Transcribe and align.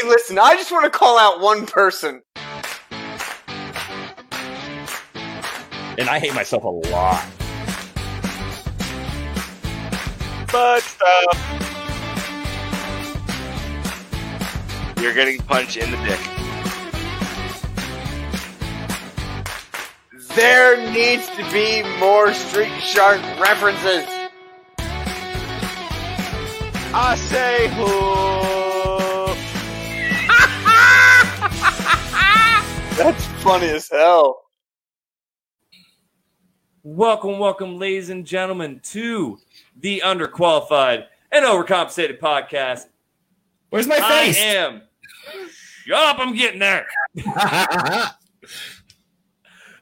Hey, 0.00 0.08
listen, 0.08 0.38
I 0.38 0.54
just 0.54 0.70
want 0.70 0.84
to 0.84 0.96
call 0.96 1.18
out 1.18 1.40
one 1.40 1.66
person. 1.66 2.22
And 5.98 6.08
I 6.08 6.20
hate 6.20 6.34
myself 6.34 6.62
a 6.62 6.68
lot. 6.68 7.26
But 10.52 10.80
stuff. 10.82 11.34
You're 15.00 15.14
getting 15.14 15.38
punched 15.38 15.76
in 15.76 15.90
the 15.90 15.96
dick. 16.06 16.20
There 20.36 20.92
needs 20.92 21.28
to 21.30 21.50
be 21.50 21.82
more 21.98 22.32
Street 22.34 22.80
Shark 22.82 23.20
references. 23.40 24.06
I 26.94 27.16
say 27.16 27.68
who? 27.74 28.57
That's 32.98 33.24
funny 33.44 33.68
as 33.68 33.88
hell. 33.88 34.42
Welcome, 36.82 37.38
welcome, 37.38 37.78
ladies 37.78 38.10
and 38.10 38.26
gentlemen, 38.26 38.80
to 38.86 39.38
the 39.78 40.02
Underqualified 40.04 41.04
and 41.30 41.44
Overcompensated 41.46 42.18
podcast. 42.18 42.86
Where's 43.70 43.86
my 43.86 43.94
face? 43.94 44.04
I 44.04 44.24
face? 44.24 44.42
am. 44.42 44.82
Shut 45.84 45.96
up! 45.96 46.18
I'm 46.18 46.34
getting 46.34 46.58
there. 46.58 46.88
I 47.24 48.10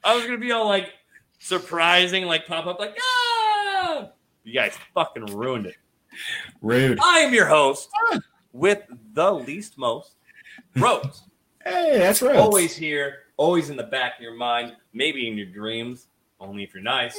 was 0.04 0.26
gonna 0.26 0.36
be 0.36 0.52
all 0.52 0.66
like 0.66 0.90
surprising, 1.38 2.26
like 2.26 2.46
pop 2.46 2.66
up, 2.66 2.78
like 2.78 2.98
ah! 3.00 4.10
You 4.44 4.52
guys 4.52 4.76
fucking 4.92 5.24
ruined 5.34 5.64
it. 5.64 5.76
Rude. 6.60 6.98
I 7.02 7.20
am 7.20 7.32
your 7.32 7.46
host 7.46 7.88
with 8.52 8.82
the 9.14 9.32
least 9.32 9.78
most 9.78 10.16
Rose. 10.76 11.22
Hey, 11.66 11.98
that's 11.98 12.22
right. 12.22 12.36
always 12.36 12.76
here, 12.76 13.22
always 13.36 13.70
in 13.70 13.76
the 13.76 13.82
back 13.82 14.16
of 14.16 14.22
your 14.22 14.36
mind, 14.36 14.76
maybe 14.92 15.26
in 15.26 15.36
your 15.36 15.46
dreams, 15.46 16.06
only 16.38 16.62
if 16.62 16.72
you're 16.72 16.82
nice. 16.82 17.18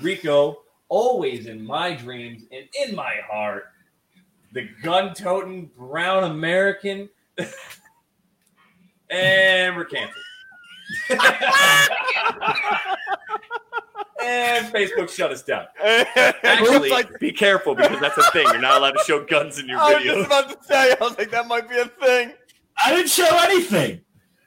Rico, 0.00 0.62
always 0.88 1.46
in 1.46 1.62
my 1.64 1.94
dreams 1.94 2.44
and 2.50 2.64
in 2.86 2.96
my 2.96 3.16
heart. 3.30 3.66
The 4.52 4.68
gun 4.82 5.12
toting 5.12 5.70
brown 5.76 6.24
American. 6.24 7.10
and 9.10 9.76
we're 9.76 9.84
canceled. 9.84 10.16
and 14.22 14.66
Facebook 14.72 15.10
shut 15.10 15.32
us 15.32 15.42
down. 15.42 15.66
Actually, 15.82 16.90
like, 16.90 17.18
be 17.18 17.32
careful 17.32 17.74
because 17.74 18.00
that's 18.00 18.16
a 18.18 18.30
thing. 18.30 18.46
You're 18.46 18.60
not 18.60 18.78
allowed 18.78 18.92
to 18.92 19.04
show 19.06 19.24
guns 19.24 19.58
in 19.58 19.68
your 19.68 19.78
videos. 19.78 19.82
I 19.82 19.94
was 19.94 20.04
just 20.04 20.26
about 20.26 20.48
to 20.48 20.58
say, 20.66 20.94
I 20.98 21.04
was 21.04 21.18
like, 21.18 21.30
that 21.30 21.46
might 21.46 21.68
be 21.68 21.78
a 21.78 21.86
thing. 21.86 22.32
I 22.84 22.94
didn't 22.94 23.10
show 23.10 23.28
anything. 23.42 24.00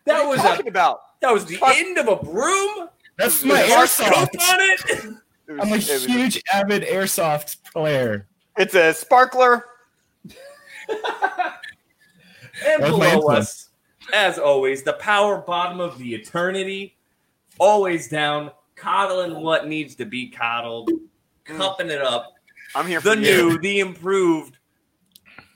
That 0.06 0.24
what 0.26 0.30
was 0.30 0.40
are 0.40 0.44
you 0.44 0.48
a 0.50 0.52
talking 0.56 0.68
about. 0.68 1.20
that 1.22 1.32
was 1.34 1.46
the 1.46 1.56
Fuck. 1.56 1.76
end 1.76 1.98
of 1.98 2.08
a 2.08 2.16
broom. 2.18 2.90
That's 3.18 3.44
my 3.44 3.62
airsoft. 3.62 4.12
On 4.14 4.28
it. 4.60 5.16
It 5.48 5.54
was- 5.54 5.60
I'm 5.62 5.72
a 5.74 5.76
it 5.76 5.78
was- 5.78 6.06
huge 6.06 6.42
avid 6.52 6.84
airsoft 6.84 7.58
player. 7.72 8.28
It's 8.58 8.74
a 8.74 8.94
sparkler. 8.94 9.66
And 12.66 12.82
That's 12.84 12.92
below 12.92 13.28
us, 13.28 13.70
as 14.14 14.40
always, 14.40 14.82
the 14.82 14.94
power 14.94 15.40
bottom 15.40 15.82
of 15.82 15.98
the 15.98 16.16
eternity, 16.16 16.96
always 17.60 18.08
down, 18.08 18.52
coddling 18.76 19.42
what 19.42 19.68
needs 19.68 19.94
to 19.96 20.06
be 20.06 20.30
coddled, 20.30 20.90
cupping 21.44 21.90
it 21.90 22.02
up. 22.02 22.34
I'm 22.74 22.88
here 22.88 23.02
for 23.02 23.10
The 23.10 23.18
you. 23.18 23.22
new, 23.50 23.58
the 23.60 23.80
improved 23.82 24.58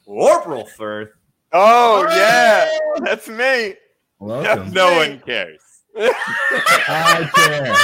Corporal 0.06 0.66
Firth. 0.66 1.12
Oh 1.52 2.06
yeah, 2.10 2.70
that's 3.04 3.28
me. 3.28 3.76
Welcome. 4.20 4.72
No 4.72 4.90
Hey. 4.90 5.10
one 5.10 5.20
cares. 5.22 5.62
I 5.98 7.30
care. 7.34 7.76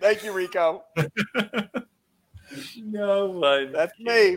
Thank 0.00 0.24
you, 0.24 0.32
Rico. 0.32 0.84
No 2.76 3.26
one. 3.26 3.72
That's 3.72 3.98
me. 3.98 4.36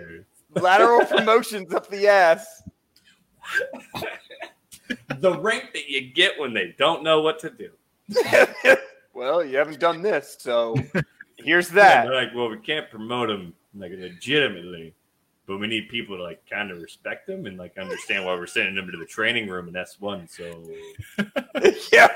Lateral 0.55 1.05
promotions 1.05 1.71
up 1.73 1.87
the 1.89 2.07
ass. 2.07 2.63
The 5.19 5.37
rank 5.39 5.73
that 5.73 5.89
you 5.89 6.13
get 6.13 6.39
when 6.39 6.53
they 6.53 6.73
don't 6.79 7.03
know 7.03 7.21
what 7.21 7.37
to 7.39 7.49
do. 7.51 7.69
well, 9.13 9.43
you 9.43 9.57
haven't 9.57 9.79
done 9.81 10.01
this, 10.01 10.37
so 10.39 10.75
here's 11.35 11.67
that. 11.69 12.05
they're 12.05 12.15
like, 12.15 12.33
well, 12.33 12.49
we 12.49 12.57
can't 12.59 12.89
promote 12.89 13.27
them 13.27 13.53
like 13.75 13.91
legitimately, 13.91 14.93
but 15.47 15.57
we 15.57 15.67
need 15.67 15.87
people 15.87 16.17
to 16.17 16.23
like 16.23 16.41
kind 16.49 16.69
of 16.69 16.81
respect 16.81 17.25
them 17.25 17.45
and 17.45 17.57
like 17.57 17.77
understand 17.77 18.25
why 18.25 18.35
we're 18.35 18.45
sending 18.45 18.75
them 18.75 18.91
to 18.91 18.97
the 18.97 19.05
training 19.05 19.47
room 19.49 19.69
in 19.69 19.75
S 19.75 19.95
one. 19.99 20.27
So 20.27 20.43
yeah, 21.91 22.09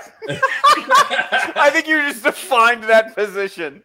I 1.56 1.70
think 1.72 1.88
you 1.88 2.02
just 2.02 2.24
defined 2.24 2.84
that 2.84 3.16
position. 3.16 3.84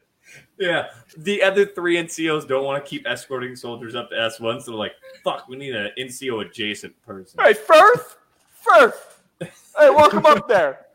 yeah, 0.59 0.89
the 1.17 1.43
other 1.43 1.65
three 1.65 1.97
NCOs 1.97 2.47
don't 2.49 2.65
want 2.65 2.85
to 2.85 2.89
keep 2.89 3.07
escorting 3.07 3.55
soldiers 3.55 3.95
up 3.95 4.11
to 4.11 4.21
S 4.21 4.41
one, 4.41 4.61
so 4.61 4.73
they're 4.73 4.79
like, 4.79 4.95
fuck, 5.23 5.49
we 5.49 5.57
need 5.57 5.77
an 5.77 5.91
NCO 5.97 6.45
adjacent 6.45 7.01
person. 7.07 7.41
Hey, 7.43 7.55
Firth, 7.55 8.17
Firth. 8.53 9.23
Hey, 9.41 9.91
welcome 9.91 10.27
up 10.27 10.49
there. 10.49 10.86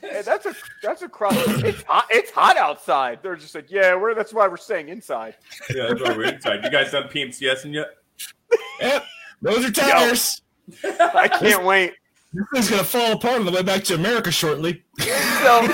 Hey, 0.00 0.22
that's 0.22 0.46
a 0.46 0.54
that's 0.82 1.02
a 1.02 1.08
cross. 1.08 1.34
It's 1.62 1.82
hot. 1.82 2.06
It's 2.10 2.30
hot 2.30 2.56
outside. 2.56 3.20
They're 3.22 3.36
just 3.36 3.54
like, 3.54 3.70
yeah, 3.70 3.94
we're 3.94 4.14
that's 4.14 4.32
why 4.32 4.48
we're 4.48 4.56
staying 4.56 4.88
inside. 4.88 5.36
Yeah, 5.74 5.88
that's 5.88 6.02
why 6.02 6.16
we're 6.16 6.34
inside. 6.34 6.64
You 6.64 6.70
guys 6.70 6.92
done 6.92 7.04
PMCS 7.04 7.64
and 7.64 7.74
yet? 7.74 7.88
Yep. 8.80 9.04
Those 9.42 9.64
are 9.64 9.70
tires. 9.70 10.42
I 10.84 11.28
can't 11.28 11.64
wait. 11.64 11.94
This 12.32 12.44
thing's 12.52 12.70
gonna 12.70 12.84
fall 12.84 13.12
apart 13.12 13.40
on 13.40 13.46
the 13.46 13.52
way 13.52 13.62
back 13.62 13.84
to 13.84 13.94
America 13.94 14.30
shortly. 14.30 14.84
So, 14.98 15.68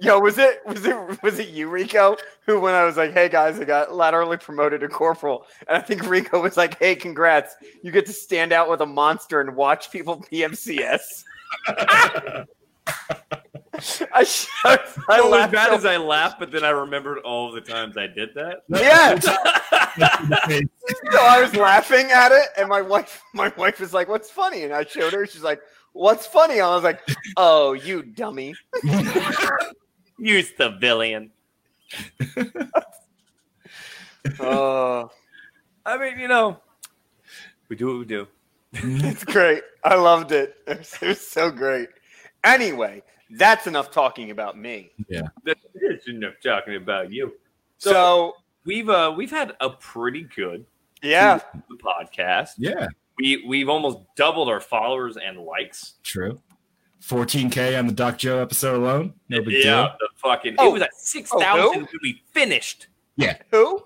yo, 0.00 0.18
was 0.18 0.38
it 0.38 0.60
was 0.66 0.84
it 0.84 1.22
was 1.22 1.38
it 1.38 1.48
you, 1.50 1.68
Rico, 1.68 2.16
who 2.46 2.58
when 2.58 2.74
I 2.74 2.84
was 2.84 2.96
like, 2.96 3.12
"Hey 3.12 3.28
guys, 3.28 3.60
I 3.60 3.64
got 3.64 3.94
laterally 3.94 4.36
promoted 4.36 4.80
to 4.80 4.88
corporal," 4.88 5.46
and 5.68 5.76
I 5.76 5.80
think 5.80 6.08
Rico 6.08 6.42
was 6.42 6.56
like, 6.56 6.78
"Hey, 6.78 6.96
congrats! 6.96 7.54
You 7.82 7.92
get 7.92 8.06
to 8.06 8.12
stand 8.12 8.52
out 8.52 8.68
with 8.68 8.80
a 8.80 8.86
monster 8.86 9.40
and 9.40 9.54
watch 9.54 9.92
people 9.92 10.24
PMCS." 10.32 11.22
I 12.86 14.26
I 14.64 14.78
I 15.08 15.20
was 15.20 15.30
laughed 15.30 15.52
bad 15.52 15.68
so- 15.68 15.74
as 15.74 15.84
I 15.84 15.96
laughed, 15.96 16.38
but 16.38 16.50
then 16.50 16.64
I 16.64 16.70
remembered 16.70 17.18
all 17.18 17.50
the 17.52 17.60
times 17.60 17.96
I 17.96 18.06
did 18.06 18.30
that. 18.34 18.62
yeah. 18.68 19.18
So 21.12 21.20
I 21.20 21.40
was 21.40 21.54
laughing 21.54 22.10
at 22.10 22.32
it, 22.32 22.48
and 22.56 22.68
my 22.68 22.82
wife, 22.82 23.22
my 23.32 23.52
wife 23.56 23.78
was 23.78 23.94
like, 23.94 24.08
"What's 24.08 24.28
funny?" 24.30 24.64
And 24.64 24.72
I 24.72 24.84
showed 24.84 25.12
her. 25.12 25.24
She's 25.26 25.42
like, 25.44 25.60
"What's 25.92 26.26
funny?" 26.26 26.60
I 26.60 26.74
was 26.74 26.82
like, 26.82 27.00
"Oh, 27.36 27.74
you 27.74 28.02
dummy." 28.02 28.54
You 30.18 30.42
civilian. 30.42 31.30
Oh, 34.40 35.10
I 35.86 35.96
mean, 35.98 36.18
you 36.18 36.28
know, 36.28 36.58
we 37.68 37.76
do 37.76 37.86
what 37.86 37.98
we 37.98 38.04
do. 38.04 38.26
it's 38.72 39.24
great. 39.24 39.62
I 39.84 39.94
loved 39.94 40.32
it. 40.32 40.56
It 40.66 40.78
was, 40.78 40.94
it 41.02 41.08
was 41.08 41.20
so 41.20 41.50
great. 41.50 41.88
Anyway, 42.44 43.02
that's 43.30 43.66
enough 43.66 43.90
talking 43.90 44.30
about 44.30 44.58
me. 44.58 44.90
Yeah, 45.08 45.22
that's 45.44 46.08
enough 46.08 46.34
talking 46.42 46.76
about 46.76 47.12
you. 47.12 47.32
So, 47.78 47.90
So, 47.90 48.32
we've 48.64 48.88
uh 48.88 49.12
we've 49.16 49.30
had 49.30 49.54
a 49.60 49.70
pretty 49.70 50.22
good 50.36 50.64
yeah, 51.02 51.40
podcast. 51.82 52.50
yeah, 52.58 52.86
We 53.18 53.44
we've 53.46 53.68
almost 53.68 53.98
doubled 54.16 54.48
our 54.48 54.60
followers 54.60 55.16
and 55.16 55.38
likes. 55.38 55.94
true. 56.02 56.40
14k 57.02 57.78
on 57.78 57.86
the 57.86 57.92
Doc 57.92 58.16
Jo 58.16 58.38
episode 58.38 58.76
alone. 58.76 59.12
No 59.28 59.42
big 59.42 59.52
yeah, 59.52 59.62
deal. 59.62 59.96
the 60.00 60.08
fucking 60.16 60.54
Oh. 60.58 60.70
it 60.70 60.72
was 60.72 60.82
at 60.82 60.94
six 60.94 61.30
thousand 61.30 61.60
Oh, 61.64 61.70
when 61.72 61.88
we 62.02 62.22
finished 62.32 62.86
Yeah. 63.16 63.36
who? 63.50 63.84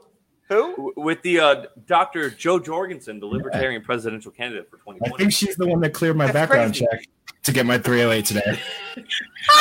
Who? 0.49 0.71
w- 0.77 0.93
with 0.97 1.21
the 1.23 1.41
uh, 1.41 1.65
Dr. 1.87 2.31
Jo 2.31 2.59
Jorgensen, 2.61 3.19
the 3.21 3.27
Libertarian 3.27 3.83
presidential 3.83 4.31
candidate 4.31 4.71
for 4.71 4.77
2020. 4.79 5.01
I 5.01 5.17
2020. 5.19 5.25
think 5.25 5.33
she's 5.33 5.57
the 5.57 5.67
one 5.67 5.81
that 5.81 5.93
cleared 5.93 6.17
my 6.17 6.27
That's 6.27 6.35
background 6.35 6.73
crazy. 6.75 6.87
check 6.91 7.07
to 7.45 7.53
get 7.53 7.67
my 7.67 7.79
308 7.79 8.25
today. 8.25 8.61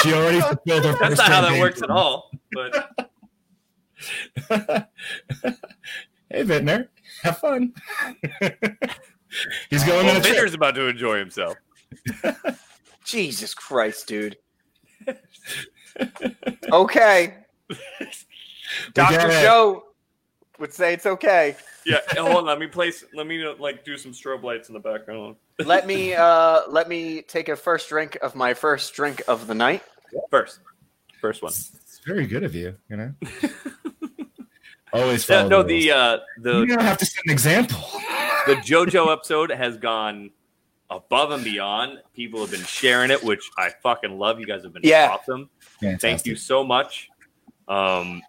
she 0.01 0.13
already 0.13 0.41
fulfilled 0.41 0.85
her 0.85 0.91
That's 0.93 0.99
first 0.99 1.17
not 1.17 1.27
how 1.27 1.41
that 1.41 1.59
works 1.59 1.81
at 1.81 1.89
all. 1.89 2.31
But 2.51 3.09
hey, 6.29 6.43
Vintner, 6.43 6.89
have 7.23 7.39
fun. 7.39 7.73
He's 9.69 9.83
going 9.83 10.05
well, 10.05 10.15
on 10.15 10.21
a 10.21 10.23
trip. 10.23 10.53
About 10.53 10.75
to 10.75 10.87
enjoy 10.87 11.19
himself. 11.19 11.57
Jesus 13.05 13.53
Christ, 13.53 14.07
dude. 14.07 14.37
okay, 16.71 17.35
Doctor 18.93 19.17
got 19.17 19.29
it. 19.29 19.43
Jo 19.43 19.83
would 20.59 20.73
say 20.73 20.93
it's 20.93 21.05
okay. 21.05 21.55
Yeah, 21.85 21.99
hold 22.17 22.35
on. 22.37 22.45
Let 22.45 22.59
me 22.59 22.67
place. 22.67 23.03
Let 23.13 23.27
me 23.27 23.45
uh, 23.45 23.53
like 23.59 23.83
do 23.85 23.97
some 23.97 24.11
strobe 24.11 24.43
lights 24.43 24.69
in 24.69 24.73
the 24.73 24.79
background. 24.79 25.35
Let 25.65 25.87
me 25.87 26.13
uh 26.15 26.61
let 26.69 26.87
me 26.89 27.21
take 27.21 27.49
a 27.49 27.55
first 27.55 27.89
drink 27.89 28.17
of 28.21 28.35
my 28.35 28.53
first 28.53 28.93
drink 28.93 29.21
of 29.27 29.47
the 29.47 29.55
night. 29.55 29.83
First, 30.31 30.59
first 31.21 31.41
one. 31.41 31.51
It's 31.51 31.99
very 32.05 32.25
good 32.27 32.43
of 32.43 32.55
you, 32.55 32.75
you 32.89 32.97
know. 32.97 33.13
Always 34.93 35.27
Yeah, 35.27 35.39
follow 35.39 35.49
no, 35.49 35.63
the, 35.63 35.81
the 35.89 35.91
uh, 35.95 36.17
the 36.39 36.59
you 36.59 36.65
don't 36.67 36.81
have 36.81 36.97
to 36.99 37.05
set 37.05 37.23
an 37.25 37.31
example. 37.31 37.79
the 38.47 38.55
JoJo 38.55 39.11
episode 39.11 39.51
has 39.51 39.77
gone 39.77 40.31
above 40.89 41.31
and 41.31 41.43
beyond. 41.43 41.99
People 42.15 42.39
have 42.39 42.51
been 42.51 42.63
sharing 42.63 43.11
it, 43.11 43.21
which 43.21 43.49
I 43.57 43.71
fucking 43.83 44.17
love. 44.17 44.39
You 44.39 44.45
guys 44.45 44.63
have 44.63 44.71
been 44.73 44.83
Yeah. 44.85 45.09
awesome. 45.11 45.49
Fantastic. 45.81 46.01
Thank 46.01 46.25
you 46.25 46.35
so 46.37 46.63
much. 46.63 47.09
Um, 47.67 48.21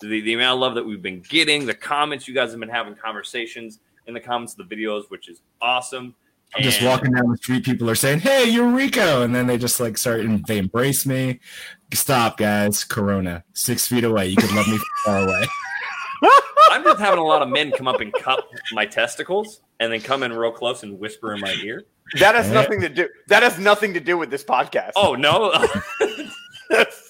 the, 0.00 0.20
the 0.20 0.34
amount 0.34 0.54
of 0.54 0.60
love 0.60 0.74
that 0.74 0.84
we've 0.84 1.02
been 1.02 1.20
getting, 1.28 1.66
the 1.66 1.74
comments 1.74 2.26
you 2.28 2.34
guys 2.34 2.50
have 2.50 2.60
been 2.60 2.68
having 2.68 2.94
conversations 2.94 3.80
in 4.06 4.14
the 4.14 4.20
comments 4.20 4.56
of 4.58 4.68
the 4.68 4.74
videos, 4.76 5.04
which 5.10 5.28
is 5.28 5.42
awesome. 5.60 6.14
I'm 6.54 6.62
just 6.62 6.78
And- 6.80 6.88
walking 6.88 7.12
down 7.12 7.30
the 7.30 7.36
street. 7.36 7.64
People 7.64 7.88
are 7.88 7.94
saying, 7.94 8.20
"Hey, 8.20 8.48
you're 8.50 8.68
Rico," 8.68 9.22
and 9.22 9.32
then 9.34 9.46
they 9.46 9.56
just 9.56 9.78
like 9.78 9.96
start 9.96 10.20
and 10.20 10.44
they 10.46 10.58
embrace 10.58 11.06
me. 11.06 11.38
Stop, 11.94 12.38
guys. 12.38 12.82
Corona, 12.82 13.44
six 13.52 13.86
feet 13.86 14.02
away. 14.04 14.26
You 14.28 14.36
could 14.36 14.50
love 14.52 14.66
me 14.66 14.78
far 15.04 15.18
away. 15.28 15.44
I'm 16.72 16.82
just 16.84 16.98
having 17.00 17.18
a 17.20 17.24
lot 17.24 17.42
of 17.42 17.48
men 17.48 17.70
come 17.72 17.86
up 17.88 18.00
and 18.00 18.12
cup 18.12 18.48
my 18.72 18.84
testicles 18.86 19.60
and 19.80 19.92
then 19.92 20.00
come 20.00 20.22
in 20.22 20.32
real 20.32 20.52
close 20.52 20.82
and 20.82 20.98
whisper 20.98 21.34
in 21.34 21.40
my 21.40 21.52
ear. 21.62 21.84
That 22.18 22.34
has 22.34 22.50
nothing 22.50 22.80
to 22.80 22.88
do. 22.88 23.08
That 23.28 23.42
has 23.44 23.58
nothing 23.58 23.94
to 23.94 24.00
do 24.00 24.18
with 24.18 24.30
this 24.30 24.42
podcast. 24.44 24.92
Oh 24.96 25.14
no, 25.14 25.52
That's- 26.70 27.06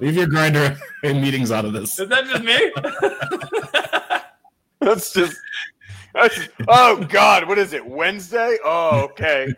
Leave 0.00 0.14
your 0.16 0.26
Grindr 0.26 0.78
and 1.04 1.20
meetings 1.20 1.50
out 1.50 1.64
of 1.64 1.72
this. 1.72 1.98
is 1.98 2.08
that 2.08 2.24
just 2.26 2.44
me? 2.44 2.72
that's 4.80 5.12
just. 5.12 5.36
That's 6.14 6.48
oh 6.66 7.04
God, 7.08 7.46
what 7.46 7.58
is 7.58 7.72
it? 7.72 7.86
Wednesday? 7.86 8.56
Oh, 8.64 9.02
okay. 9.12 9.54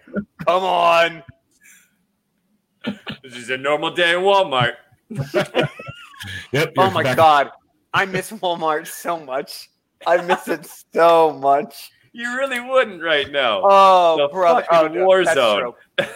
Come 0.47 0.63
on. 0.65 1.23
this 2.85 3.37
is 3.37 3.49
a 3.51 3.57
normal 3.57 3.91
day 3.91 4.15
in 4.17 4.21
Walmart. 4.23 4.75
Yep. 6.53 6.75
Oh 6.79 6.91
my 6.91 7.03
back. 7.03 7.17
God, 7.17 7.51
I 7.93 8.05
miss 8.05 8.31
Walmart 8.31 8.87
so 8.87 9.19
much. 9.19 9.71
I 10.07 10.19
miss 10.23 10.47
it 10.47 10.69
so 10.95 11.33
much. 11.33 11.91
You 12.13 12.37
really 12.37 12.61
wouldn't 12.61 13.03
right 13.03 13.31
now. 13.31 13.61
Oh, 13.65 14.17
The 14.19 14.29
brother. 14.33 14.65
Oh, 14.71 14.83
fucking 14.83 14.99
no, 14.99 15.07
war 15.07 15.25
that's 15.25 15.35
zone. 15.35 15.73
True. 15.99 16.07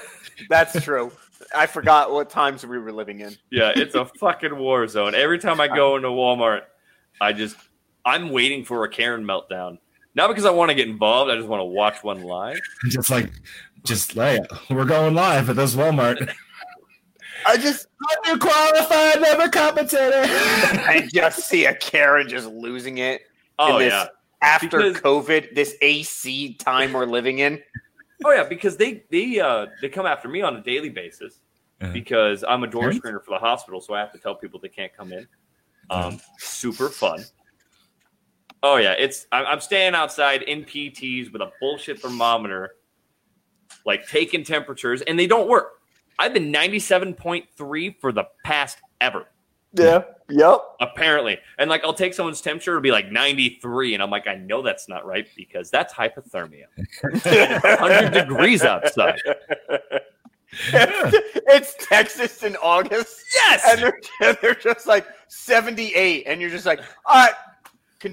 That's 0.48 0.80
true. 0.84 1.10
I 1.54 1.66
forgot 1.66 2.12
what 2.12 2.30
times 2.30 2.64
we 2.66 2.78
were 2.78 2.92
living 2.92 3.20
in. 3.20 3.36
Yeah, 3.50 3.72
it's 3.74 3.94
a 3.94 4.04
fucking 4.04 4.56
war 4.56 4.86
zone. 4.86 5.14
Every 5.14 5.38
time 5.38 5.60
I 5.60 5.68
go 5.68 5.96
into 5.96 6.08
Walmart, 6.08 6.62
I 7.20 7.32
just 7.32 7.56
I'm 8.04 8.30
waiting 8.30 8.64
for 8.64 8.84
a 8.84 8.88
Karen 8.88 9.24
meltdown. 9.24 9.78
Not 10.14 10.28
because 10.28 10.46
I 10.46 10.50
want 10.50 10.70
to 10.70 10.74
get 10.74 10.88
involved, 10.88 11.30
I 11.30 11.36
just 11.36 11.48
want 11.48 11.60
to 11.60 11.64
watch 11.66 12.02
one 12.02 12.22
live. 12.22 12.58
Just 12.88 13.10
like, 13.10 13.30
just 13.84 14.16
like 14.16 14.40
we're 14.70 14.86
going 14.86 15.14
live 15.14 15.50
at 15.50 15.56
this 15.56 15.74
Walmart. 15.74 16.32
I 17.46 17.56
just 17.56 17.86
Underqualified, 18.24 19.20
never 19.20 19.48
compensated. 19.48 20.14
I 20.30 21.08
just 21.12 21.40
see 21.48 21.66
a 21.66 21.74
Karen 21.74 22.28
just 22.28 22.48
losing 22.48 22.98
it. 22.98 23.22
Oh 23.58 23.74
in 23.74 23.84
this, 23.84 23.92
yeah. 23.92 24.06
After 24.42 24.78
Because- 24.92 25.00
COVID, 25.00 25.54
this 25.54 25.76
AC 25.82 26.54
time 26.54 26.92
we're 26.92 27.06
living 27.06 27.38
in. 27.38 27.62
Oh 28.24 28.30
yeah, 28.32 28.44
because 28.44 28.76
they 28.76 29.04
they 29.10 29.38
uh 29.40 29.66
they 29.80 29.88
come 29.88 30.06
after 30.06 30.28
me 30.28 30.40
on 30.42 30.56
a 30.56 30.62
daily 30.62 30.88
basis 30.88 31.40
Uh-huh. 31.80 31.92
because 31.92 32.42
I'm 32.48 32.62
a 32.64 32.66
door 32.66 32.90
screener 32.90 33.22
for 33.22 33.30
the 33.30 33.38
hospital, 33.38 33.80
so 33.80 33.92
I 33.94 34.00
have 34.00 34.12
to 34.12 34.18
tell 34.18 34.34
people 34.34 34.58
they 34.60 34.68
can't 34.70 34.92
come 34.96 35.12
in. 35.12 35.26
Um, 35.90 36.18
super 36.38 36.88
fun. 36.88 37.24
Oh 38.62 38.76
yeah, 38.76 38.92
it's 38.98 39.26
I'm, 39.32 39.46
I'm 39.46 39.60
staying 39.60 39.94
outside 39.94 40.42
in 40.42 40.64
PTs 40.64 41.32
with 41.32 41.42
a 41.42 41.52
bullshit 41.60 42.00
thermometer, 42.00 42.76
like 43.84 44.08
taking 44.08 44.42
temperatures, 44.44 45.02
and 45.02 45.18
they 45.18 45.26
don't 45.26 45.48
work. 45.48 45.74
I've 46.18 46.32
been 46.32 46.50
97.3 46.50 48.00
for 48.00 48.10
the 48.10 48.24
past 48.42 48.78
ever, 49.02 49.26
Yeah. 49.76 50.02
Yep. 50.28 50.60
apparently. 50.80 51.38
And 51.58 51.70
like 51.70 51.84
I'll 51.84 51.94
take 51.94 52.12
someone's 52.12 52.40
temperature, 52.40 52.72
it'll 52.72 52.82
be 52.82 52.90
like 52.90 53.12
93, 53.12 53.94
and 53.94 54.02
I'm 54.02 54.10
like, 54.10 54.26
I 54.26 54.34
know 54.34 54.60
that's 54.60 54.88
not 54.88 55.06
right 55.06 55.28
because 55.36 55.70
that's 55.70 55.94
hypothermia. 55.94 56.64
100 57.22 58.10
degrees 58.10 58.62
outside. 58.64 59.20
it's 60.72 61.74
Texas 61.86 62.42
in 62.42 62.56
August. 62.56 63.22
Yes. 63.34 63.64
And 63.68 63.80
they're, 63.80 64.00
and 64.22 64.38
they're 64.42 64.54
just 64.54 64.86
like 64.86 65.06
78. 65.28 66.24
And 66.26 66.40
you're 66.40 66.50
just 66.50 66.66
like, 66.66 66.80
all 67.04 67.26
right, 67.26 67.34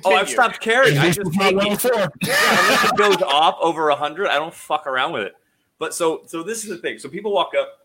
Oh. 0.06 0.16
I've 0.16 0.30
stopped 0.30 0.60
caring. 0.60 0.98
I 0.98 1.08
just 1.12 1.20
is 1.20 1.36
not 1.36 1.44
take 1.44 1.56
level 1.56 1.74
it. 1.74 1.82
four. 1.82 1.92
Yeah, 2.24 2.60
unless 2.64 2.86
it 2.86 2.98
goes 2.98 3.22
off 3.22 3.58
over 3.62 3.92
hundred, 3.92 4.28
I 4.30 4.36
don't 4.36 4.54
fuck 4.54 4.88
around 4.88 5.12
with 5.12 5.24
it. 5.24 5.36
But 5.78 5.94
so 5.94 6.24
so 6.26 6.42
this 6.42 6.64
is 6.64 6.70
the 6.70 6.78
thing. 6.78 6.98
So 6.98 7.10
people 7.10 7.32
walk 7.32 7.52
up, 7.60 7.83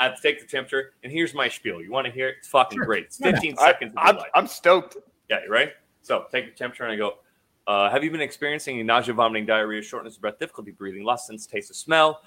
I 0.00 0.04
have 0.04 0.16
to 0.16 0.22
take 0.22 0.40
the 0.40 0.46
temperature, 0.46 0.94
and 1.02 1.12
here's 1.12 1.34
my 1.34 1.48
spiel. 1.48 1.80
You 1.80 1.90
want 1.90 2.06
to 2.06 2.12
hear 2.12 2.28
it? 2.28 2.36
It's 2.38 2.48
fucking 2.48 2.78
Sure. 2.78 2.84
great. 2.84 3.04
It's 3.04 3.20
Yeah. 3.20 3.30
15 3.32 3.54
I, 3.58 3.66
seconds 3.70 3.92
of 3.96 3.98
I'm. 4.18 4.24
I'm 4.34 4.46
stoked. 4.46 4.96
Yeah, 5.30 5.42
you 5.44 5.50
ready? 5.50 5.72
So 6.02 6.26
take 6.32 6.46
the 6.46 6.56
temperature, 6.56 6.84
and 6.84 6.92
I 6.92 6.96
go. 6.96 7.18
Uh, 7.66 7.88
have 7.88 8.04
you 8.04 8.10
been 8.10 8.20
experiencing 8.20 8.74
any 8.76 8.82
nausea, 8.82 9.14
vomiting, 9.14 9.46
diarrhea, 9.46 9.80
shortness 9.80 10.16
of 10.16 10.20
breath, 10.20 10.38
difficulty 10.38 10.70
breathing, 10.72 11.02
lost 11.04 11.26
sense, 11.26 11.46
of 11.46 11.52
taste, 11.52 11.70
of 11.70 11.76
smell? 11.76 12.20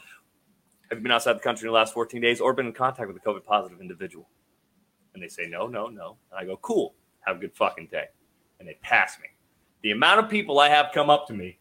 Have 0.89 0.97
you 0.99 1.03
been 1.03 1.11
outside 1.11 1.33
the 1.33 1.41
country 1.41 1.67
in 1.67 1.73
the 1.73 1.75
last 1.77 1.93
14 1.93 2.21
days 2.21 2.39
or 2.41 2.53
been 2.53 2.67
in 2.67 2.73
contact 2.73 3.07
with 3.07 3.17
a 3.17 3.19
COVID 3.19 3.43
positive 3.43 3.79
individual? 3.81 4.27
And 5.13 5.21
they 5.21 5.27
say, 5.27 5.45
no, 5.45 5.67
no, 5.67 5.87
no. 5.87 6.17
And 6.31 6.39
I 6.39 6.45
go, 6.45 6.57
cool. 6.57 6.95
Have 7.21 7.35
a 7.35 7.39
good 7.39 7.53
fucking 7.55 7.87
day. 7.91 8.05
And 8.59 8.67
they 8.67 8.75
pass 8.81 9.19
me. 9.19 9.27
The 9.83 9.91
amount 9.91 10.21
of 10.21 10.29
people 10.29 10.59
I 10.59 10.69
have 10.69 10.87
come 10.93 11.09
up 11.09 11.27
to 11.27 11.33
me 11.33 11.59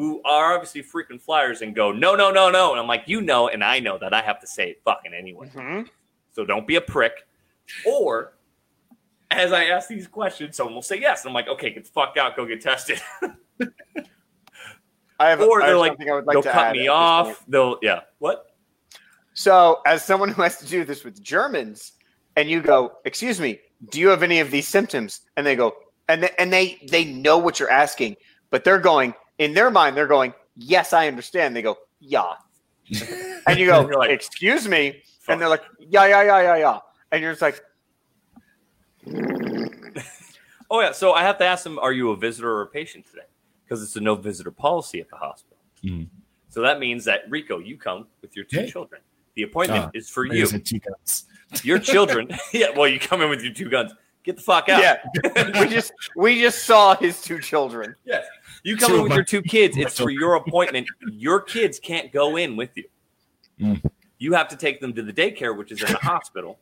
who 0.00 0.22
are 0.24 0.54
obviously 0.54 0.82
freaking 0.82 1.20
flyers 1.20 1.60
and 1.60 1.74
go, 1.74 1.92
no, 1.92 2.16
no, 2.16 2.30
no, 2.30 2.48
no. 2.50 2.70
And 2.70 2.80
I'm 2.80 2.86
like, 2.86 3.02
you 3.04 3.20
know, 3.20 3.48
and 3.48 3.62
I 3.62 3.80
know 3.80 3.98
that 3.98 4.14
I 4.14 4.22
have 4.22 4.40
to 4.40 4.46
say 4.46 4.70
it 4.70 4.80
fucking 4.82 5.12
anyway. 5.12 5.50
Mhm. 5.54 5.90
So 6.32 6.46
don't 6.46 6.66
be 6.66 6.76
a 6.76 6.80
prick. 6.80 7.12
Or 7.84 8.32
as 9.30 9.52
I 9.52 9.64
ask 9.64 9.90
these 9.90 10.06
questions, 10.06 10.56
someone 10.56 10.74
will 10.74 10.80
say 10.80 10.98
yes. 10.98 11.22
And 11.22 11.28
I'm 11.28 11.34
like, 11.34 11.48
okay, 11.48 11.68
get 11.68 11.84
the 11.84 11.90
fuck 11.90 12.16
out, 12.16 12.34
go 12.34 12.46
get 12.46 12.62
tested. 12.62 12.98
I 15.20 15.28
have, 15.28 15.42
or 15.42 15.60
I 15.60 15.66
they're 15.66 15.74
have 15.74 15.80
like, 15.80 15.90
something 15.90 16.10
I 16.10 16.14
would 16.14 16.26
like 16.26 16.34
they'll 16.34 16.42
to 16.44 16.50
cut 16.50 16.68
add 16.68 16.72
me 16.72 16.88
off. 16.88 17.44
They'll, 17.46 17.78
yeah. 17.82 18.00
What? 18.20 18.54
So, 19.34 19.82
as 19.84 20.02
someone 20.02 20.30
who 20.30 20.40
has 20.40 20.56
to 20.60 20.66
do 20.66 20.82
this 20.82 21.04
with 21.04 21.22
Germans, 21.22 21.92
and 22.36 22.48
you 22.48 22.62
go, 22.62 22.92
"Excuse 23.04 23.38
me, 23.38 23.60
do 23.90 24.00
you 24.00 24.08
have 24.08 24.22
any 24.22 24.40
of 24.40 24.50
these 24.50 24.66
symptoms?" 24.66 25.20
and 25.36 25.46
they 25.46 25.56
go, 25.56 25.74
and 26.08 26.22
they, 26.22 26.30
and 26.38 26.50
they 26.50 26.78
they 26.88 27.04
know 27.04 27.36
what 27.36 27.60
you're 27.60 27.70
asking, 27.70 28.16
but 28.48 28.64
they're 28.64 28.78
going 28.78 29.12
in 29.40 29.54
their 29.54 29.70
mind, 29.70 29.96
they're 29.96 30.06
going, 30.06 30.32
"Yes, 30.56 30.92
I 30.92 31.08
understand." 31.08 31.56
They 31.56 31.62
go, 31.62 31.76
"Yeah," 31.98 32.34
and 33.46 33.58
you 33.58 33.66
go, 33.66 33.80
You're 33.80 33.98
like, 33.98 34.10
"Excuse 34.10 34.68
me," 34.68 35.02
Fuck. 35.20 35.32
and 35.32 35.40
they're 35.40 35.48
like, 35.48 35.62
"Yeah, 35.80 36.06
yeah, 36.06 36.22
yeah, 36.22 36.42
yeah, 36.42 36.56
yeah," 36.56 36.78
and 37.10 37.22
you're 37.22 37.32
just 37.32 37.42
like, 37.42 37.60
Oh, 40.72 40.80
yeah. 40.80 40.92
So 40.92 41.12
I 41.14 41.22
have 41.22 41.36
to 41.38 41.44
ask 41.44 41.64
them, 41.64 41.80
are 41.80 41.92
you 41.92 42.10
a 42.12 42.16
visitor 42.16 42.48
or 42.52 42.62
a 42.62 42.66
patient 42.68 43.04
today? 43.04 43.26
Because 43.64 43.82
it's 43.82 43.96
a 43.96 44.00
no 44.00 44.14
visitor 44.14 44.52
policy 44.52 45.00
at 45.00 45.08
the 45.08 45.16
hospital. 45.16 45.56
Mhm. 45.82 46.06
So 46.48 46.60
that 46.62 46.78
means 46.78 47.04
that, 47.06 47.22
Rico, 47.28 47.58
you 47.58 47.76
come 47.76 48.06
with 48.22 48.36
your 48.36 48.44
two 48.44 48.60
Yeah. 48.60 48.66
children. 48.66 49.00
The 49.34 49.42
appointment 49.42 49.86
Ah, 49.86 49.90
is 49.94 50.08
for 50.08 50.24
you. 50.26 50.46
Two 50.46 50.78
guns. 50.78 51.24
Your 51.64 51.80
children. 51.80 52.28
yeah, 52.52 52.68
well, 52.70 52.86
you 52.86 53.00
come 53.00 53.20
in 53.22 53.28
with 53.30 53.42
your 53.42 53.52
two 53.52 53.68
guns. 53.68 53.92
Get 54.22 54.36
the 54.36 54.42
fuck 54.42 54.68
out. 54.68 54.80
"Yeah." 54.80 55.60
we 55.60 55.66
just 55.68 55.92
we 56.14 56.40
just 56.40 56.64
saw 56.64 56.94
his 56.94 57.20
two 57.22 57.40
children. 57.40 57.96
Yes. 58.04 58.24
You 58.62 58.76
come 58.76 58.90
Two 58.90 58.96
in 58.96 59.02
with 59.02 59.10
my- 59.10 59.16
your 59.16 59.24
two 59.24 59.42
kids. 59.42 59.76
It's 59.78 59.98
for 59.98 60.10
your 60.10 60.34
appointment. 60.34 60.88
Your 61.12 61.40
kids 61.40 61.78
can't 61.78 62.12
go 62.12 62.36
in 62.36 62.56
with 62.56 62.70
you. 62.76 62.84
Mm. 63.60 63.82
You 64.18 64.34
have 64.34 64.48
to 64.48 64.56
take 64.56 64.80
them 64.80 64.92
to 64.94 65.02
the 65.02 65.12
daycare, 65.12 65.56
which 65.56 65.72
is 65.72 65.82
in 65.82 65.92
the 65.92 65.98
hospital. 66.02 66.58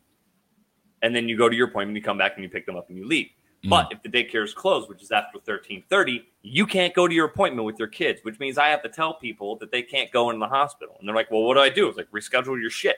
And 1.03 1.15
then 1.15 1.29
you 1.29 1.37
go 1.37 1.49
to 1.49 1.55
your 1.57 1.69
appointment, 1.69 1.97
you 1.97 2.03
come 2.03 2.19
back 2.19 2.33
and 2.35 2.43
you 2.43 2.49
pick 2.49 2.67
them 2.67 2.77
up 2.77 2.89
and 2.89 2.99
you 2.99 3.07
leave. 3.07 3.27
Mm. 3.65 3.71
But 3.71 3.93
if 3.93 4.03
the 4.03 4.09
daycare 4.09 4.45
is 4.45 4.55
closed, 4.55 4.89
which 4.89 5.03
is 5.03 5.11
after 5.11 5.39
1330, 5.39 6.27
you 6.43 6.67
can't 6.67 6.95
go 6.95 7.09
to 7.09 7.15
your 7.15 7.27
appointment 7.27 7.67
with 7.67 7.79
your 7.79 7.89
kids, 7.89 8.21
which 8.23 8.39
means 8.39 8.59
I 8.59 8.69
have 8.69 8.83
to 8.83 8.89
tell 8.89 9.15
people 9.15 9.57
that 9.57 9.71
they 9.73 9.83
can't 9.83 10.11
go 10.13 10.31
in 10.31 10.39
the 10.39 10.49
hospital. 10.49 10.97
And 10.99 11.09
they're 11.09 11.17
like, 11.17 11.31
well, 11.31 11.43
what 11.43 11.55
do 11.55 11.61
I 11.61 11.69
do? 11.69 11.89
It's 11.89 11.97
like, 11.97 12.11
reschedule 12.11 12.61
your 12.61 12.71
shit. 12.71 12.97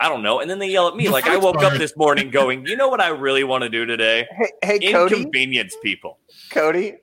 I 0.00 0.08
don't 0.08 0.22
know. 0.22 0.40
And 0.40 0.50
then 0.50 0.58
they 0.58 0.68
yell 0.68 0.88
at 0.88 0.96
me 0.96 1.08
like 1.08 1.26
I 1.26 1.36
woke 1.36 1.62
up 1.62 1.72
this 1.74 1.96
morning 1.96 2.30
going, 2.30 2.66
you 2.66 2.76
know 2.76 2.88
what 2.88 3.00
I 3.00 3.08
really 3.08 3.44
want 3.44 3.62
to 3.62 3.68
do 3.70 3.86
today? 3.86 4.26
Hey, 4.36 4.78
hey 4.80 4.92
Cody, 4.92 5.16
Inconvenience 5.16 5.76
people. 5.82 6.18
Cody, 6.50 6.96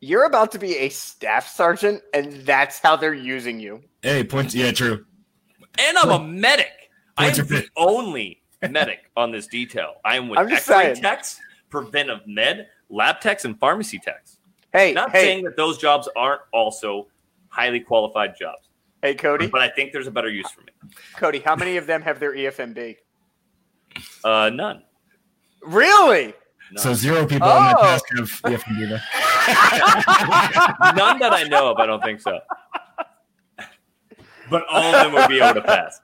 you're 0.00 0.24
about 0.24 0.52
to 0.52 0.58
be 0.58 0.76
a 0.78 0.88
staff 0.88 1.48
sergeant, 1.48 2.02
and 2.14 2.32
that's 2.46 2.78
how 2.78 2.96
they're 2.96 3.14
using 3.14 3.60
you. 3.60 3.82
Hey, 4.02 4.24
points. 4.24 4.54
Yeah, 4.54 4.72
true. 4.72 5.04
And 5.78 5.98
I'm 5.98 6.10
a 6.10 6.22
medic. 6.22 6.90
I'm 7.16 7.32
are 7.32 7.44
the 7.44 7.66
only 7.76 8.42
medic 8.68 9.10
on 9.16 9.30
this 9.30 9.46
detail. 9.46 9.94
I 10.04 10.16
am 10.16 10.28
with 10.28 10.38
I'm 10.38 10.48
just 10.48 10.68
X-ray 10.68 10.94
techs, 11.00 11.40
preventive 11.70 12.20
med, 12.26 12.68
lab 12.90 13.20
techs, 13.20 13.44
and 13.44 13.58
pharmacy 13.58 13.98
techs. 13.98 14.38
Hey, 14.72 14.92
Not 14.92 15.10
hey, 15.12 15.22
saying 15.22 15.44
that 15.44 15.56
those 15.56 15.78
jobs 15.78 16.08
aren't 16.16 16.42
also 16.52 17.08
highly 17.48 17.80
qualified 17.80 18.34
jobs, 18.38 18.68
hey, 19.00 19.14
Cody, 19.14 19.46
but 19.46 19.62
I 19.62 19.68
think 19.70 19.92
there's 19.92 20.06
a 20.06 20.10
better 20.10 20.28
use 20.28 20.50
for 20.50 20.60
me. 20.60 20.68
Cody, 21.16 21.38
how 21.38 21.56
many 21.56 21.78
of 21.78 21.86
them 21.86 22.02
have 22.02 22.20
their 22.20 22.34
EFMB? 22.34 22.96
Uh, 24.22 24.50
none. 24.52 24.82
Really? 25.62 26.34
None. 26.72 26.82
So 26.82 26.92
zero 26.92 27.24
people 27.26 27.48
on 27.48 27.64
that 27.64 27.76
Oh. 27.78 27.82
task 27.82 28.04
have 28.16 28.42
the 28.42 28.58
EFMB 28.58 28.88
there. 28.88 29.02
None 30.96 31.18
that 31.20 31.32
I 31.32 31.44
know 31.48 31.70
of. 31.70 31.78
I 31.78 31.86
don't 31.86 32.02
think 32.02 32.20
so. 32.20 32.38
But 34.50 34.64
all 34.70 34.94
of 34.94 35.04
them 35.04 35.12
would 35.14 35.28
be 35.28 35.40
able 35.40 35.60
to 35.60 35.66
pass. 35.66 36.00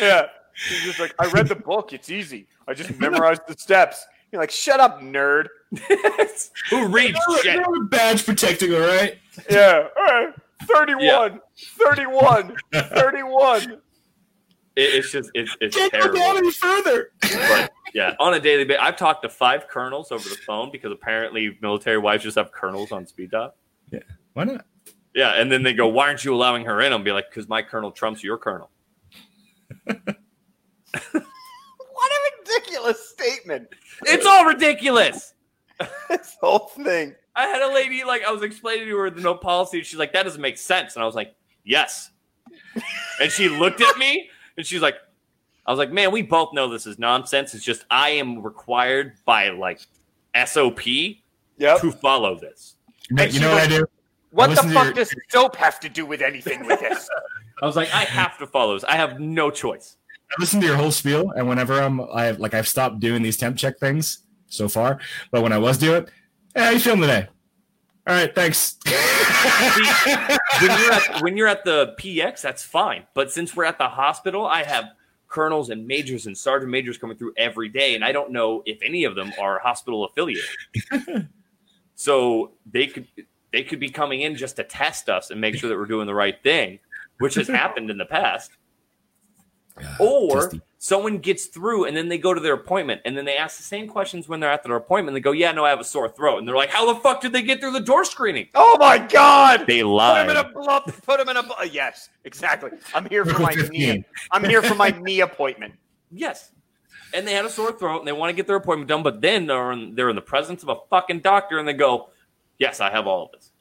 Yeah. 0.00 0.26
He's 0.68 0.82
just 0.82 1.00
like, 1.00 1.14
I 1.18 1.28
read 1.30 1.48
the 1.48 1.56
book. 1.56 1.92
It's 1.92 2.10
easy. 2.10 2.46
I 2.68 2.74
just 2.74 2.98
memorized 2.98 3.42
the 3.46 3.54
steps. 3.56 4.04
You're 4.30 4.40
like, 4.40 4.50
shut 4.50 4.80
up, 4.80 5.00
nerd. 5.00 5.48
Who 6.70 6.86
reads 6.88 7.18
shit? 7.42 7.54
You're 7.54 7.82
a 7.82 7.86
badge 7.86 8.24
protecting, 8.24 8.72
all 8.74 8.80
right? 8.80 9.18
Yeah. 9.50 9.88
All 9.96 10.04
right. 10.04 10.34
31. 10.62 11.40
31. 11.78 12.56
31. 12.72 13.62
It, 14.74 14.80
it's 14.80 15.12
just 15.12 15.30
it's 15.34 15.54
it's 15.60 15.76
Can't 15.76 15.92
go 15.92 15.98
down 16.00 16.12
terrible. 16.14 16.38
any 16.38 16.50
further. 16.50 17.10
But 17.20 17.71
yeah, 17.94 18.14
on 18.20 18.34
a 18.34 18.40
daily 18.40 18.64
basis, 18.64 18.82
I've 18.82 18.96
talked 18.96 19.22
to 19.22 19.28
five 19.28 19.68
colonels 19.68 20.12
over 20.12 20.28
the 20.28 20.36
phone 20.46 20.70
because 20.70 20.92
apparently 20.92 21.56
military 21.60 21.98
wives 21.98 22.22
just 22.22 22.36
have 22.36 22.52
colonels 22.52 22.92
on 22.92 23.06
speed 23.06 23.30
dial. 23.30 23.54
Yeah, 23.90 24.00
why 24.32 24.44
not? 24.44 24.64
Yeah, 25.14 25.32
and 25.40 25.52
then 25.52 25.62
they 25.62 25.74
go, 25.74 25.88
"Why 25.88 26.08
aren't 26.08 26.24
you 26.24 26.34
allowing 26.34 26.64
her 26.64 26.80
in?" 26.80 26.92
I'll 26.92 26.98
be 26.98 27.12
like, 27.12 27.28
"Because 27.28 27.48
my 27.48 27.62
colonel 27.62 27.90
trumps 27.90 28.22
your 28.22 28.38
colonel." 28.38 28.70
What 31.14 32.10
a 32.10 32.38
ridiculous 32.40 33.08
statement. 33.08 33.68
It's 34.02 34.26
all 34.26 34.44
ridiculous. 34.44 35.34
This 36.08 36.36
whole 36.40 36.70
thing. 36.84 37.14
I 37.34 37.46
had 37.46 37.62
a 37.62 37.72
lady 37.72 38.04
like 38.04 38.22
I 38.22 38.30
was 38.30 38.42
explaining 38.42 38.86
to 38.86 38.96
her 38.98 39.10
the 39.10 39.20
no 39.20 39.34
policy. 39.34 39.78
and 39.78 39.86
She's 39.86 39.98
like, 39.98 40.12
"That 40.12 40.24
doesn't 40.24 40.40
make 40.40 40.58
sense," 40.58 40.94
and 40.94 41.02
I 41.02 41.06
was 41.06 41.14
like, 41.14 41.34
"Yes." 41.64 42.10
and 43.20 43.30
she 43.30 43.48
looked 43.48 43.80
at 43.80 43.98
me 43.98 44.28
and 44.56 44.66
she's 44.66 44.80
like, 44.82 44.96
"I 45.66 45.70
was 45.70 45.78
like, 45.78 45.92
man, 45.92 46.10
we 46.12 46.22
both 46.22 46.52
know 46.52 46.68
this 46.68 46.86
is 46.86 46.98
nonsense. 46.98 47.54
It's 47.54 47.64
just 47.64 47.84
I 47.90 48.10
am 48.10 48.42
required 48.42 49.14
by 49.24 49.50
like 49.50 49.80
SOP 50.46 50.86
Yep. 51.58 51.80
to 51.80 51.92
follow 51.92 52.38
this." 52.38 52.76
You 53.10 53.16
know, 53.16 53.22
And 53.24 53.32
you 53.32 53.38
she 53.40 53.44
know 53.44 53.52
what 53.52 53.62
I 53.62 53.66
do? 53.66 53.86
What 54.30 54.50
the 54.50 54.56
fuck 54.56 54.84
your- 54.84 54.92
does 54.94 55.14
soap 55.28 55.56
have 55.56 55.78
to 55.80 55.88
do 55.88 56.06
with 56.06 56.22
anything 56.22 56.66
with 56.66 56.80
this? 56.80 57.08
I 57.62 57.66
was 57.66 57.76
like, 57.76 57.92
I 57.94 58.04
have 58.04 58.38
to 58.38 58.46
follow 58.46 58.74
this. 58.74 58.84
I 58.84 58.96
have 58.96 59.20
no 59.20 59.50
choice. 59.50 59.96
I 60.30 60.34
listen 60.40 60.60
to 60.62 60.66
your 60.66 60.76
whole 60.76 60.90
spiel, 60.90 61.30
and 61.36 61.46
whenever 61.46 61.78
I'm, 61.80 62.00
I 62.12 62.24
have 62.24 62.40
like, 62.40 62.54
I've 62.54 62.66
stopped 62.66 62.98
doing 63.00 63.22
these 63.22 63.36
temp 63.36 63.56
check 63.58 63.78
things 63.78 64.20
so 64.48 64.66
far. 64.68 64.98
But 65.30 65.42
when 65.42 65.52
I 65.52 65.58
was 65.58 65.76
doing 65.76 66.04
it, 66.04 66.10
hey, 66.54 66.62
how 66.64 66.70
you 66.70 66.78
feeling 66.80 67.02
today? 67.02 67.28
All 68.06 68.14
right, 68.14 68.34
thanks. 68.34 68.78
when 68.86 70.80
you're 70.80 70.92
at 70.92 71.22
when 71.22 71.36
you're 71.36 71.46
at 71.48 71.64
the 71.64 71.94
PX, 72.00 72.40
that's 72.40 72.62
fine. 72.64 73.04
But 73.14 73.30
since 73.30 73.54
we're 73.54 73.64
at 73.64 73.78
the 73.78 73.88
hospital, 73.88 74.46
I 74.46 74.62
have 74.64 74.86
colonels 75.32 75.70
and 75.70 75.86
majors 75.86 76.26
and 76.26 76.36
sergeant 76.36 76.70
majors 76.70 76.98
coming 76.98 77.16
through 77.16 77.32
every 77.38 77.68
day, 77.68 77.94
and 77.94 78.04
I 78.04 78.12
don't 78.12 78.30
know 78.30 78.62
if 78.66 78.78
any 78.82 79.04
of 79.04 79.14
them 79.14 79.32
are 79.40 79.58
hospital 79.58 80.04
affiliated. 80.04 80.44
so 81.94 82.52
they 82.70 82.86
could 82.86 83.06
they 83.50 83.64
could 83.64 83.80
be 83.80 83.88
coming 83.88 84.20
in 84.20 84.36
just 84.36 84.56
to 84.56 84.64
test 84.64 85.08
us 85.08 85.30
and 85.30 85.40
make 85.40 85.56
sure 85.56 85.68
that 85.70 85.76
we're 85.76 85.86
doing 85.86 86.06
the 86.06 86.14
right 86.14 86.40
thing, 86.42 86.78
which 87.18 87.34
has 87.34 87.48
happened 87.62 87.90
in 87.90 87.96
the 87.96 88.04
past. 88.04 88.52
Or. 89.98 90.52
Someone 90.82 91.18
gets 91.18 91.46
through 91.46 91.84
and 91.84 91.96
then 91.96 92.08
they 92.08 92.18
go 92.18 92.34
to 92.34 92.40
their 92.40 92.54
appointment 92.54 93.00
and 93.04 93.16
then 93.16 93.24
they 93.24 93.36
ask 93.36 93.56
the 93.56 93.62
same 93.62 93.86
questions 93.86 94.28
when 94.28 94.40
they're 94.40 94.50
at 94.50 94.64
their 94.64 94.74
appointment. 94.74 95.14
They 95.14 95.20
go, 95.20 95.30
"Yeah, 95.30 95.52
no, 95.52 95.64
I 95.64 95.70
have 95.70 95.78
a 95.78 95.84
sore 95.84 96.08
throat," 96.08 96.38
and 96.38 96.48
they're 96.48 96.56
like, 96.56 96.70
"How 96.70 96.92
the 96.92 96.98
fuck 96.98 97.20
did 97.20 97.32
they 97.32 97.42
get 97.42 97.60
through 97.60 97.70
the 97.70 97.80
door 97.80 98.04
screening?" 98.04 98.48
oh 98.56 98.76
my 98.80 98.98
god! 98.98 99.64
They 99.68 99.84
lie. 99.84 100.26
Put 100.26 100.34
them 100.34 100.36
in 100.36 100.44
a 100.44 100.52
blood. 100.52 100.82
Put 101.06 101.18
them 101.18 101.28
in 101.28 101.36
a. 101.36 101.42
bl- 101.44 101.52
Yes, 101.70 102.08
exactly. 102.24 102.70
I'm 102.96 103.08
here 103.08 103.24
for 103.24 103.38
my 103.38 103.52
at 103.52 103.70
knee. 103.70 104.04
I'm 104.32 104.42
here 104.42 104.60
for 104.60 104.74
my 104.74 104.90
knee 104.90 105.20
appointment. 105.20 105.74
Yes. 106.10 106.50
And 107.14 107.28
they 107.28 107.32
had 107.32 107.44
a 107.44 107.50
sore 107.50 107.72
throat 107.72 107.98
and 107.98 108.08
they 108.08 108.12
want 108.12 108.30
to 108.30 108.34
get 108.36 108.48
their 108.48 108.56
appointment 108.56 108.88
done, 108.88 109.02
but 109.04 109.20
then 109.20 109.46
they're 109.46 109.70
in, 109.72 109.94
they're 109.94 110.08
in 110.08 110.16
the 110.16 110.22
presence 110.22 110.62
of 110.62 110.70
a 110.70 110.76
fucking 110.90 111.20
doctor 111.20 111.58
and 111.58 111.68
they 111.68 111.74
go, 111.74 112.08
Yes, 112.58 112.80
I 112.80 112.90
have 112.90 113.06
all 113.06 113.26
of 113.26 113.30
this. 113.32 113.52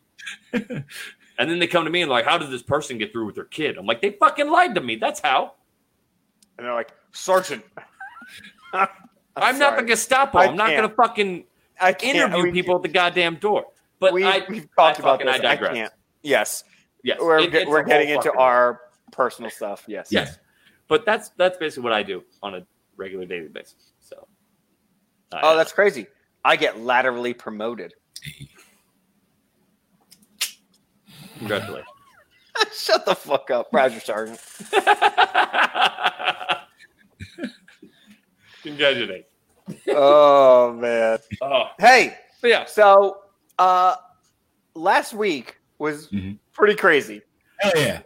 and 1.38 1.52
then 1.52 1.60
they 1.60 1.68
come 1.68 1.84
to 1.84 1.92
me 1.92 2.02
and 2.02 2.10
like, 2.10 2.26
How 2.26 2.38
did 2.38 2.50
this 2.50 2.64
person 2.64 2.98
get 2.98 3.12
through 3.12 3.26
with 3.26 3.36
their 3.36 3.44
kid? 3.46 3.78
I'm 3.78 3.86
like, 3.86 4.02
They 4.02 4.12
fucking 4.12 4.50
lied 4.50 4.74
to 4.76 4.82
me. 4.82 4.96
That's 4.96 5.20
how. 5.20 5.54
And 6.58 6.66
they're 6.66 6.74
like, 6.74 6.94
Sergeant. 7.12 7.64
I'm, 8.74 8.88
I'm, 9.36 9.60
not 9.60 9.78
the. 9.78 9.84
Gestapo. 9.84 10.38
I 10.38 10.48
I'm 10.48 10.56
not 10.56 10.70
going 10.70 10.88
to 10.88 10.96
fucking 10.96 11.46
I 11.80 11.96
interview 12.02 12.44
we- 12.44 12.52
people 12.52 12.76
at 12.76 12.82
the 12.82 12.90
goddamn 12.90 13.36
door. 13.36 13.66
But 14.00 14.14
we, 14.14 14.24
I, 14.24 14.42
we've 14.50 14.68
talked 14.76 15.00
I 15.00 15.04
about 15.04 15.20
this. 15.20 15.30
I 15.30 15.38
digress. 15.38 15.74
can't. 15.74 15.94
Yes, 16.24 16.64
yes, 17.04 17.20
we're 17.22 17.40
it- 17.40 17.68
we're 17.68 17.84
getting 17.84 18.10
into 18.10 18.34
our 18.34 18.82
personal 19.12 19.52
stuff. 19.52 19.84
Yes. 19.88 20.08
Yes. 20.12 20.40
But 20.88 21.06
that's 21.06 21.30
that's 21.38 21.58
basically 21.58 21.84
what 21.84 21.94
I 21.94 22.04
do 22.04 22.24
on 22.42 22.56
a 22.56 22.66
regular 22.98 23.26
daily 23.26 23.48
basis. 23.48 23.94
So. 24.00 24.28
Oh, 25.32 25.56
that's 25.56 25.72
crazy. 25.72 26.08
I 26.44 26.56
get 26.56 26.80
laterally 26.82 27.34
promoted. 27.34 27.94
congratulations. 31.38 31.88
Shut 32.74 33.06
the 33.06 33.16
fuck 33.16 33.50
up, 33.50 33.70
Roger 33.72 34.00
Sergeant. 34.00 34.40
Congratulations. 38.64 39.26
oh 39.90 40.74
man. 40.74 41.18
Oh, 41.42 41.66
Hey, 41.80 42.18
yeah. 42.44 42.66
so 42.66 43.18
uh, 43.60 43.96
last 44.76 45.14
week 45.14 45.58
was 45.80 46.08
Mm-hmm. 46.08 46.18
Mhm. 46.30 46.38
pretty 46.54 46.76
crazy. 46.76 47.22
Hell 47.60 47.72
yeah. 47.76 48.02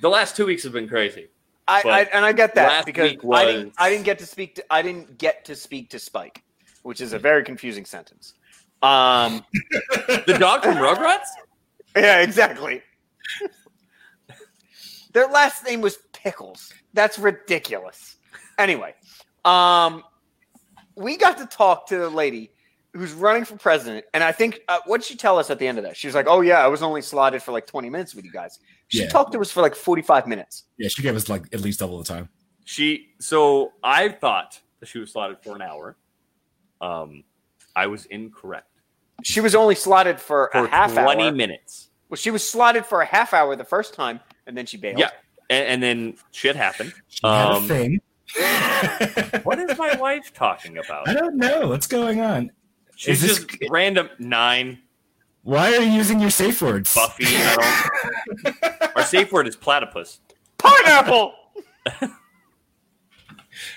The 0.00 0.08
last 0.08 0.36
two 0.36 0.46
weeks 0.46 0.62
have 0.64 0.72
been 0.72 0.88
crazy. 0.88 1.28
I, 1.68 1.82
I 1.84 2.00
and 2.12 2.24
I 2.24 2.32
get 2.32 2.54
that 2.54 2.86
because 2.86 3.10
week 3.12 3.20
I 3.32 3.44
didn't 3.44 3.72
I 3.78 3.90
didn't 3.90 4.04
get 4.04 4.18
to 4.20 4.26
speak 4.26 4.54
to 4.56 4.64
I 4.70 4.82
didn't 4.82 5.18
get 5.18 5.44
to 5.46 5.56
speak 5.56 5.90
to 5.90 5.98
Spike, 5.98 6.42
which 6.82 7.00
is 7.00 7.12
a 7.12 7.18
very 7.18 7.42
confusing 7.42 7.84
sentence. 7.84 8.34
Um, 8.82 9.44
The 10.26 10.36
dog 10.38 10.62
from 10.62 10.74
Rugrats? 10.76 11.26
yeah, 11.96 12.20
exactly. 12.20 12.82
Their 15.12 15.26
last 15.28 15.64
name 15.64 15.80
was 15.80 15.98
Pickles. 16.12 16.72
That's 16.92 17.18
ridiculous. 17.18 18.16
Anyway, 18.58 18.94
um, 19.46 20.02
we 20.96 21.16
got 21.16 21.38
to 21.38 21.46
talk 21.46 21.86
to 21.88 21.98
the 21.98 22.10
lady 22.10 22.50
who's 22.92 23.12
running 23.12 23.44
for 23.44 23.56
president, 23.56 24.04
and 24.14 24.24
I 24.24 24.32
think 24.32 24.60
uh, 24.68 24.78
what 24.86 24.98
did 25.02 25.06
she 25.06 25.16
tell 25.16 25.38
us 25.38 25.50
at 25.50 25.58
the 25.58 25.66
end 25.66 25.78
of 25.78 25.84
that? 25.84 25.96
She 25.96 26.06
was 26.08 26.14
like, 26.14 26.26
"Oh 26.28 26.40
yeah, 26.40 26.58
I 26.64 26.66
was 26.68 26.82
only 26.82 27.02
slotted 27.02 27.42
for 27.42 27.52
like 27.52 27.66
twenty 27.66 27.90
minutes 27.90 28.14
with 28.14 28.24
you 28.24 28.32
guys." 28.32 28.58
She 28.88 29.00
Yeah. 29.02 29.08
talked 29.08 29.32
to 29.32 29.40
us 29.40 29.50
for 29.50 29.60
like 29.62 29.74
forty-five 29.74 30.26
minutes. 30.26 30.64
Yeah, 30.78 30.88
she 30.88 31.02
gave 31.02 31.14
us 31.16 31.28
like 31.28 31.44
at 31.52 31.60
least 31.60 31.80
double 31.80 31.98
the 31.98 32.04
time. 32.04 32.28
She 32.64 33.14
so 33.20 33.72
I 33.82 34.08
thought 34.08 34.58
that 34.80 34.86
she 34.88 34.98
was 34.98 35.12
slotted 35.12 35.38
for 35.42 35.54
an 35.54 35.62
hour. 35.62 35.96
Um 36.80 37.24
I 37.74 37.86
was 37.86 38.06
incorrect. 38.06 38.68
She 39.22 39.40
was 39.40 39.54
only 39.54 39.74
slotted 39.74 40.18
for, 40.20 40.48
For 40.52 40.64
a 40.66 40.68
half 40.68 40.92
20 40.92 41.22
hour. 41.24 41.32
minutes. 41.32 41.88
Well, 42.08 42.16
she 42.16 42.30
was 42.30 42.46
slotted 42.48 42.84
for 42.86 43.00
a 43.02 43.06
half 43.06 43.32
hour 43.34 43.54
the 43.56 43.64
first 43.64 43.92
time, 43.94 44.20
and 44.46 44.56
then 44.56 44.66
she 44.66 44.76
bailed. 44.76 44.98
Yeah. 44.98 45.10
And, 45.50 45.66
and 45.68 45.82
then 45.82 46.16
shit 46.32 46.54
happened. 46.56 46.92
She 47.08 47.20
had 47.26 47.46
Um, 47.50 47.64
a 47.64 47.68
thing. 47.68 48.00
What 49.44 49.58
is 49.58 49.78
my 49.78 49.94
wife 49.96 50.32
talking 50.34 50.78
about? 50.78 51.08
I 51.08 51.12
don't 51.14 51.36
know 51.36 51.68
what's 51.68 51.86
going 51.86 52.20
on. 52.20 52.50
She's 52.96 53.22
Is 53.22 53.38
this- 53.38 53.46
just 53.46 53.70
random 53.70 54.08
nine 54.18 54.78
Why 55.42 55.74
are 55.76 55.82
you 55.82 55.90
using 55.92 56.18
your 56.20 56.30
safe 56.30 56.60
words? 56.60 56.92
Buffy. 56.94 57.24
I 57.28 57.92
don't, 58.44 58.56
our 58.96 59.04
safe 59.04 59.30
word 59.32 59.46
is 59.46 59.54
platypus. 59.54 60.20
Pineapple. 60.58 61.34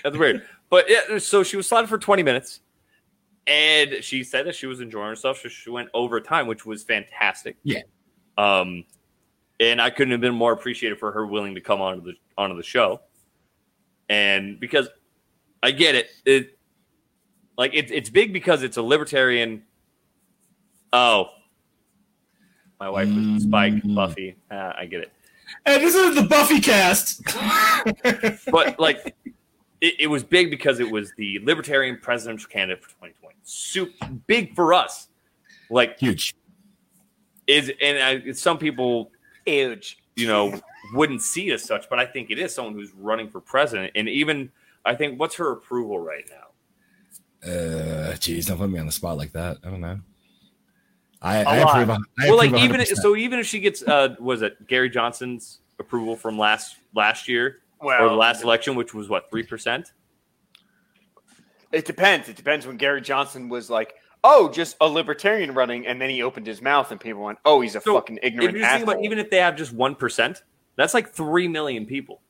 That's 0.02 0.16
weird. 0.16 0.46
But 0.68 0.86
yeah, 0.88 1.18
so 1.18 1.42
she 1.42 1.56
was 1.56 1.66
slotted 1.66 1.88
for 1.88 1.98
20 1.98 2.22
minutes. 2.22 2.60
And 3.46 4.02
she 4.04 4.22
said 4.22 4.46
that 4.46 4.54
she 4.54 4.66
was 4.66 4.80
enjoying 4.80 5.08
herself. 5.08 5.40
So 5.40 5.48
she 5.48 5.70
went 5.70 5.88
overtime, 5.94 6.46
which 6.46 6.64
was 6.66 6.82
fantastic. 6.82 7.56
Yeah. 7.64 7.80
Um, 8.38 8.84
and 9.58 9.80
I 9.80 9.90
couldn't 9.90 10.12
have 10.12 10.20
been 10.20 10.34
more 10.34 10.52
appreciated 10.52 10.98
for 10.98 11.12
her 11.12 11.26
willing 11.26 11.54
to 11.54 11.60
come 11.60 11.80
onto 11.80 12.02
the 12.02 12.12
onto 12.38 12.56
the 12.56 12.62
show. 12.62 13.00
And 14.10 14.60
because 14.60 14.88
I 15.62 15.70
get 15.70 15.94
it, 15.94 16.10
it 16.26 16.58
like 17.56 17.70
it's 17.72 17.90
it's 17.90 18.10
big 18.10 18.32
because 18.32 18.62
it's 18.62 18.76
a 18.76 18.82
libertarian. 18.82 19.62
Oh, 20.92 21.28
my 22.80 22.90
wife 22.90 23.08
was 23.08 23.44
Spike 23.44 23.74
Mm. 23.74 23.94
Buffy. 23.94 24.36
Uh, 24.50 24.72
I 24.76 24.86
get 24.86 25.02
it 25.02 25.12
Hey, 25.66 25.78
this 25.78 25.94
is 25.94 26.14
the 26.14 26.22
Buffy 26.22 26.60
cast. 26.60 27.22
but 28.50 28.78
like 28.78 29.14
it, 29.80 29.94
it 30.00 30.06
was 30.06 30.22
big 30.22 30.50
because 30.50 30.80
it 30.80 30.90
was 30.90 31.12
the 31.16 31.38
libertarian 31.44 31.98
presidential 32.00 32.48
candidate 32.48 32.82
for 32.82 32.90
2020 32.90 33.36
super 33.42 34.06
big 34.26 34.54
for 34.54 34.74
us 34.74 35.08
like 35.70 35.98
Huge. 35.98 36.34
is 37.46 37.70
and 37.80 37.98
I, 38.28 38.32
some 38.32 38.58
people 38.58 39.10
Huge. 39.46 39.98
You 40.20 40.26
know 40.28 40.60
wouldn't 40.94 41.22
see 41.22 41.50
as 41.52 41.62
such 41.64 41.88
but 41.88 41.98
i 41.98 42.06
think 42.06 42.30
it 42.30 42.38
is 42.38 42.54
someone 42.54 42.74
who's 42.74 42.92
running 42.94 43.28
for 43.28 43.40
president 43.40 43.90
and 43.94 44.08
even 44.08 44.50
i 44.84 44.94
think 44.94 45.18
what's 45.18 45.34
her 45.36 45.52
approval 45.52 45.98
right 45.98 46.24
now 46.30 46.46
Uh, 47.52 48.14
geez, 48.16 48.46
don't 48.46 48.58
put 48.58 48.68
me 48.70 48.78
on 48.78 48.84
the 48.86 48.92
spot 48.92 49.16
like 49.16 49.32
that. 49.32 49.56
I 49.64 49.70
don't 49.70 49.80
know. 49.80 49.98
I, 51.22 51.42
lot. 51.42 51.68
approve. 51.70 51.88
a- 51.88 51.98
I 52.22 52.28
well 52.28 52.36
like 52.36 52.48
approve 52.50 52.64
even 52.64 52.80
100%. 52.80 52.96
so 52.96 53.16
even 53.16 53.38
if 53.38 53.46
she 53.46 53.60
gets 53.60 53.82
uh 53.82 54.14
was 54.18 54.42
it 54.42 54.66
gary 54.66 54.88
johnson's 54.90 55.60
approval 55.78 56.16
from 56.16 56.38
last 56.38 56.76
last 56.94 57.28
year 57.28 57.60
Well, 57.80 58.04
or 58.04 58.08
the 58.10 58.14
last 58.14 58.42
election 58.42 58.74
which 58.74 58.92
was 58.94 59.08
what 59.08 59.30
3% 59.30 59.90
It 61.72 61.84
depends. 61.86 62.28
It 62.28 62.36
depends 62.36 62.66
when 62.66 62.76
Gary 62.76 63.00
Johnson 63.00 63.48
was 63.48 63.70
like, 63.70 63.94
"Oh, 64.22 64.48
just 64.48 64.76
a 64.80 64.86
libertarian 64.86 65.54
running," 65.54 65.86
and 65.86 66.00
then 66.00 66.10
he 66.10 66.22
opened 66.22 66.46
his 66.46 66.60
mouth 66.62 66.90
and 66.90 67.00
people 67.00 67.22
went, 67.22 67.38
"Oh, 67.44 67.60
he's 67.60 67.74
a 67.74 67.80
So, 67.80 67.94
fucking 67.94 68.18
if 68.18 68.24
ignorant 68.24 68.54
think 68.54 68.64
asshole." 68.64 68.90
about 68.90 69.04
even 69.04 69.18
if 69.18 69.30
they 69.30 69.38
have 69.38 69.56
just 69.56 69.74
1% 69.74 70.42
that's 70.76 70.94
like 70.94 71.10
3 71.10 71.48
million 71.48 71.84
people 71.84 72.22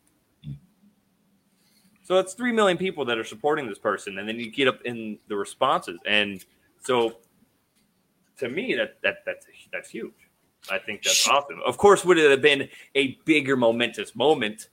so 2.11 2.17
that's 2.17 2.35
three 2.35 2.51
million 2.51 2.77
people 2.77 3.05
that 3.05 3.19
are 3.19 3.25
supporting 3.25 3.69
this 3.69 3.79
person, 3.79 4.19
and 4.19 4.29
then 4.29 4.35
you 4.37 4.51
get 4.51 4.67
up 4.67 4.81
in 4.85 5.17
the 5.29 5.37
responses, 5.37 5.97
and 6.05 6.45
so 6.81 7.19
to 8.39 8.49
me, 8.49 8.75
that 8.75 9.01
that 9.05 9.19
that's 9.25 9.47
that's 9.73 9.91
huge. 9.91 10.13
I 10.69 10.79
think 10.79 11.05
that's 11.05 11.29
awesome. 11.29 11.61
Of 11.65 11.79
course, 11.79 12.05
would 12.05 12.19
it 12.19 12.29
have 12.29 12.43
been 12.43 12.69
a 12.97 13.17
bigger 13.27 13.57
momentous 13.57 14.17
moment 14.17 14.71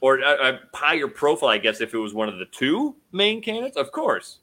or 0.00 0.18
a, 0.18 0.54
a 0.54 0.60
higher 0.74 1.06
profile? 1.06 1.50
I 1.50 1.58
guess 1.58 1.80
if 1.80 1.94
it 1.94 1.98
was 1.98 2.12
one 2.12 2.28
of 2.28 2.40
the 2.40 2.46
two 2.46 2.96
main 3.12 3.40
candidates, 3.40 3.76
of 3.76 3.92
course. 3.92 4.40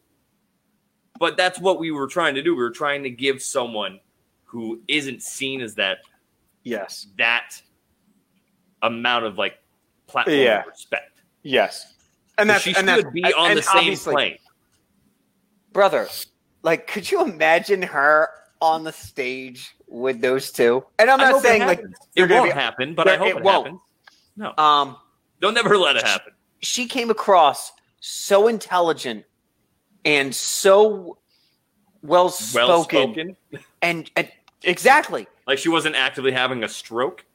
But 1.20 1.38
that's 1.38 1.60
what 1.60 1.80
we 1.80 1.92
were 1.92 2.08
trying 2.08 2.36
to 2.36 2.42
do. 2.42 2.56
We 2.56 2.62
were 2.64 2.70
trying 2.72 3.04
to 3.04 3.10
give 3.10 3.42
someone 3.42 4.00
who 4.44 4.82
isn't 4.88 5.22
seen 5.24 5.62
as 5.62 5.76
that 5.76 6.00
Yes. 6.64 7.08
that 7.18 7.62
amount 8.82 9.26
of 9.26 9.38
like 9.38 9.58
platform 10.08 10.38
Yeah. 10.38 10.64
respect. 10.64 11.22
Yes. 11.44 11.94
And 12.38 12.50
that's 12.50 12.64
she 12.64 12.76
and 12.76 12.88
that's 12.88 13.02
should 13.02 13.14
be 13.14 13.24
on 13.34 13.56
the 13.56 13.62
same 13.62 13.96
plane. 13.98 14.38
brother. 15.74 16.08
Like, 16.64 16.88
could 16.88 17.10
you 17.10 17.22
imagine 17.24 17.82
her 17.84 18.30
on 18.62 18.84
the 18.84 18.92
stage 18.92 19.76
with 19.88 20.22
those 20.22 20.52
two? 20.52 20.84
And 21.00 21.10
I'm 21.10 21.20
not 21.20 21.32
hope 21.34 21.40
it 21.44 21.48
saying 21.48 21.66
like 21.66 21.82
it 22.16 22.30
won't 22.30 22.46
be- 22.46 22.52
happen, 22.52 22.94
but 22.96 23.08
I 23.08 23.16
hope 23.18 23.28
it 23.28 23.38
it, 23.38 23.44
won't. 23.44 23.66
happens. 23.68 23.82
No, 24.36 24.54
um 24.58 24.98
don't 25.40 25.54
never 25.54 25.78
let 25.78 25.96
it 25.96 26.04
happen. 26.06 26.34
she 26.62 26.88
came 26.88 27.10
across 27.10 27.72
so 28.00 28.48
intelligent 28.48 29.24
and 30.06 30.34
so 30.34 31.18
well 32.02 32.30
spoken 32.30 33.36
and, 33.82 34.10
and 34.16 34.32
exactly. 34.64 35.28
Like 35.46 35.58
she 35.58 35.70
wasn't 35.70 35.96
actively 35.96 36.32
having 36.32 36.64
a 36.64 36.70
stroke. 36.70 37.26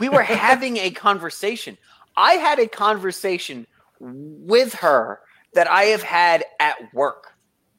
we 0.00 0.08
were 0.08 0.22
having 0.22 0.76
a 0.78 0.90
conversation. 0.90 1.76
I 2.16 2.34
had 2.34 2.58
a 2.58 2.66
conversation 2.66 3.66
with 4.00 4.74
her 4.74 5.20
that 5.54 5.70
i 5.70 5.84
have 5.84 6.02
had 6.02 6.44
at 6.60 6.76
work 6.92 7.32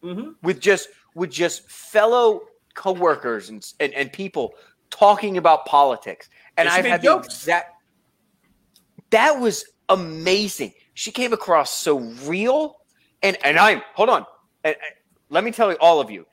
Mm-hmm. 0.03 0.31
with 0.43 0.59
just 0.59 0.89
with 1.15 1.31
just 1.31 1.69
fellow 1.69 2.41
coworkers 2.75 3.49
and 3.49 3.65
and, 3.79 3.93
and 3.93 4.13
people 4.13 4.53
talking 4.91 5.37
about 5.37 5.65
politics. 5.65 6.29
And 6.55 6.69
i've 6.69 6.83
made 6.83 6.89
had 6.91 7.01
the 7.01 7.17
exact 7.17 7.73
that 9.09 9.39
was 9.39 9.65
amazing. 9.89 10.73
She 10.93 11.11
came 11.11 11.33
across 11.33 11.73
so 11.73 11.99
real 12.25 12.77
and 13.23 13.37
and 13.43 13.57
i'm 13.57 13.81
hold 13.93 14.09
on. 14.09 14.25
And, 14.63 14.75
and 14.75 14.95
let 15.29 15.43
me 15.43 15.51
tell 15.51 15.71
you 15.71 15.77
all 15.79 15.99
of 15.99 16.09
you. 16.09 16.25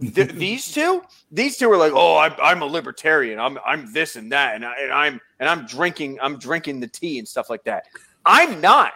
Th- 0.00 0.28
these 0.32 0.72
two 0.72 1.02
these 1.30 1.56
two 1.56 1.70
are 1.70 1.76
like 1.76 1.92
oh 1.94 2.16
I'm, 2.18 2.34
I'm 2.42 2.62
a 2.62 2.66
libertarian. 2.66 3.38
I'm 3.38 3.58
i'm 3.64 3.92
this 3.92 4.16
and 4.16 4.32
that 4.32 4.56
and, 4.56 4.64
I, 4.64 4.74
and 4.80 4.92
i'm 4.92 5.20
and 5.38 5.48
i'm 5.48 5.66
drinking 5.66 6.18
i'm 6.20 6.38
drinking 6.38 6.80
the 6.80 6.88
tea 6.88 7.18
and 7.18 7.26
stuff 7.26 7.50
like 7.50 7.64
that. 7.64 7.84
I'm 8.24 8.60
not. 8.60 8.92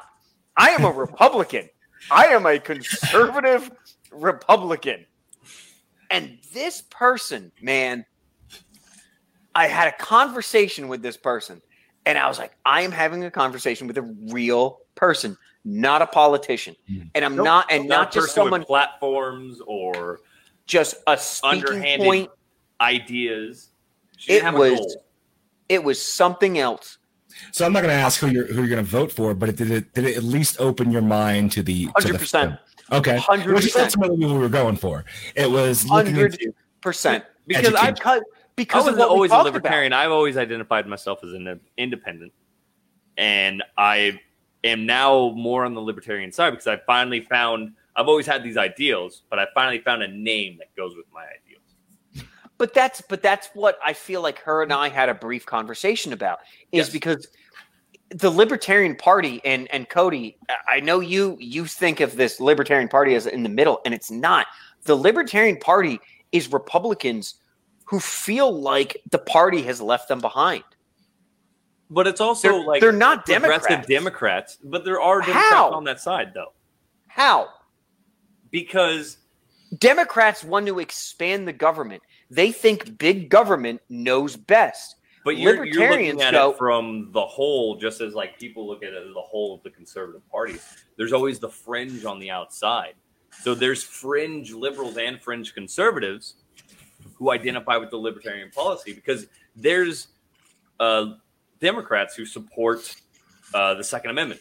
I 0.56 0.70
am 0.70 0.84
a 0.84 0.90
republican. 0.92 1.68
I 2.10 2.26
am 2.26 2.46
a 2.46 2.58
conservative 2.58 3.70
republican. 4.12 5.06
And 6.10 6.38
this 6.52 6.82
person 6.90 7.50
man 7.60 8.04
i 9.54 9.66
had 9.66 9.88
a 9.88 9.92
conversation 9.92 10.88
with 10.88 11.02
this 11.02 11.16
person 11.16 11.60
and 12.06 12.18
i 12.18 12.28
was 12.28 12.38
like 12.38 12.52
i 12.64 12.82
am 12.82 12.92
having 12.92 13.24
a 13.24 13.30
conversation 13.30 13.86
with 13.86 13.98
a 13.98 14.02
real 14.02 14.78
person 14.94 15.36
not 15.64 16.02
a 16.02 16.06
politician 16.06 16.76
Mm. 16.90 17.10
and 17.14 17.24
i'm 17.24 17.36
Nope. 17.36 17.44
not 17.44 17.66
and 17.70 17.88
Not 17.88 17.96
not 17.96 18.12
just 18.12 18.26
person 18.28 18.42
with 18.44 18.50
someone 18.50 18.64
platforms 18.64 19.60
or 19.66 20.20
just 20.66 20.96
a 21.06 21.16
speaking 21.18 21.58
underhanded 21.60 22.06
point 22.06 22.30
ideas. 22.80 23.70
She 24.16 24.32
It 24.32 24.52
was- 24.54 24.96
it 25.68 25.82
was 25.82 26.00
something 26.00 26.58
else 26.58 26.98
So 27.52 27.64
I'm 27.66 27.72
not 27.72 27.80
going 27.82 27.94
to 27.94 28.00
ask 28.00 28.20
who 28.20 28.28
you're 28.28 28.46
who 28.46 28.60
you're 28.62 28.68
going 28.68 28.84
to 28.84 28.90
vote 28.90 29.10
for, 29.10 29.34
but 29.34 29.48
it, 29.48 29.56
did 29.56 29.70
it 29.70 29.92
did 29.94 30.04
it 30.04 30.16
at 30.16 30.22
least 30.22 30.60
open 30.60 30.90
your 30.92 31.02
mind 31.02 31.50
to 31.52 31.62
the 31.62 31.86
to 32.00 32.08
the 32.12 32.18
100%. 32.18 32.58
Okay, 32.92 33.16
100%. 33.18 33.54
which 33.54 33.66
is 33.66 33.76
ultimately 33.76 34.18
what 34.26 34.34
we 34.34 34.38
were 34.38 34.48
going 34.48 34.76
for. 34.76 35.04
It 35.34 35.50
was 35.50 35.84
looking 35.88 36.14
Hundred 36.14 36.34
into 36.34 36.54
percent. 36.80 37.24
Because 37.46 37.74
I've 37.74 37.98
cut 37.98 38.22
Because 38.56 38.84
I 38.84 38.84
because 38.84 38.84
was 38.84 38.92
of 38.92 38.98
what 38.98 39.08
we 39.08 39.14
always 39.14 39.30
a 39.30 39.34
talked 39.34 39.44
libertarian. 39.46 39.92
I've 39.92 40.12
always 40.12 40.36
identified 40.36 40.86
myself 40.86 41.24
as 41.24 41.32
an 41.32 41.60
independent, 41.76 42.32
and 43.16 43.62
I 43.76 44.20
am 44.64 44.86
now 44.86 45.32
more 45.36 45.64
on 45.64 45.74
the 45.74 45.80
libertarian 45.80 46.32
side 46.32 46.50
because 46.50 46.66
I 46.66 46.78
finally 46.86 47.20
found. 47.20 47.74
I've 47.96 48.08
always 48.08 48.26
had 48.26 48.42
these 48.42 48.56
ideals, 48.56 49.22
but 49.30 49.38
I 49.38 49.46
finally 49.54 49.78
found 49.78 50.02
a 50.02 50.08
name 50.08 50.58
that 50.58 50.74
goes 50.76 50.96
with 50.96 51.06
my 51.12 51.22
ideals. 51.22 52.26
But 52.58 52.74
that's 52.74 53.00
but 53.00 53.22
that's 53.22 53.48
what 53.54 53.78
I 53.84 53.92
feel 53.92 54.22
like 54.22 54.38
her 54.40 54.62
and 54.62 54.72
I 54.72 54.88
had 54.88 55.08
a 55.08 55.14
brief 55.14 55.44
conversation 55.46 56.12
about 56.12 56.40
is 56.72 56.86
Yes. 56.86 56.90
because 56.90 57.28
the 58.10 58.30
Libertarian 58.30 58.96
Party 58.96 59.40
and 59.44 59.68
and 59.72 59.88
Cody, 59.88 60.36
I 60.68 60.80
know 60.80 61.00
you 61.00 61.36
you 61.40 61.66
think 61.66 62.00
of 62.00 62.16
this 62.16 62.40
Libertarian 62.40 62.88
Party 62.88 63.14
as 63.14 63.26
in 63.26 63.42
the 63.42 63.48
middle, 63.48 63.80
and 63.84 63.94
it's 63.94 64.10
not. 64.10 64.46
The 64.84 64.96
Libertarian 64.96 65.56
Party 65.56 66.00
is 66.32 66.52
Republicans 66.52 67.36
who 67.86 68.00
feel 68.00 68.52
like 68.60 69.00
the 69.10 69.18
party 69.18 69.62
has 69.62 69.80
left 69.80 70.08
them 70.08 70.20
behind. 70.20 70.64
But 71.90 72.06
it's 72.06 72.20
also 72.20 72.48
They're, 72.48 72.66
like 72.66 72.80
they're 72.80 72.92
not 72.92 73.26
progressive 73.26 73.68
Democrats. 73.68 73.86
Democrats, 73.86 74.58
but 74.64 74.84
there 74.84 75.00
are 75.00 75.20
Democrats 75.20 75.50
How? 75.50 75.70
on 75.72 75.84
that 75.84 76.00
side 76.00 76.32
though, 76.34 76.52
How? 77.08 77.48
because 78.50 79.18
Democrats 79.78 80.42
want 80.44 80.66
to 80.66 80.78
expand 80.78 81.46
the 81.46 81.52
government. 81.52 82.02
They 82.30 82.52
think 82.52 82.98
big 82.98 83.28
government 83.28 83.80
knows 83.88 84.36
best. 84.36 84.96
But 85.24 85.38
you're, 85.38 85.64
you're 85.64 85.64
looking 85.64 85.80
Libertarians 85.80 86.22
at 86.22 86.32
go- 86.32 86.50
it 86.50 86.58
from 86.58 87.10
the 87.12 87.24
whole, 87.24 87.76
just 87.76 88.00
as 88.00 88.14
like 88.14 88.38
people 88.38 88.66
look 88.66 88.82
at 88.82 88.92
it 88.92 89.06
as 89.06 89.14
the 89.14 89.20
whole 89.20 89.54
of 89.54 89.62
the 89.62 89.70
conservative 89.70 90.26
party. 90.30 90.56
There's 90.96 91.12
always 91.12 91.38
the 91.38 91.48
fringe 91.48 92.04
on 92.04 92.18
the 92.18 92.30
outside. 92.30 92.94
So 93.42 93.54
there's 93.54 93.82
fringe 93.82 94.52
liberals 94.52 94.96
and 94.96 95.20
fringe 95.20 95.54
conservatives 95.54 96.34
who 97.14 97.30
identify 97.30 97.76
with 97.76 97.90
the 97.90 97.96
libertarian 97.96 98.50
policy 98.50 98.92
because 98.92 99.26
there's 99.56 100.08
uh, 100.78 101.14
Democrats 101.60 102.14
who 102.14 102.24
support 102.26 102.94
uh, 103.54 103.74
the 103.74 103.84
Second 103.84 104.10
Amendment 104.10 104.40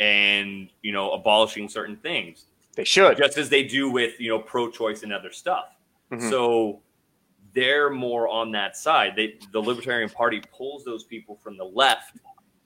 and 0.00 0.68
you 0.82 0.92
know 0.92 1.12
abolishing 1.12 1.68
certain 1.68 1.96
things 1.96 2.44
They 2.74 2.84
should. 2.84 3.16
just 3.16 3.38
as 3.38 3.48
they 3.48 3.64
do 3.64 3.90
with 3.90 4.20
you 4.20 4.28
know 4.30 4.38
pro-choice 4.38 5.02
and 5.02 5.12
other 5.12 5.32
stuff. 5.32 5.66
Mhm. 6.12 6.30
So 6.30 6.80
they're 7.54 7.88
more 7.90 8.28
on 8.28 8.52
that 8.52 8.76
side. 8.76 9.14
They, 9.16 9.38
the 9.52 9.60
Libertarian 9.60 10.10
Party 10.10 10.42
pulls 10.56 10.84
those 10.84 11.04
people 11.04 11.36
from 11.36 11.56
the 11.56 11.64
left 11.64 12.18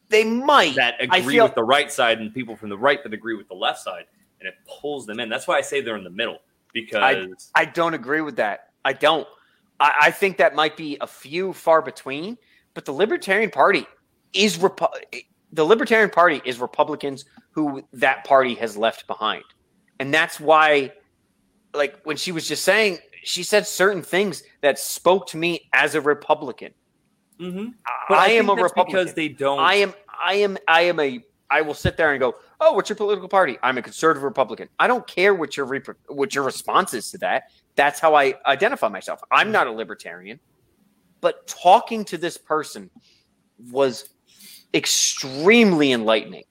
They 0.08 0.24
might. 0.24 0.74
that 0.74 0.96
agree 1.00 1.34
feel- 1.34 1.44
with 1.44 1.54
the 1.54 1.62
right 1.62 1.90
side 1.92 2.18
and 2.20 2.34
people 2.34 2.56
from 2.56 2.68
the 2.70 2.78
right 2.78 3.00
that 3.04 3.14
agree 3.14 3.36
with 3.36 3.46
the 3.48 3.54
left 3.54 3.78
side, 3.80 4.06
and 4.40 4.48
it 4.48 4.54
pulls 4.66 5.06
them 5.06 5.20
in. 5.20 5.28
That's 5.28 5.46
why 5.46 5.56
I 5.58 5.60
say 5.60 5.80
they're 5.80 5.96
in 5.96 6.02
the 6.04 6.10
middle 6.10 6.38
because 6.72 7.28
I 7.54 7.64
don't 7.66 7.94
agree 7.94 8.20
with 8.20 8.36
that. 8.36 8.70
I 8.84 8.92
don't. 8.94 9.26
I, 9.78 9.92
I 10.02 10.10
think 10.10 10.38
that 10.38 10.54
might 10.56 10.76
be 10.76 10.98
a 11.00 11.06
few 11.06 11.52
far 11.52 11.80
between. 11.82 12.36
But 12.74 12.84
the 12.84 12.92
Libertarian 12.92 13.50
Party 13.50 13.86
is 14.32 14.58
Repu- 14.58 14.88
the 15.52 15.64
Libertarian 15.64 16.10
Party 16.10 16.40
is 16.44 16.60
Republicans 16.60 17.24
who 17.50 17.82
that 17.92 18.24
party 18.24 18.54
has 18.54 18.76
left 18.76 19.06
behind, 19.06 19.44
and 19.98 20.14
that's 20.14 20.38
why, 20.38 20.92
like 21.74 22.00
when 22.04 22.16
she 22.16 22.30
was 22.32 22.46
just 22.46 22.64
saying, 22.64 22.98
she 23.24 23.42
said 23.42 23.66
certain 23.66 24.02
things 24.02 24.42
that 24.60 24.78
spoke 24.78 25.26
to 25.28 25.36
me 25.36 25.68
as 25.72 25.94
a 25.94 26.00
Republican. 26.00 26.72
Mhm. 27.40 27.74
I, 28.08 28.28
think 28.28 28.38
am 28.44 28.50
a 28.50 28.54
Republican. 28.62 29.00
because 29.00 29.14
they 29.14 29.28
don't. 29.28 29.58
I 29.58 29.74
am 29.74 29.94
I 30.22 30.34
am 30.34 30.58
I 30.68 30.82
am 30.82 31.00
a 31.00 31.24
I 31.50 31.62
will 31.62 31.74
sit 31.74 31.96
there 31.96 32.12
and 32.12 32.20
go, 32.20 32.36
"Oh, 32.60 32.74
what's 32.74 32.88
your 32.88 32.96
political 32.96 33.28
party?" 33.28 33.58
I'm 33.62 33.76
a 33.78 33.82
conservative 33.82 34.22
Republican. 34.22 34.68
I 34.78 34.86
don't 34.86 35.06
care 35.06 35.34
what 35.34 35.56
your 35.56 35.66
rep- 35.66 35.96
what 36.06 36.34
your 36.34 36.44
response 36.44 36.94
is 36.94 37.10
to 37.10 37.18
that. 37.18 37.44
That's 37.74 37.98
how 37.98 38.14
I 38.14 38.34
identify 38.46 38.88
myself. 38.88 39.20
I'm 39.32 39.50
not 39.50 39.66
a 39.66 39.72
libertarian. 39.72 40.38
But 41.20 41.46
talking 41.46 42.04
to 42.06 42.18
this 42.18 42.36
person 42.36 42.90
was 43.70 44.08
extremely 44.74 45.92
enlightening. 45.92 46.44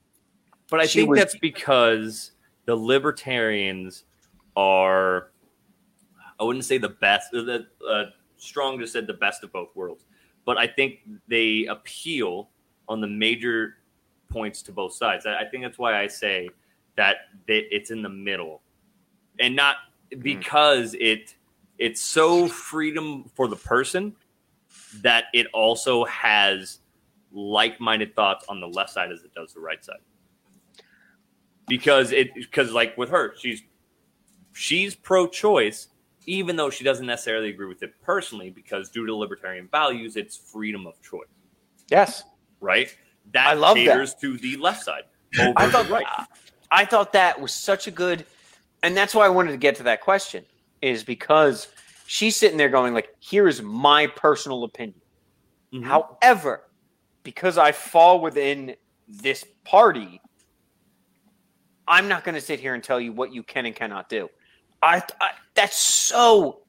But 0.69 0.82
I 0.82 0.86
She 0.86 0.99
think 0.99 1.10
was- 1.10 1.19
that's 1.19 1.38
because 1.38 2.32
the 2.65 2.75
libertarians 2.75 4.03
are, 4.55 5.32
I 6.39 6.43
wouldn't 6.43 6.65
say 6.65 6.77
the 6.77 6.89
best, 6.89 7.32
the 7.32 7.65
uh, 7.88 8.05
strong 8.38 8.79
just 8.79 8.93
said 8.93 9.08
the 9.08 9.13
best 9.13 9.43
of 9.43 9.51
both 9.51 9.75
worlds, 9.75 10.05
but 10.45 10.58
I 10.58 10.67
think 10.67 10.99
they 11.27 11.65
appeal 11.65 12.49
on 12.88 13.01
the 13.01 13.08
major 13.08 13.77
points 14.29 14.62
to 14.63 14.71
both 14.71 14.93
sides. 14.93 15.25
I, 15.25 15.39
I 15.39 15.45
think 15.45 15.63
that's 15.63 15.79
why 15.79 15.99
I 15.99 16.08
say 16.08 16.49
that 16.95 17.17
they, 17.47 17.60
it's 17.71 17.89
in 17.89 18.01
the 18.03 18.10
middle, 18.10 18.62
and 19.39 19.55
not 19.55 19.77
because 20.19 20.95
it 20.99 21.36
it's 21.77 22.01
so 22.01 22.47
freedom 22.47 23.23
for 23.36 23.47
the 23.47 23.55
person 23.55 24.15
that 25.02 25.25
it 25.34 25.47
also 25.54 26.06
has 26.06 26.80
like-minded 27.32 28.15
thoughts 28.15 28.45
on 28.49 28.60
the 28.60 28.67
left 28.67 28.89
side 28.89 29.12
as 29.12 29.23
it 29.23 29.34
does 29.34 29.54
the 29.54 29.60
right 29.60 29.84
side 29.86 29.99
because 31.67 32.12
it 32.12 32.34
because 32.34 32.71
like 32.71 32.97
with 32.97 33.10
her 33.10 33.36
she's 33.38 33.62
she's 34.54 34.95
pro-choice 34.95 35.89
even 36.25 36.56
though 36.56 36.71
she 36.71 36.84
doesn't 36.84 37.06
necessarily 37.06 37.49
agree 37.49 37.67
with 37.67 37.84
it 37.84 37.93
personally 38.02 38.49
because 38.49 38.89
due 38.89 39.06
to 39.06 39.15
libertarian 39.15 39.67
values 39.71 40.15
it's 40.15 40.36
freedom 40.36 40.88
of 40.88 40.99
choice 41.02 41.28
Yes. 41.89 42.23
right 42.62 42.95
that 43.32 43.47
I 43.47 43.54
love 43.54 43.75
that. 43.75 43.86
caters 43.86 44.15
to 44.15 44.38
the 44.39 44.58
left 44.58 44.84
side 44.84 45.04
I 45.38 45.69
thought 45.69 45.89
right. 45.89 46.06
I 46.71 46.86
thought 46.86 47.13
that 47.13 47.39
was 47.39 47.52
such 47.52 47.88
a 47.88 47.91
good, 47.91 48.25
and 48.84 48.95
that's 48.95 49.15
why 49.15 49.25
I 49.25 49.30
wanted 49.30 49.52
to 49.52 49.58
get 49.58 49.75
to 49.78 49.84
that 49.84 50.02
question, 50.02 50.45
is 50.82 51.04
because 51.04 51.67
she's 52.10 52.36
sitting 52.36 52.58
there 52.58 52.69
going 52.69 52.95
like, 52.95 53.15
"Here 53.19 53.48
is 53.48 53.62
my 53.62 54.08
personal 54.08 54.63
opinion." 54.63 55.00
Mhm. 55.72 55.84
However, 55.84 56.63
because 57.22 57.60
I 57.60 57.72
fall 57.72 58.19
within 58.19 58.76
this 59.08 59.45
party, 59.63 60.19
I'm 61.88 62.08
not 62.08 62.24
going 62.24 62.34
to 62.34 62.41
sit 62.41 62.60
here 62.60 62.74
and 62.74 62.84
tell 62.84 63.00
you 63.00 63.12
what 63.13 63.32
you 63.32 63.43
can 63.43 63.67
and 63.67 63.76
cannot 63.76 64.10
do. 64.10 64.28
I, 64.82 65.04
I 65.22 65.32
that's 65.54 65.78
so 65.78 66.62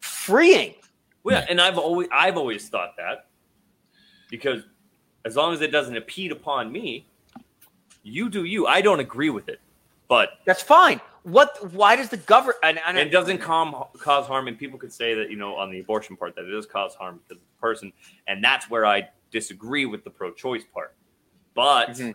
freeing. 0.00 0.74
Well, 1.22 1.40
yeah, 1.40 1.46
and 1.48 1.60
I've 1.60 1.78
always 1.78 2.08
I've 2.10 2.36
always 2.36 2.68
thought 2.68 2.96
that 2.96 3.26
because 4.28 4.64
as 5.24 5.36
long 5.36 5.54
as 5.54 5.60
it 5.60 5.70
doesn't 5.70 5.96
impede 5.96 6.32
upon 6.32 6.72
me, 6.72 7.06
you 8.02 8.28
do 8.28 8.42
you. 8.44 8.66
I 8.66 8.80
don't 8.80 9.00
agree 9.00 9.30
with 9.30 9.48
it, 9.48 9.60
but 10.08 10.40
That's 10.44 10.62
fine. 10.62 11.00
What? 11.24 11.72
Why 11.72 11.96
does 11.96 12.10
the 12.10 12.18
government? 12.18 12.58
And, 12.62 12.78
and, 12.86 12.98
and 12.98 13.08
it 13.08 13.10
doesn't 13.10 13.38
com- 13.38 13.84
cause 13.98 14.26
harm. 14.26 14.46
And 14.46 14.58
people 14.58 14.78
could 14.78 14.92
say 14.92 15.14
that 15.14 15.30
you 15.30 15.36
know 15.36 15.56
on 15.56 15.70
the 15.70 15.80
abortion 15.80 16.16
part 16.16 16.36
that 16.36 16.44
it 16.44 16.50
does 16.50 16.66
cause 16.66 16.94
harm 16.94 17.20
to 17.28 17.34
the 17.34 17.40
person, 17.60 17.92
and 18.26 18.44
that's 18.44 18.68
where 18.70 18.84
I 18.86 19.08
disagree 19.30 19.86
with 19.86 20.04
the 20.04 20.10
pro-choice 20.10 20.64
part. 20.72 20.94
But 21.54 21.90
Mhm. 21.90 22.14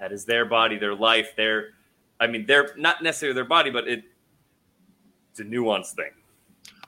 that 0.00 0.10
is 0.10 0.24
their 0.24 0.44
body, 0.46 0.78
their 0.78 0.94
life, 0.94 1.36
their. 1.36 1.74
I 2.18 2.26
mean, 2.28 2.46
they're 2.46 2.74
not 2.76 3.02
necessarily 3.02 3.34
their 3.34 3.44
body, 3.44 3.70
but 3.70 3.86
it, 3.86 4.04
it's 5.30 5.40
a 5.40 5.44
nuanced 5.44 5.94
thing. 5.94 6.12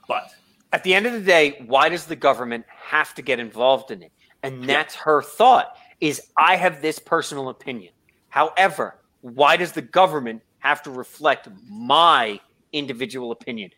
But 0.07 0.33
at 0.73 0.83
the 0.83 0.93
end 0.93 1.05
of 1.05 1.13
the 1.13 1.21
day, 1.21 1.63
why 1.67 1.89
does 1.89 2.05
the 2.05 2.15
government 2.15 2.65
have 2.69 3.13
to 3.15 3.21
get 3.21 3.39
involved 3.39 3.91
in 3.91 4.01
it? 4.01 4.11
And 4.43 4.67
that's 4.67 4.95
her 4.95 5.21
thought 5.21 5.77
is 6.01 6.21
I 6.37 6.55
have 6.55 6.81
this 6.81 6.99
personal 6.99 7.49
opinion. 7.49 7.93
However, 8.29 8.99
why 9.21 9.57
does 9.57 9.71
the 9.71 9.81
government 9.81 10.41
have 10.65 10.83
to 10.83 10.91
reflect 10.91 11.47
my 11.69 12.39
individual 12.71 13.31
opinion? 13.31 13.71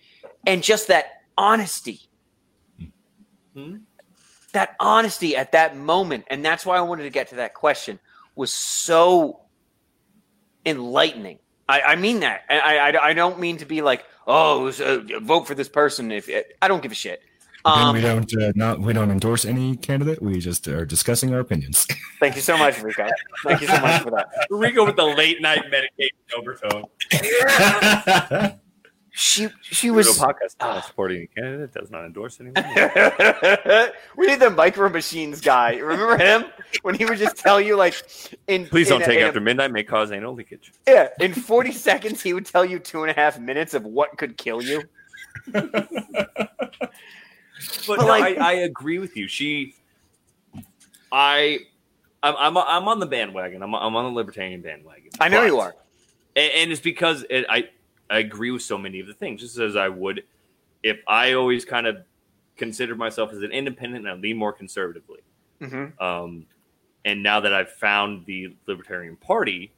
And 0.45 0.63
just 0.63 0.88
that 0.88 1.21
honesty. 1.38 2.02
Hmm? 3.54 3.78
That 4.54 4.76
honesty 4.80 5.36
at 5.36 5.52
that 5.52 5.76
moment, 5.76 6.26
and 6.30 6.43
that's 6.43 6.65
why 6.65 6.78
I 6.78 6.82
wanted 6.82 7.04
to 7.04 7.10
get 7.10 7.30
to 7.30 7.36
that 7.36 7.54
question, 7.54 8.00
was 8.36 8.52
so 8.52 9.41
enlightening. 10.65 11.39
I, 11.67 11.82
I 11.82 11.95
mean 11.95 12.21
that. 12.21 12.43
I, 12.50 12.78
I, 12.78 13.10
I 13.10 13.13
don't 13.13 13.39
mean 13.39 13.58
to 13.58 13.65
be 13.65 13.82
like, 13.82 14.06
oh, 14.26 14.71
so 14.71 15.04
vote 15.21 15.47
for 15.47 15.56
this 15.56 15.67
person. 15.67 16.12
If 16.12 16.30
I 16.62 16.67
don't 16.67 16.82
give 16.82 16.91
a 16.91 16.95
shit. 16.95 17.21
Again, 17.65 17.84
Um, 17.84 17.96
we 17.96 18.02
don't 18.02 18.34
uh, 18.41 18.52
not 18.56 18.80
we 18.80 18.93
don't 18.93 19.12
endorse 19.12 19.43
any 19.43 19.76
candidate. 19.76 20.22
We 20.22 20.39
just 20.39 20.67
are 20.67 20.86
discussing 20.86 21.34
our 21.34 21.39
opinions. 21.39 21.86
Thank 22.20 22.36
you 22.36 22.41
so 22.41 22.58
much, 22.58 22.82
Rico. 22.82 23.08
Thank 23.43 23.62
you 23.62 23.67
so 23.67 23.80
much 23.82 24.02
for 24.04 24.12
that. 24.12 24.28
Rico 24.50 24.86
with 24.86 24.96
the 24.96 25.04
late 25.06 25.41
night 25.41 25.63
medication 25.70 26.15
overtone. 26.38 26.86
She 29.20 29.48
she 29.63 29.89
Rico 29.89 30.10
was. 30.10 30.20
podcast 30.20 30.60
not 30.60 30.86
supporting 30.86 31.24
a 31.24 31.28
candidate 31.41 31.74
does 31.74 31.89
not 31.89 32.06
endorse 32.06 32.39
anyone. 32.39 32.54
we 34.15 34.28
need 34.28 34.39
the 34.39 34.52
micro 34.56 34.89
machines 34.89 35.41
guy. 35.41 35.78
Remember 35.78 36.17
him 36.24 36.46
when 36.84 36.93
he 36.93 37.04
would 37.04 37.17
just 37.17 37.36
tell 37.36 37.60
you 37.60 37.76
like 37.76 37.96
in 38.48 38.67
Please 38.67 38.89
don't 38.89 39.00
take 39.04 39.17
in 39.17 39.24
a- 39.24 39.28
after 39.30 39.39
midnight; 39.39 39.72
may 39.72 39.82
cause 39.84 40.12
anal 40.12 40.36
leakage. 40.36 40.72
Yeah, 40.88 41.08
in 41.20 41.34
forty 41.34 41.72
seconds 41.72 42.22
he 42.22 42.34
would 42.34 42.46
tell 42.46 42.63
you 42.63 42.78
two 42.78 43.02
and 43.02 43.10
a 43.10 43.13
half 43.15 43.39
minutes 43.39 43.74
of 43.74 43.86
what 43.86 44.15
could 44.20 44.38
kill 44.38 44.62
you. 44.62 44.84
But, 47.88 47.88
But, 47.88 48.00
no, 48.00 48.06
like- 48.08 48.38
I, 48.38 48.52
I 48.52 48.54
agree 48.54 49.00
with 49.00 49.15
you. 49.17 49.28
She, 49.28 49.74
I, 51.12 51.60
I'm, 52.24 52.36
I'm, 52.38 52.58
I'm 52.58 52.88
on 52.88 53.00
the 53.00 53.06
bandwagon. 53.06 53.62
I'm, 53.63 53.74
I'm 53.74 53.96
on 53.96 54.06
the 54.06 54.12
libertarian 54.12 54.62
bandwagon. 54.62 55.10
I 55.20 55.30
know 55.30 55.41
But- 55.41 55.46
you 55.48 55.60
are. 55.60 55.76
and, 56.36 56.52
and 56.54 56.72
it's 56.72 56.82
because 56.82 57.26
it, 57.30 57.46
I, 57.50 57.70
I 58.10 58.20
agree 58.20 58.52
with 58.52 58.62
so 58.62 58.78
many 58.78 59.00
of 59.00 59.08
the 59.08 59.13
things, 59.13 59.41
just 59.41 59.58
as 59.58 59.76
I 59.76 59.89
would 59.89 60.24
if 60.84 61.00
I 61.08 61.34
always 61.34 61.65
kind 61.65 61.88
of 61.88 61.98
considered 62.56 62.98
myself 62.98 63.32
as 63.34 63.39
an 63.41 63.52
independent 63.52 64.06
and 64.08 64.17
I 64.17 64.22
lean 64.22 64.38
more 64.38 64.54
conservatively. 64.54 65.20
hmm 65.62 65.86
Um, 66.00 66.46
and 67.06 67.24
now 67.24 67.39
that 67.39 67.54
I've 67.54 67.72
found 67.72 68.26
the 68.26 68.56
Libertarian 68.67 69.15
Party, 69.15 69.72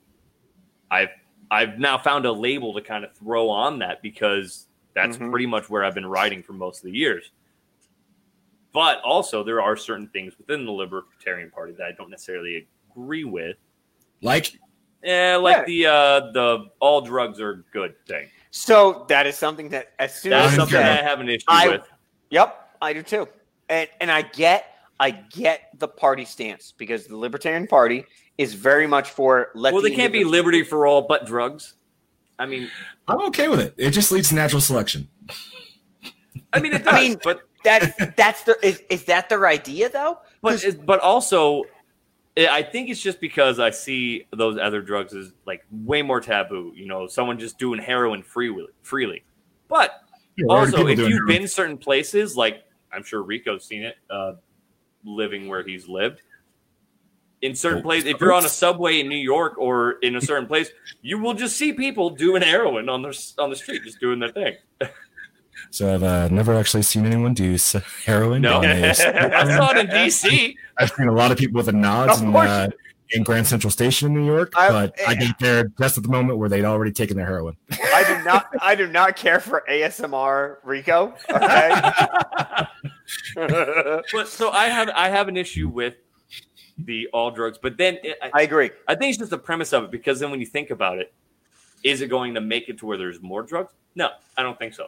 I've 0.91 1.09
I've 1.51 1.79
now 1.79 1.97
found 1.97 2.25
a 2.25 2.31
label 2.31 2.73
to 2.73 2.81
kind 2.81 3.03
of 3.03 3.13
throw 3.15 3.49
on 3.49 3.79
that 3.79 4.01
because 4.01 4.67
that's 4.93 5.17
Mhm. 5.17 5.29
pretty 5.31 5.45
much 5.45 5.69
where 5.69 5.83
I've 5.83 5.95
been 5.95 6.05
writing 6.05 6.43
for 6.43 6.53
most 6.53 6.79
of 6.79 6.91
the 6.91 6.97
years. 6.97 7.31
But 8.71 9.01
also, 9.01 9.43
there 9.43 9.61
are 9.61 9.75
certain 9.75 10.07
things 10.09 10.37
within 10.37 10.65
the 10.65 10.71
Libertarian 10.71 11.49
Party 11.49 11.73
that 11.73 11.83
I 11.85 11.91
don't 11.91 12.09
necessarily 12.09 12.67
agree 12.91 13.23
with. 13.23 13.57
like 14.21 14.59
Yeah, 15.03 15.37
like 15.37 15.65
the 15.65 15.87
uh, 15.87 16.19
the 16.31 16.65
all 16.79 17.01
drugs 17.01 17.39
are 17.39 17.65
good 17.73 17.95
thing. 18.05 18.27
So 18.51 19.05
that 19.09 19.25
is 19.27 19.35
something 19.35 19.69
that 19.69 19.93
as 19.99 20.13
soon 20.13 20.31
That's 20.31 20.51
as 20.51 20.55
something 20.55 20.73
said 20.77 20.99
I 20.99 21.01
have 21.03 21.19
an 21.19 21.29
issue 21.29 21.45
I- 21.47 21.67
with. 21.69 21.81
Yep, 22.31 22.69
I 22.81 22.93
do 22.93 23.01
too. 23.03 23.27
And 23.69 23.87
and 24.01 24.11
I 24.11 24.21
get 24.21 24.65
I 24.99 25.11
get 25.11 25.69
the 25.77 25.87
party 25.87 26.25
stance 26.25 26.73
because 26.77 27.07
the 27.07 27.17
Libertarian 27.17 27.67
Party 27.67 28.05
is 28.37 28.53
very 28.53 28.85
much 28.85 29.09
for 29.09 29.49
let 29.55 29.73
Well, 29.73 29.81
the 29.81 29.89
they 29.89 29.95
can't 29.95 30.13
be 30.13 30.23
liberty 30.23 30.63
for 30.63 30.85
all, 30.85 31.01
but 31.03 31.25
drugs. 31.25 31.73
I 32.37 32.45
mean, 32.45 32.69
I'm 33.07 33.21
okay 33.27 33.47
with 33.49 33.59
it. 33.59 33.73
It 33.77 33.91
just 33.91 34.11
leads 34.11 34.29
to 34.29 34.35
natural 34.35 34.61
selection. 34.61 35.09
I 36.53 36.59
mean, 36.59 36.73
it 36.73 36.83
does, 36.85 36.93
I 36.93 37.01
mean, 37.01 37.19
but 37.23 37.41
That's 37.63 37.95
that's 38.17 38.43
the 38.43 38.57
is, 38.65 38.81
is 38.89 39.05
that 39.05 39.29
their 39.29 39.47
idea 39.47 39.89
though? 39.89 40.19
But 40.41 40.63
but 40.85 40.99
also, 40.99 41.63
eh, 42.37 42.47
I 42.49 42.63
think 42.63 42.89
it's 42.89 43.01
just 43.01 43.19
because 43.19 43.59
I 43.59 43.71
see 43.71 44.27
those 44.35 44.57
other 44.57 44.81
drugs 44.81 45.13
as 45.13 45.33
like 45.45 45.63
way 45.71 46.01
more 46.01 46.21
taboo. 46.21 46.73
You 46.75 46.87
know, 46.87 47.07
someone 47.07 47.39
just 47.39 47.57
doing 47.57 47.79
heroin 47.79 48.23
freely. 48.23 48.67
Freely, 48.81 49.23
but 49.67 50.01
Yeah, 50.37 50.45
also, 50.49 50.87
if 50.87 50.97
you've 50.97 51.09
heroin? 51.09 51.27
been 51.27 51.47
certain 51.47 51.77
places, 51.77 52.35
like 52.35 52.63
I'm 52.91 53.03
sure 53.03 53.21
Rico's 53.21 53.65
seen 53.65 53.83
it, 53.83 53.95
uh, 54.09 54.33
living 55.03 55.47
where 55.47 55.63
he's 55.63 55.87
lived. 55.87 56.21
In 57.41 57.55
certain 57.55 57.79
Oh, 57.79 57.83
places, 57.83 58.09
if 58.09 58.19
you're 58.19 58.33
on 58.33 58.45
a 58.45 58.49
subway 58.49 58.99
in 58.99 59.07
New 59.07 59.15
York 59.15 59.57
or 59.57 59.93
in 60.01 60.17
a 60.17 60.21
certain 60.21 60.45
place, 60.45 60.69
you 61.01 61.19
will 61.19 61.33
just 61.33 61.55
see 61.55 61.71
people 61.71 62.09
doing 62.09 62.41
heroin 62.41 62.89
on 62.89 63.01
their 63.01 63.13
on 63.37 63.49
the 63.49 63.55
street, 63.55 63.83
just 63.83 63.99
doing 64.01 64.19
their 64.19 64.31
thing. 64.31 64.55
So 65.71 65.93
I've 65.93 66.03
uh, 66.03 66.27
never 66.29 66.53
actually 66.55 66.83
seen 66.83 67.05
anyone 67.05 67.33
do 67.33 67.57
heroin. 68.05 68.41
No, 68.41 68.61
and 68.61 68.85
I 68.85 68.93
saw 69.57 69.71
it 69.71 69.77
in 69.77 69.87
DC. 69.87 70.55
I've 70.77 70.91
seen 70.91 71.07
a 71.07 71.13
lot 71.13 71.31
of 71.31 71.37
people 71.37 71.57
with 71.57 71.67
the 71.67 71.71
nods 71.73 72.21
Of 72.21 72.27
in, 72.27 72.35
uh, 72.35 72.69
in 73.11 73.23
Grand 73.23 73.47
Central 73.47 73.71
Station 73.71 74.07
in 74.09 74.13
New 74.13 74.25
York, 74.25 74.53
I- 74.55 74.69
but 74.69 74.95
I 75.07 75.15
got 75.15 75.39
there 75.39 75.65
just 75.79 75.97
at 75.97 76.03
the 76.03 76.09
moment 76.09 76.37
where 76.39 76.49
they'd 76.49 76.65
already 76.65 76.91
taken 76.91 77.17
their 77.17 77.25
heroin. 77.25 77.55
I 77.71 78.03
do 78.07 78.23
not 78.23 78.47
I 78.61 78.75
do 78.75 78.87
not 78.87 79.15
care 79.15 79.39
for 79.39 79.63
ASMR 79.69 80.57
Rico. 80.63 81.15
Okay. 81.29 82.65
But 83.35 84.27
so 84.27 84.51
I 84.51 84.65
have 84.67 84.89
I 84.89 85.09
have 85.09 85.27
an 85.27 85.37
issue 85.37 85.67
with 85.67 85.95
the 86.77 87.07
all 87.11 87.31
drugs, 87.31 87.57
but 87.61 87.77
then 87.77 87.97
it, 88.03 88.17
I, 88.21 88.29
I 88.35 88.41
agree. 88.43 88.69
I 88.87 88.95
think 88.95 89.09
it's 89.09 89.17
just 89.17 89.31
the 89.31 89.37
premise 89.37 89.73
of 89.73 89.85
it 89.85 89.91
because 89.91 90.19
then 90.19 90.31
when 90.31 90.39
you 90.39 90.45
think 90.45 90.69
about 90.69 90.99
it, 90.99 91.11
is 91.83 92.01
it 92.01 92.07
going 92.07 92.35
to 92.35 92.41
make 92.41 92.69
it 92.69 92.77
to 92.79 92.85
where 92.85 92.97
there's 92.97 93.21
more 93.21 93.41
drugs? 93.43 93.73
No, 93.95 94.09
I 94.37 94.43
don't 94.43 94.57
think 94.59 94.73
so. 94.73 94.87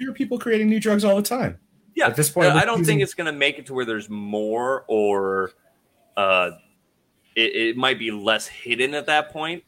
There 0.00 0.10
are 0.10 0.14
people 0.14 0.38
creating 0.38 0.68
new 0.68 0.80
drugs 0.80 1.04
all 1.04 1.16
the 1.16 1.22
time. 1.22 1.58
Yeah, 1.94 2.08
At 2.08 2.16
this 2.16 2.28
point, 2.30 2.48
I 2.48 2.64
don't 2.64 2.78
using- 2.78 2.94
think 2.94 3.02
it's 3.02 3.14
going 3.14 3.26
to 3.26 3.32
make 3.32 3.58
it 3.58 3.66
to 3.66 3.74
where 3.74 3.84
there's 3.84 4.10
more 4.10 4.84
or 4.88 5.52
uh, 6.16 6.50
it, 7.36 7.54
it 7.54 7.76
might 7.76 7.98
be 7.98 8.10
less 8.10 8.46
hidden 8.46 8.94
at 8.94 9.06
that 9.06 9.30
point. 9.30 9.62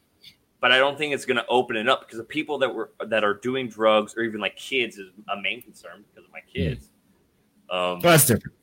But 0.59 0.71
I 0.71 0.79
don't 0.79 0.97
think 0.97 1.13
it's 1.13 1.25
going 1.25 1.37
to 1.37 1.45
open 1.47 1.75
it 1.77 1.87
up 1.87 2.01
because 2.01 2.17
the 2.17 2.23
people 2.25 2.57
that 2.57 2.73
were 2.73 2.91
that 3.05 3.23
are 3.23 3.35
doing 3.35 3.69
drugs 3.69 4.15
or 4.17 4.23
even 4.23 4.41
like 4.41 4.55
kids 4.55 4.97
is 4.97 5.07
a 5.31 5.39
main 5.39 5.61
concern 5.61 6.03
because 6.09 6.25
of 6.27 6.33
my 6.33 6.41
kids. 6.51 6.89
Um, 7.69 7.99
that's 8.01 8.25
different. 8.25 8.55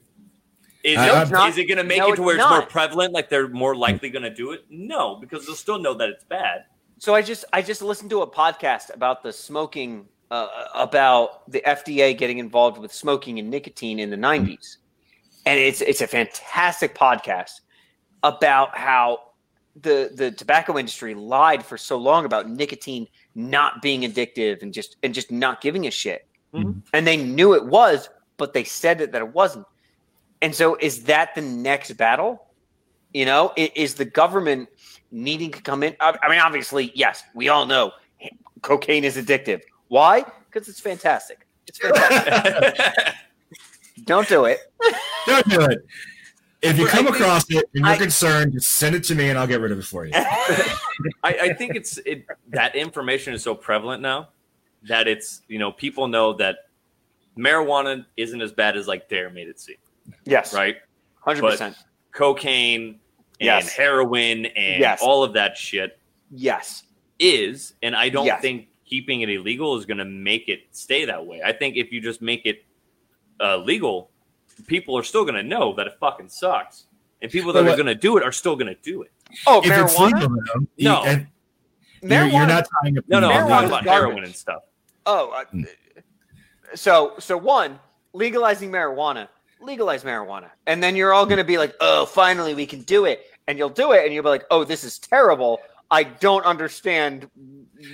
Is, 0.83 0.99
I- 0.99 1.23
it, 1.23 1.31
not- 1.31 1.49
is 1.49 1.57
it 1.57 1.67
going 1.67 1.79
to 1.79 1.85
make 1.85 1.99
no, 1.99 2.13
it 2.13 2.17
to 2.17 2.23
where 2.23 2.35
it's 2.35 2.45
it's 2.45 2.51
more 2.51 2.67
prevalent? 2.67 3.15
Like 3.15 3.31
they're 3.31 3.49
more 3.49 3.77
likely 3.77 4.11
going 4.11 4.25
to 4.25 4.35
do 4.35 4.51
it? 4.51 4.65
No, 4.69 5.17
because 5.17 5.47
they'll 5.47 5.55
still 5.55 5.79
know 5.79 5.95
that 5.95 6.09
it's 6.11 6.25
bad. 6.25 6.65
So 6.99 7.15
I 7.15 7.23
just 7.23 7.45
I 7.53 7.63
just 7.63 7.81
listened 7.81 8.11
to 8.11 8.23
a 8.23 8.27
podcast 8.31 8.93
about 8.95 9.23
the 9.23 9.33
smoking 9.33 10.07
uh, 10.31 10.49
about 10.75 11.51
the 11.51 11.63
FDA 11.67 12.17
getting 12.17 12.39
involved 12.39 12.79
with 12.79 12.93
smoking 12.93 13.39
and 13.39 13.51
nicotine 13.51 13.99
in 13.99 14.11
the 14.11 14.17
90s. 14.17 14.79
And 15.47 15.61
it's 15.61 15.81
it's 15.83 16.01
a 16.01 16.07
fantastic 16.07 16.95
podcast 16.95 17.61
about 18.23 18.77
how 18.77 19.33
the 19.77 20.11
the 20.15 20.31
tobacco 20.31 20.79
industry 20.79 21.15
lied 21.15 21.65
for 21.65 21.77
so 21.77 21.99
long 21.99 22.25
about 22.25 22.49
nicotine 22.49 23.07
not 23.35 23.83
being 23.83 24.03
addictive 24.03 24.63
and 24.63 24.73
just 24.73 24.97
and 25.03 25.13
just 25.13 25.31
not 25.31 25.61
giving 25.61 25.87
a 25.87 25.91
shit. 25.91 26.27
Mhm. 26.55 26.81
And 26.93 27.07
they 27.07 27.17
knew 27.17 27.55
it 27.55 27.67
was, 27.67 28.09
but 28.37 28.55
they 28.55 28.65
said 28.65 29.01
it 29.01 29.13
that 29.13 29.21
it 29.21 29.35
wasn't. 29.35 29.67
And 30.41 30.55
so 30.55 30.77
is 30.81 31.05
that 31.05 31.35
the 31.35 31.43
next 31.43 31.93
battle? 31.95 32.47
You 33.13 33.27
know, 33.27 33.53
is 33.57 33.95
the 33.95 34.05
government 34.05 34.69
needing 35.11 35.53
to 35.53 35.63
come 35.63 35.83
in? 35.83 35.95
I 36.01 36.29
mean, 36.29 36.41
obviously, 36.41 36.91
yes, 36.95 37.23
we 37.35 37.49
all 37.49 37.67
know 37.67 37.93
cocaine 38.63 39.05
is 39.05 39.17
addictive. 39.17 39.63
Why? 39.89 40.25
Because 40.51 40.69
it's 40.69 40.81
fantastic. 40.81 41.47
It's 41.67 41.79
fantastic. 41.79 43.15
Don't 44.05 44.29
do 44.29 44.45
it. 44.47 44.59
Don't 45.27 45.49
do 45.49 45.61
it. 45.63 45.87
If 46.63 46.79
you 46.79 46.87
come 46.87 47.07
across 47.07 47.45
it 47.51 47.65
and 47.75 47.85
you're 47.85 47.95
I- 47.95 47.97
concerned, 47.99 48.53
just 48.53 48.69
send 48.73 48.95
it 48.97 49.05
to 49.05 49.15
me 49.15 49.29
and 49.29 49.39
I'll 49.39 49.47
get 49.47 49.61
rid 49.61 49.71
of 49.73 49.79
it 49.79 49.85
for 49.85 50.05
you. 50.07 50.13
I, 50.15 50.79
I 51.23 51.53
think 51.55 51.77
it's 51.77 51.99
it 51.99 52.27
that 52.49 52.75
information 52.75 53.35
is 53.35 53.43
so 53.43 53.55
prevalent 53.55 54.01
now 54.03 54.31
that 54.89 55.07
it's 55.07 55.43
you 55.49 55.59
know 55.59 55.71
people 55.73 56.09
know 56.09 56.33
that 56.35 56.57
marijuana 57.39 58.05
isn't 58.17 58.41
as 58.41 58.53
bad 58.53 58.77
as 58.77 58.89
like 58.89 59.09
Dare 59.09 59.29
made 59.31 59.49
it 59.49 59.61
seem, 59.61 59.77
Yes, 60.25 60.55
right? 60.55 60.77
hundred 61.21 61.43
percent. 61.43 61.77
Cocaine 62.13 62.85
and 62.89 62.99
Yes. 63.41 63.73
heroin 63.73 64.47
and 64.47 64.81
Yes. 64.81 65.01
all 65.03 65.23
of 65.25 65.35
that 65.35 65.57
shit 65.57 65.99
Yes, 66.31 66.85
is, 67.19 67.75
and 67.83 67.95
I 67.95 68.09
don't 68.09 68.27
Yes. 68.27 68.41
think 68.41 68.69
keeping 68.85 69.23
it 69.23 69.31
illegal 69.31 69.77
is 69.79 69.87
going 69.87 69.99
to 69.99 70.05
make 70.05 70.49
it 70.49 70.61
stay 70.73 71.05
that 71.07 71.25
way. 71.27 71.41
I 71.45 71.53
think 71.53 71.77
if 71.77 71.93
you 71.93 72.01
just 72.01 72.21
make 72.23 72.45
it 72.47 72.65
uh, 73.41 73.57
legal, 73.59 74.11
people 74.67 74.97
are 74.97 75.03
still 75.03 75.25
going 75.25 75.35
to 75.37 75.43
know 75.43 75.75
that 75.75 75.87
it 75.87 75.95
fucking 76.01 76.29
sucks, 76.29 76.85
and 77.23 77.31
people 77.31 77.53
that 77.55 77.65
But 77.65 77.73
are 77.73 77.77
going 77.77 77.87
to 77.87 77.95
do 77.95 78.17
it 78.17 78.23
are 78.23 78.33
still 78.33 78.57
going 78.57 78.75
to 78.75 78.81
do 78.83 79.03
it. 79.03 79.11
Oh, 79.47 79.61
if 79.65 79.71
it's 79.71 79.95
marijuana. 79.95 80.13
legal, 80.15 80.29
though, 80.29 80.61
you- 80.77 80.85
No. 80.89 81.03
and 81.05 81.27
you're, 82.03 82.11
you're 82.11 82.31
Marijuana- 82.31 82.49
not 82.49 82.67
tying 82.83 82.99
up. 82.99 83.05
No, 83.09 83.21
no, 83.21 83.31
I'm 83.31 83.49
talking 83.49 83.69
about 83.69 83.85
garbage. 83.85 84.09
heroin 84.09 84.25
and 84.25 84.35
stuff. 84.37 84.63
Oh, 85.07 85.31
uh, 85.31 85.45
Hmm. 85.47 85.63
so 86.75 87.15
so 87.19 87.37
one 87.37 87.79
legalizing 88.13 88.71
marijuana, 88.71 89.29
legalize 89.61 90.05
marijuana, 90.05 90.51
and 90.67 90.83
then 90.83 90.97
you're 90.97 91.13
all 91.13 91.27
going 91.27 91.39
to 91.39 91.45
be 91.45 91.59
like, 91.59 91.75
oh, 91.81 92.07
finally 92.07 92.55
we 92.55 92.67
can 92.67 92.83
do 92.83 93.05
it, 93.07 93.23
and 93.49 93.59
you'll 93.59 93.69
do 93.71 93.93
it, 93.93 94.05
and 94.05 94.13
you'll 94.15 94.23
be 94.23 94.29
like, 94.29 94.45
oh, 94.51 94.65
this 94.65 94.85
is 94.85 94.99
terrible. 94.99 95.61
I 95.91 96.05
don't 96.05 96.45
understand 96.45 97.31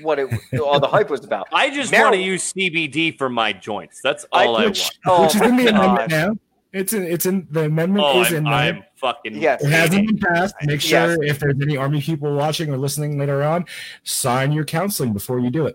what 0.03 0.19
it 0.19 0.31
all 0.63 0.79
the 0.81 0.87
hype 0.89 1.11
was 1.11 1.25
about. 1.25 1.49
I 1.53 1.71
just 1.75 1.93
Mar- 1.93 2.03
want 2.03 2.15
to 2.15 2.21
use 2.21 2.53
CBD 2.53 3.17
for 3.19 3.29
my 3.29 3.53
joints. 3.53 4.01
That's 4.03 4.25
all 4.33 4.57
I, 4.57 4.67
which, 4.67 4.81
want. 4.81 4.99
Oh 5.07 5.23
which 5.25 5.35
is 5.37 5.41
in 5.43 5.57
the 5.57 5.69
amendment 5.69 6.11
now. 6.11 6.33
It's 6.73 6.93
in, 6.93 7.03
it's 7.03 7.27
in 7.27 7.49
the 7.51 7.65
amendment 7.65 8.05
Oh, 8.07 8.23
is 8.23 8.31
in 8.31 8.47
I'm, 8.47 8.53
there. 8.53 8.75
I'm 8.77 8.85
fucking. 8.95 9.35
Yes. 9.43 9.65
It 9.65 9.71
hasn't 9.71 10.07
been 10.07 10.19
passed. 10.19 10.55
Make 10.63 10.89
Yes. 10.89 11.15
sure 11.15 11.25
if 11.25 11.41
there's 11.41 11.61
any 11.61 11.77
army 11.77 12.01
people 12.01 12.33
watching 12.33 12.73
or 12.73 12.77
listening 12.77 13.19
later 13.19 13.43
on, 13.43 13.65
sign 14.05 14.53
your 14.53 14.65
counseling 14.65 15.13
before 15.13 15.41
you 15.41 15.51
do 15.51 15.67
it. 15.67 15.75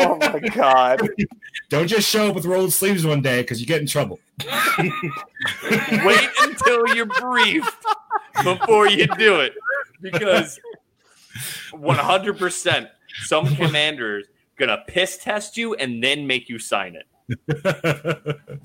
oh 0.00 0.16
my 0.20 0.40
god! 0.40 1.08
Don't 1.68 1.86
just 1.86 2.08
show 2.08 2.28
up 2.28 2.34
with 2.34 2.44
rolled 2.44 2.72
sleeves 2.72 3.06
one 3.06 3.22
day 3.22 3.42
because 3.42 3.60
you 3.60 3.68
get 3.68 3.80
in 3.80 3.86
trouble. 3.86 4.18
Wait 4.78 6.28
until 6.40 6.88
you're 6.96 7.06
briefed 7.06 7.86
before 8.42 8.88
you 8.88 9.06
do 9.16 9.40
it, 9.40 9.54
because 10.00 10.58
100 11.78 12.38
percent 12.38 12.88
some 13.24 13.46
commanders 13.56 14.26
gonna 14.56 14.82
piss 14.86 15.18
test 15.18 15.56
you 15.56 15.74
and 15.74 16.02
then 16.02 16.26
make 16.26 16.48
you 16.48 16.58
sign 16.58 16.96
it. 16.96 18.50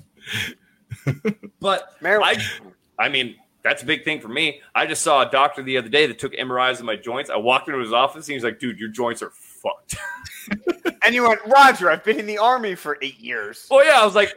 But 1.60 1.94
Mar- 2.00 2.22
I, 2.22 2.42
I 2.98 3.08
mean, 3.08 3.36
that's 3.62 3.82
a 3.82 3.86
big 3.86 4.04
thing 4.04 4.20
for 4.20 4.28
me. 4.28 4.60
I 4.74 4.86
just 4.86 5.02
saw 5.02 5.26
a 5.26 5.30
doctor 5.30 5.62
the 5.62 5.76
other 5.76 5.88
day 5.88 6.06
that 6.06 6.18
took 6.18 6.32
MRIs 6.32 6.80
of 6.80 6.86
my 6.86 6.96
joints. 6.96 7.30
I 7.30 7.36
walked 7.36 7.68
into 7.68 7.80
his 7.80 7.92
office 7.92 8.26
and 8.26 8.34
he's 8.34 8.44
like, 8.44 8.58
"Dude, 8.58 8.78
your 8.78 8.88
joints 8.88 9.22
are 9.22 9.30
fucked." 9.30 9.96
and 11.04 11.14
you 11.14 11.28
went, 11.28 11.40
Roger. 11.46 11.90
I've 11.90 12.02
been 12.02 12.18
in 12.18 12.26
the 12.26 12.38
army 12.38 12.74
for 12.74 12.98
eight 13.02 13.20
years. 13.20 13.66
Oh, 13.70 13.82
yeah, 13.82 14.00
I 14.00 14.04
was 14.04 14.14
like, 14.14 14.34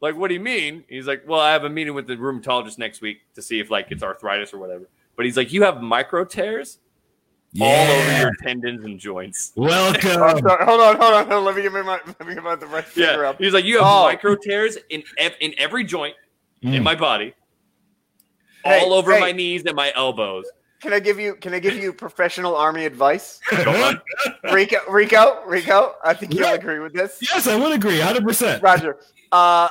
"Like, 0.00 0.16
what 0.16 0.28
do 0.28 0.34
you 0.34 0.40
mean?" 0.40 0.84
He's 0.88 1.06
like, 1.06 1.24
"Well, 1.26 1.40
I 1.40 1.52
have 1.52 1.64
a 1.64 1.70
meeting 1.70 1.94
with 1.94 2.06
the 2.06 2.16
rheumatologist 2.16 2.78
next 2.78 3.02
week 3.02 3.20
to 3.34 3.42
see 3.42 3.60
if 3.60 3.70
like 3.70 3.88
it's 3.90 4.02
arthritis 4.02 4.54
or 4.54 4.58
whatever." 4.58 4.88
But 5.16 5.26
he's 5.26 5.36
like, 5.36 5.52
"You 5.52 5.62
have 5.64 5.82
micro 5.82 6.24
tears 6.24 6.78
all 7.60 7.86
over 7.90 8.18
your 8.18 8.32
tendons 8.42 8.84
and 8.84 8.98
joints." 8.98 9.52
Oh, 9.56 9.62
Welcome. 9.62 10.00
sorry. 10.10 10.64
Hold 10.64 10.80
on, 10.80 10.96
hold 10.96 11.14
on, 11.14 11.26
hold 11.26 11.32
on. 11.32 11.44
Let 11.44 11.56
me 11.56 11.62
get 11.62 11.72
my 11.72 11.82
let 11.82 12.26
me 12.26 12.34
get 12.34 12.42
my 12.42 12.54
the 12.56 12.66
right 12.66 12.84
finger 12.84 13.22
Yeah, 13.22 13.28
up. 13.30 13.38
he's 13.38 13.52
like, 13.52 13.64
"You 13.64 13.78
have 13.78 13.86
Oh. 13.86 14.02
micro 14.04 14.34
tears 14.36 14.76
in 14.90 15.02
ev- 15.18 15.36
in 15.40 15.54
every 15.58 15.84
joint 15.84 16.14
in 16.62 16.70
Mm. 16.72 16.82
my 16.82 16.94
body, 16.94 17.34
Hey, 18.64 18.80
all 18.80 18.92
over 18.94 19.12
hey. 19.12 19.20
my 19.20 19.32
knees 19.32 19.62
and 19.66 19.76
my 19.76 19.92
elbows." 19.94 20.46
Can 20.80 20.92
I 20.92 21.00
give 21.00 21.18
you 21.18 21.34
Can 21.36 21.54
I 21.54 21.58
give 21.60 21.74
you 21.76 21.92
professional 21.92 22.54
army 22.56 22.84
advice? 22.84 23.40
Rico, 24.52 24.78
Rico, 24.90 25.42
Rico. 25.46 25.94
I 26.04 26.12
think 26.14 26.34
you'll 26.34 26.42
Yeah. 26.48 26.54
agree 26.54 26.78
with 26.80 26.92
this. 26.92 27.18
yes, 27.22 27.46
I 27.46 27.56
would 27.56 27.72
agree, 27.72 27.98
hundred 28.00 28.24
percent. 28.24 28.62
Roger. 28.62 28.98
Uh, 29.32 29.68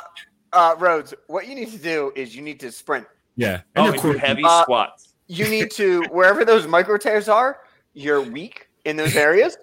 uh, 0.53 0.75
Rhodes, 0.79 1.13
what 1.27 1.47
you 1.47 1.55
need 1.55 1.71
to 1.71 1.77
do 1.77 2.11
is 2.15 2.35
you 2.35 2.41
need 2.41 2.59
to 2.61 2.71
sprint. 2.71 3.05
Yeah, 3.35 3.61
Oh, 3.75 3.85
and 3.85 3.93
and 3.95 4.03
your 4.03 4.13
do 4.13 4.19
heavy 4.19 4.43
Uh, 4.45 4.61
squats. 4.63 5.13
You 5.27 5.47
need 5.49 5.71
to 5.81 6.03
wherever 6.11 6.45
those 6.45 6.67
micro 6.67 6.97
tears 6.97 7.27
are, 7.29 7.59
you're 7.93 8.21
weak 8.21 8.67
in 8.86 8.95
those 8.97 9.15
areas, 9.15 9.58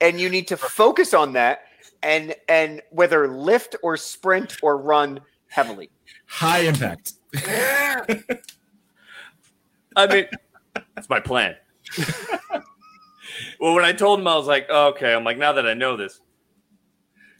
and 0.00 0.20
you 0.20 0.28
need 0.28 0.48
to 0.48 0.56
focus 0.56 1.14
on 1.14 1.32
that, 1.34 1.62
and 2.02 2.34
and 2.48 2.82
whether 2.90 3.28
lift 3.28 3.76
or 3.82 3.96
sprint 3.96 4.56
or 4.62 4.76
run 4.76 5.20
heavily. 5.48 5.90
high 6.26 6.60
impact. 6.60 7.14
I 9.96 10.06
mean, 10.08 10.26
that's 10.94 11.08
my 11.08 11.20
plan. 11.20 11.56
well, 13.60 13.74
when 13.74 13.84
I 13.84 13.92
told 13.92 14.20
him, 14.20 14.28
I 14.28 14.36
was 14.36 14.46
like, 14.46 14.66
oh, 14.68 14.88
okay. 14.88 15.12
I'm 15.12 15.24
like, 15.24 15.38
now 15.38 15.52
that 15.52 15.66
I 15.66 15.74
know 15.74 15.96
this, 15.96 16.20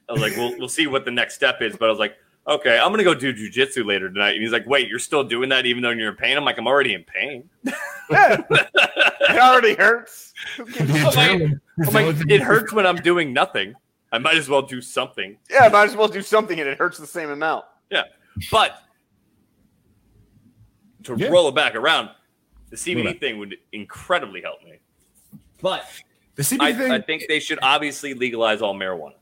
I 0.09 0.13
was 0.13 0.21
like, 0.21 0.37
we'll 0.37 0.59
we'll 0.59 0.69
see 0.69 0.87
what 0.87 1.05
the 1.05 1.11
next 1.11 1.35
step 1.35 1.63
is. 1.63 1.77
But 1.77 1.87
I 1.87 1.91
was 1.91 2.01
like, 2.01 2.17
okay, 2.47 2.79
I'm 2.79 2.91
gonna 2.91 3.05
go 3.05 3.15
do 3.15 3.33
jujitsu 3.33 3.85
later 3.87 4.09
tonight. 4.09 4.33
And 4.35 4.43
he's 4.43 4.53
like, 4.53 4.67
wait, 4.67 4.89
you're 4.89 4.99
still 4.99 5.25
doing 5.25 5.49
that 5.51 5.67
even 5.67 5.83
though 5.83 5.91
you're 5.91 6.11
in 6.11 6.17
pain? 6.17 6.37
I'm 6.37 6.45
like, 6.45 6.59
I'm 6.59 6.67
already 6.67 6.95
in 6.95 7.05
pain. 7.05 7.49
Yeah, 8.11 8.43
it 8.51 9.39
already 9.39 9.75
hurts. 9.77 10.33
Who 10.57 10.65
gives 10.65 10.79
The 10.91 10.99
a- 10.99 11.15
like- 11.15 11.53
I'm 11.87 11.95
like, 12.17 12.29
it 12.29 12.41
hurts 12.41 12.73
when 12.73 12.85
I'm 12.85 12.97
doing 12.97 13.33
nothing. 13.33 13.73
I 14.11 14.19
might 14.19 14.37
as 14.37 14.49
well 14.49 14.63
do 14.63 14.81
something. 14.81 15.39
Yeah, 15.49 15.67
I 15.67 15.69
might 15.69 15.85
as 15.91 15.95
well 15.95 16.09
do 16.09 16.21
something, 16.21 16.59
and 16.59 16.69
it 16.69 16.77
hurts 16.77 16.99
the 16.99 17.07
same 17.07 17.31
amount. 17.31 17.67
Yeah, 17.89 18.03
but 18.51 18.83
to 21.05 21.15
Yeah. 21.17 21.29
roll 21.29 21.49
it 21.49 21.55
back 21.55 21.77
around, 21.77 22.11
the 22.71 22.77
CBD 22.77 23.05
Right. 23.07 23.21
thing 23.21 23.39
would 23.39 23.57
incredibly 23.71 24.43
help 24.43 24.63
me. 24.65 24.81
But 25.63 25.85
The 26.35 26.43
CBD 26.43 26.61
I, 26.63 26.73
thing. 26.73 26.91
I 26.91 27.01
think 27.01 27.25
they 27.29 27.39
should 27.39 27.61
obviously 27.63 28.15
legalize 28.15 28.61
all 28.61 28.75
marijuana, 28.75 29.15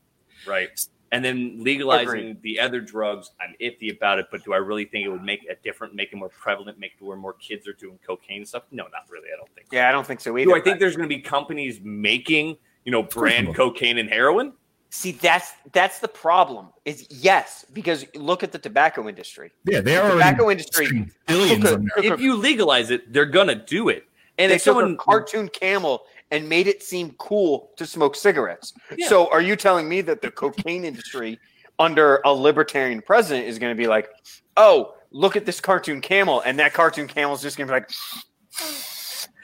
right? 0.47 0.69
And 1.11 1.25
then 1.25 1.55
legalizing 1.63 2.09
Agreed. 2.09 2.41
the 2.43 2.59
other 2.59 2.79
drugs, 2.81 3.31
I'm 3.41 3.55
iffy 3.59 3.95
about 3.95 4.19
it. 4.19 4.27
But 4.31 4.43
do 4.43 4.53
I 4.53 4.57
really 4.57 4.85
think 4.85 5.05
it 5.05 5.09
would 5.09 5.23
make 5.23 5.41
a 5.49 5.55
different, 5.63 5.95
make 5.95 6.13
it 6.13 6.15
more 6.17 6.29
prevalent, 6.29 6.77
make 6.79 6.91
it 6.99 7.03
where 7.03 7.17
more 7.17 7.33
kids 7.33 7.67
are 7.67 7.73
doing 7.73 7.97
cocaine 8.05 8.37
and 8.37 8.47
stuff? 8.47 8.63
No, 8.71 8.83
not 8.83 9.05
really. 9.09 9.27
I 9.33 9.37
don't 9.37 9.49
think. 9.55 9.67
so. 9.71 9.75
Yeah, 9.75 9.89
I 9.89 9.91
don't 9.91 10.05
think 10.05 10.21
so 10.21 10.37
either. 10.37 10.51
Do 10.51 10.55
I 10.55 10.61
think 10.61 10.79
there's 10.79 10.95
going 10.95 11.09
to 11.09 11.15
be 11.15 11.21
companies 11.21 11.79
making, 11.81 12.57
you 12.85 12.91
know, 12.91 13.01
brand 13.03 13.55
cocaine 13.55 13.97
and 13.97 14.07
heroin? 14.09 14.53
See, 14.91 15.11
that's 15.13 15.53
that's 15.71 15.99
the 15.99 16.07
problem. 16.07 16.67
Is 16.85 17.05
yes, 17.09 17.65
because 17.73 18.05
look 18.15 18.41
at 18.43 18.51
the 18.51 18.57
tobacco 18.59 19.07
industry. 19.07 19.51
yeah, 19.65 19.81
they 19.81 19.93
The 19.95 20.01
are 20.03 20.11
tobacco 20.11 20.49
industry 20.49 21.07
billions 21.27 21.63
took 21.63 21.79
a- 21.79 21.83
took 21.95 22.05
a- 22.05 22.13
If 22.13 22.19
you 22.19 22.35
legalize 22.35 22.89
it, 22.91 23.11
they're 23.13 23.25
going 23.27 23.47
to 23.47 23.55
do 23.55 23.89
it. 23.89 24.05
And 24.39 24.49
they 24.51 24.55
if 24.55 24.63
took 24.63 24.75
someone 24.75 24.93
a 24.93 24.97
cartoon 24.97 25.47
camel 25.49 26.05
and 26.31 26.47
made 26.47 26.67
it 26.67 26.83
seem 26.83 27.11
cool 27.17 27.71
to 27.77 27.85
smoke 27.85 28.15
cigarettes. 28.15 28.73
Yeah. 28.95 29.07
So, 29.07 29.31
are 29.31 29.41
you 29.41 29.55
telling 29.55 29.89
me 29.89 30.01
that 30.01 30.21
the 30.21 30.31
cocaine 30.31 30.85
industry 30.85 31.39
under 31.79 32.21
a 32.25 32.31
libertarian 32.31 33.01
president 33.01 33.47
is 33.47 33.59
going 33.59 33.75
to 33.75 33.77
be 33.77 33.87
like, 33.87 34.09
"Oh, 34.57 34.95
look 35.11 35.35
at 35.35 35.45
this 35.45 35.59
cartoon 35.59 36.01
camel," 36.01 36.41
and 36.41 36.59
that 36.59 36.73
cartoon 36.73 37.07
camel 37.07 37.35
is 37.35 37.41
just 37.41 37.57
going 37.57 37.67
to 37.67 37.73
be 37.73 37.79
like, 37.79 37.89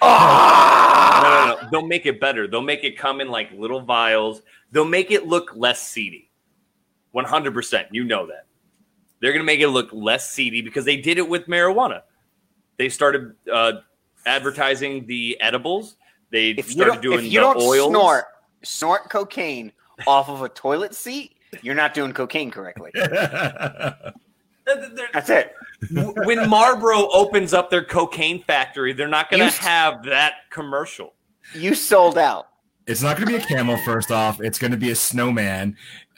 "Ah!" 0.02 0.86
No, 1.24 1.56
no, 1.56 1.62
no. 1.62 1.70
They'll 1.72 1.88
make 1.88 2.06
it 2.06 2.20
better. 2.20 2.48
They'll 2.48 2.62
make 2.62 2.84
it 2.84 2.98
come 2.98 3.22
in 3.22 3.30
like 3.30 3.52
little 3.52 3.82
vials. 3.82 4.42
They'll 4.72 4.86
make 4.86 5.12
it 5.12 5.28
look 5.28 5.52
less 5.56 5.82
seedy. 5.82 6.30
100%. 7.16 7.86
You 7.92 8.04
know 8.04 8.28
that. 8.28 8.46
They're 9.22 9.32
going 9.32 9.42
to 9.42 9.46
make 9.46 9.62
it 9.62 9.70
look 9.70 9.90
less 9.94 10.30
seedy 10.30 10.62
because 10.62 10.86
they 10.86 10.98
did 10.98 11.18
it 11.18 11.28
with 11.28 11.48
marijuana. 11.48 12.02
They 12.78 12.90
started 12.90 13.34
uh, 13.52 13.74
advertising 14.26 15.06
the 15.08 15.40
edibles. 15.40 15.96
They 16.36 16.50
If 16.50 16.68
you 16.68 16.74
started 16.74 16.94
don't, 16.96 17.02
doing 17.02 17.20
if 17.20 17.32
you 17.32 17.40
the 17.40 17.46
don't 17.46 17.58
oils. 17.62 17.90
snort 17.92 18.26
snort 18.62 19.10
cocaine 19.10 19.72
off 20.06 20.28
of 20.28 20.42
a 20.42 20.50
toilet 20.50 20.94
seat, 20.94 21.36
you're 21.62 21.76
not 21.76 21.94
doing 21.94 22.12
cocaine 22.12 22.52
correctly. 22.52 22.92
That's 24.66 25.30
it. 25.30 25.54
when 26.26 26.50
Marlboro 26.50 27.08
opens 27.12 27.54
up 27.54 27.70
their 27.70 27.86
cocaine 27.86 28.44
factory, 28.44 28.92
they're 28.92 29.08
not 29.08 29.30
going 29.32 29.50
to 29.50 29.62
have 29.62 30.04
that 30.06 30.34
commercial. 30.50 31.14
You 31.54 31.74
sold 31.74 32.18
out. 32.18 32.48
it's 32.86 33.02
not 33.02 33.16
going 33.16 33.30
to 33.30 33.38
be 33.38 33.42
a 33.42 33.46
camel. 33.46 33.78
First 33.78 34.12
off, 34.12 34.42
it's 34.42 34.60
going 34.60 34.72
to 34.72 34.78
be 34.78 34.92
a 34.92 34.96
snowman 34.96 35.78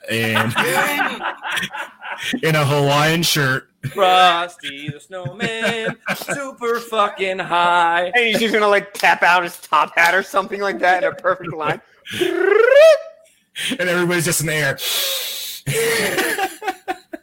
and 0.10 0.52
in 2.44 2.56
a 2.56 2.66
Hawaiian 2.66 3.24
shirt. 3.24 3.70
Frosty 3.94 4.90
the 4.90 5.00
Snowman, 5.00 5.96
super 6.16 6.80
fucking 6.80 7.40
high. 7.40 8.12
And 8.14 8.26
he's 8.26 8.40
just 8.40 8.54
gonna 8.54 8.68
like 8.68 8.94
tap 8.94 9.24
out 9.24 9.44
his 9.44 9.58
top 9.60 9.96
hat 9.96 10.14
or 10.14 10.24
something 10.24 10.60
like 10.62 10.80
that 10.80 11.04
in 11.04 11.10
a 11.12 11.16
perfect 11.16 11.54
line. 11.54 11.80
and 12.20 13.90
everybody's 13.90 14.26
just 14.26 14.42
in 14.42 14.48
the 14.48 14.54
air. 14.54 14.78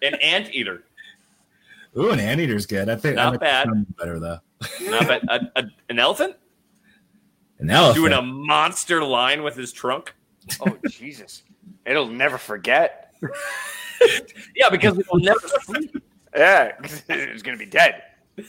An 0.03 0.15
anteater. 0.17 0.85
Ooh, 1.97 2.11
an 2.11 2.21
anteater's 2.21 2.67
good. 2.67 2.89
I 2.89 2.97
think 2.97 3.17
Not 3.17 3.27
I 3.27 3.31
like 3.31 3.41
bad. 3.41 3.69
better 3.99 4.19
though. 4.19 4.39
Not 4.83 5.07
bad. 5.09 5.23
A, 5.29 5.41
a, 5.61 5.65
an 5.89 5.99
elephant 5.99 6.37
An 7.59 7.71
elephant. 7.71 7.97
doing 7.97 8.13
a 8.13 8.23
monster 8.23 9.03
line 9.05 9.43
with 9.43 9.57
his 9.57 9.73
trunk. 9.73 10.15
Oh 10.61 10.77
Jesus! 10.89 11.43
It'll 11.87 12.07
never 12.09 12.37
forget. 12.39 13.13
Yeah, 14.57 14.69
because 14.71 14.99
it'll 14.99 15.19
never 15.19 15.41
sleep. 15.63 15.97
Yeah, 16.35 16.73
'cause 16.73 17.03
it's 17.09 17.43
gonna 17.43 17.57
be 17.57 17.67
dead. 17.67 18.03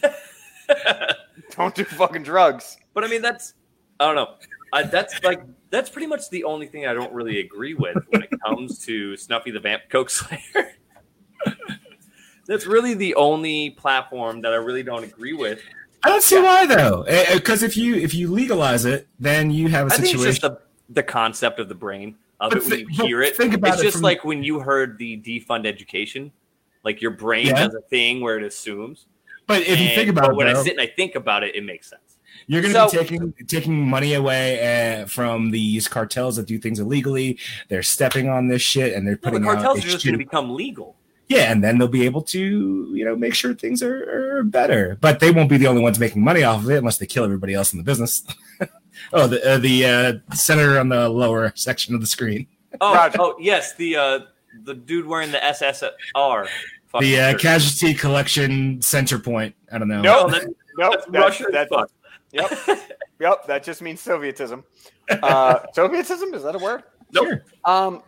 Don't 1.51 1.75
do 1.75 1.83
fucking 1.85 2.23
drugs. 2.23 2.77
But 2.93 3.03
I 3.03 3.07
mean, 3.07 3.21
that's 3.21 3.53
I 3.99 4.05
don't 4.07 4.15
know. 4.15 4.35
I, 4.73 4.83
that's 4.83 5.23
like 5.23 5.41
that's 5.69 5.89
pretty 5.89 6.07
much 6.07 6.29
the 6.29 6.43
only 6.43 6.67
thing 6.67 6.85
I 6.87 6.93
don't 6.93 7.13
really 7.13 7.39
agree 7.39 7.73
with 7.75 7.97
when 8.09 8.23
it 8.23 8.29
comes 8.45 8.79
to 8.85 9.15
Snuffy 9.15 9.51
the 9.51 9.59
Vamp 9.59 9.83
Coke 9.89 10.09
Slayer. 10.09 10.71
that's 12.47 12.65
really 12.65 12.93
the 12.93 13.15
only 13.15 13.71
platform 13.71 14.41
that 14.41 14.53
I 14.53 14.57
really 14.57 14.83
don't 14.83 15.03
agree 15.03 15.33
with. 15.33 15.59
I 16.03 16.09
don't 16.09 16.23
see 16.23 16.39
why 16.39 16.65
though, 16.65 17.03
eh, 17.03 17.25
eh, 17.29 17.35
because 17.35 17.63
if 17.63 17.77
you 17.77 17.95
if 17.95 18.13
you 18.13 18.31
legalize 18.31 18.85
it, 18.85 19.07
then 19.19 19.51
you 19.51 19.69
have 19.69 19.87
a 19.87 19.93
I 19.93 19.97
think 19.97 20.07
situation. 20.07 20.29
it's 20.29 20.39
just 20.39 20.41
the 20.41 20.59
the 20.89 21.03
concept 21.03 21.59
of 21.59 21.69
the 21.69 21.75
brain 21.75 22.15
of 22.39 22.51
But 22.51 22.57
it 22.57 22.61
when 22.63 22.71
thi- 22.71 22.85
you 22.89 23.05
hear 23.07 23.21
it. 23.21 23.35
think 23.35 23.53
about 23.53 23.73
it's 23.73 23.81
it 23.81 23.85
just 23.85 23.97
from- 23.97 24.03
like 24.03 24.23
when 24.25 24.43
you 24.43 24.59
heard 24.59 24.97
the 24.97 25.17
defund 25.21 25.65
education. 25.65 26.31
Like 26.83 27.01
your 27.01 27.11
brain 27.11 27.47
Yeah. 27.47 27.57
has 27.59 27.73
a 27.73 27.81
thing 27.81 28.21
where 28.21 28.37
it 28.37 28.43
assumes. 28.43 29.07
but 29.47 29.61
if 29.61 29.79
you 29.79 29.89
think 29.89 30.09
about 30.09 30.29
it, 30.31 30.35
when 30.35 30.47
I 30.47 30.53
sit 30.61 30.73
and 30.73 30.81
I 30.81 30.87
think 30.87 31.15
about 31.15 31.43
it, 31.43 31.55
it 31.55 31.63
makes 31.63 31.89
sense. 31.89 32.01
You're 32.47 32.61
going 32.61 32.73
So- 32.73 32.87
to 32.89 32.97
be 32.97 33.03
taking 33.03 33.33
taking 33.47 33.87
money 33.89 34.13
away 34.13 34.99
uh, 35.01 35.05
from 35.07 35.49
these 35.51 35.87
cartels 35.87 36.35
that 36.35 36.45
do 36.45 36.59
things 36.59 36.79
illegally. 36.79 37.39
They're 37.69 37.81
stepping 37.83 38.27
on 38.29 38.47
this 38.49 38.61
shit 38.61 38.93
and 38.93 39.07
they're 39.07 39.15
No, 39.23 39.31
the 39.31 39.39
putting 39.39 39.47
out 39.47 39.55
cartels 39.63 39.79
are 39.85 39.89
just 39.89 40.05
going 40.05 40.13
to 40.13 40.17
become 40.17 40.53
legal. 40.53 40.95
yeah, 41.27 41.51
and 41.51 41.63
then 41.63 41.77
they'll 41.79 41.87
be 41.87 42.05
able 42.05 42.21
to 42.23 42.91
you 42.93 43.03
know 43.05 43.15
make 43.15 43.33
sure 43.33 43.53
things 43.55 43.81
are, 43.81 44.37
are 44.39 44.43
better. 44.43 44.97
But 45.01 45.21
they 45.21 45.31
won't 45.31 45.49
be 45.49 45.57
the 45.57 45.67
only 45.67 45.81
ones 45.81 45.97
making 45.99 46.23
money 46.23 46.43
off 46.43 46.63
of 46.63 46.69
it 46.69 46.77
unless 46.77 46.97
they 46.99 47.07
kill 47.07 47.23
everybody 47.23 47.53
else 47.55 47.73
in 47.73 47.77
the 47.79 47.83
business. 47.83 48.23
oh, 49.13 49.27
the 49.27 49.45
uh, 49.47 49.57
the 49.57 49.85
uh, 49.85 50.13
senator 50.35 50.79
on 50.79 50.89
the 50.89 51.07
lower 51.09 51.51
section 51.55 51.95
of 51.95 52.01
the 52.01 52.07
screen, 52.07 52.47
Oh, 52.81 52.93
Roger. 52.93 53.17
oh 53.21 53.35
yes, 53.39 53.75
the 53.75 53.95
uh, 53.95 54.19
the 54.63 54.73
dude 54.73 55.05
wearing 55.05 55.31
the 55.31 55.37
SSR. 55.39 56.47
fucking 56.87 57.09
the 57.09 57.19
uh, 57.19 57.37
casualty 57.37 57.93
collection 57.93 58.81
center 58.81 59.19
point. 59.19 59.55
I 59.71 59.77
don't 59.77 59.87
know. 59.87 60.01
Nope. 60.01 60.17
Oh, 60.25 60.29
that- 60.29 60.47
Nope. 60.77 60.91
that's 60.93 61.05
That's, 61.05 61.23
Russian 61.23 61.47
that's, 61.51 61.69
fuck. 61.69 61.89
Yep. 62.31 62.51
Yep. 63.21 63.47
That 63.47 63.63
just 63.63 63.81
means 63.81 64.03
Sovietism. 64.03 64.63
Uh, 65.09 65.59
Sovietism 65.75 66.33
is 66.33 66.43
that 66.43 66.55
a 66.55 66.57
word? 66.57 66.83
Nope. 67.13 67.27
Sure. 67.27 67.43
Um. 67.63 68.01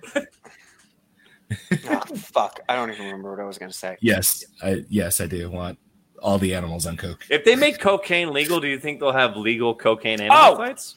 oh, 1.89 1.99
fuck. 2.15 2.59
I 2.67 2.75
don't 2.75 2.89
even 2.91 3.05
remember 3.05 3.31
what 3.31 3.39
I 3.39 3.45
was 3.45 3.57
gonna 3.57 3.71
say. 3.71 3.95
Yes, 4.01 4.43
I, 4.61 4.83
yes, 4.89 5.21
I 5.21 5.27
do 5.27 5.49
want 5.49 5.77
all 6.21 6.37
the 6.37 6.53
animals 6.53 6.85
on 6.85 6.97
coke. 6.97 7.25
If 7.29 7.45
they 7.45 7.55
make 7.55 7.79
cocaine 7.79 8.31
legal, 8.33 8.59
do 8.59 8.67
you 8.67 8.79
think 8.79 8.99
they'll 8.99 9.11
have 9.11 9.35
legal 9.37 9.73
cocaine 9.75 10.19
animal 10.21 10.37
Oh! 10.39 10.55
fights? 10.57 10.95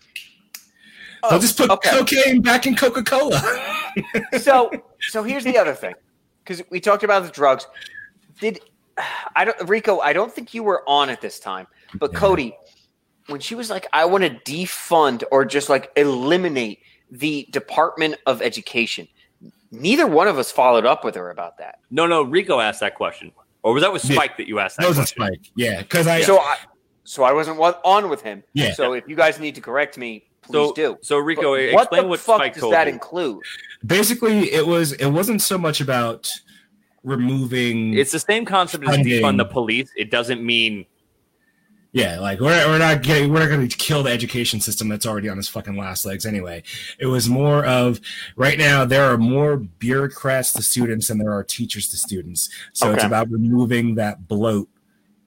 They'll 1.28 1.38
just 1.38 1.58
put 1.58 1.70
okay. 1.70 1.90
cocaine 1.90 2.40
back 2.40 2.66
in 2.66 2.74
Coca 2.74 3.02
Cola. 3.02 3.38
so 4.40 4.70
so 5.00 5.22
here's 5.22 5.44
the 5.44 5.58
other 5.58 5.74
thing 5.74 5.94
because 6.42 6.62
we 6.70 6.80
talked 6.80 7.02
about 7.04 7.22
the 7.24 7.30
drugs 7.30 7.66
did 8.40 8.60
i 9.36 9.44
don't 9.44 9.68
rico 9.68 9.98
i 10.00 10.12
don't 10.12 10.32
think 10.32 10.54
you 10.54 10.62
were 10.62 10.82
on 10.88 11.10
at 11.10 11.20
this 11.20 11.38
time 11.40 11.66
but 11.96 12.12
Yeah. 12.12 12.18
cody 12.20 12.56
when 13.26 13.40
she 13.40 13.54
was 13.56 13.68
like 13.68 13.86
i 13.92 14.04
want 14.04 14.22
to 14.24 14.30
defund 14.50 15.24
or 15.32 15.44
just 15.44 15.68
like 15.68 15.90
eliminate 15.96 16.78
the 17.10 17.46
department 17.50 18.14
of 18.26 18.40
education 18.42 19.08
neither 19.72 20.06
one 20.06 20.28
of 20.28 20.38
us 20.38 20.50
followed 20.52 20.86
up 20.86 21.04
with 21.04 21.16
her 21.16 21.30
about 21.30 21.58
that 21.58 21.80
No, 21.90 22.06
no. 22.06 22.22
Rico 22.22 22.60
asked 22.60 22.80
that 22.80 22.94
question, 22.94 23.32
or 23.62 23.72
was 23.72 23.82
that 23.82 23.92
with 23.92 24.04
Yeah. 24.04 24.14
Spike 24.16 24.36
that 24.38 24.48
you 24.48 24.58
asked 24.58 24.76
that, 24.76 24.82
that 24.82 24.88
was 24.88 24.98
a 24.98 25.02
question? 25.02 25.22
spike. 25.36 25.50
Yeah, 25.54 25.82
because 25.82 26.06
I 26.06 26.22
so 26.22 26.38
i 26.38 26.56
so 27.04 27.24
i 27.24 27.32
wasn't 27.32 27.58
on 27.58 28.08
with 28.08 28.22
him 28.22 28.42
yeah. 28.52 28.72
so 28.72 28.92
if 28.92 29.08
you 29.08 29.16
guys 29.16 29.40
need 29.40 29.54
to 29.56 29.60
correct 29.60 29.98
me 29.98 30.24
please 30.42 30.52
So, 30.52 30.72
do 30.74 30.98
so 31.02 31.18
Rico, 31.18 31.56
But 31.56 31.72
what 31.74 31.82
explain 31.84 32.02
the 32.02 32.08
what 32.08 32.20
fuck 32.20 32.36
Spike 32.36 32.54
does 32.54 32.60
told 32.60 32.72
that 32.74 32.86
you. 32.86 32.92
include 32.92 33.42
basically 33.84 34.52
it 34.52 34.66
was 34.66 34.92
it 34.92 35.08
wasn't 35.08 35.42
so 35.42 35.58
much 35.58 35.80
about 35.80 36.30
removing 37.02 37.94
It's 37.94 38.12
the 38.12 38.18
same 38.18 38.44
concept 38.44 38.84
as 38.84 38.90
Funding. 38.96 39.22
defund 39.22 39.38
the 39.38 39.44
police. 39.46 39.90
It 39.96 40.10
doesn't 40.10 40.42
mean 40.44 40.84
yeah 41.92 42.18
like 42.20 42.40
we're, 42.40 42.66
we're 42.68 42.78
not 42.78 43.02
getting 43.02 43.32
we're 43.32 43.40
not 43.40 43.48
going 43.48 43.66
to 43.66 43.76
kill 43.76 44.02
the 44.02 44.10
education 44.10 44.60
system 44.60 44.88
that's 44.88 45.06
already 45.06 45.28
on 45.28 45.38
its 45.38 45.48
fucking 45.48 45.76
last 45.76 46.06
legs 46.06 46.24
anyway 46.24 46.62
it 46.98 47.06
was 47.06 47.28
more 47.28 47.64
of 47.64 48.00
right 48.36 48.58
now 48.58 48.84
there 48.84 49.04
are 49.04 49.18
more 49.18 49.56
bureaucrats 49.56 50.52
to 50.52 50.62
students 50.62 51.08
than 51.08 51.18
there 51.18 51.32
are 51.32 51.42
teachers 51.42 51.88
to 51.88 51.96
students 51.96 52.48
so 52.72 52.92
it's 52.92 53.04
about 53.04 53.30
removing 53.30 53.94
that 53.94 54.28
bloat 54.28 54.68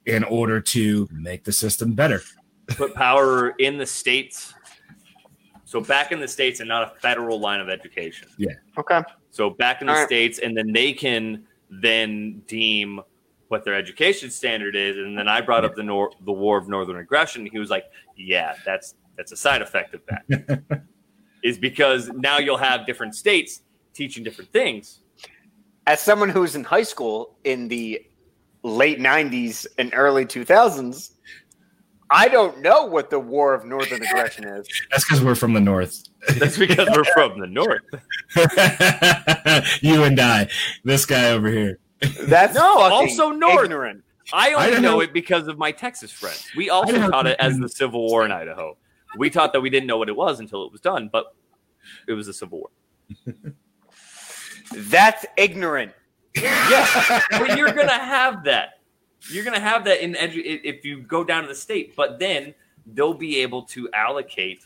in 0.06 0.24
order 0.24 0.60
to 0.60 1.08
make 1.12 1.44
the 1.44 1.52
system 1.52 1.94
better 1.94 2.22
put 2.68 2.94
power 2.94 3.50
in 3.60 3.78
the 3.78 3.86
states. 3.86 4.54
So 5.66 5.82
back 5.82 6.12
in 6.12 6.20
the 6.20 6.28
states 6.28 6.60
and 6.60 6.70
not 6.70 6.84
a 6.84 7.00
federal 7.00 7.40
line 7.40 7.60
of 7.60 7.70
education. 7.70 8.28
Yeah. 8.38 8.54
Okay 8.78 9.02
So 9.32 9.50
back 9.50 9.82
in 9.82 9.88
the 9.88 9.94
All 9.94 10.00
right. 10.00 10.08
states, 10.08 10.40
and 10.40 10.56
then 10.56 10.72
they 10.72 10.94
can 10.94 11.46
then 11.70 12.44
deem 12.48 13.02
what 13.54 13.64
their 13.64 13.76
education 13.76 14.30
standard 14.32 14.76
is. 14.76 14.98
And 14.98 15.16
then 15.18 15.28
I 15.28 15.40
brought 15.40 15.64
up 15.64 15.76
the 15.76 15.84
nor- 15.84 16.12
the 16.26 16.32
war 16.32 16.58
of 16.58 16.68
northern 16.68 16.98
aggression. 16.98 17.46
He 17.46 17.60
was 17.60 17.70
like, 17.70 17.86
"Yeah, 18.18 18.56
that's 18.66 18.96
that's 19.16 19.32
a 19.32 19.38
side 19.38 19.62
effect 19.62 19.94
of 19.94 20.02
that." 20.08 20.84
is 21.44 21.58
because 21.58 22.10
now 22.10 22.38
you'll 22.40 22.58
have 22.58 22.86
different 22.88 23.14
states 23.16 23.62
teaching 23.94 24.24
different 24.24 24.52
things. 24.52 25.02
as 25.86 26.00
someone 26.00 26.30
who 26.30 26.42
was 26.42 26.56
in 26.56 26.64
high 26.64 26.88
school 26.94 27.38
in 27.44 27.68
the 27.68 28.02
late 28.64 28.98
90s 29.00 29.68
and 29.78 29.92
early 29.94 30.26
2000s 30.26 31.12
i 32.10 32.30
don't 32.30 32.62
know 32.62 32.86
what 32.86 33.10
the 33.10 33.20
war 33.20 33.54
of 33.54 33.66
northern 33.66 34.02
aggression 34.02 34.46
is 34.46 34.66
that's 34.92 35.04
because 35.04 35.22
we're 35.22 35.36
from 35.36 35.52
the 35.54 35.60
north 35.60 35.96
That's 36.40 36.58
because 36.58 36.88
we're 36.96 37.04
from 37.14 37.38
the 37.42 37.48
north. 37.48 37.82
you 39.82 40.04
and 40.04 40.18
I, 40.20 40.48
this 40.86 41.06
guy 41.06 41.32
over 41.32 41.50
here. 41.50 41.80
That's 42.22 42.56
No, 42.56 42.80
also 42.80 43.32
north. 43.32 43.66
ignorant 43.66 44.04
I 44.32 44.52
I 44.52 44.54
only 44.54 44.72
don't 44.72 44.82
know 44.82 44.92
know- 44.94 45.00
it 45.02 45.14
because 45.14 45.48
of 45.48 45.58
my 45.58 45.72
Texas 45.72 46.12
friends. 46.12 46.48
We 46.56 46.70
also 46.70 46.94
don't 46.94 47.12
taught 47.12 47.28
it 47.28 47.38
as 47.40 47.58
the 47.60 47.68
Civil 47.70 48.08
War 48.08 48.24
in 48.26 48.32
Idaho. 48.32 48.78
We 49.18 49.30
taught 49.30 49.54
that 49.54 49.62
we 49.62 49.70
didn't 49.70 49.88
know 49.88 49.98
what 49.98 50.10
it 50.10 50.16
was 50.16 50.40
until 50.40 50.66
it 50.66 50.72
was 50.72 50.82
done, 50.82 51.10
but 51.12 51.36
it 52.08 52.14
was 52.14 52.28
the 52.28 52.34
Civil 52.34 52.60
War. 52.60 52.70
that's 54.76 55.26
ignorant 55.38 55.92
Yeah, 56.36 57.22
but 57.32 57.58
you're 57.58 57.72
gonna 57.74 57.92
have 57.92 58.44
that. 58.46 58.80
You're 59.32 59.44
gonna 59.44 59.60
have 59.60 59.84
that 59.86 60.02
in 60.04 60.14
edu- 60.14 60.62
if 60.64 60.84
you 60.84 61.02
go 61.04 61.24
down 61.24 61.44
to 61.44 61.48
the 61.48 61.56
state, 61.56 61.96
but 61.96 62.18
then 62.20 62.56
they'll 62.88 63.14
be 63.14 63.40
able 63.42 63.64
to 63.64 63.90
allocate 63.94 64.66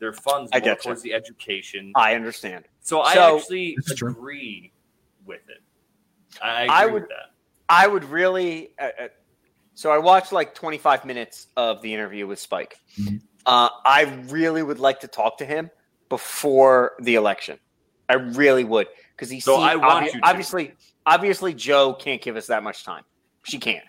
their 0.00 0.12
funds 0.12 0.50
I 0.52 0.60
more 0.60 0.74
getcha. 0.74 0.82
towards 0.82 1.02
the 1.02 1.14
education. 1.14 1.92
i 1.96 2.14
understand 2.14 2.66
So 2.82 3.00
I 3.00 3.14
actually 3.14 3.74
This 3.76 3.90
is 3.92 3.98
true. 3.98 4.10
agree 4.10 4.72
with 5.24 5.40
it. 5.48 5.62
I 6.42 6.62
agree 6.62 6.74
I 6.74 6.84
with 6.86 6.92
would- 6.94 7.02
that. 7.10 7.26
i 7.68 7.86
would 7.86 8.04
really 8.04 8.70
uh, 8.78 8.84
uh, 9.04 9.08
so 9.74 9.90
i 9.90 9.98
watched 9.98 10.32
like 10.32 10.54
25 10.54 11.04
minutes 11.04 11.46
of 11.56 11.82
the 11.82 11.92
interview 11.92 12.26
with 12.26 12.38
spike 12.38 12.78
Mhm. 12.98 13.20
uh, 13.46 13.68
i 13.84 14.02
really 14.28 14.62
would 14.62 14.78
like 14.78 15.00
to 15.00 15.08
talk 15.08 15.38
to 15.38 15.44
him 15.44 15.70
before 16.08 16.94
the 17.00 17.14
election 17.16 17.58
i 18.08 18.14
really 18.14 18.64
would 18.64 18.86
because 19.14 19.30
he 19.30 19.40
So 19.40 19.56
seemed- 19.56 19.70
I 19.70 19.76
want 19.76 20.06
obvi- 20.06 20.14
you 20.14 20.20
to. 20.20 20.26
obviously 20.28 20.72
obviously 21.06 21.54
Jo 21.54 21.94
can't 21.94 22.20
give 22.22 22.36
us 22.36 22.46
that 22.48 22.62
much 22.62 22.84
time 22.84 23.04
she 23.44 23.58
can't 23.58 23.84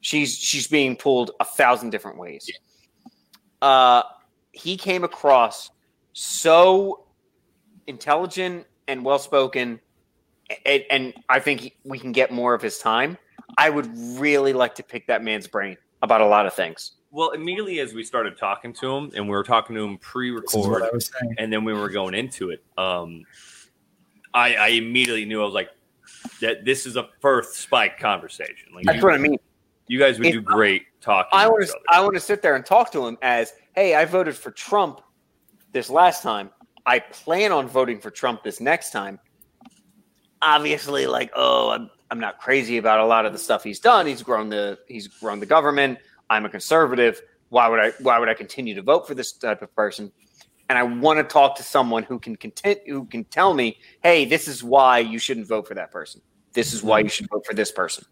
she's 0.00 0.36
she's 0.36 0.66
being 0.68 0.96
pulled 0.96 1.30
a 1.40 1.44
thousand 1.44 1.90
different 1.90 2.18
ways 2.18 2.48
uh 3.62 4.02
he 4.52 4.76
came 4.76 5.04
across 5.04 5.70
so 6.12 7.04
intelligent 7.86 8.66
and 8.88 9.04
well 9.04 9.18
spoken 9.18 9.80
and, 10.66 10.82
and 10.90 11.14
i 11.28 11.38
think 11.38 11.60
he- 11.60 11.74
we 11.84 11.98
can 11.98 12.12
get 12.12 12.30
more 12.32 12.54
of 12.54 12.62
his 12.62 12.78
time 12.78 13.16
i 13.58 13.68
would 13.70 13.88
really 14.18 14.52
like 14.52 14.74
to 14.74 14.82
pick 14.82 15.06
that 15.06 15.22
man's 15.22 15.46
brain 15.46 15.76
about 16.02 16.20
a 16.20 16.26
lot 16.26 16.46
of 16.46 16.52
things 16.54 16.92
Well, 17.10 17.30
immediately 17.30 17.78
as 17.80 17.92
we 17.94 18.02
started 18.04 18.36
talking 18.38 18.72
to 18.74 18.90
him, 18.96 19.10
and 19.14 19.24
we 19.26 19.30
were 19.30 19.44
talking 19.44 19.76
to 19.76 19.82
him 19.84 19.98
pre-record, 19.98 20.70
what 20.70 20.82
I 20.82 20.90
was 20.92 21.10
saying. 21.20 21.34
and 21.38 21.52
then 21.52 21.62
we 21.64 21.72
were 21.74 21.90
going 21.90 22.14
into 22.14 22.50
it. 22.50 22.64
Um, 22.78 23.24
I, 24.34 24.54
I 24.56 24.68
immediately 24.68 25.24
knew 25.26 25.42
I 25.42 25.44
was 25.44 25.54
like, 25.54 25.68
that 26.40 26.64
this 26.64 26.86
is 26.86 26.96
a 26.96 27.08
first 27.20 27.54
spike 27.56 27.98
conversation. 27.98 28.72
Like 28.74 28.84
that's 28.86 28.98
you, 28.98 29.04
what 29.04 29.14
i 29.14 29.18
mean 29.18 29.36
you 29.88 29.98
guys 29.98 30.18
would 30.18 30.26
If- 30.28 30.32
do 30.34 30.40
great 30.40 30.84
talking. 31.00 31.30
i 31.32 31.46
want 31.48 31.66
to 31.66 31.74
i 31.88 32.00
want 32.00 32.14
to 32.14 32.20
sit 32.20 32.40
there 32.42 32.54
and 32.56 32.64
talk 32.64 32.90
to 32.92 33.06
him 33.06 33.18
as 33.22 33.52
hey 33.74 33.94
i 33.94 34.04
voted 34.04 34.34
for 34.36 34.50
trump 34.52 35.00
this 35.72 35.90
last 35.90 36.22
time 36.22 36.48
i 36.86 36.98
plan 36.98 37.50
on 37.52 37.66
voting 37.68 37.98
for 38.00 38.10
trump 38.10 38.42
this 38.44 38.60
next 38.60 38.90
time 38.90 39.18
obviously 40.42 41.06
like 41.06 41.30
oh 41.34 41.70
i'm, 41.70 41.90
I'm 42.12 42.20
not 42.20 42.38
crazy 42.38 42.76
about 42.76 43.00
a 43.00 43.06
lot 43.06 43.24
of 43.24 43.32
the 43.32 43.38
stuff 43.38 43.64
he's 43.64 43.80
done. 43.80 44.06
He's 44.06 44.22
grown 44.22 44.50
the 44.50 44.78
he's 44.86 45.08
grown 45.08 45.40
the 45.40 45.46
government. 45.46 45.98
I'm 46.28 46.44
a 46.44 46.50
conservative. 46.50 47.22
Why 47.48 47.68
would 47.68 47.80
i 47.80 47.92
why 48.00 48.18
would 48.18 48.28
i 48.28 48.34
continue 48.34 48.74
to 48.74 48.82
vote 48.82 49.08
for 49.08 49.14
this 49.14 49.32
type 49.32 49.62
of 49.62 49.74
person? 49.74 50.12
And 50.68 50.78
i 50.78 50.82
want 50.82 51.20
to 51.20 51.24
talk 51.24 51.56
to 51.56 51.62
someone 51.62 52.02
who 52.02 52.18
can 52.18 52.36
content 52.36 52.80
who 52.86 53.06
can 53.06 53.24
tell 53.24 53.54
me 53.54 53.78
hey 54.02 54.26
this 54.26 54.46
is 54.46 54.62
why 54.62 54.98
you 54.98 55.18
shouldn't 55.18 55.46
vote 55.46 55.66
for 55.66 55.72
that 55.72 55.90
person. 55.90 56.20
This 56.52 56.74
is 56.74 56.82
why 56.82 56.98
you 56.98 57.08
should 57.08 57.30
vote 57.30 57.46
for 57.46 57.54
this 57.54 57.72
person. 57.72 58.04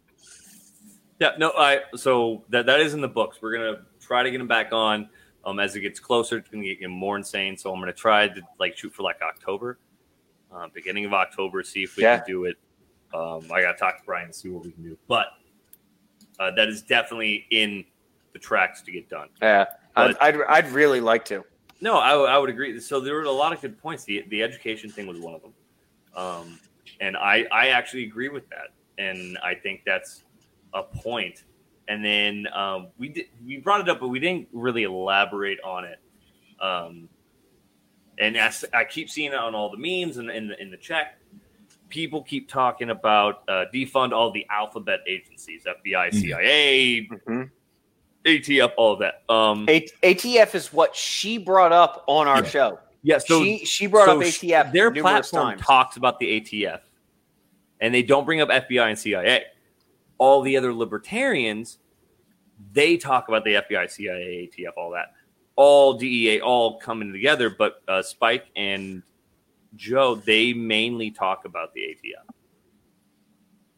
Yeah, 1.18 1.32
no, 1.36 1.50
I 1.50 1.80
so 1.94 2.44
that 2.48 2.64
that 2.64 2.80
is 2.80 2.94
in 2.94 3.02
the 3.02 3.08
books. 3.08 3.42
We're 3.42 3.52
gonna 3.52 3.82
try 4.00 4.22
to 4.22 4.30
get 4.30 4.40
him 4.40 4.48
back 4.48 4.72
on. 4.72 5.10
Um, 5.44 5.60
as 5.60 5.76
it 5.76 5.80
gets 5.80 6.00
closer, 6.00 6.38
it's 6.38 6.48
gonna 6.48 6.74
get 6.74 6.88
more 6.88 7.18
insane. 7.18 7.58
So 7.58 7.70
I'm 7.70 7.80
gonna 7.80 7.92
try 7.92 8.28
to 8.28 8.40
like 8.58 8.78
shoot 8.78 8.94
for 8.94 9.02
like 9.02 9.20
October, 9.20 9.78
uh, 10.52 10.68
beginning 10.72 11.04
of 11.04 11.12
October, 11.12 11.62
see 11.62 11.82
if 11.84 11.96
we 11.96 12.02
Yeah. 12.02 12.18
can 12.18 12.26
do 12.26 12.44
it. 12.44 12.56
Um, 13.12 13.50
I 13.52 13.62
gotta 13.62 13.76
talk 13.78 13.98
to 13.98 14.04
Brian 14.04 14.26
and 14.26 14.34
see 14.34 14.48
what 14.48 14.64
we 14.64 14.70
can 14.72 14.82
do. 14.82 14.96
But 15.08 15.28
uh, 16.38 16.50
that 16.52 16.68
is 16.68 16.82
definitely 16.82 17.46
in 17.50 17.84
the 18.32 18.38
tracks 18.38 18.82
to 18.82 18.92
get 18.92 19.08
done. 19.08 19.28
Yeah, 19.42 19.66
I'd, 19.96 20.12
But- 20.18 20.22
I'd 20.22 20.40
I'd 20.48 20.68
really 20.72 21.00
like 21.00 21.24
to. 21.26 21.44
No, 21.82 21.96
I, 21.98 22.12
I 22.34 22.38
would 22.38 22.50
agree. 22.50 22.78
So 22.80 23.00
there 23.00 23.14
were 23.14 23.22
a 23.22 23.30
lot 23.30 23.52
of 23.52 23.60
good 23.60 23.78
points. 23.78 24.04
The 24.04 24.24
the 24.28 24.42
education 24.42 24.90
thing 24.90 25.06
was 25.06 25.18
one 25.18 25.34
of 25.34 25.42
them, 25.42 25.54
um, 26.14 26.60
and 27.00 27.16
I 27.16 27.46
I 27.50 27.68
actually 27.68 28.04
agree 28.04 28.28
with 28.28 28.48
that, 28.50 28.68
and 28.98 29.38
I 29.42 29.54
think 29.54 29.82
that's 29.84 30.24
a 30.74 30.82
point. 30.82 31.44
And 31.88 32.04
then 32.04 32.46
um, 32.54 32.88
we 32.98 33.08
did 33.08 33.26
we 33.44 33.56
brought 33.56 33.80
it 33.80 33.88
up, 33.88 33.98
but 33.98 34.08
we 34.08 34.20
didn't 34.20 34.46
really 34.52 34.84
elaborate 34.84 35.58
on 35.64 35.84
it. 35.84 35.98
Um, 36.60 37.08
and 38.20 38.36
as 38.36 38.64
I 38.72 38.84
keep 38.84 39.10
seeing 39.10 39.32
it 39.32 39.38
on 39.38 39.54
all 39.54 39.70
the 39.70 39.76
memes 39.78 40.18
and 40.18 40.30
in 40.30 40.46
the 40.48 40.60
in 40.62 40.70
the 40.70 40.76
chat, 40.76 41.16
people 41.88 42.22
keep 42.22 42.48
talking 42.48 42.90
about 42.90 43.42
uh, 43.48 43.64
defund 43.74 44.12
all 44.12 44.30
the 44.30 44.46
alphabet 44.50 45.00
agencies, 45.08 45.64
FBI. 45.66 46.12
CIA, 46.14 47.08
Mhm. 47.08 47.50
ATF, 48.24 48.72
all 48.76 48.92
of 48.92 48.98
that. 49.00 49.22
Um, 49.28 49.66
A- 49.68 49.88
ATF 50.02 50.54
is 50.54 50.72
what 50.72 50.94
she 50.94 51.38
brought 51.38 51.72
up 51.72 52.04
on 52.06 52.28
our 52.28 52.42
Yeah. 52.42 52.48
show. 52.48 52.78
yeah, 53.02 53.18
so 53.18 53.42
she 53.42 53.64
she 53.64 53.86
brought 53.86 54.06
so 54.06 54.20
up 54.20 54.26
sh- 54.26 54.44
ATF. 54.44 54.72
Their 54.72 54.90
platform 54.92 55.52
times. 55.52 55.62
talks 55.62 55.96
about 55.96 56.18
the 56.18 56.26
ATF, 56.40 56.80
and 57.80 57.94
they 57.94 58.02
don't 58.02 58.24
bring 58.26 58.40
up 58.42 58.50
FBI 58.50 58.88
and 58.90 58.98
CIA. 58.98 59.46
All 60.18 60.42
the 60.42 60.56
other 60.58 60.74
libertarians, 60.74 61.78
they 62.74 62.98
talk 62.98 63.28
about 63.28 63.42
the 63.44 63.54
FBI, 63.54 63.86
CIA, 63.86 64.42
ATF, 64.46 64.74
all 64.76 64.90
that. 64.90 65.14
All 65.62 65.92
DEA, 65.92 66.40
all 66.40 66.78
coming 66.78 67.12
together. 67.12 67.50
But 67.50 67.82
uh, 67.86 68.00
Spike 68.00 68.46
and 68.56 69.02
Jo, 69.76 70.14
they 70.14 70.54
mainly 70.54 71.10
talk 71.10 71.44
about 71.44 71.74
the 71.74 71.82
ATF, 71.82 72.34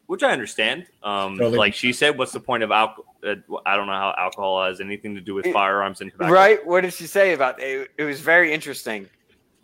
which 0.07 0.23
I 0.23 0.31
understand. 0.31 0.87
Um, 1.03 1.37
Totally. 1.39 1.59
Like 1.59 1.75
she 1.75 1.93
said, 1.93 2.17
what's 2.17 2.31
the 2.31 2.39
point 2.39 2.63
of 2.63 2.71
alcohol? 2.71 3.17
Uh, 3.27 3.35
I 3.67 3.75
don't 3.77 3.89
know 3.89 3.95
how 3.95 4.15
alcohol 4.17 4.65
has 4.65 4.81
anything 4.81 5.17
to 5.17 5.21
do 5.21 5.35
with 5.35 5.47
It- 5.47 5.53
firearms 5.53 6.01
and 6.01 6.13
tobacco. 6.13 6.33
Right? 6.33 6.65
What 6.65 6.83
did 6.83 6.95
she 6.95 7.09
say 7.09 7.33
about 7.33 7.61
it? 7.61 7.91
It 7.99 8.05
was 8.05 8.21
very 8.21 8.53
interesting. 8.53 9.09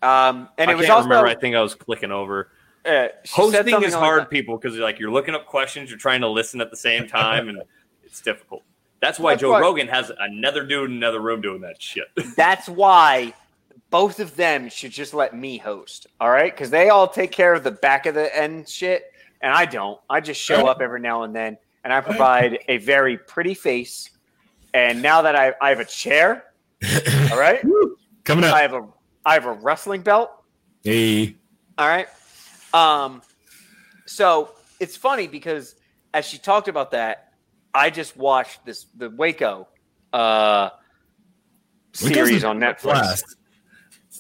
Um, 0.03 0.49
and 0.59 0.71
I 0.71 0.73
it 0.73 0.77
was 0.77 0.87
can't 0.87 0.97
also 0.97 1.09
remember. 1.09 1.29
I 1.29 1.37
think 1.37 1.55
I 1.55 1.63
was 1.63 1.77
clicking 1.77 2.11
over. 2.11 2.51
uh, 2.85 3.09
she 3.25 3.33
hosting 3.33 3.69
something 3.69 3.83
is 3.89 3.95
hard 3.95 4.23
that. 4.23 4.31
people 4.31 4.59
because 4.59 4.77
like 4.79 4.99
you're 4.99 5.13
looking 5.13 5.35
up 5.37 5.47
questions 5.47 5.89
you're 5.89 5.99
trying 6.01 6.23
to 6.23 6.29
listen 6.29 6.61
at 6.61 6.71
the 6.71 6.77
same 6.77 7.07
time 7.07 7.49
and 7.49 7.63
it's 8.05 8.21
difficult 8.21 8.63
that's 9.01 9.19
why 9.19 9.33
That's 9.33 9.43
joe 9.43 9.51
why- 9.53 9.61
rogan 9.61 9.89
has 9.89 10.11
another 10.19 10.65
dude 10.65 10.91
in 10.91 10.97
another 10.97 11.21
room 11.21 11.41
doing 11.41 11.61
that 11.63 11.81
shit 11.81 12.09
That's 12.37 12.69
why 12.69 13.33
both 13.91 14.21
of 14.21 14.37
them 14.37 14.69
should 14.69 14.91
just 14.91 15.15
let 15.15 15.35
me 15.35 15.57
host. 15.57 16.07
All 16.21 16.29
right, 16.31 16.53
because 16.53 16.69
they 16.69 16.91
all 16.91 17.09
take 17.09 17.33
care 17.33 17.55
of 17.55 17.65
the 17.65 17.71
back 17.71 18.05
of 18.05 18.15
the 18.15 18.37
end 18.37 18.69
shit, 18.69 19.05
and 19.41 19.51
I 19.51 19.65
don't. 19.65 19.99
I 20.11 20.21
just 20.21 20.39
show 20.39 20.67
up 20.67 20.83
every 20.83 21.01
now 21.01 21.23
and 21.23 21.35
then, 21.35 21.57
and 21.85 21.93
I 21.93 22.03
provide 22.03 22.59
a 22.69 22.77
very 22.77 23.17
pretty 23.17 23.55
face. 23.55 24.11
And 24.75 25.01
now 25.01 25.23
that 25.23 25.35
I, 25.35 25.55
I 25.63 25.71
have 25.71 25.81
a 25.81 25.87
chair, 25.87 26.45
all 27.33 27.39
right, 27.39 27.65
Coming 28.25 28.45
up. 28.45 28.55
I 28.55 28.61
have 28.61 28.75
a 28.75 28.87
I 29.25 29.33
have 29.35 29.47
a 29.47 29.53
wrestling 29.53 30.03
belt. 30.03 30.33
Hey. 30.85 31.37
All 31.79 31.89
right. 31.89 32.09
Um, 32.75 33.23
so 34.05 34.51
it's 34.81 34.99
funny 34.99 35.29
because 35.29 35.77
as 36.13 36.27
she 36.27 36.37
talked 36.37 36.69
about 36.69 36.91
that, 36.91 37.28
I 37.75 37.91
just 37.91 38.17
watched 38.17 38.65
this 38.65 38.87
the 38.97 39.11
Waco 39.11 39.69
uh 40.13 40.71
series 41.93 42.45
on 42.45 42.59
Netflix. 42.59 43.23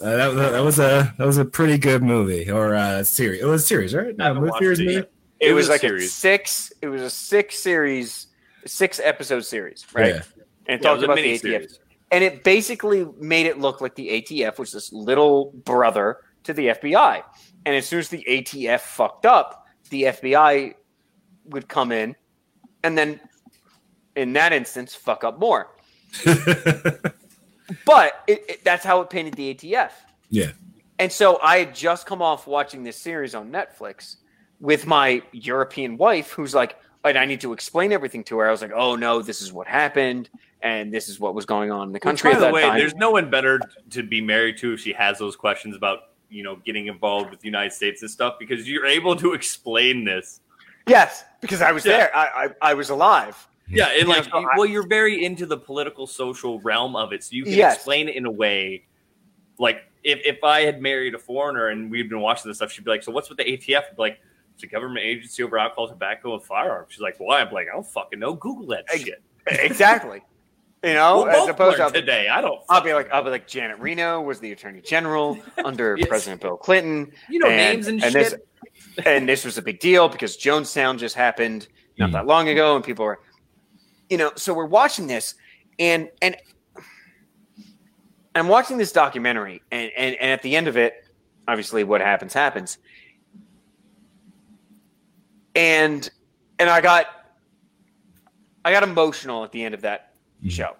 Uh, 0.01 0.17
that, 0.17 0.35
that, 0.35 0.51
that 0.53 0.61
was 0.63 0.79
a 0.79 1.13
that 1.19 1.27
was 1.27 1.39
a 1.39 1.45
pretty 1.45 1.77
good 1.79 2.03
movie 2.03 2.51
or 2.51 2.75
uh, 2.75 3.03
series. 3.03 3.43
It 3.43 3.47
was 3.47 3.63
a 3.63 3.67
series, 3.67 3.95
right? 3.95 4.17
No, 4.17 4.25
haven't 4.25 4.43
movie 4.43 4.53
series 4.59 4.79
it 4.81 4.87
It, 4.87 5.11
It 5.41 5.53
was, 5.53 5.63
was 5.63 5.69
a 5.69 5.73
like 5.73 5.83
a 5.83 5.89
series. 5.89 6.13
six. 6.13 6.73
It 6.83 6.89
was 6.89 7.03
a 7.03 7.11
six 7.11 7.59
series, 7.59 8.29
six 8.67 9.01
episode 9.03 9.45
series, 9.45 9.85
right? 9.93 10.15
Yeah. 10.15 10.23
And 10.67 10.81
it 10.81 10.83
Yeah, 10.83 10.89
talked 10.89 10.97
was 10.99 11.05
about 11.05 11.17
the 11.17 11.35
ATF, 11.35 11.41
series. 11.41 11.81
and 12.13 12.23
it 12.23 12.45
basically 12.45 13.07
made 13.19 13.47
it 13.47 13.59
look 13.59 13.81
like 13.81 13.95
the 13.97 14.09
ATF 14.23 14.59
was 14.59 14.71
this 14.73 14.93
little 14.93 15.53
brother 15.65 16.19
to 16.45 16.53
the 16.53 16.69
FBI. 16.69 17.23
And 17.67 17.75
as 17.75 17.87
soon 17.87 17.99
as 17.99 18.09
the 18.09 18.25
ATF 18.29 18.81
fucked 18.81 19.27
up, 19.27 19.67
the 19.91 20.05
FBI 20.05 20.75
would 21.47 21.67
come 21.67 21.91
in, 21.93 22.15
and 22.85 22.97
then 22.97 23.19
in 24.19 24.33
that 24.35 24.53
instance, 24.53 24.95
fuck 24.95 25.25
up 25.25 25.39
more. 25.39 25.69
But 27.85 28.25
it, 28.27 28.45
it, 28.49 28.65
that's 28.65 28.83
how 28.85 29.03
it 29.03 29.11
painted 29.11 29.35
the 29.35 29.55
ATF. 29.55 29.91
yeah. 30.31 30.53
And 31.01 31.13
so 31.13 31.39
I 31.43 31.59
had 31.59 31.75
just 31.75 32.07
come 32.07 32.21
off 32.23 32.47
watching 32.49 32.83
this 32.83 32.97
series 32.97 33.35
on 33.35 33.53
Netflix 33.53 34.17
with 34.59 34.85
my 34.87 35.23
European 35.33 35.97
wife, 35.97 36.31
who's 36.33 36.55
like, 36.55 36.77
and 37.05 37.17
I 37.17 37.25
need 37.25 37.41
to 37.43 37.53
explain 37.53 37.93
everything 37.93 38.25
to 38.25 38.39
her. 38.39 38.49
I 38.49 38.51
was 38.51 38.63
like, 38.63 38.73
oh 38.75 38.97
no, 38.97 39.23
this 39.23 39.41
is 39.43 39.53
what 39.53 39.69
happened, 39.69 40.29
and 40.63 40.93
this 40.93 41.09
is 41.11 41.21
what 41.21 41.35
was 41.37 41.45
going 41.47 41.71
on 41.71 41.87
in 41.89 41.93
the 41.93 42.01
country 42.01 42.33
By 42.33 42.39
at 42.39 42.41
the 42.49 42.53
way, 42.53 42.63
time. 42.63 42.79
there's 42.79 42.95
no 42.97 43.11
one 43.13 43.31
better 43.31 43.61
to 43.91 44.03
be 44.03 44.21
married 44.21 44.57
to 44.59 44.73
if 44.73 44.81
she 44.81 44.93
has 44.95 45.19
those 45.19 45.37
questions 45.37 45.77
about 45.77 45.99
you 46.31 46.43
know 46.43 46.57
getting 46.57 46.87
involved 46.87 47.31
with 47.31 47.39
the 47.41 47.47
United 47.47 47.73
States 47.73 48.03
and 48.03 48.11
stuff 48.11 48.35
because 48.41 48.69
you're 48.69 48.87
able 48.87 49.15
to 49.17 49.35
explain 49.35 50.05
this. 50.05 50.41
Yes, 50.89 51.23
because 51.43 51.61
I 51.63 51.71
was 51.71 51.85
Yeah. 51.85 51.93
there. 51.99 52.17
I, 52.17 52.27
I 52.27 52.71
I 52.71 52.75
was 52.75 52.89
alive. 52.91 53.47
Yeah, 53.71 53.89
and 53.99 54.09
like, 54.09 54.25
Yeah, 54.27 54.31
so 54.33 54.39
I- 54.39 54.57
well, 54.57 54.67
you're 54.67 54.87
very 54.87 55.25
into 55.25 55.47
the 55.47 55.57
political 55.57 56.07
social 56.07 56.61
realm 56.61 56.97
of 56.97 57.13
it, 57.13 57.23
so 57.25 57.31
you 57.35 57.45
can 57.45 57.53
Yes. 57.53 57.75
explain 57.77 58.09
it 58.09 58.17
in 58.17 58.25
a 58.27 58.31
way. 58.31 58.85
Like, 59.59 59.83
if, 60.05 60.21
if 60.25 60.43
I 60.45 60.61
had 60.63 60.81
married 60.81 61.15
a 61.15 61.19
foreigner 61.19 61.69
and 61.69 61.91
we'd 61.91 62.09
been 62.09 62.21
watching 62.21 62.49
this 62.51 62.59
stuff, 62.59 62.73
she'd 62.73 62.85
be 62.85 62.91
like, 62.91 63.03
"So 63.03 63.13
what's 63.13 63.29
with 63.29 63.39
the 63.39 63.45
ATF?" 63.45 63.85
I'd 63.91 63.97
be 63.97 64.03
like, 64.03 64.21
"It's 64.55 64.63
a 64.63 64.67
government 64.69 65.05
agency 65.05 65.43
over 65.43 65.59
alcohol, 65.59 65.89
tobacco, 65.89 66.35
and 66.35 66.43
firearms." 66.43 66.93
She's 66.93 67.01
like, 67.01 67.17
"Why?" 67.19 67.41
I'm 67.41 67.53
like, 67.53 67.67
"I 67.69 67.73
don't 67.75 67.87
fucking 67.87 68.19
know. 68.19 68.35
Google 68.35 68.67
that 68.69 68.85
Ex- 68.93 69.03
shit." 69.05 69.23
Exactly. 69.47 70.23
you 70.85 70.95
know, 70.95 71.25
We'll 71.25 71.29
as 71.43 71.49
opposed 71.49 71.77
to 71.77 71.83
learn 71.83 71.87
I'll 71.89 71.93
be- 71.93 72.01
today. 72.01 72.29
I 72.29 72.41
don't. 72.41 72.61
I'll 72.69 72.81
be 72.83 72.95
like, 72.95 73.11
I'll 73.13 73.25
be 73.25 73.31
like, 73.31 73.49
Janet 73.49 73.81
Reno 73.81 74.23
was 74.23 74.39
the 74.39 74.53
Attorney 74.53 74.81
General 74.81 75.37
under 75.65 75.97
Yes. 75.99 76.09
President 76.09 76.41
Bill 76.41 76.57
Clinton. 76.57 77.13
you 77.29 77.41
know 77.41 77.49
and- 77.49 77.57
names 77.57 77.87
and, 77.89 78.03
and 78.05 78.13
shit. 78.13 78.31
this- 78.31 79.05
and 79.05 79.29
this 79.29 79.45
was 79.45 79.59
a 79.59 79.63
big 79.63 79.81
deal 79.81 80.09
because 80.09 80.37
Jonestown 80.39 80.99
just 80.99 81.15
happened 81.17 81.67
not 81.99 82.11
Mm. 82.11 82.13
that 82.13 82.27
long 82.27 82.49
ago, 82.49 82.77
and 82.77 82.85
people 82.85 83.05
were, 83.05 83.19
you 84.09 84.17
know, 84.17 84.33
so 84.37 84.55
we're 84.55 84.65
watching 84.67 85.07
this, 85.07 85.35
and 85.79 86.09
and 86.23 86.37
I'm 88.35 88.49
watching 88.49 88.79
this 88.79 88.93
documentary, 88.93 89.63
and 89.71 89.91
and 89.97 90.17
and 90.17 90.31
at 90.31 90.43
the 90.43 90.57
end 90.57 90.69
of 90.69 90.77
it, 90.77 91.05
obviously, 91.47 91.85
what 91.85 92.01
happens 92.01 92.33
happens, 92.33 92.79
and 95.55 96.09
and 96.59 96.71
I 96.71 96.81
got 96.81 97.07
I 98.65 98.73
got 98.73 98.83
emotional 98.83 99.45
at 99.45 99.53
the 99.53 99.63
end 99.65 99.75
of 99.75 99.83
that 99.83 100.15
Mhm. 100.43 100.51
show 100.51 100.77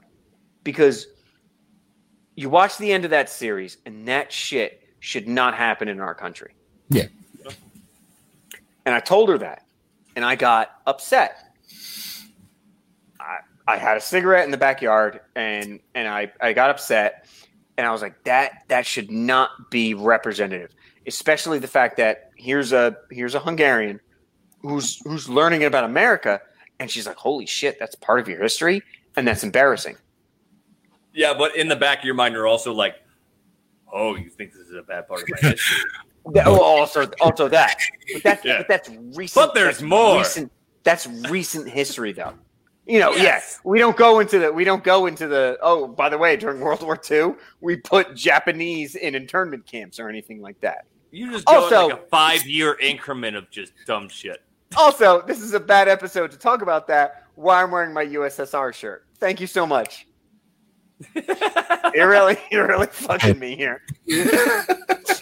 because 0.65 1.07
you 2.37 2.49
watch 2.49 2.79
the 2.79 2.93
end 2.93 3.05
of 3.05 3.11
that 3.11 3.29
series, 3.29 3.79
and 3.85 4.07
that 4.09 4.31
shit 4.33 4.83
should 5.01 5.27
not 5.29 5.55
happen 5.55 5.89
in 5.89 6.01
our 6.01 6.15
country. 6.15 6.55
Yeah. 6.89 7.07
And 8.85 8.95
I 8.95 9.01
told 9.01 9.29
her 9.29 9.39
that, 9.39 9.65
and 10.17 10.25
I 10.25 10.37
got 10.37 10.81
upset. 10.87 11.45
I, 13.21 13.39
I 13.67 13.77
had 13.77 13.97
a 13.97 14.01
cigarette 14.01 14.45
in 14.45 14.51
the 14.51 14.57
backyard, 14.57 15.21
and 15.35 15.81
and 15.95 16.09
I, 16.09 16.33
I 16.41 16.53
got 16.53 16.71
upset, 16.71 17.27
and 17.77 17.87
I 17.87 17.93
was 17.93 18.03
like, 18.03 18.25
that 18.25 18.65
that 18.69 18.87
should 18.87 19.11
not 19.11 19.71
be 19.71 19.95
representative, 19.95 20.75
especially 21.07 21.59
the 21.59 21.69
fact 21.69 21.97
that 21.99 22.31
here's 22.37 22.73
a 22.73 22.97
here's 23.11 23.35
a 23.35 23.41
Hungarian 23.41 24.01
who's 24.63 25.01
who's 25.05 25.29
learning 25.29 25.65
about 25.65 25.85
America, 25.85 26.41
and 26.81 26.91
she's 26.91 27.07
like, 27.07 27.17
holy 27.17 27.47
shit, 27.47 27.79
that's 27.79 27.95
part 27.95 28.21
of 28.21 28.29
your 28.29 28.41
history, 28.43 28.83
and 29.17 29.27
that's 29.27 29.45
embarrassing. 29.45 29.97
Yeah, 31.13 31.35
but 31.37 31.57
in 31.57 31.69
the 31.69 31.77
back 31.77 31.99
of 31.99 32.05
your 32.05 32.15
mind, 32.15 32.35
you're 32.35 32.47
also 32.47 32.73
like, 32.73 32.95
"Oh, 33.93 34.15
you 34.15 34.31
think 34.31 34.53
this 34.53 34.69
is 34.69 34.75
a 34.75 34.83
bad 34.83 35.09
part 35.09 35.23
of 35.23 35.29
my 35.31 35.51
history?" 35.51 35.77
That, 36.35 36.47
well, 36.47 36.61
oh, 36.61 36.81
also, 36.81 37.09
also 37.23 37.49
that, 37.49 37.81
but 38.13 38.23
that's 38.23 38.45
Yeah. 38.45 38.59
but 38.59 38.69
that's 38.69 38.91
recent. 39.17 39.35
But 39.35 39.55
there's 39.55 39.79
that's 39.79 39.83
more. 39.83 40.19
Recent, 40.19 40.53
that's 40.83 41.07
recent 41.07 41.71
history, 41.71 42.13
though. 42.13 42.35
You 42.89 43.01
know, 43.01 43.11
Yes. 43.11 43.23
yes, 43.23 43.61
we 43.65 43.79
don't 43.79 43.97
go 43.99 44.19
into 44.21 44.39
the 44.39 44.51
we 44.51 44.65
don't 44.65 44.83
go 44.83 45.07
into 45.07 45.29
the. 45.29 45.59
Oh, 45.61 45.87
by 45.87 46.09
the 46.09 46.17
way, 46.17 46.37
during 46.37 46.59
World 46.61 46.83
War 46.83 46.99
II, 47.11 47.35
we 47.61 47.77
put 47.77 48.15
Japanese 48.17 48.95
in 48.95 49.15
internment 49.15 49.67
camps 49.67 50.01
or 50.01 50.09
anything 50.09 50.41
like 50.41 50.59
that. 50.63 50.87
You 51.11 51.31
just 51.31 51.45
go 51.45 51.65
Also- 51.65 51.89
like 51.89 51.99
a 51.99 52.07
five 52.09 52.47
year 52.47 52.79
increment 52.81 53.37
of 53.37 53.51
just 53.51 53.73
dumb 53.87 54.09
shit. 54.09 54.43
Also, 54.77 55.21
this 55.23 55.41
is 55.41 55.53
a 55.55 55.61
bad 55.61 55.87
episode 55.89 56.31
to 56.31 56.39
talk 56.39 56.63
about 56.63 56.87
that. 56.89 57.25
Why 57.35 57.63
I'm 57.63 57.71
wearing 57.71 57.93
my 57.93 58.05
USSR 58.07 58.73
shirt. 58.75 59.05
Thank 59.19 59.41
you 59.41 59.47
so 59.47 59.67
much. 59.67 60.07
You're 61.95 62.09
really, 62.09 62.37
you're 62.51 62.67
really 62.67 62.87
fucking 62.89 63.39
me 63.39 63.55
here. 63.55 63.83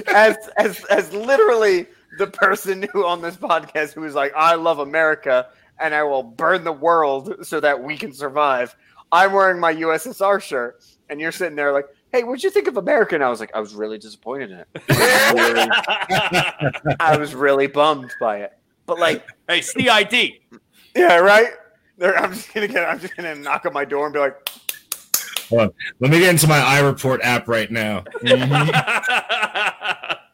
as 0.08 0.36
as 0.56 0.84
as 0.86 1.12
literally 1.12 1.86
the 2.18 2.26
person 2.26 2.88
who 2.92 3.04
on 3.06 3.20
this 3.22 3.36
podcast 3.36 3.92
who 3.94 4.04
is 4.04 4.14
like, 4.14 4.32
I 4.36 4.54
love 4.54 4.78
America 4.78 5.48
and 5.80 5.94
I 5.94 6.02
will 6.02 6.22
burn 6.22 6.64
the 6.64 6.72
world 6.72 7.34
so 7.46 7.60
that 7.60 7.82
we 7.82 7.96
can 7.96 8.12
survive. 8.12 8.74
I'm 9.12 9.32
wearing 9.32 9.60
my 9.60 9.74
USSR 9.74 10.40
shirt, 10.42 10.84
and 11.08 11.20
you're 11.20 11.32
sitting 11.32 11.56
there 11.56 11.72
like, 11.72 11.86
Hey, 12.12 12.22
what'd 12.24 12.42
you 12.42 12.50
think 12.50 12.66
of 12.68 12.76
America? 12.76 13.14
And 13.14 13.22
I 13.22 13.28
was 13.28 13.40
like, 13.40 13.50
I 13.54 13.60
was 13.60 13.74
really 13.74 13.98
disappointed 13.98 14.50
in 14.50 14.58
it. 14.60 14.68
I 14.88 15.32
was 15.34 15.52
really, 15.52 16.96
I 17.00 17.16
was 17.16 17.34
really 17.34 17.66
bummed 17.66 18.12
by 18.20 18.38
it. 18.38 18.52
But 18.86 18.98
like, 18.98 19.26
hey, 19.48 19.60
CID. 19.60 20.32
yeah, 20.94 21.16
right. 21.18 21.50
There, 21.98 22.16
I'm 22.16 22.32
just 22.32 22.52
gonna 22.54 22.68
get. 22.68 22.88
I'm 22.88 23.00
just 23.00 23.16
gonna 23.16 23.34
knock 23.34 23.66
on 23.66 23.72
my 23.72 23.84
door 23.84 24.06
and 24.06 24.12
be 24.14 24.20
like, 24.20 24.48
Hold 25.48 25.60
on. 25.62 25.70
Let 26.00 26.10
me 26.10 26.18
get 26.18 26.30
into 26.30 26.46
my 26.48 26.58
iReport 26.58 27.20
app 27.22 27.48
right 27.48 27.70
now. 27.70 28.04
Mhm. 28.22 30.18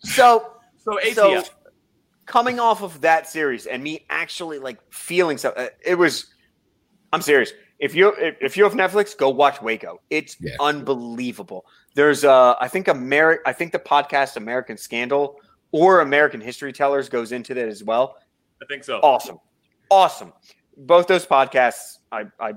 So 0.00 0.52
so 0.82 0.98
ATF. 1.04 1.14
So 1.14 1.42
coming 2.28 2.60
off 2.60 2.82
of 2.82 3.00
that 3.00 3.26
series 3.26 3.66
and 3.66 3.82
me 3.82 4.04
actually 4.10 4.58
like 4.60 4.78
feeling 4.92 5.36
so 5.38 5.48
uh, 5.50 5.68
it 5.84 5.96
was 5.96 6.26
I'm 7.12 7.22
serious. 7.22 7.52
If 7.78 7.94
you 7.94 8.12
if, 8.18 8.36
if 8.40 8.56
you 8.56 8.64
have 8.64 8.74
Netflix, 8.74 9.16
go 9.16 9.30
watch 9.30 9.62
Waco. 9.62 10.00
It's 10.10 10.36
Yeah. 10.40 10.54
unbelievable. 10.60 11.64
There's 11.94 12.22
uh 12.24 12.54
I 12.60 12.68
think 12.68 12.86
Ameri- 12.86 13.38
I 13.46 13.52
think 13.52 13.72
the 13.72 13.78
podcast 13.78 14.36
American 14.36 14.76
Scandal 14.76 15.36
or 15.72 16.00
American 16.00 16.40
History 16.40 16.72
Tellers 16.72 17.08
goes 17.08 17.32
into 17.32 17.54
that 17.54 17.66
as 17.68 17.82
well. 17.82 18.16
I 18.62 18.66
think 18.66 18.84
so. 18.84 18.98
Awesome. 19.00 19.38
Awesome. 19.90 20.32
Both 20.76 21.06
those 21.06 21.24
podcasts 21.26 21.98
I 22.12 22.24
I 22.38 22.52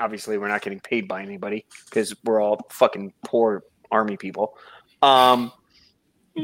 obviously 0.00 0.38
we're 0.38 0.48
not 0.48 0.62
getting 0.62 0.80
paid 0.80 1.06
by 1.06 1.22
anybody 1.22 1.66
because 1.84 2.12
we're 2.24 2.40
all 2.42 2.58
fucking 2.70 3.12
poor 3.24 3.62
army 3.92 4.16
people. 4.16 4.58
Um 5.02 5.52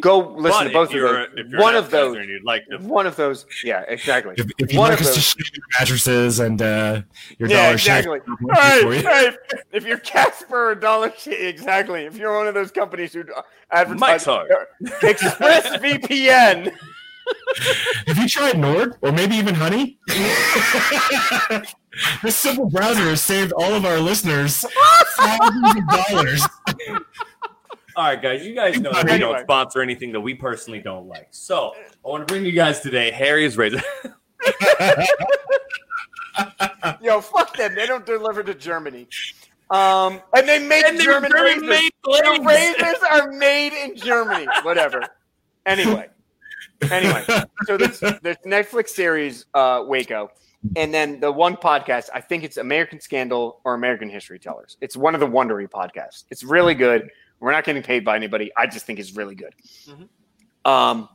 go 0.01 0.19
listen 0.19 0.43
But 0.43 0.65
to 0.65 0.71
both 0.73 0.89
if 0.91 0.95
of 0.95 0.97
you're, 0.97 1.27
those. 1.27 1.29
if 1.37 1.49
you're 1.49 1.61
One 1.61 1.75
of 1.75 1.91
those 1.91 2.17
and 2.17 2.29
you'd 2.29 2.45
like 2.45 2.65
to 2.69 2.79
one 2.79 3.07
of 3.07 3.17
those, 3.17 3.45
yeah, 3.65 3.81
exactly. 3.89 4.35
If, 4.39 4.47
if 4.59 4.73
you'd 4.73 4.79
One 4.79 4.91
like 4.91 5.01
of 5.01 5.07
us 5.07 5.13
to 5.15 5.19
those- 5.19 5.25
share 5.25 5.47
your 5.53 5.65
mattresses 5.81 6.39
and 6.41 6.63
uh, 6.63 7.03
your 7.39 7.49
Yeah, 7.49 7.67
Dollar 7.67 7.79
Shave 7.79 7.97
exactly. 8.07 8.21
for 8.41 8.55
Hey, 8.55 9.03
hey, 9.03 9.31
if 9.73 9.85
you're 9.85 9.99
Casper 9.99 10.71
or 10.71 10.75
Dollar 10.77 11.13
Shave, 11.19 11.41
exactly. 11.41 12.05
If 12.05 12.17
you're 12.17 12.37
one 12.37 12.47
of 12.47 12.55
those 12.55 12.71
companies 12.71 13.13
who 13.13 13.25
advertise 13.73 13.99
Mike's 14.01 14.25
hard. 14.27 14.51
Express 15.03 15.67
VPN, 15.79 16.73
Have 18.09 18.17
you 18.19 18.27
tried 18.29 18.59
Nord 18.59 18.97
or 19.03 19.13
maybe 19.13 19.37
even 19.37 19.55
Honey? 19.55 19.99
this 22.23 22.37
simple 22.37 22.69
browser 22.71 23.03
has 23.03 23.21
saved 23.23 23.53
all 23.53 23.73
of 23.75 23.85
our 23.85 23.99
listeners 23.99 24.65
thousands 25.17 25.77
of 25.77 25.89
dollars. 25.89 26.47
All 28.01 28.07
right, 28.07 28.23
guys, 28.23 28.47
you 28.47 28.55
guys 28.55 28.81
know 28.81 28.91
that 28.95 29.05
we 29.05 29.11
Anyway. 29.11 29.33
don't 29.35 29.43
sponsor 29.43 29.83
anything 29.83 30.11
that 30.13 30.21
we 30.23 30.33
personally 30.33 30.79
don't 30.81 31.07
like. 31.07 31.29
So 31.33 31.75
I 32.03 32.09
want 32.09 32.27
to 32.27 32.33
bring 32.33 32.47
you 32.47 32.53
guys 32.53 32.81
today 32.81 33.11
Harry's 33.11 33.59
Razor. 33.59 33.83
yo, 37.03 37.21
fuck 37.21 37.55
them. 37.59 37.75
They 37.75 37.85
don't 37.87 38.07
deliver 38.07 38.43
to 38.43 38.55
Germany. 38.55 39.07
Um, 39.69 40.23
and 40.35 40.49
they 40.49 40.67
make 40.67 40.87
And 40.87 40.99
they 40.99 41.05
German 41.05 41.31
very 41.31 41.57
razors. 41.61 41.69
made 41.69 41.91
The 42.03 42.41
razors 42.43 43.03
are 43.11 43.31
made 43.33 43.75
in 43.75 43.95
Germany. 43.97 44.47
Whatever. 44.63 45.03
Anyway, 45.67 46.09
anyway, 46.91 47.23
so 47.67 47.77
this 47.77 48.01
this 48.23 48.39
Netflix 48.47 48.89
series, 48.89 49.45
uh, 49.53 49.85
Waco, 49.87 50.31
and 50.75 50.93
then 50.95 51.21
the 51.21 51.31
one 51.31 51.55
podcast. 51.55 52.09
I 52.15 52.23
think 52.23 52.45
it's 52.45 52.57
American 52.57 52.99
Scandal 52.99 53.61
or 53.65 53.75
American 53.75 54.09
History 54.09 54.39
Tellers. 54.39 54.79
It's 54.81 54.97
one 54.97 55.13
of 55.13 55.21
the 55.21 55.29
Wondery 55.29 55.69
podcasts. 55.69 56.25
It's 56.31 56.43
really 56.43 56.75
good. 56.75 57.11
We're 57.41 57.53
not 57.53 57.65
getting 57.65 57.83
paid 57.83 58.05
by 58.05 58.17
anybody. 58.17 58.51
I 58.57 58.67
just 58.67 58.87
think 58.87 58.99
it's 58.99 59.13
really 59.17 59.35
good. 59.35 59.55
Mhm. 59.87 60.09
Um, 60.71 61.09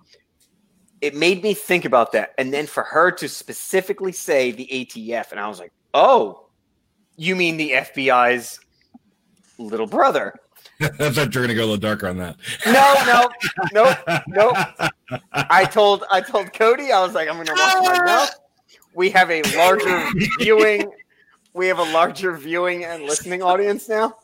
it 1.01 1.13
made 1.15 1.43
me 1.43 1.53
think 1.53 1.85
about 1.85 2.11
that, 2.13 2.33
and 2.37 2.51
then 2.53 2.65
for 2.65 2.83
her 2.83 3.11
to 3.11 3.29
specifically 3.29 4.11
say 4.11 4.51
the 4.51 4.67
ATF, 4.71 5.31
and 5.31 5.39
I 5.39 5.47
was 5.47 5.59
like, 5.59 5.71
oh, 5.93 6.47
you 7.15 7.35
mean 7.35 7.57
the 7.57 7.71
FBI's 7.71 8.59
little 9.59 9.85
brother? 9.87 10.33
I 10.81 10.87
thought 11.09 11.33
you 11.33 11.41
were 11.41 11.47
gonna 11.47 11.53
go 11.53 11.61
a 11.61 11.67
little 11.71 11.77
darker 11.77 12.07
on 12.07 12.17
that. 12.17 12.37
No, 12.65 12.95
no, 13.05 13.29
no, 14.27 14.51
no. 14.51 15.19
I 15.31 15.63
told 15.65 16.03
I 16.11 16.21
told 16.21 16.53
Cody, 16.53 16.91
I 16.91 17.01
was 17.01 17.13
like, 17.13 17.29
I'm 17.29 17.37
gonna 17.37 17.51
watch 17.53 17.97
my 17.99 18.05
mouth. 18.05 18.31
We 18.95 19.09
have 19.11 19.29
a 19.29 19.41
larger 19.55 20.09
viewing, 20.39 20.91
we 21.53 21.67
have 21.67 21.79
a 21.79 21.93
larger 21.93 22.35
viewing 22.35 22.83
and 22.83 23.03
listening 23.03 23.41
audience 23.43 23.87
now. 23.87 24.17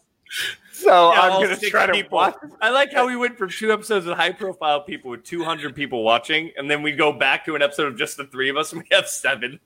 So 0.81 1.11
Yeah, 1.13 1.19
I'm 1.21 1.41
gonna 1.43 1.55
six 1.55 1.69
try 1.69 1.85
to 1.85 1.93
people. 1.93 2.17
watch. 2.17 2.35
I 2.61 2.69
like 2.69 2.91
how 2.93 3.07
we 3.07 3.15
went 3.15 3.37
from 3.37 3.49
two 3.49 3.71
episodes 3.71 4.05
of 4.07 4.17
high 4.17 4.31
profile 4.31 4.81
people 4.81 5.11
with 5.11 5.23
200 5.23 5.75
people 5.75 6.03
watching, 6.03 6.51
and 6.57 6.69
then 6.69 6.81
we 6.81 6.91
go 6.93 7.11
back 7.13 7.45
to 7.45 7.55
an 7.55 7.61
episode 7.61 7.87
of 7.87 7.97
just 7.97 8.17
the 8.17 8.25
three 8.25 8.49
of 8.49 8.57
us, 8.57 8.71
and 8.73 8.81
we 8.81 8.87
have 8.95 9.07
seven. 9.07 9.59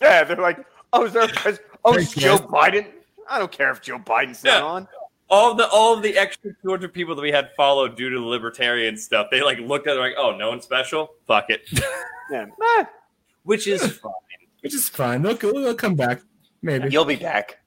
Yeah, 0.00 0.24
they're 0.24 0.36
like, 0.36 0.58
oh, 0.92 1.04
is 1.06 1.12
there 1.12 1.22
a 1.46 1.58
oh, 1.84 1.94
it's 1.94 2.12
Thanks, 2.12 2.14
Joe. 2.14 2.38
Biden? 2.38 2.86
I 3.28 3.38
don't 3.38 3.52
care 3.52 3.70
if 3.70 3.80
Joe 3.80 3.98
Biden's 3.98 4.42
not 4.44 4.62
on. 4.62 4.88
All 5.30 5.54
the 5.54 5.66
all 5.68 5.96
the 5.96 6.16
extra 6.18 6.50
200 6.62 6.92
people 6.92 7.14
that 7.14 7.22
we 7.22 7.32
had 7.32 7.50
followed 7.56 7.96
due 7.96 8.10
to 8.10 8.16
the 8.20 8.24
libertarian 8.26 8.96
stuff, 8.98 9.28
they 9.30 9.42
like 9.42 9.58
looked 9.58 9.86
at 9.86 9.96
it 9.96 10.00
like, 10.00 10.14
oh, 10.18 10.36
no 10.36 10.50
one 10.50 10.60
special? 10.60 11.14
Fuck 11.26 11.46
it. 11.50 11.62
Yeah. 12.30 12.46
Eh, 12.78 12.84
Which 13.42 13.66
is 13.66 13.82
fine. 13.98 14.12
Which 14.62 14.74
is 14.74 14.88
fine. 14.88 15.20
They'll, 15.20 15.34
they'll 15.36 15.74
come 15.74 15.96
back. 15.96 16.22
Maybe. 16.62 16.88
you'll 16.88 17.04
be 17.04 17.16
back. 17.16 17.58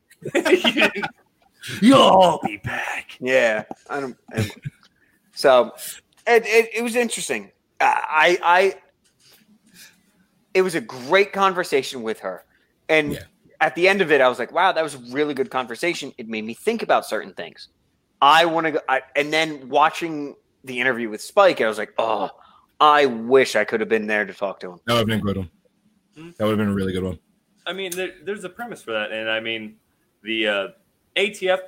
You'll 1.81 1.99
all 2.01 2.39
be 2.43 2.57
back. 2.57 3.17
Yeah, 3.19 3.63
I 3.89 3.99
don't. 3.99 4.17
and- 4.33 4.51
so 5.33 5.73
it, 6.27 6.45
it, 6.45 6.69
it 6.75 6.81
was 6.83 6.95
interesting. 6.95 7.51
I, 7.81 8.37
I, 8.41 8.75
it 10.53 10.61
was 10.61 10.75
a 10.75 10.81
great 10.81 11.33
conversation 11.33 12.03
with 12.03 12.19
her, 12.21 12.45
and 12.87 13.13
Yeah. 13.13 13.23
at 13.59 13.75
the 13.75 13.87
end 13.87 14.01
of 14.01 14.11
it, 14.11 14.21
I 14.21 14.29
was 14.29 14.39
like, 14.39 14.51
"Wow, 14.53 14.71
that 14.71 14.83
was 14.83 14.95
a 14.95 14.99
really 15.11 15.33
good 15.33 15.49
conversation." 15.49 16.13
It 16.17 16.27
made 16.29 16.45
me 16.45 16.53
think 16.53 16.81
about 16.83 17.05
certain 17.05 17.33
things. 17.33 17.67
I 18.21 18.45
want 18.45 18.65
to 18.67 18.71
go, 18.71 18.79
I, 18.87 19.01
and 19.15 19.31
then 19.33 19.67
watching 19.67 20.35
the 20.63 20.79
interview 20.79 21.09
with 21.09 21.21
Spike, 21.21 21.59
I 21.61 21.67
was 21.67 21.77
like, 21.77 21.93
"Oh, 21.97 22.29
I 22.79 23.05
wish 23.07 23.55
I 23.57 23.65
could 23.65 23.81
have 23.81 23.89
been 23.89 24.07
there 24.07 24.25
to 24.25 24.33
talk 24.33 24.59
to 24.61 24.71
him." 24.71 24.79
That 24.85 24.93
would 24.93 24.99
have 24.99 25.07
been 25.07 25.19
a 25.19 25.23
good 25.23 25.37
one. 25.37 25.49
Hmm. 26.15 26.29
That 26.37 26.45
would 26.45 26.51
have 26.51 26.59
been 26.59 26.69
a 26.69 26.73
really 26.73 26.93
good 26.93 27.03
one. 27.03 27.19
I 27.65 27.73
mean, 27.73 27.91
there, 27.91 28.13
there's 28.23 28.43
a 28.45 28.49
premise 28.49 28.81
for 28.81 28.91
that, 28.93 29.11
and 29.11 29.29
I 29.29 29.41
mean, 29.41 29.75
the 30.23 30.47
uh, 30.47 30.67
ATF 31.15 31.59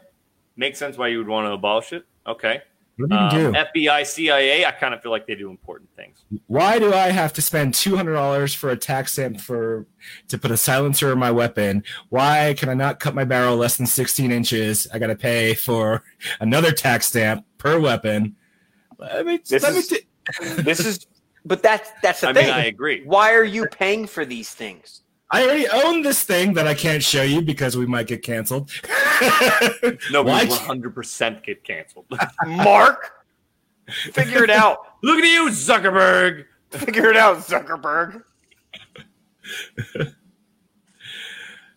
makes 0.55 0.79
sense 0.79 0.97
why 0.97 1.07
you 1.09 1.17
would 1.19 1.27
want 1.27 1.47
to 1.47 1.51
abolish 1.51 1.93
it. 1.93 2.05
Okay. 2.25 2.61
What 2.97 3.09
do 3.09 3.15
you 3.15 3.21
Um, 3.21 3.53
do? 3.53 3.59
FBI, 3.59 4.03
CIA, 4.07 4.65
I 4.65 4.71
kind 4.71 4.91
of 4.93 5.03
feel 5.03 5.11
like 5.11 5.27
they 5.27 5.35
do 5.35 5.51
important 5.51 5.87
things. 5.95 6.25
Why 6.47 6.79
do 6.79 6.91
I 6.93 7.09
have 7.11 7.31
to 7.33 7.43
spend 7.43 7.75
two 7.75 7.95
hundred 7.95 8.13
dollars 8.13 8.55
for 8.55 8.71
a 8.71 8.75
tax 8.75 9.13
stamp 9.13 9.39
for 9.39 9.85
to 10.29 10.37
put 10.39 10.49
a 10.49 10.57
silencer 10.57 11.11
in 11.11 11.19
my 11.19 11.29
weapon? 11.29 11.83
Why 12.09 12.55
can 12.57 12.69
I 12.69 12.73
not 12.73 12.99
cut 12.99 13.13
my 13.13 13.23
barrel 13.23 13.55
less 13.55 13.77
than 13.77 13.85
sixteen 13.85 14.31
inches? 14.31 14.87
I 14.91 14.97
got 14.97 15.07
to 15.07 15.15
pay 15.15 15.53
for 15.53 16.03
another 16.39 16.71
tax 16.71 17.05
stamp 17.05 17.45
per 17.59 17.79
weapon. 17.79 18.35
Let 18.97 19.27
me, 19.27 19.39
This 19.47 19.61
let 19.61 19.73
me 19.73 19.79
is- 19.79 19.87
t- 19.89 19.99
This 20.63 20.79
is, 20.79 21.05
but 21.45 21.61
that's 21.61 21.91
that's 22.01 22.21
the 22.21 22.29
I 22.29 22.33
thing. 22.33 22.45
mean, 22.47 22.53
I 22.55 22.65
agree. 22.65 23.03
Why 23.05 23.33
are 23.35 23.43
you 23.43 23.67
paying 23.67 24.07
for 24.07 24.25
these 24.25 24.49
things? 24.49 25.03
I 25.29 25.43
already 25.43 25.67
own 25.67 26.01
this 26.03 26.23
thing 26.23 26.53
that 26.53 26.67
I 26.67 26.73
can't 26.73 27.03
show 27.03 27.21
you 27.23 27.41
because 27.41 27.75
we 27.75 27.85
might 27.85 28.07
get 28.07 28.21
canceled. 28.23 28.71
No, 30.11 30.21
we 30.21 30.29
Why- 30.31 30.45
100% 30.45 31.43
get 31.43 31.63
canceled. 31.63 32.05
Mark, 32.45 33.11
figure 33.89 34.43
it 34.43 34.51
out. 34.51 34.77
Look 35.01 35.17
at 35.17 35.25
you, 35.25 35.49
Zuckerberg. 35.49 36.45
Figure 36.69 37.09
it 37.09 37.17
out, 37.17 37.37
Zuckerberg. 37.37 38.21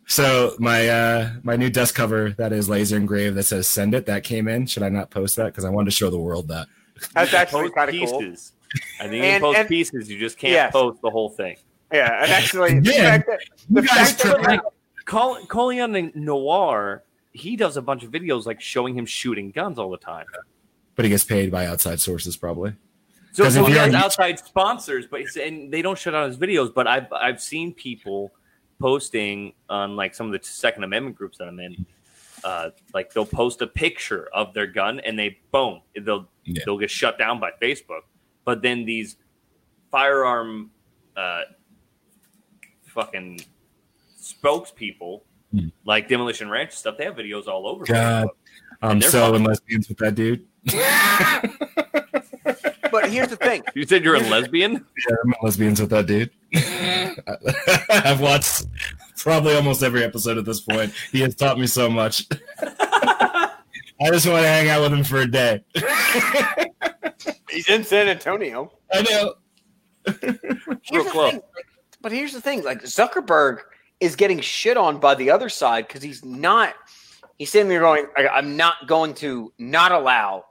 So 0.07 0.55
my 0.59 0.89
uh 0.89 1.31
my 1.45 1.57
new 1.57 1.71
desk 1.71 1.95
cover 1.95 2.31
that 2.33 2.53
is 2.53 2.69
laser 2.69 2.97
engraved 2.97 3.37
that 3.37 3.45
says 3.45 3.69
"Send 3.69 3.95
it" 3.95 4.07
that 4.07 4.25
came 4.25 4.49
in. 4.49 4.67
Should 4.67 4.83
I 4.83 4.89
not 4.89 5.11
post 5.11 5.37
that 5.37 5.47
because 5.47 5.65
I 5.65 5.71
wanted 5.71 5.87
to 5.87 5.97
show 5.97 6.11
the 6.11 6.19
world 6.19 6.49
that? 6.49 6.67
That's 7.15 7.33
actually 7.33 7.63
Post 7.71 7.75
kind 7.77 7.91
of 7.91 8.09
cool. 8.11 8.19
pieces. 8.21 8.53
I 9.01 9.05
think 9.05 9.15
you 9.15 9.23
And- 9.23 9.33
can 9.35 9.41
post 9.41 9.59
and- 9.61 9.69
pieces. 9.69 10.11
You 10.11 10.19
just 10.19 10.37
can't 10.37 10.53
Yes. 10.53 10.73
post 10.73 11.01
the 11.01 11.11
whole 11.11 11.31
thing. 11.31 11.57
Yeah, 11.93 12.23
and 12.23 12.31
actually, 12.31 12.81
the 12.81 12.93
Yeah. 12.93 13.03
fact 13.19 13.27
that, 13.27 13.41
the 13.69 13.83
fact 13.83 14.19
that 14.23 14.31
took- 14.37 14.43
Like, 14.47 14.61
Col- 15.07 15.41
Colion 15.47 16.15
Noir, 16.15 17.03
he 17.33 17.57
does 17.57 17.77
a 17.77 17.83
bunch 17.83 18.05
of 18.05 18.11
videos 18.11 18.47
like 18.47 18.61
showing 18.61 18.97
him 18.97 19.07
shooting 19.07 19.51
guns 19.51 19.79
all 19.79 19.91
the 19.91 19.97
time. 19.99 20.27
But 20.95 21.05
he 21.05 21.09
gets 21.09 21.25
paid 21.25 21.51
by 21.51 21.67
outside 21.67 21.99
sources, 22.01 22.37
probably. 22.37 22.75
So, 23.33 23.45
'Cause 23.45 23.55
so 23.55 23.65
he 23.65 23.73
you're 23.73 23.81
has 23.81 23.95
on 23.95 24.01
YouTube- 24.01 24.05
outside 24.05 24.39
sponsors, 24.41 25.07
but 25.07 25.21
he's, 25.21 25.37
and 25.37 25.73
they 25.73 25.83
don't 25.83 25.99
shut 25.99 26.13
down 26.13 26.29
his 26.29 26.37
videos. 26.37 26.73
But 26.75 26.87
I've 26.87 27.13
I've 27.13 27.41
seen 27.41 27.73
people 27.75 28.33
posting 28.81 29.53
on 29.69 29.95
like 29.97 30.15
some 30.15 30.27
of 30.27 30.33
the 30.33 30.47
Second 30.47 30.85
Amendment 30.85 31.17
groups 31.17 31.39
that 31.39 31.47
I'm 31.49 31.59
in. 31.61 31.87
Uh, 32.43 32.71
like 32.95 33.13
they'll 33.13 33.27
post 33.27 33.61
a 33.63 33.67
picture 33.67 34.29
of 34.33 34.55
their 34.55 34.67
gun 34.67 34.99
and 35.01 35.19
they 35.19 35.39
boom 35.53 35.81
they'll 36.01 36.27
Yeah. 36.45 36.63
they'll 36.65 36.79
get 36.79 36.91
shut 36.91 37.19
down 37.19 37.39
by 37.39 37.51
Facebook. 37.61 38.01
But 38.47 38.63
then 38.63 38.85
these 38.87 39.17
firearm 39.91 40.71
uh, 41.17 41.43
fucking 43.05 43.41
spokespeople 44.21 45.23
Hmm. 45.53 45.69
like 45.85 46.07
Demolition 46.09 46.49
Ranch 46.49 46.71
stuff, 46.73 46.97
they 46.97 47.05
have 47.05 47.17
videos 47.17 47.49
all 47.49 47.67
over. 47.67 47.85
God, 47.85 48.29
I'm 48.83 49.01
so 49.03 49.35
in 49.35 49.43
lesbians 49.43 49.89
with 49.89 49.99
that 49.99 50.15
dude. 50.15 50.47
But 52.93 53.09
here's 53.09 53.29
the 53.29 53.37
thing. 53.37 53.63
You 53.77 53.87
said 53.87 54.03
you're 54.03 54.17
a 54.17 54.21
lesbian? 54.21 54.73
Yeah, 54.73 55.17
I'm 55.25 55.29
in 55.33 55.35
lesbians 55.43 55.81
with 55.81 55.91
that 55.91 56.07
dude. 56.07 56.31
I've 57.89 58.21
watched 58.21 58.67
probably 59.17 59.55
almost 59.55 59.85
every 59.85 60.03
episode 60.03 60.39
at 60.39 60.45
this 60.45 60.61
point. 60.61 60.93
He 61.13 61.21
has 61.21 61.37
taught 61.37 61.57
me 61.57 61.69
so 61.69 61.89
much. 61.89 62.27
I 62.61 63.51
just 64.11 64.27
want 64.27 64.43
to 64.43 64.49
hang 64.49 64.69
out 64.71 64.83
with 64.83 64.93
him 64.93 65.05
for 65.05 65.19
a 65.21 65.31
day. 65.31 65.63
He's 67.49 67.69
in 67.69 67.85
San 67.85 68.09
Antonio. 68.09 68.73
I 68.93 69.03
know. 69.03 69.35
Real 70.93 71.05
close. 71.05 71.39
Thing, 72.03 72.09
like, 72.09 72.13
but 72.13 72.13
here's 72.13 72.33
the 72.33 72.41
thing: 72.41 72.63
like 72.65 72.83
Zuckerberg 72.83 73.59
is 74.01 74.17
getting 74.17 74.41
shit 74.41 74.77
on 74.77 74.99
by 74.99 75.15
the 75.15 75.31
other 75.31 75.49
side 75.49 75.87
because 75.87 76.03
he's 76.03 76.25
not 76.25 76.75
He's 77.39 77.51
sitting 77.51 77.71
there 77.71 77.81
going, 77.81 78.05
I, 78.19 78.29
I'm 78.29 78.55
not 78.59 78.87
going 78.87 79.15
to 79.15 79.51
not 79.57 79.93
allow, 79.93 80.45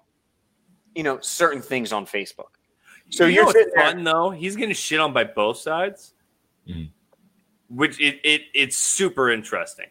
you 0.95 1.03
know, 1.03 1.19
certain 1.21 1.61
things 1.61 1.93
on 1.93 2.07
Facebook. 2.07 2.47
So 3.11 3.25
you 3.27 3.35
you're 3.35 3.43
know 3.43 3.51
what's 3.53 3.75
fun 3.75 4.03
though? 4.03 4.31
He's 4.31 4.55
getting 4.55 4.73
shit 4.73 4.99
on 4.99 5.13
by 5.13 5.23
both 5.25 5.57
sides, 5.57 6.15
Mhm. 6.67 6.89
which 7.69 8.01
it, 8.01 8.19
it 8.23 8.41
it's 8.55 8.75
super 8.75 9.29
interesting 9.29 9.85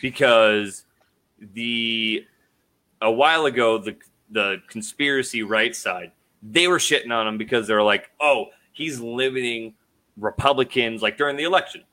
because 0.00 0.84
the 1.40 2.24
a 3.02 3.10
while 3.10 3.46
ago 3.46 3.78
the 3.78 3.96
the 4.30 4.62
conspiracy 4.68 5.42
right 5.42 5.74
side 5.74 6.12
they 6.40 6.68
were 6.68 6.78
shitting 6.78 7.10
on 7.10 7.26
him 7.26 7.36
because 7.36 7.66
they're 7.66 7.82
like, 7.82 8.10
oh, 8.20 8.46
he's 8.72 9.00
limiting 9.00 9.74
Republicans 10.16 11.02
like 11.02 11.16
during 11.16 11.36
the 11.36 11.44
election. 11.44 11.84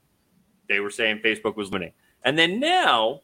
They 0.69 0.79
were 0.79 0.89
saying 0.89 1.19
Facebook 1.23 1.55
was 1.55 1.69
winning, 1.69 1.91
and 2.23 2.37
then 2.37 2.59
now 2.59 3.21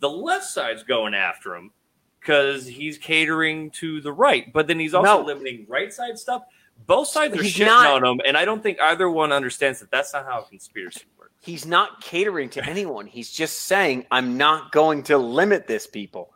the 0.00 0.08
left 0.10 0.44
side's 0.44 0.82
going 0.84 1.14
after 1.14 1.56
him 1.56 1.72
because 2.20 2.66
he's 2.66 2.98
catering 2.98 3.70
to 3.72 4.00
the 4.00 4.12
right, 4.12 4.52
but 4.52 4.66
then 4.68 4.78
he's 4.78 4.94
also 4.94 5.20
No. 5.20 5.26
limiting 5.26 5.66
right 5.68 5.92
side 5.92 6.18
stuff. 6.18 6.42
Both 6.86 7.08
sides 7.08 7.36
are 7.36 7.42
He's 7.42 7.56
shitting 7.56 7.66
not- 7.66 8.02
on 8.02 8.04
him, 8.04 8.20
and 8.24 8.36
I 8.36 8.44
don't 8.44 8.62
think 8.62 8.80
either 8.80 9.10
one 9.10 9.32
understands 9.32 9.80
that 9.80 9.90
that's 9.90 10.12
not 10.12 10.24
how 10.26 10.40
a 10.40 10.44
conspiracy 10.44 11.06
works. 11.18 11.32
he's 11.40 11.66
not 11.66 12.00
catering 12.00 12.48
to 12.50 12.64
anyone. 12.64 13.06
He's 13.06 13.30
just 13.30 13.60
saying, 13.60 14.06
I'm 14.10 14.36
not 14.36 14.70
going 14.70 15.02
to 15.04 15.18
limit 15.18 15.66
this 15.66 15.86
people. 15.88 16.32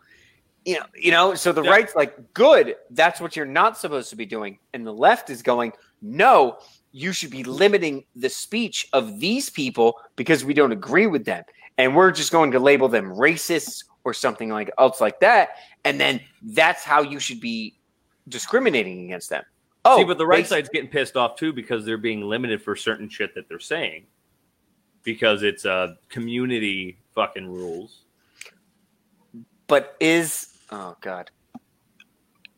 You 0.64 0.78
know, 0.80 0.86
you 0.96 1.10
know, 1.12 1.34
so 1.34 1.52
the 1.52 1.62
Yeah. 1.62 1.70
right's 1.70 1.94
like, 1.94 2.34
good, 2.34 2.76
that's 2.90 3.20
what 3.20 3.36
you're 3.36 3.46
not 3.46 3.76
supposed 3.78 4.10
to 4.10 4.16
be 4.16 4.26
doing. 4.26 4.58
And 4.72 4.84
the 4.86 4.92
left 4.92 5.28
is 5.30 5.42
going, 5.42 5.72
no, 6.00 6.58
you 6.92 7.12
should 7.12 7.30
be 7.30 7.42
limiting 7.44 8.04
the 8.14 8.28
speech 8.28 8.86
of 8.92 9.18
these 9.18 9.48
people 9.50 9.98
because 10.16 10.44
we 10.44 10.54
don't 10.54 10.72
agree 10.72 11.06
with 11.06 11.24
them. 11.24 11.42
And 11.78 11.96
we're 11.96 12.10
just 12.12 12.30
going 12.32 12.50
to 12.52 12.58
label 12.60 12.86
them 12.88 13.06
racists 13.12 13.84
or 14.04 14.12
something 14.12 14.50
like 14.50 14.70
else 14.78 15.00
like 15.00 15.18
that. 15.20 15.50
And 15.84 15.98
then 15.98 16.20
that's 16.42 16.84
how 16.84 17.00
you 17.02 17.18
should 17.18 17.40
be 17.40 17.78
discriminating 18.28 19.04
against 19.06 19.30
them. 19.30 19.42
Oh, 19.84 19.98
See, 19.98 20.04
but 20.04 20.18
the 20.18 20.26
right 20.26 20.44
they- 20.44 20.48
side's 20.48 20.68
getting 20.68 20.90
pissed 20.90 21.16
off 21.16 21.36
too 21.36 21.52
because 21.52 21.84
they're 21.84 21.96
being 21.98 22.20
limited 22.22 22.62
for 22.62 22.76
certain 22.76 23.08
shit 23.08 23.34
that 23.34 23.48
they're 23.48 23.58
saying 23.58 24.04
because 25.02 25.42
it's 25.42 25.64
uh 25.66 25.94
community 26.08 26.98
fucking 27.14 27.48
rules. 27.48 28.02
But 29.66 29.96
is 29.98 30.48
oh 30.70 30.96
god, 31.00 31.30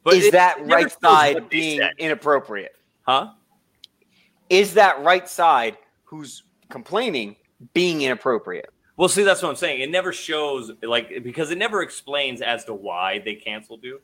But 0.03 0.14
is 0.14 0.32
that 0.32 0.57
right 0.66 0.91
side 1.01 1.49
being 1.49 1.78
said. 1.78 1.93
inappropriate? 1.99 2.72
huh? 3.03 3.30
Is 4.51 4.74
that 4.74 5.03
right 5.03 5.28
side 5.28 5.76
who's 6.05 6.42
complaining 6.68 7.36
being 7.72 8.03
inappropriate? 8.03 8.70
Well, 8.97 9.09
see, 9.09 9.24
that's 9.24 9.42
what 9.42 9.49
I'm 9.49 9.57
saying. 9.57 9.80
It 9.80 9.90
never 9.90 10.12
shows 10.12 10.70
like 10.82 11.22
because 11.24 11.51
it 11.51 11.59
never 11.59 11.82
explains 11.82 12.40
as 12.42 12.64
to 12.66 12.74
why 12.74 13.18
they 13.24 13.34
canceled 13.34 13.82
you. 13.82 14.01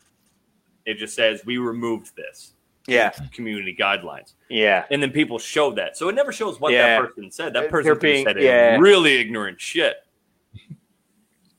It 0.85 0.95
just 0.99 1.15
says 1.15 1.43
we 1.45 1.59
removed 1.59 2.17
this 2.17 2.55
Yeah, 2.89 3.11
community 3.33 3.77
guidelines, 3.79 4.33
yeah. 4.49 4.87
and 4.91 5.01
then 5.03 5.11
people 5.13 5.39
show 5.39 5.71
that. 5.73 5.97
So 5.97 6.09
it 6.09 6.15
never 6.15 6.33
shows 6.33 6.59
what 6.59 6.73
Yeah. 6.73 6.99
that 7.01 7.07
person 7.07 7.31
said. 7.31 7.53
That 7.53 7.69
person 7.71 7.97
being- 7.99 8.25
said 8.27 8.41
yeah. 8.43 8.79
really 8.79 9.17
ignorant 9.19 9.61
shit. 9.61 9.97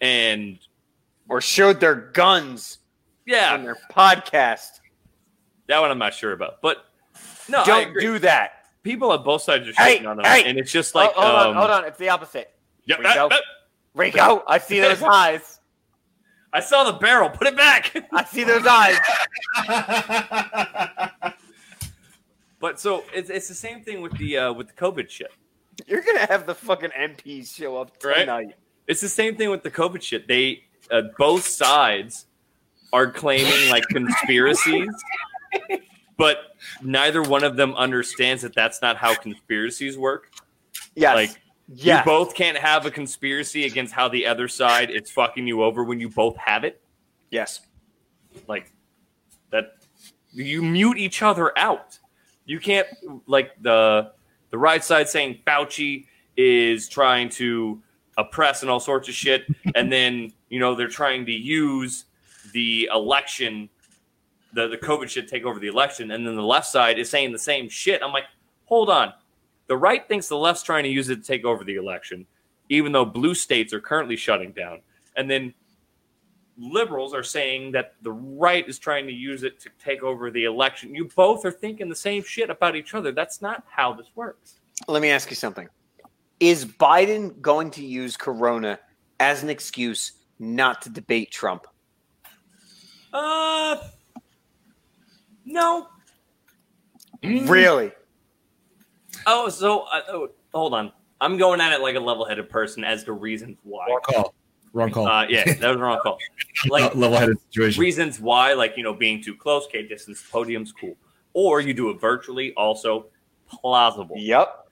And 0.02 0.58
Or 1.30 1.40
showed 1.40 1.80
their 1.80 1.96
guns 1.96 2.80
yeah, 3.26 3.54
on 3.54 3.64
their 3.64 3.78
podcast. 3.92 4.80
that 5.68 5.80
one 5.80 5.92
I'm 5.92 6.00
not 6.00 6.14
sure 6.14 6.34
about, 6.34 6.62
but 6.62 6.86
no, 7.48 7.64
Don't 7.64 7.94
do 7.98 8.20
that. 8.20 8.61
People 8.84 9.12
on 9.12 9.24
both 9.24 9.42
sides 9.42 9.68
are 9.68 9.74
Hey, 9.74 10.00
shitting 10.00 10.08
on 10.08 10.18
them, 10.18 10.26
hey! 10.26 10.44
and 10.46 10.58
it's 10.58 10.72
just 10.72 10.96
Oh, 10.96 11.00
like, 11.00 11.12
hold 11.14 11.26
um, 11.36 11.48
on, 11.50 11.56
hold 11.56 11.70
on. 11.72 11.86
It's 11.86 11.98
the 12.00 12.10
opposite. 12.10 12.52
yeah, 12.86 12.96
Rico. 12.98 13.10
uh, 13.28 13.30
uh, 13.34 13.38
Rico, 13.94 14.44
I 14.48 14.58
see 14.58 14.80
those 14.80 15.02
eyes. 15.04 15.60
I 16.54 16.60
saw 16.60 16.84
the 16.84 16.98
barrel. 16.98 17.30
Put 17.30 17.48
it 17.48 17.56
back. 17.56 17.94
I 18.14 18.26
see 18.26 18.44
those 18.44 18.66
eyes. 18.68 18.98
but 22.60 22.80
so 22.80 23.04
it's, 23.14 23.30
it's 23.30 23.48
the 23.48 23.54
same 23.54 23.82
thing 23.84 24.02
with 24.02 24.18
the 24.18 24.38
uh, 24.38 24.54
with 24.54 24.68
the 24.68 24.74
COVID 24.74 25.10
shit. 25.10 25.32
You're 25.88 26.02
gonna 26.02 26.26
have 26.28 26.46
the 26.46 26.56
fucking 26.56 26.90
MPs 26.92 27.56
show 27.56 27.78
up 27.78 27.92
Right? 28.04 28.18
tonight. 28.20 28.56
It's 28.88 29.02
the 29.02 29.10
same 29.10 29.36
thing 29.36 29.50
with 29.50 29.64
the 29.64 29.72
COVID 29.72 30.02
shit. 30.02 30.28
They 30.28 30.64
uh, 30.92 31.04
both 31.18 31.46
sides 31.48 32.26
are 32.94 33.10
claiming 33.10 33.70
like 33.70 33.86
conspiracies, 33.88 34.90
but 36.18 36.56
neither 36.82 37.22
one 37.22 37.44
of 37.44 37.56
them 37.56 37.74
understands 37.76 38.42
that 38.44 38.54
that's 38.54 38.82
not 38.82 38.98
how 38.98 39.16
conspiracies 39.16 39.98
work. 39.98 40.32
Yes. 40.96 41.16
Like 41.16 41.42
yes. 41.68 42.00
you 42.00 42.12
both 42.12 42.36
can't 42.36 42.58
have 42.58 42.86
a 42.86 42.92
conspiracy 42.92 43.66
against 43.66 43.94
how 43.94 44.08
the 44.08 44.26
other 44.26 44.48
side 44.48 44.92
is 44.92 45.10
fucking 45.10 45.48
you 45.48 45.64
over 45.64 45.84
when 45.84 46.00
you 46.00 46.10
both 46.10 46.36
have 46.38 46.64
it. 46.64 46.82
yes. 47.30 47.62
like 48.48 48.72
that 49.52 49.76
you 50.32 50.62
mute 50.62 50.98
each 50.98 51.22
other 51.22 51.58
out 51.58 52.00
you 52.46 52.60
can't 52.60 52.88
like 53.28 53.52
the 53.62 54.12
the 54.50 54.58
right 54.58 54.84
side 54.84 55.08
saying 55.08 55.40
fauci 55.46 56.06
is 56.38 56.88
trying 56.88 57.30
to 57.30 57.82
oppress 58.18 58.62
and 58.62 58.72
all 58.72 58.80
sorts 58.80 59.08
of 59.08 59.14
shit 59.14 59.44
and 59.76 59.92
then 59.92 60.32
you 60.50 60.60
know 60.60 60.76
they're 60.76 60.88
trying 60.88 61.26
to 61.26 61.32
use 61.32 62.06
the 62.54 62.90
election 62.94 63.70
the, 64.54 64.68
the 64.68 64.78
covid 64.78 65.10
shit 65.10 65.28
take 65.28 65.46
over 65.46 65.60
the 65.60 65.68
election 65.68 66.12
and 66.12 66.26
then 66.26 66.36
the 66.36 66.42
left 66.42 66.68
side 66.68 67.00
is 67.00 67.10
saying 67.10 67.32
the 67.32 67.40
same 67.40 67.70
shit 67.70 68.02
i'm 68.04 68.12
like 68.12 68.26
hold 68.66 68.90
on 68.90 69.14
the 69.68 69.78
right 69.78 70.08
thinks 70.08 70.28
the 70.28 70.38
left's 70.38 70.64
trying 70.64 70.84
to 70.84 70.90
use 70.90 71.10
it 71.10 71.18
to 71.18 71.24
take 71.24 71.46
over 71.46 71.64
the 71.64 71.76
election 71.76 72.26
even 72.70 72.92
though 72.92 73.06
blue 73.06 73.34
states 73.34 73.74
are 73.74 73.82
currently 73.82 74.16
shutting 74.16 74.52
down 74.52 74.80
and 75.16 75.30
then 75.30 75.54
liberals 76.58 77.14
are 77.14 77.24
saying 77.24 77.72
that 77.72 77.96
the 78.02 78.12
right 78.12 78.68
is 78.68 78.78
trying 78.78 79.08
to 79.08 79.14
use 79.14 79.44
it 79.44 79.60
to 79.60 79.70
take 79.84 80.04
over 80.04 80.32
the 80.32 80.46
election. 80.46 80.94
You 80.94 81.10
both 81.16 81.44
are 81.46 81.52
thinking 81.52 81.90
the 81.90 81.96
same 81.96 82.24
shit 82.24 82.50
about 82.50 82.76
each 82.76 82.94
other. 82.94 83.12
That's 83.12 83.42
not 83.42 83.64
how 83.70 83.94
this 83.94 84.08
works. 84.16 84.60
Let 84.88 85.02
me 85.02 85.10
ask 85.10 85.30
you 85.30 85.36
something. 85.36 85.68
Is 86.40 86.66
Biden 86.66 87.40
going 87.42 87.72
to 87.72 87.86
use 87.86 88.18
Corona 88.18 88.80
as 89.20 89.44
an 89.44 89.50
excuse 89.50 90.14
not 90.40 90.82
to 90.84 90.90
debate 90.90 91.32
Trump? 91.32 91.68
Uh, 93.14 93.78
no. 95.46 95.88
Really? 97.24 97.92
Oh, 99.28 99.50
so 99.50 99.82
uh, 99.82 100.02
oh, 100.10 100.30
hold 100.54 100.74
on. 100.74 100.92
I'm 101.20 101.38
going 101.38 101.62
at 101.62 101.72
it 101.72 101.82
like 101.82 101.96
a 101.96 102.00
level-headed 102.00 102.50
person 102.50 102.84
as 102.84 103.04
to 103.04 103.14
reasons 103.14 103.58
why. 103.64 103.86
Wrong 103.88 104.00
call. 104.04 104.34
Wrong 104.74 104.92
call. 104.92 105.08
Uh, 105.08 105.28
yeah, 105.28 105.44
that 105.46 105.68
was 105.68 105.78
the 105.78 105.84
wrong 105.84 106.00
call. 106.02 106.18
Like 106.70 106.96
level-headed 106.96 107.38
situation. 107.42 107.82
reasons 107.82 108.20
why, 108.20 108.54
like 108.54 108.78
you 108.78 108.84
know, 108.84 108.94
being 108.94 109.22
too 109.22 109.36
close, 109.36 109.68
K 109.72 109.88
distance 109.88 110.24
podium's 110.32 110.72
cool, 110.72 110.96
or 111.34 111.60
you 111.60 111.74
do 111.74 111.90
it 111.90 112.00
virtually, 112.00 112.54
also 112.54 113.08
plausible. 113.48 114.16
Yep. 114.18 114.68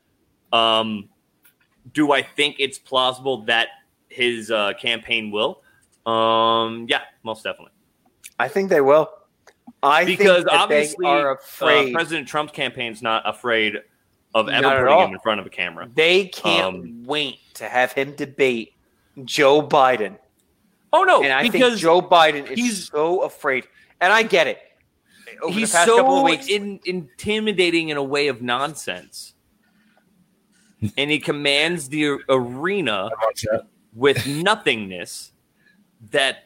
Um, 0.52 1.10
do 1.94 2.12
I 2.12 2.22
think 2.22 2.58
it's 2.60 2.78
plausible 2.78 3.44
that 3.46 3.70
his 4.10 4.52
uh, 4.52 4.74
campaign 4.80 5.32
will? 5.32 5.62
Um, 6.06 6.86
yeah, 6.90 7.02
most 7.24 7.44
definitely. 7.44 7.74
I 8.38 8.48
think 8.48 8.70
they 8.70 8.82
will. 8.82 9.10
I 9.84 10.06
Because 10.06 10.44
think 10.44 10.52
obviously, 10.52 11.06
they 11.06 11.12
are 11.12 11.40
Uh. 11.62 11.92
President 11.92 12.28
Trump's 12.28 12.54
campaign's 12.54 13.02
not 13.02 13.28
afraid 13.28 13.78
of 14.36 14.46
Not 14.48 14.64
ever 14.64 14.88
putting 14.88 15.08
him 15.08 15.14
in 15.14 15.20
front 15.20 15.40
of 15.40 15.46
a 15.46 15.50
camera. 15.50 15.90
they 15.94 16.26
can't 16.26 16.66
um, 16.66 17.04
wait 17.04 17.40
to 17.56 17.66
have 17.66 17.92
him 17.94 18.14
debate 18.16 18.74
Joe 19.26 19.62
Biden. 19.62 20.18
Oh 20.94 21.04
no, 21.04 21.24
and 21.24 21.34
I 21.34 21.50
think 21.50 21.78
Joe 21.78 22.02
Biden 22.02 22.50
is 22.52 22.88
so 22.88 23.22
afraid. 23.22 23.68
And 24.02 24.14
I 24.14 24.24
get 24.24 24.48
it. 24.48 24.60
Over 25.42 25.54
he's 25.54 25.72
the 25.72 25.78
past 25.78 25.90
couple 25.90 26.18
so 26.18 26.24
weeks, 26.24 26.48
in, 26.48 26.80
intimidating 26.86 27.90
in 27.90 27.98
a 27.98 28.04
way 28.04 28.28
of 28.28 28.42
nonsense, 28.42 29.34
and 30.98 31.10
he 31.10 31.20
commands 31.20 31.90
the 31.90 32.20
arena 32.30 33.10
with 33.94 34.26
nothingness 34.28 35.32
that 36.12 36.46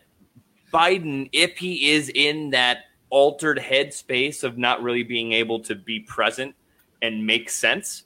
Biden, 0.73 1.29
if 1.31 1.57
he 1.57 1.91
is 1.91 2.09
in 2.13 2.49
that 2.51 2.85
altered 3.13 3.59
headspace 3.59 4.43
of 4.43 4.57
not 4.57 4.81
really 4.81 5.03
being 5.03 5.33
able 5.33 5.59
to 5.59 5.75
be 5.75 5.99
present 5.99 6.55
and 7.03 7.25
make 7.27 7.47
sense, 7.47 8.05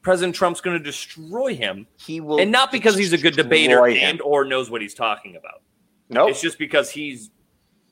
President 0.00 0.34
Trump's 0.34 0.62
going 0.62 0.78
to 0.78 0.82
destroy 0.82 1.54
him, 1.54 1.86
he 1.98 2.18
will, 2.18 2.40
and 2.40 2.50
not 2.50 2.72
because 2.72 2.96
he's 2.96 3.12
a 3.12 3.18
good 3.18 3.36
debater 3.36 3.86
him. 3.86 3.98
and 3.98 4.20
or 4.22 4.46
knows 4.46 4.70
what 4.70 4.80
he's 4.80 4.94
talking 4.94 5.36
about. 5.36 5.60
nope. 6.08 6.30
It's 6.30 6.40
just 6.40 6.58
because 6.58 6.90
he's 6.90 7.30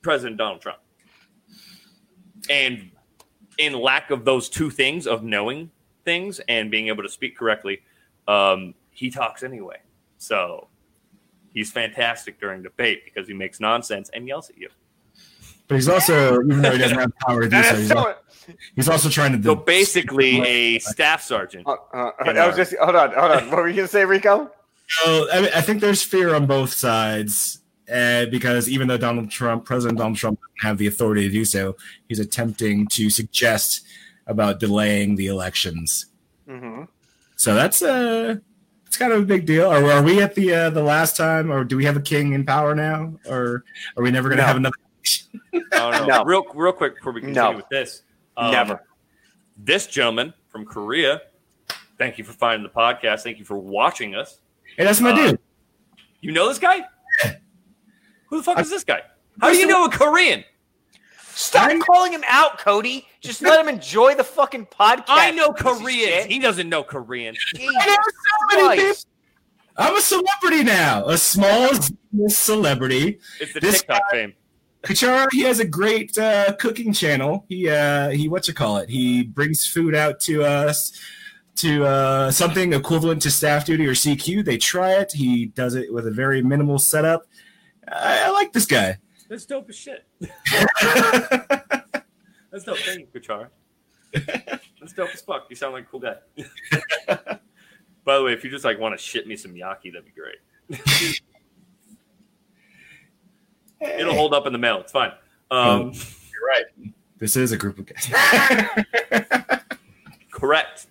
President 0.00 0.38
Donald 0.38 0.62
Trump, 0.62 0.78
and 2.48 2.90
in 3.58 3.74
lack 3.74 4.10
of 4.10 4.24
those 4.24 4.48
two 4.48 4.70
things 4.70 5.06
of 5.06 5.22
knowing 5.22 5.70
things 6.06 6.40
and 6.48 6.70
being 6.70 6.88
able 6.88 7.02
to 7.02 7.10
speak 7.10 7.36
correctly, 7.36 7.82
um, 8.26 8.74
he 8.90 9.10
talks 9.10 9.42
anyway. 9.42 9.76
So 10.16 10.68
he's 11.52 11.70
fantastic 11.70 12.40
during 12.40 12.62
debate 12.62 13.02
because 13.04 13.28
he 13.28 13.34
makes 13.34 13.60
nonsense 13.60 14.08
and 14.14 14.26
yells 14.26 14.48
at 14.48 14.56
you. 14.56 14.70
But 15.70 15.76
he's 15.76 15.88
also, 15.88 16.42
even 16.42 16.62
though 16.62 16.72
he 16.72 16.78
doesn't 16.78 16.98
have 16.98 17.10
the 17.10 17.24
power 17.24 17.42
to 17.42 17.48
do 17.48 17.62
so, 17.62 17.74
he's, 17.76 17.88
so- 17.88 17.96
al- 17.98 18.18
he's 18.74 18.88
also 18.88 19.08
trying 19.08 19.40
to. 19.40 19.42
So 19.42 19.54
basically, 19.54 20.40
a 20.46 20.78
staff 20.80 21.22
sergeant. 21.22 21.64
Uh, 21.64 21.76
uh, 21.94 22.10
I 22.18 22.46
was 22.48 22.56
just 22.56 22.74
hold 22.82 22.96
on, 22.96 23.12
hold 23.12 23.30
on. 23.30 23.50
What 23.50 23.58
were 23.58 23.68
you 23.68 23.76
gonna 23.76 23.86
say, 23.86 24.04
Rico? 24.04 24.50
So, 24.88 25.28
I, 25.32 25.40
mean, 25.42 25.50
I 25.54 25.60
think 25.60 25.80
there's 25.80 26.02
fear 26.02 26.34
on 26.34 26.46
both 26.46 26.72
sides, 26.72 27.60
uh, 27.88 28.26
because 28.26 28.68
even 28.68 28.88
though 28.88 28.98
Donald 28.98 29.30
Trump, 29.30 29.64
President 29.64 29.96
Donald 29.98 30.16
Trump, 30.16 30.40
doesn't 30.40 30.68
have 30.68 30.78
the 30.78 30.88
authority 30.88 31.22
to 31.28 31.32
do 31.32 31.44
so, 31.44 31.76
he's 32.08 32.18
attempting 32.18 32.88
to 32.88 33.08
suggest 33.08 33.86
about 34.26 34.58
delaying 34.58 35.14
the 35.14 35.28
elections. 35.28 36.06
Mm-hmm. 36.48 36.82
So 37.36 37.54
that's 37.54 37.80
uh 37.80 38.38
it's 38.88 38.96
kind 38.96 39.12
of 39.12 39.20
a 39.22 39.24
big 39.24 39.46
deal. 39.46 39.70
Are, 39.70 39.88
are 39.88 40.02
we 40.02 40.20
at 40.20 40.34
the 40.34 40.52
uh, 40.52 40.70
the 40.70 40.82
last 40.82 41.16
time, 41.16 41.52
or 41.52 41.62
do 41.62 41.76
we 41.76 41.84
have 41.84 41.96
a 41.96 42.00
king 42.00 42.32
in 42.32 42.44
power 42.44 42.74
now, 42.74 43.14
or 43.28 43.62
are 43.96 44.02
we 44.02 44.10
never 44.10 44.28
going 44.28 44.38
to 44.38 44.42
No. 44.42 44.48
have 44.48 44.56
another? 44.56 44.74
Oh, 45.72 45.90
no. 45.90 46.06
No. 46.06 46.24
Real, 46.24 46.44
real 46.54 46.72
quick 46.72 46.96
before 46.96 47.12
we 47.12 47.20
continue 47.20 47.40
No. 47.50 47.56
with 47.56 47.68
this. 47.70 48.02
um, 48.36 48.50
Never. 48.52 48.82
This 49.56 49.86
gentleman 49.86 50.32
from 50.48 50.64
Korea, 50.64 51.22
thank 51.98 52.18
you 52.18 52.24
for 52.24 52.32
finding 52.32 52.62
the 52.62 52.72
podcast. 52.74 53.22
Thank 53.22 53.38
you 53.38 53.44
for 53.44 53.56
watching 53.58 54.14
us. 54.14 54.38
Hey, 54.76 54.84
that's 54.84 55.00
my 55.00 55.10
Uh, 55.10 55.16
dude. 55.30 55.38
You 56.20 56.32
know 56.32 56.48
this 56.48 56.58
guy? 56.58 56.82
Who 58.28 58.36
the 58.38 58.42
fuck 58.42 58.58
is 58.60 58.70
this 58.70 58.84
guy? 58.84 59.02
How 59.40 59.50
do 59.50 59.56
you 59.56 59.66
know 59.66 59.84
a 59.84 59.90
Korean? 59.90 60.44
Stop 61.34 61.70
calling 61.80 62.12
him 62.12 62.24
out, 62.26 62.58
Cody. 62.58 63.06
Just 63.20 63.40
let 63.42 63.58
him 63.60 63.68
enjoy 63.68 64.14
the 64.14 64.24
fucking 64.24 64.66
podcast. 64.66 65.04
I 65.08 65.30
know 65.30 65.52
piece 65.52 65.66
of 65.66 65.78
Koreans. 65.78 66.08
shit. 66.22 66.26
He 66.30 66.38
doesn't 66.38 66.68
know 66.68 66.82
Korean. 66.82 67.34
Jesus 67.56 67.74
are 67.76 67.96
so 68.52 68.66
many 68.68 68.78
people. 68.82 68.94
I'm 69.76 69.96
a 69.96 70.00
celebrity 70.00 70.64
now, 70.64 71.06
a 71.06 71.16
small 71.16 71.70
celebrity. 72.28 73.18
It's 73.40 73.54
the 73.54 73.60
This 73.60 73.78
TikTok 73.78 74.02
fame. 74.10 74.34
Kachar, 74.82 75.28
he 75.30 75.42
has 75.42 75.60
a 75.60 75.64
great 75.66 76.16
uh, 76.16 76.54
cooking 76.58 76.92
channel. 76.92 77.44
He 77.48 77.68
uh, 77.68 78.10
he 78.10 78.28
what 78.28 78.48
you 78.48 78.54
call 78.54 78.78
it? 78.78 78.88
He 78.88 79.22
brings 79.24 79.66
food 79.66 79.94
out 79.94 80.20
to 80.20 80.42
us 80.42 80.98
to 81.56 81.84
uh, 81.84 82.30
something 82.30 82.72
equivalent 82.72 83.20
to 83.22 83.30
staff 83.30 83.66
duty 83.66 83.86
or 83.86 83.92
CQ. 83.92 84.44
They 84.44 84.56
try 84.56 84.92
it. 84.92 85.12
He 85.12 85.46
does 85.46 85.74
it 85.74 85.92
with 85.92 86.06
a 86.06 86.10
very 86.10 86.42
minimal 86.42 86.78
setup. 86.78 87.26
I, 87.86 88.24
I 88.26 88.30
like 88.30 88.52
this 88.52 88.66
guy. 88.66 88.98
That's 89.28 89.44
dope 89.44 89.68
as 89.68 89.76
shit. 89.76 90.06
That's 92.50 92.64
dope. 92.64 92.78
Thank 92.78 93.08
you, 93.14 93.20
Kuchar. 93.20 93.48
That's 94.12 94.92
dope 94.94 95.10
as 95.12 95.20
fuck. 95.20 95.46
You 95.50 95.56
sound 95.56 95.74
like 95.74 95.84
a 95.84 95.86
cool 95.86 96.00
guy. 96.00 96.16
By 98.04 98.16
the 98.16 98.24
way, 98.24 98.32
if 98.32 98.42
you 98.42 98.50
just 98.50 98.64
like 98.64 98.80
want 98.80 98.98
to 98.98 99.02
shit 99.02 99.26
me 99.26 99.36
some 99.36 99.52
yaki, 99.52 99.92
that'd 99.92 100.04
be 100.06 100.12
great. 100.12 101.20
It'll 103.80 104.14
hold 104.14 104.34
up 104.34 104.46
in 104.46 104.52
the 104.52 104.58
mail. 104.58 104.80
It's 104.80 104.92
fine. 104.92 105.12
Um, 105.50 105.92
You're 105.92 106.48
right. 106.48 106.92
This 107.18 107.36
is 107.36 107.52
a 107.52 107.56
group 107.56 107.78
of 107.78 107.86
guys. 107.86 108.08
correct. 110.30 110.86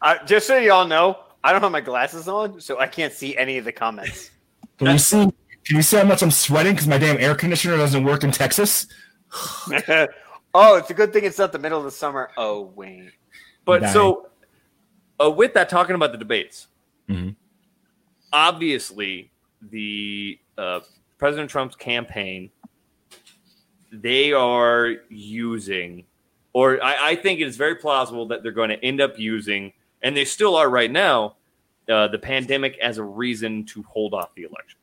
Uh, 0.00 0.24
just 0.24 0.46
so 0.46 0.56
y'all 0.56 0.86
know, 0.86 1.18
I 1.42 1.52
don't 1.52 1.62
have 1.62 1.72
my 1.72 1.80
glasses 1.80 2.28
on, 2.28 2.60
so 2.60 2.78
I 2.78 2.86
can't 2.86 3.12
see 3.12 3.36
any 3.36 3.58
of 3.58 3.64
the 3.64 3.72
comments. 3.72 4.30
Can 4.78 4.88
you 4.88 4.98
see? 4.98 5.30
Can 5.64 5.76
you 5.76 5.82
see 5.82 5.96
how 5.96 6.04
much 6.04 6.22
I'm 6.22 6.30
sweating 6.30 6.74
because 6.74 6.86
my 6.86 6.98
damn 6.98 7.18
air 7.18 7.34
conditioner 7.34 7.76
doesn't 7.76 8.04
work 8.04 8.22
in 8.24 8.30
Texas? 8.30 8.86
oh, 10.54 10.76
it's 10.76 10.90
a 10.90 10.94
good 10.94 11.12
thing 11.12 11.24
it's 11.24 11.38
not 11.38 11.50
the 11.50 11.58
middle 11.58 11.78
of 11.78 11.84
the 11.84 11.90
summer. 11.90 12.30
Oh, 12.36 12.72
wait. 12.76 13.10
But 13.64 13.90
so, 13.90 14.28
uh, 15.20 15.30
with 15.30 15.54
that, 15.54 15.68
talking 15.68 15.96
about 15.96 16.12
the 16.12 16.18
debates, 16.18 16.68
Mhm. 17.08 17.34
obviously, 18.32 19.32
the 19.60 20.38
uh, 20.56 20.80
President 21.18 21.50
Trump's 21.50 21.76
campaign, 21.76 22.50
they 23.92 24.32
are 24.32 24.94
using, 25.08 26.04
or 26.52 26.82
I, 26.82 27.10
I 27.10 27.16
think 27.16 27.40
it 27.40 27.46
is 27.46 27.56
very 27.56 27.76
plausible 27.76 28.26
that 28.28 28.42
they're 28.42 28.52
going 28.52 28.70
to 28.70 28.84
end 28.84 29.00
up 29.00 29.18
using, 29.18 29.72
and 30.02 30.16
they 30.16 30.24
still 30.24 30.56
are 30.56 30.68
right 30.68 30.90
now, 30.90 31.36
uh, 31.88 32.08
the 32.08 32.18
pandemic 32.18 32.76
as 32.78 32.98
a 32.98 33.04
reason 33.04 33.64
to 33.66 33.82
hold 33.84 34.12
off 34.12 34.34
the 34.34 34.42
election. 34.42 34.78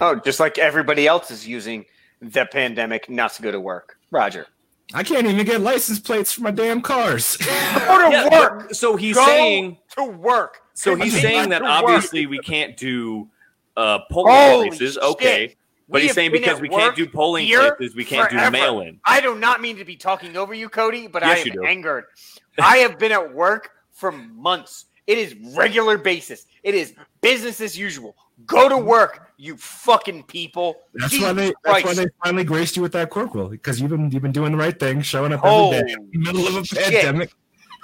Oh, 0.00 0.14
just 0.16 0.40
like 0.40 0.58
everybody 0.58 1.06
else 1.06 1.30
is 1.30 1.46
using 1.46 1.84
the 2.22 2.46
pandemic 2.46 3.10
not 3.10 3.32
to 3.34 3.42
go 3.42 3.52
to 3.52 3.60
work. 3.60 3.98
Roger. 4.10 4.46
I 4.94 5.02
can't 5.02 5.26
even 5.26 5.44
get 5.44 5.60
license 5.60 5.98
plates 5.98 6.32
for 6.32 6.42
my 6.42 6.50
damn 6.52 6.80
cars. 6.80 7.36
Go 7.38 7.44
to 7.46 8.08
Yeah, 8.10 8.28
work. 8.30 8.72
so 8.72 8.94
he's 8.94 9.16
Go 9.16 9.26
saying 9.26 9.78
to 9.96 10.04
work. 10.04 10.58
So 10.74 10.94
he's 10.94 11.20
saying 11.20 11.48
that 11.50 11.58
to 11.58 11.64
work. 11.64 11.72
obviously 11.72 12.26
we 12.26 12.38
can't 12.38 12.76
do 12.76 13.28
uh, 13.76 13.98
polling 14.10 14.32
Holy 14.32 14.68
places. 14.68 14.94
shit. 14.94 15.02
Okay. 15.02 15.56
But 15.88 16.02
he's 16.02 16.14
saying 16.14 16.32
because 16.32 16.60
we 16.60 16.68
can't 16.68 16.96
do 16.96 17.08
polling 17.08 17.46
here 17.46 17.74
places, 17.76 17.94
we 17.94 18.04
can't 18.04 18.28
do 18.28 18.36
forever. 18.36 18.50
mail 18.50 18.80
in. 18.80 19.00
I 19.04 19.20
do 19.20 19.36
not 19.36 19.60
mean 19.60 19.76
to 19.76 19.84
be 19.84 19.96
talking 19.96 20.36
over 20.36 20.52
you, 20.52 20.68
Cody, 20.68 21.06
but 21.06 21.22
Yes, 21.22 21.46
I 21.46 21.50
am 21.50 21.64
angered. 21.64 22.04
I 22.58 22.78
have 22.78 22.98
been 22.98 23.12
at 23.12 23.34
work 23.34 23.70
for 23.92 24.10
months. 24.10 24.86
It 25.06 25.18
is 25.18 25.36
regular 25.56 25.96
basis. 25.96 26.46
It 26.64 26.74
is 26.74 26.94
business 27.20 27.60
as 27.60 27.78
usual. 27.78 28.16
Go 28.44 28.68
to 28.68 28.74
mm-hmm. 28.74 28.86
work, 28.86 29.30
you 29.36 29.56
fucking 29.56 30.24
people. 30.24 30.76
That's 30.94 31.12
Jesus 31.12 31.26
why 31.26 31.32
they. 31.32 31.52
That's 31.64 31.84
why 31.84 31.94
they 31.94 32.06
finally 32.22 32.44
graced 32.44 32.76
you 32.76 32.82
with 32.82 32.92
that 32.92 33.08
corporal 33.08 33.48
because 33.48 33.80
you've 33.80 33.90
been 33.90 34.10
you've 34.10 34.22
been 34.22 34.32
doing 34.32 34.52
the 34.52 34.58
right 34.58 34.78
thing, 34.78 35.00
showing 35.00 35.32
up 35.32 35.40
every 35.40 35.50
Holy 35.50 35.82
day 35.82 35.92
in 35.92 36.10
the 36.12 36.18
middle 36.18 36.46
of 36.46 36.56
a 36.56 36.64
shit. 36.64 36.78
pandemic. 36.78 37.32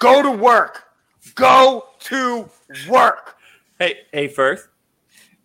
Go 0.00 0.20
to 0.22 0.30
work. 0.30 0.84
Go 1.36 1.86
to 2.00 2.50
work. 2.88 3.36
Hey, 3.78 3.98
hey, 4.12 4.28
Firth. 4.28 4.68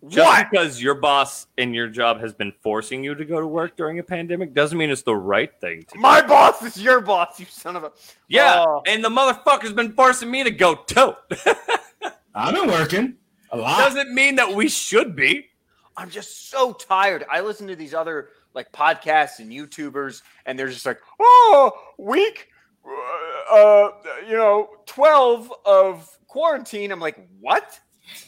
Just 0.08 0.26
What? 0.26 0.52
because 0.52 0.82
your 0.82 0.94
boss 0.96 1.48
and 1.58 1.74
your 1.74 1.88
job 1.88 2.20
has 2.20 2.32
been 2.34 2.54
forcing 2.62 3.04
you 3.04 3.16
to 3.16 3.26
go 3.26 3.40
to 3.40 3.48
work 3.48 3.76
during 3.76 3.98
a 3.98 4.04
pandemic 4.04 4.54
doesn't 4.54 4.78
mean 4.78 4.92
it's 4.92 5.02
the 5.02 5.16
right 5.16 5.50
thing 5.60 5.82
to 5.84 5.96
do. 5.96 6.00
My 6.00 6.22
boss 6.22 6.62
is 6.64 6.80
your 6.82 7.02
boss, 7.02 7.40
you 7.40 7.48
son 7.50 7.76
of 7.76 7.84
a. 7.84 7.92
Yeah, 8.28 8.64
Oh. 8.68 8.84
and 8.86 9.04
the 9.04 9.10
motherfucker's 9.10 9.74
been 9.74 9.94
forcing 9.94 10.30
me 10.30 10.44
to 10.44 10.52
go 10.52 10.76
too. 10.76 11.14
I've 12.36 12.54
been 12.54 12.68
working 12.70 13.16
a 13.52 13.58
lot. 13.58 13.80
Doesn't 13.80 14.14
mean 14.14 14.36
that 14.36 14.54
we 14.54 14.70
should 14.70 15.16
be. 15.16 15.48
I'm 15.96 16.12
just 16.12 16.52
so 16.52 16.74
tired. 16.74 17.26
I 17.32 17.42
listen 17.42 17.66
to 17.68 17.76
these 17.76 17.96
other 17.96 18.30
like 18.54 18.72
podcasts 18.72 19.40
and 19.40 19.52
YouTubers, 19.52 20.22
and 20.46 20.58
they're 20.60 20.70
just 20.70 20.86
like, 20.86 21.00
"Oh, 21.20 21.72
week, 21.98 22.50
uh, 22.88 23.56
uh, 23.56 23.92
you 24.28 24.36
know, 24.38 24.70
twelve 24.86 25.52
of 25.66 26.08
quarantine." 26.28 26.92
I'm 26.92 27.00
like, 27.00 27.18
"What? 27.40 27.80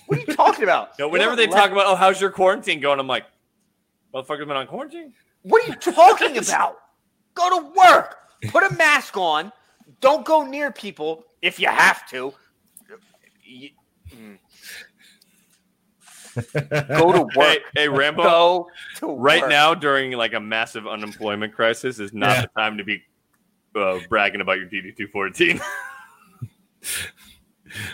What 0.07 0.17
are 0.19 0.21
you 0.27 0.35
talking 0.35 0.63
about?" 0.63 0.97
no, 0.99 1.07
whenever 1.07 1.35
they 1.35 1.43
You're 1.43 1.51
talk 1.53 1.71
about, 1.71 1.85
oh, 1.87 1.95
how's 1.95 2.19
your 2.19 2.29
quarantine 2.31 2.79
going? 2.79 2.99
I'm 2.99 3.07
like, 3.07 3.25
motherfucker's 4.13 4.47
been 4.47 4.51
on 4.57 4.67
quarantine? 4.67 5.13
what 5.43 5.63
are 5.63 5.67
you 5.67 5.75
talking 5.75 6.37
about? 6.49 6.77
Go 7.33 7.59
to 7.61 7.67
work. 7.75 8.17
Put 8.49 8.63
a 8.69 8.73
mask 8.75 9.15
on. 9.17 9.51
Don't 10.01 10.25
go 10.25 10.43
near 10.45 10.71
people 10.71 11.23
if 11.41 11.59
you 11.59 11.67
have 11.67 12.07
to. 12.09 12.33
Y- 13.47 13.71
mm. 14.13 14.37
Go 16.97 17.11
to 17.11 17.27
work. 17.37 17.59
hey, 17.75 17.87
Rambo. 17.89 18.23
Go 18.23 18.67
to 18.97 19.07
right 19.15 19.41
work. 19.41 19.49
now 19.49 19.73
during 19.73 20.11
like 20.11 20.33
a 20.33 20.39
massive 20.39 20.87
unemployment 20.87 21.53
crisis 21.53 21.99
is 21.99 22.13
not 22.13 22.29
Yeah. 22.35 22.41
the 22.41 22.47
time 22.61 22.77
to 22.77 22.83
be 22.83 23.01
uh, 23.75 23.99
bragging 24.09 24.41
about 24.41 24.57
your 24.57 24.67
DD 24.67 24.95
two 24.95 25.07
fourteen. 25.07 25.59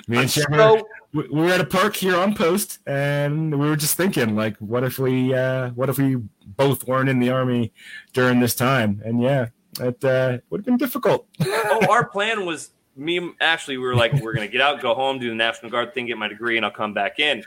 Me 0.07 0.17
and 0.19 0.29
Shammer, 0.29 0.57
so 0.57 0.87
we 1.13 1.27
we 1.29 1.41
were 1.41 1.49
at 1.49 1.61
a 1.61 1.65
park 1.65 1.95
here 1.95 2.15
on 2.15 2.35
post, 2.35 2.79
and 2.85 3.57
we 3.57 3.67
were 3.67 3.75
just 3.75 3.97
thinking, 3.97 4.35
like, 4.35 4.57
what 4.57 4.83
if 4.83 4.99
we, 4.99 5.33
uh, 5.33 5.69
what 5.71 5.89
if 5.89 5.97
we 5.97 6.17
both 6.45 6.87
weren't 6.87 7.09
in 7.09 7.19
the 7.19 7.29
army 7.29 7.73
during 8.13 8.39
this 8.39 8.55
time? 8.55 9.01
And 9.05 9.21
yeah, 9.21 9.47
it 9.79 10.03
uh, 10.03 10.39
would 10.49 10.59
have 10.59 10.65
been 10.65 10.77
difficult. 10.77 11.27
oh, 11.41 11.87
our 11.89 12.05
plan 12.05 12.45
was 12.45 12.71
me. 12.95 13.31
Actually, 13.41 13.77
we 13.77 13.85
were 13.85 13.95
like, 13.95 14.13
we're 14.13 14.33
gonna 14.33 14.47
get 14.47 14.61
out, 14.61 14.81
go 14.81 14.93
home, 14.93 15.19
do 15.19 15.29
the 15.29 15.35
National 15.35 15.71
Guard 15.71 15.93
thing, 15.93 16.05
get 16.07 16.17
my 16.17 16.27
degree, 16.27 16.57
and 16.57 16.65
I'll 16.65 16.71
come 16.71 16.93
back 16.93 17.19
in. 17.19 17.43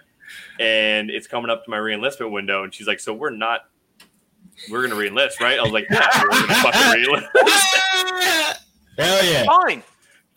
And 0.60 1.10
it's 1.10 1.26
coming 1.26 1.50
up 1.50 1.64
to 1.64 1.70
my 1.70 1.78
reenlistment 1.78 2.30
window, 2.30 2.64
and 2.64 2.74
she's 2.74 2.86
like, 2.86 3.00
"So 3.00 3.14
we're 3.14 3.30
not, 3.30 3.68
we're 4.70 4.86
gonna 4.86 5.00
reenlist, 5.00 5.40
right?" 5.40 5.58
I 5.58 5.62
was 5.62 5.72
like, 5.72 5.86
"Yeah, 5.90 6.08
we're 6.22 6.30
gonna 6.30 6.54
fucking 6.54 7.02
reenlist." 7.02 7.28
Hell 8.98 9.24
yeah! 9.24 9.44
fine. 9.44 9.82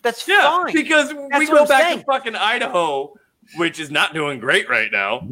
That's 0.02 0.28
Yeah, 0.28 0.42
fine. 0.64 0.74
because 0.74 1.14
we 1.14 1.46
go 1.48 1.60
I'm 1.60 1.68
back 1.68 1.82
saying. 1.84 2.00
to 2.00 2.06
fucking 2.06 2.36
Idaho, 2.36 3.14
which 3.58 3.80
is 3.80 3.92
not 3.92 4.14
doing 4.14 4.40
great 4.40 4.70
right 4.70 4.92
now. 4.92 5.28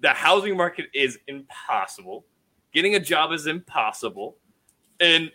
The 0.00 0.10
housing 0.10 0.56
market 0.56 0.86
is 0.94 1.18
impossible. 1.28 2.24
Getting 2.72 2.94
a 2.94 3.00
job 3.00 3.32
is 3.32 3.46
impossible. 3.46 4.36
And 5.00 5.30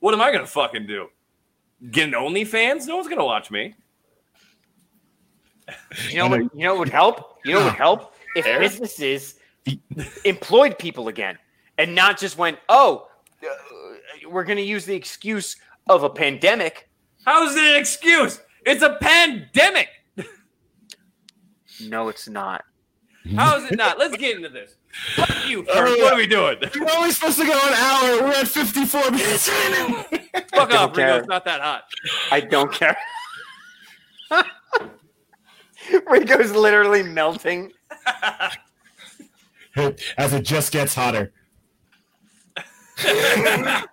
what 0.00 0.14
am 0.14 0.20
I 0.20 0.32
gonna 0.32 0.46
fucking 0.46 0.86
do? 0.86 1.08
Get 1.90 2.08
an 2.08 2.14
OnlyFans? 2.14 2.86
No 2.86 2.96
one's 2.96 3.08
gonna 3.08 3.24
watch 3.24 3.50
me. 3.50 3.74
You 6.10 6.16
know 6.18 6.28
what? 6.28 6.40
You 6.40 6.64
know 6.64 6.72
what 6.72 6.78
would 6.80 6.88
help? 6.88 7.38
You 7.44 7.52
know 7.54 7.60
what 7.60 7.66
would 7.72 7.74
help 7.78 8.14
if 8.34 8.44
Fair. 8.44 8.58
businesses 8.58 9.34
employed 10.24 10.78
people 10.78 11.08
again, 11.08 11.38
and 11.76 11.94
not 11.94 12.18
just 12.18 12.38
went, 12.38 12.58
"Oh, 12.68 13.08
uh, 13.42 13.48
we're 14.30 14.44
going 14.44 14.56
to 14.56 14.62
use 14.64 14.86
the 14.86 14.94
excuse 14.94 15.56
of 15.88 16.04
a 16.04 16.10
pandemic." 16.10 16.87
How's 17.24 17.54
it 17.56 17.64
an 17.64 17.76
excuse? 17.80 18.40
It's 18.64 18.82
a 18.82 18.96
pandemic. 19.00 19.88
No, 21.86 22.08
it's 22.08 22.28
not. 22.28 22.64
How 23.36 23.56
is 23.58 23.70
it 23.70 23.76
not? 23.76 23.98
Let's 23.98 24.16
get 24.16 24.36
into 24.36 24.48
this. 24.48 24.74
Fuck 25.14 25.46
you, 25.48 25.64
Oh, 25.68 25.96
What 26.02 26.14
are 26.14 26.16
we 26.16 26.26
doing? 26.26 26.56
We're 26.74 26.88
only 26.96 27.10
supposed 27.12 27.38
to 27.38 27.46
go 27.46 27.52
an 27.52 27.74
hour. 27.74 28.22
We're 28.22 28.32
at 28.32 28.48
54 28.48 29.10
minutes. 29.12 29.48
Fuck 29.48 30.72
off, 30.74 30.94
care. 30.94 31.06
Rico. 31.06 31.18
It's 31.18 31.28
not 31.28 31.44
that 31.44 31.60
hot. 31.60 31.84
I 32.32 32.40
don't 32.40 32.72
care. 32.72 32.96
Rico's 36.10 36.52
literally 36.52 37.02
melting. 37.02 37.72
As 40.16 40.32
it 40.34 40.42
just 40.42 40.72
gets 40.72 40.94
hotter. 40.94 41.32
Was 42.96 43.04
there 43.04 43.84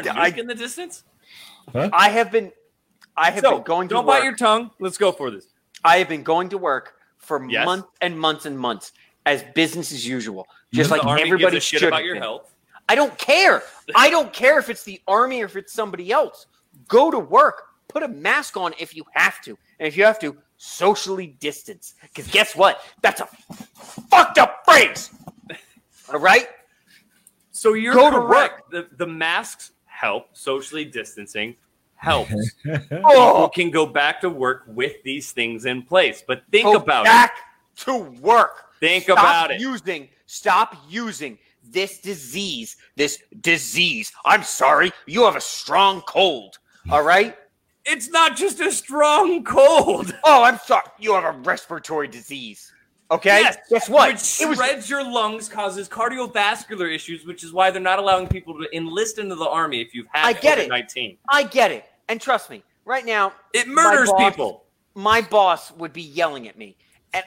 a 0.00 0.12
I- 0.14 0.30
nuke 0.30 0.36
in 0.38 0.46
the 0.46 0.54
distance? 0.54 1.04
I 1.74 2.08
have 2.10 2.30
been, 2.30 2.52
I 3.16 3.30
have 3.30 3.42
So 3.44 3.56
been 3.56 3.62
going 3.64 3.88
to 3.88 3.94
don't 3.94 4.06
work. 4.06 4.18
bite 4.20 4.24
your 4.24 4.36
tongue. 4.36 4.70
Let's 4.80 4.98
go 4.98 5.12
for 5.12 5.30
this. 5.30 5.46
I 5.84 5.98
have 5.98 6.08
been 6.08 6.22
going 6.22 6.48
to 6.50 6.58
work 6.58 6.94
for 7.18 7.44
Yes. 7.48 7.64
months 7.66 7.88
and 8.00 8.18
months 8.18 8.46
and 8.46 8.58
months 8.58 8.92
as 9.26 9.44
business 9.54 9.92
as 9.92 10.06
usual, 10.06 10.44
mm-hmm. 10.44 10.76
just 10.76 10.90
the 10.90 10.96
like 10.96 11.20
everybody 11.20 11.54
gives 11.56 11.56
a 11.56 11.60
shit 11.60 11.80
should. 11.80 11.88
about 11.88 12.04
your 12.04 12.14
been. 12.14 12.22
health. 12.22 12.54
I 12.88 12.94
don't 12.94 13.16
care. 13.18 13.62
I 13.94 14.08
don't 14.08 14.32
care 14.32 14.58
if 14.58 14.70
it's 14.70 14.82
the 14.82 15.00
army 15.06 15.42
or 15.42 15.44
if 15.44 15.56
it's 15.56 15.72
somebody 15.72 16.10
else. 16.10 16.46
Go 16.88 17.10
to 17.10 17.18
work. 17.18 17.64
Put 17.88 18.02
a 18.02 18.08
mask 18.08 18.56
on 18.56 18.72
if 18.78 18.94
you 18.96 19.04
have 19.12 19.40
to, 19.42 19.58
and 19.78 19.86
if 19.86 19.96
you 19.96 20.04
have 20.04 20.18
to, 20.20 20.36
socially 20.58 21.26
distance. 21.40 21.94
Because 22.02 22.26
guess 22.28 22.54
what? 22.56 22.80
That's 23.02 23.20
a 23.20 23.26
fucked 24.10 24.38
up 24.38 24.62
phrase. 24.64 25.10
All 26.12 26.18
right. 26.20 26.48
So 27.50 27.72
you're 27.74 27.94
Go 27.94 28.10
to 28.10 28.16
correct. 28.16 28.70
The, 28.70 28.88
the 28.96 29.06
masks 29.06 29.72
help. 29.98 30.28
Socially 30.36 30.84
distancing 30.84 31.56
helps. 31.96 32.32
People 32.62 33.00
Oh, 33.04 33.50
can 33.52 33.70
go 33.70 33.84
back 33.86 34.20
to 34.20 34.30
work 34.30 34.64
with 34.68 35.02
these 35.02 35.32
things 35.32 35.66
in 35.66 35.82
place. 35.82 36.22
But 36.26 36.42
think 36.50 36.64
go 36.64 36.76
about 36.76 37.04
back 37.04 37.32
to 37.78 37.96
work. 38.20 38.64
Think 38.80 39.04
Stop 39.04 39.18
about 39.18 39.50
it. 39.50 39.60
Using. 39.60 40.08
Stop 40.26 40.76
using 40.88 41.38
this 41.64 41.98
disease. 42.00 42.76
This 42.96 43.18
disease. 43.40 44.12
I'm 44.24 44.42
sorry. 44.44 44.92
You 45.06 45.24
have 45.24 45.36
a 45.36 45.40
strong 45.40 46.02
cold. 46.02 46.58
All 46.90 47.02
right. 47.02 47.36
It's 47.84 48.10
not 48.10 48.36
just 48.36 48.60
a 48.60 48.70
strong 48.70 49.42
cold. 49.44 50.14
Oh, 50.24 50.44
I'm 50.44 50.58
sorry. 50.58 50.84
You 50.98 51.14
have 51.14 51.24
a 51.24 51.38
respiratory 51.38 52.06
disease. 52.06 52.72
Okay. 53.10 53.40
Yes, 53.40 53.56
Guess 53.70 53.88
what? 53.88 54.12
Which 54.12 54.40
It 54.40 54.48
was 54.48 54.90
your 54.90 55.02
lungs, 55.02 55.48
causes 55.48 55.88
cardiovascular 55.88 56.94
issues, 56.94 57.24
which 57.24 57.42
is 57.42 57.52
why 57.54 57.70
they're 57.70 57.80
not 57.80 57.98
allowing 57.98 58.26
people 58.28 58.54
to 58.60 58.76
enlist 58.76 59.18
into 59.18 59.34
the 59.34 59.48
army 59.48 59.80
if 59.80 59.94
you've 59.94 60.06
had 60.12 60.26
I 60.26 60.32
get 60.34 60.58
it. 60.58 60.66
COVID 60.66 60.68
nineteen. 60.70 61.16
I 61.28 61.44
get 61.44 61.70
it. 61.70 61.84
And 62.10 62.20
trust 62.20 62.50
me, 62.50 62.62
right 62.84 63.04
now, 63.06 63.32
It 63.54 63.66
murders 63.66 64.10
boss- 64.10 64.30
people. 64.32 64.64
my 64.94 65.22
boss 65.22 65.70
would 65.72 65.92
be 65.94 66.02
yelling 66.02 66.48
at 66.48 66.58
me. 66.58 66.76
And 67.14 67.24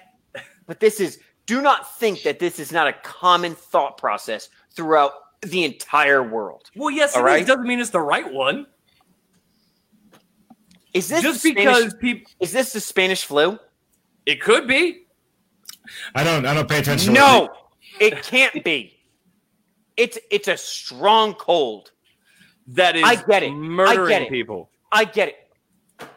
but 0.67 0.79
this 0.79 0.99
is 0.99 1.19
do 1.47 1.61
not 1.63 1.97
think 1.97 2.21
that 2.23 2.37
this 2.37 2.59
is 2.59 2.71
not 2.71 2.87
a 2.87 2.93
common 2.93 3.55
thought 3.55 3.97
process 3.97 4.49
throughout 4.75 5.13
the 5.41 5.63
entire 5.65 6.21
world. 6.21 6.69
Well, 6.75 6.91
yes, 6.91 7.15
All 7.15 7.23
it 7.23 7.25
right. 7.25 7.45
doesn't 7.47 7.65
mean 7.65 7.79
it's 7.79 7.89
the 7.89 7.99
right 7.99 8.31
one. 8.31 8.67
Is 10.93 11.07
this 11.07 11.21
Just 11.23 11.43
because 11.43 11.77
Spanish, 11.77 11.99
people, 11.99 12.31
is 12.39 12.51
this 12.51 12.73
the 12.73 12.79
Spanish 12.81 13.23
flu? 13.25 13.57
it 14.27 14.39
could 14.41 14.67
be. 14.67 15.05
I 16.15 16.23
don't 16.23 16.45
I 16.45 16.53
don't 16.53 16.69
pay 16.69 16.79
attention. 16.79 17.13
to 17.13 17.19
No, 17.19 17.49
it 17.99 18.23
can't 18.23 18.63
be. 18.63 18.97
It's 19.97 20.17
it's 20.29 20.47
a 20.47 20.57
strong 20.57 21.33
cold. 21.33 21.91
That 22.67 22.95
is 22.95 23.03
I 23.03 23.15
get 23.15 23.43
it. 23.43 23.51
I 23.51 24.07
get 24.07 24.21
it. 24.23 24.29
people. 24.29 24.69
I 24.91 25.05
get 25.05 25.29
it. 25.29 26.07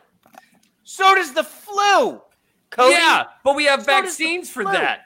So 0.84 1.14
does 1.14 1.32
the 1.32 1.42
flu. 1.44 2.20
Cody. 2.70 2.92
Yeah, 2.94 3.24
but 3.44 3.56
we 3.56 3.64
have 3.64 3.80
So 3.80 3.86
vaccines 3.86 4.50
for 4.50 4.62
flu. 4.62 4.72
that. 4.72 5.00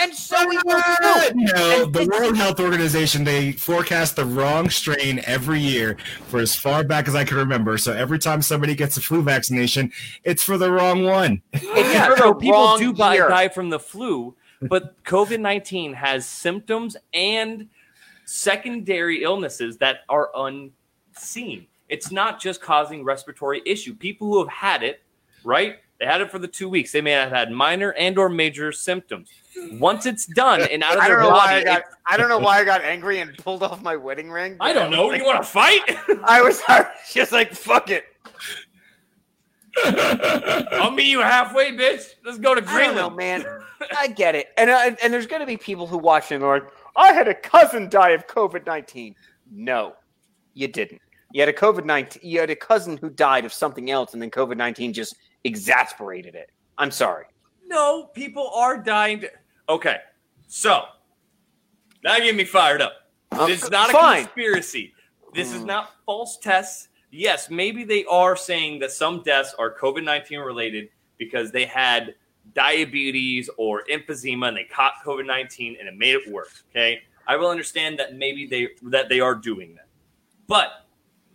And 0.00 0.14
so 0.14 0.48
we 0.48 0.56
do 0.56 0.62
Uh, 0.70 1.28
too. 1.28 1.34
no, 1.34 1.82
And 1.82 1.92
the 1.92 2.06
World 2.06 2.36
Health 2.36 2.60
Organization 2.60 3.24
they 3.24 3.52
forecast 3.52 4.16
the 4.16 4.24
wrong 4.24 4.70
strain 4.70 5.20
every 5.26 5.60
year 5.60 5.96
for 6.28 6.38
as 6.40 6.54
far 6.54 6.84
back 6.84 7.08
as 7.08 7.14
I 7.14 7.24
can 7.24 7.36
remember. 7.36 7.76
So 7.78 7.92
every 7.92 8.18
time 8.18 8.42
somebody 8.42 8.74
gets 8.74 8.96
a 8.96 9.00
flu 9.00 9.22
vaccination, 9.22 9.92
it's 10.22 10.42
for 10.42 10.56
the 10.58 10.70
wrong 10.70 11.04
one. 11.04 11.42
Yeah, 11.62 12.14
so 12.16 12.28
the 12.28 12.34
people 12.34 12.78
do 12.78 12.92
buy, 12.92 13.16
die 13.16 13.48
from 13.48 13.70
the 13.70 13.78
flu, 13.78 14.34
but 14.62 15.02
COVID 15.04 15.40
19 15.40 15.92
has 15.94 16.26
symptoms 16.26 16.96
and 17.12 17.68
secondary 18.24 19.22
illnesses 19.22 19.76
that 19.78 19.98
are 20.08 20.30
unseen. 20.36 21.66
It's 21.88 22.10
not 22.10 22.40
just 22.40 22.60
causing 22.60 23.04
respiratory 23.04 23.62
issue. 23.66 23.94
People 23.94 24.28
who 24.28 24.38
have 24.38 24.48
had 24.48 24.82
it, 24.82 25.02
right? 25.44 25.76
They 26.04 26.10
had 26.10 26.20
it 26.20 26.30
for 26.30 26.38
the 26.38 26.48
two 26.48 26.68
weeks. 26.68 26.92
They 26.92 27.00
may 27.00 27.12
have 27.12 27.30
had 27.30 27.50
minor 27.50 27.92
and 27.94 28.18
or 28.18 28.28
major 28.28 28.72
symptoms. 28.72 29.30
Once 29.72 30.04
it's 30.04 30.26
done 30.26 30.60
and 30.60 30.82
out 30.82 30.96
of 30.98 31.02
I 31.02 31.08
their 31.08 31.16
don't 31.16 31.24
know 31.24 31.30
why 31.30 31.46
body, 31.46 31.60
I 31.60 31.64
got. 31.64 31.78
it- 31.78 31.84
I 32.06 32.16
don't 32.18 32.28
know 32.28 32.38
why 32.38 32.58
I 32.58 32.64
got 32.64 32.82
angry 32.82 33.20
and 33.20 33.34
pulled 33.38 33.62
off 33.62 33.80
my 33.80 33.96
wedding 33.96 34.30
ring. 34.30 34.58
I 34.60 34.74
don't 34.74 34.90
know. 34.90 35.06
Like, 35.06 35.20
You 35.20 35.24
want 35.24 35.42
to 35.42 35.48
fight? 35.48 35.80
I 36.24 36.42
was, 36.42 36.60
I 36.68 36.80
was 36.80 36.88
just 37.10 37.32
like, 37.32 37.54
fuck 37.54 37.88
it. 37.88 38.04
I'll 39.82 40.90
meet 40.90 41.06
you 41.06 41.20
halfway, 41.20 41.72
bitch. 41.72 42.04
Let's 42.22 42.36
go 42.36 42.54
to 42.54 42.62
I 42.68 42.82
don't 42.82 42.96
know, 42.96 43.08
man. 43.08 43.46
I 43.98 44.08
get 44.08 44.34
it, 44.34 44.48
and 44.58 44.68
uh, 44.68 44.94
and 45.02 45.10
there's 45.10 45.26
going 45.26 45.40
to 45.40 45.46
be 45.46 45.56
people 45.56 45.86
who 45.86 45.96
watch 45.96 46.32
and 46.32 46.44
are 46.44 46.60
like, 46.60 46.68
I 46.96 47.12
had 47.14 47.28
a 47.28 47.34
cousin 47.34 47.88
die 47.88 48.10
of 48.10 48.26
COVID 48.26 48.66
nineteen. 48.66 49.14
No, 49.50 49.94
you 50.52 50.68
didn't. 50.68 51.00
You 51.32 51.40
had 51.40 51.48
a 51.48 51.52
COVID 51.54 51.84
nineteen. 51.86 52.20
You 52.30 52.40
had 52.40 52.50
a 52.50 52.56
cousin 52.56 52.98
who 52.98 53.08
died 53.08 53.44
of 53.46 53.52
something 53.54 53.90
else, 53.90 54.12
and 54.12 54.20
then 54.22 54.30
COVID 54.30 54.56
nineteen 54.58 54.92
just 54.92 55.16
exasperated 55.44 56.34
it. 56.34 56.50
I'm 56.78 56.90
sorry. 56.90 57.26
No, 57.66 58.04
people 58.14 58.50
are 58.54 58.76
dying. 58.76 59.20
To... 59.20 59.30
Okay, 59.68 59.98
so 60.48 60.84
now 62.02 62.18
get 62.18 62.34
me 62.34 62.44
fired 62.44 62.82
up. 62.82 62.92
Um, 63.32 63.48
This 63.48 63.62
is 63.62 63.70
not 63.70 63.90
a 63.90 63.92
conspiracy. 64.24 64.92
This 65.34 65.52
is 65.52 65.62
Mm. 65.62 65.66
not 65.66 65.90
false 66.06 66.38
tests. 66.38 66.88
Yes, 67.10 67.48
maybe 67.50 67.84
they 67.84 68.04
are 68.06 68.36
saying 68.36 68.80
that 68.80 68.90
some 68.90 69.22
deaths 69.22 69.54
are 69.58 69.72
COVID 69.74 70.04
19 70.04 70.40
related 70.40 70.88
because 71.18 71.52
they 71.52 71.64
had 71.64 72.14
diabetes 72.54 73.48
or 73.56 73.84
emphysema 73.90 74.48
and 74.48 74.56
they 74.56 74.64
caught 74.64 74.94
COVID 75.04 75.26
19 75.26 75.76
and 75.78 75.88
it 75.88 75.96
made 75.96 76.14
it 76.14 76.30
worse. 76.30 76.64
Okay. 76.70 77.02
I 77.26 77.36
will 77.36 77.48
understand 77.48 77.98
that 77.98 78.14
maybe 78.16 78.46
they 78.46 78.68
that 78.90 79.08
they 79.08 79.20
are 79.20 79.34
doing 79.34 79.74
that. 79.76 79.86
But 80.46 80.86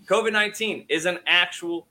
COVID 0.05 0.31
19 0.31 0.85
is 0.89 1.05
an 1.05 1.19
actual 1.25 1.87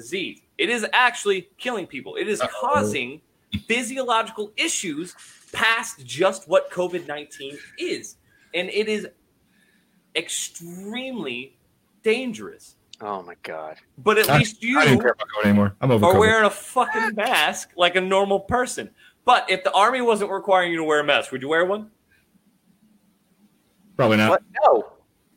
disease. 0.00 0.40
It 0.58 0.70
is 0.70 0.86
actually 0.92 1.48
killing 1.58 1.86
people. 1.86 2.16
It 2.16 2.28
is 2.28 2.42
causing 2.60 3.20
physiological 3.66 4.52
issues 4.56 5.14
past 5.52 6.04
just 6.04 6.48
what 6.48 6.70
COVID 6.70 7.06
19 7.06 7.58
is. 7.78 8.16
And 8.54 8.68
it 8.70 8.88
is 8.88 9.06
extremely 10.16 11.56
dangerous. 12.02 12.76
Oh 13.00 13.22
my 13.22 13.34
god. 13.42 13.76
But 13.98 14.18
at 14.18 14.28
I- 14.28 14.38
least 14.38 14.62
you 14.62 14.78
I 14.78 14.84
don't 14.86 15.00
care 15.00 15.10
about 15.12 15.26
COVID 15.36 15.44
anymore. 15.46 15.74
I'm 15.80 15.90
over 15.90 16.06
are 16.06 16.14
COVID. 16.14 16.18
wearing 16.18 16.44
a 16.46 16.50
fucking 16.50 17.14
mask 17.14 17.70
like 17.76 17.96
a 17.96 18.00
normal 18.00 18.40
person. 18.40 18.90
But 19.24 19.48
if 19.50 19.64
the 19.64 19.72
army 19.72 20.00
wasn't 20.00 20.30
requiring 20.30 20.70
you 20.72 20.78
to 20.78 20.84
wear 20.84 21.00
a 21.00 21.04
mask, 21.04 21.30
would 21.32 21.42
you 21.42 21.48
wear 21.48 21.64
one? 21.64 21.90
Probably 23.96 24.16
not. 24.16 24.30
What? 24.30 24.42
No. 24.64 24.92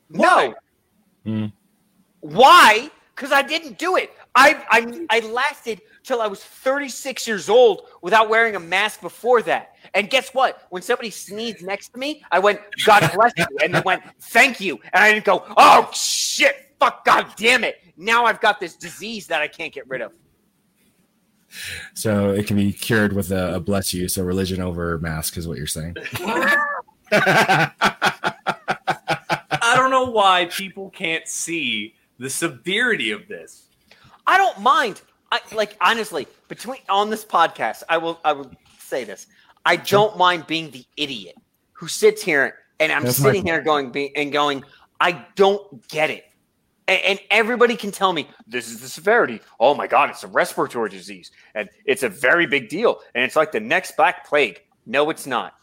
Why? 0.10 0.54
No. 1.26 1.32
Hmm. 1.32 1.46
Why? 2.22 2.90
Because 3.16 3.32
I 3.32 3.42
didn't 3.42 3.78
do 3.78 3.98
it. 3.98 4.12
I, 4.36 4.64
I 4.70 5.06
I 5.10 5.20
lasted 5.28 5.82
till 6.04 6.22
I 6.22 6.28
was 6.28 6.44
36 6.44 7.28
years 7.28 7.50
old 7.50 7.84
without 8.02 8.30
wearing 8.30 8.56
a 8.56 8.60
mask 8.60 9.02
before 9.02 9.42
that. 9.44 9.76
And 9.94 10.10
guess 10.10 10.34
what? 10.34 10.66
When 10.70 10.82
somebody 10.82 11.12
sneezed 11.12 11.64
next 11.64 11.90
to 11.90 12.00
me, 12.00 12.24
I 12.32 12.40
went, 12.40 12.60
God 12.86 13.10
bless 13.14 13.34
you. 13.38 13.46
And 13.64 13.76
they 13.76 13.82
went, 13.82 14.04
thank 14.20 14.60
you. 14.60 14.80
And 14.92 15.04
I 15.04 15.12
didn't 15.12 15.26
go, 15.26 15.44
oh 15.58 15.90
shit, 15.94 16.74
fuck, 16.80 17.06
god 17.06 17.28
damn 17.38 17.64
it. 17.64 17.78
Now 17.96 18.26
I've 18.26 18.42
got 18.42 18.60
this 18.60 18.76
disease 18.76 19.28
that 19.28 19.42
I 19.42 19.48
can't 19.48 19.74
get 19.74 19.88
rid 19.88 20.02
of. 20.02 20.12
So 21.94 22.32
it 22.32 22.48
can 22.48 22.58
be 22.58 22.74
cured 22.74 23.14
with 23.14 23.32
a, 23.32 23.56
a 23.56 23.60
bless 23.60 23.94
you. 23.94 24.08
So 24.08 24.24
religion 24.24 24.62
over 24.62 24.98
mask 24.98 25.38
is 25.38 25.48
what 25.48 25.58
you're 25.58 25.68
saying. 25.68 25.96
I 27.12 27.72
don't 29.76 29.92
know 29.92 30.10
why 30.10 30.46
people 30.46 30.90
can't 30.90 31.28
see 31.28 31.94
the 32.18 32.30
severity 32.30 33.12
of 33.12 33.28
this. 33.28 33.68
I 34.28 34.38
don't 34.38 34.60
mind. 34.60 35.02
I 35.32 35.40
like 35.54 35.76
honestly, 35.82 36.28
between 36.48 36.80
on 36.90 37.10
this 37.10 37.26
podcast, 37.26 37.84
I 37.90 37.98
will 37.98 38.20
I 38.24 38.34
will 38.34 38.52
say 38.80 39.04
this. 39.04 39.28
I 39.66 39.78
don't 39.78 40.18
mind 40.18 40.48
being 40.48 40.72
the 40.72 40.86
idiot 40.98 41.36
who 41.72 41.88
sits 41.88 42.22
here 42.22 42.60
and 42.80 42.92
I'm 42.92 43.04
That's 43.04 43.18
sitting 43.18 43.46
here 43.46 43.62
going 43.62 43.92
be, 43.92 44.16
and 44.16 44.32
going, 44.32 44.64
I 45.00 45.26
don't 45.36 45.88
get 45.88 46.10
it. 46.10 46.26
And, 46.88 47.02
and 47.02 47.20
everybody 47.32 47.78
can 47.78 47.92
tell 47.92 48.12
me 48.12 48.28
this 48.46 48.68
is 48.68 48.82
the 48.82 48.90
severity. 48.90 49.40
Oh 49.60 49.74
my 49.74 49.88
god, 49.88 50.10
it's 50.10 50.24
a 50.24 50.28
respiratory 50.28 50.90
disease 50.90 51.32
and 51.56 51.70
it's 51.86 52.04
a 52.04 52.10
very 52.10 52.46
big 52.46 52.68
deal 52.70 53.00
and 53.16 53.24
it's 53.24 53.36
like 53.36 53.52
the 53.52 53.60
next 53.60 53.96
black 53.96 54.28
plague. 54.28 54.62
No, 54.86 55.10
it's 55.10 55.26
not. 55.26 55.54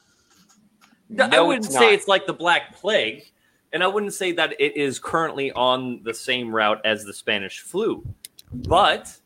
No, 1.11 1.25
I 1.25 1.41
wouldn't 1.41 1.67
it's 1.67 1.75
say 1.75 1.93
it's 1.93 2.07
like 2.07 2.27
the 2.27 2.33
Black 2.33 2.77
Plague, 2.77 3.25
and 3.73 3.83
I 3.83 3.89
wouldn't 3.89 4.15
say 4.15 4.31
that 4.33 4.53
it 4.61 4.77
is 4.77 5.01
currently 5.01 5.51
on 5.53 6.03
the 6.05 6.15
same 6.15 6.55
route 6.55 6.81
as 6.85 7.05
the 7.05 7.13
Spanish 7.13 7.61
flu. 7.61 8.05
But 8.53 9.17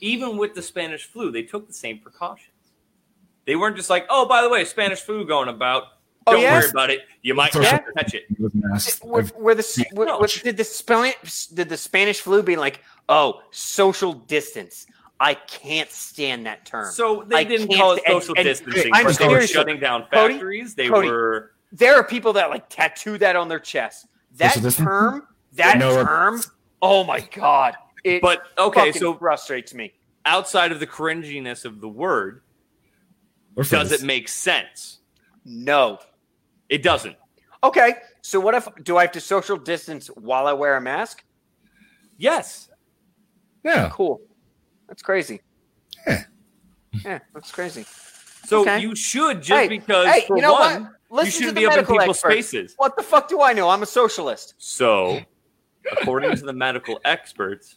even 0.00 0.36
with 0.36 0.54
the 0.54 0.62
Spanish 0.62 1.04
flu, 1.06 1.30
they 1.30 1.42
took 1.42 1.66
the 1.66 1.72
same 1.72 1.98
precautions. 1.98 2.46
They 3.46 3.56
weren't 3.56 3.76
just 3.76 3.90
like, 3.90 4.06
"Oh, 4.08 4.26
by 4.26 4.42
the 4.42 4.48
way, 4.48 4.64
Spanish 4.64 5.00
flu 5.00 5.26
going 5.26 5.48
about. 5.48 5.84
Oh, 6.26 6.32
Don't 6.32 6.42
yes? 6.42 6.62
worry 6.64 6.70
about 6.70 6.90
it. 6.90 7.00
You 7.22 7.34
might 7.34 7.54
Yeah. 7.54 7.78
catch 7.96 8.14
it." 8.14 8.24
Were, 9.02 9.24
were 9.36 9.54
the 9.54 9.86
were, 9.92 10.04
No. 10.06 10.18
were- 10.20 10.26
did 10.26 10.56
the 10.56 10.64
Spanish 10.64 11.46
did 11.46 11.68
the 11.68 11.76
Spanish 11.76 12.20
flu 12.20 12.42
be 12.42 12.56
like, 12.56 12.80
oh, 13.08 13.40
social 13.50 14.12
distance? 14.12 14.86
I 15.18 15.34
can't 15.34 15.90
stand 15.90 16.46
that 16.46 16.64
term. 16.64 16.90
So 16.92 17.24
they 17.26 17.36
I 17.36 17.44
didn't 17.44 17.74
call 17.76 17.92
it 17.92 17.96
st- 17.96 18.06
and- 18.06 18.22
social 18.22 18.34
and 18.38 18.44
distancing. 18.44 18.90
I'm 18.94 19.04
but 19.04 19.18
they 19.18 19.28
were 19.28 19.46
shutting 19.46 19.78
down 19.78 20.06
Cody, 20.12 20.34
factories. 20.34 20.74
they 20.74 20.88
Cody, 20.88 21.10
were. 21.10 21.52
there 21.72 21.94
are 21.96 22.04
people 22.04 22.32
that 22.34 22.48
like 22.48 22.68
tattoo 22.70 23.18
that 23.18 23.36
on 23.36 23.48
their 23.48 23.58
chest. 23.58 24.06
That 24.36 24.54
term, 24.74 25.26
that 25.54 25.78
term. 25.80 26.40
Oh 26.80 27.04
my 27.04 27.20
god! 27.20 27.76
It 28.04 28.22
But 28.22 28.42
okay, 28.58 28.86
fucking 28.86 29.00
so 29.00 29.14
frustrates 29.14 29.74
me. 29.74 29.92
outside 30.24 30.72
of 30.72 30.80
the 30.80 30.86
cringiness 30.86 31.64
of 31.64 31.80
the 31.80 31.88
word, 31.88 32.42
We're 33.54 33.62
does 33.64 33.68
friends. 33.70 33.92
it 33.92 34.02
make 34.02 34.28
sense? 34.28 34.98
No. 35.44 35.98
It 36.68 36.82
doesn't. 36.82 37.16
Okay, 37.62 37.94
so 38.22 38.40
what 38.40 38.54
if 38.54 38.66
do 38.82 38.96
I 38.96 39.02
have 39.02 39.12
to 39.12 39.20
social 39.20 39.56
distance 39.56 40.06
while 40.08 40.46
I 40.46 40.52
wear 40.54 40.76
a 40.76 40.80
mask? 40.80 41.22
Yes. 42.16 42.68
Yeah. 43.64 43.90
Cool. 43.92 44.20
That's 44.88 45.02
crazy. 45.02 45.40
Yeah. 46.06 46.24
Yeah, 47.04 47.18
that's 47.34 47.52
crazy. 47.52 47.84
So 48.46 48.60
Okay. 48.62 48.80
you 48.80 48.94
should 48.96 49.42
just 49.42 49.60
Hey, 49.60 49.68
because 49.68 50.06
hey, 50.06 50.24
for 50.26 50.36
you 50.36 50.42
know 50.42 50.52
one, 50.54 50.82
what? 50.82 50.90
you 50.92 51.16
Listen 51.16 51.26
to 51.26 51.32
shouldn't 51.38 51.54
the 51.56 51.60
be 51.60 51.66
up 51.66 51.72
in 51.72 51.76
medical 51.76 51.98
people's 51.98 52.16
experts. 52.16 52.48
spaces. 52.48 52.74
What 52.78 52.96
the 52.96 53.02
fuck 53.02 53.28
do 53.28 53.42
I 53.42 53.52
know? 53.52 53.68
I'm 53.68 53.82
a 53.82 53.86
socialist. 53.86 54.54
So, 54.58 55.20
according 55.92 56.36
to 56.36 56.44
the 56.44 56.52
medical 56.52 56.98
experts, 57.04 57.76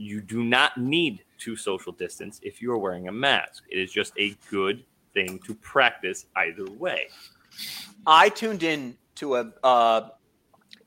you 0.00 0.20
do 0.20 0.42
not 0.42 0.78
need 0.78 1.22
to 1.38 1.56
social 1.56 1.92
distance 1.92 2.40
if 2.42 2.62
you 2.62 2.72
are 2.72 2.78
wearing 2.78 3.08
a 3.08 3.12
mask. 3.12 3.64
It 3.70 3.78
is 3.78 3.92
just 3.92 4.12
a 4.18 4.34
good 4.50 4.84
thing 5.12 5.38
to 5.46 5.54
practice 5.54 6.26
either 6.36 6.64
way. 6.64 7.08
I 8.06 8.30
tuned 8.30 8.62
in 8.62 8.96
to 9.16 9.36
a 9.36 9.52
uh, 9.62 10.08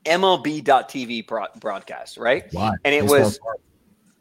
MLB.TV 0.06 1.28
broad- 1.28 1.60
broadcast, 1.60 2.18
right? 2.18 2.46
Why? 2.52 2.74
And 2.84 2.96
it 2.96 3.02
Baseball 3.02 3.20
was 3.20 3.40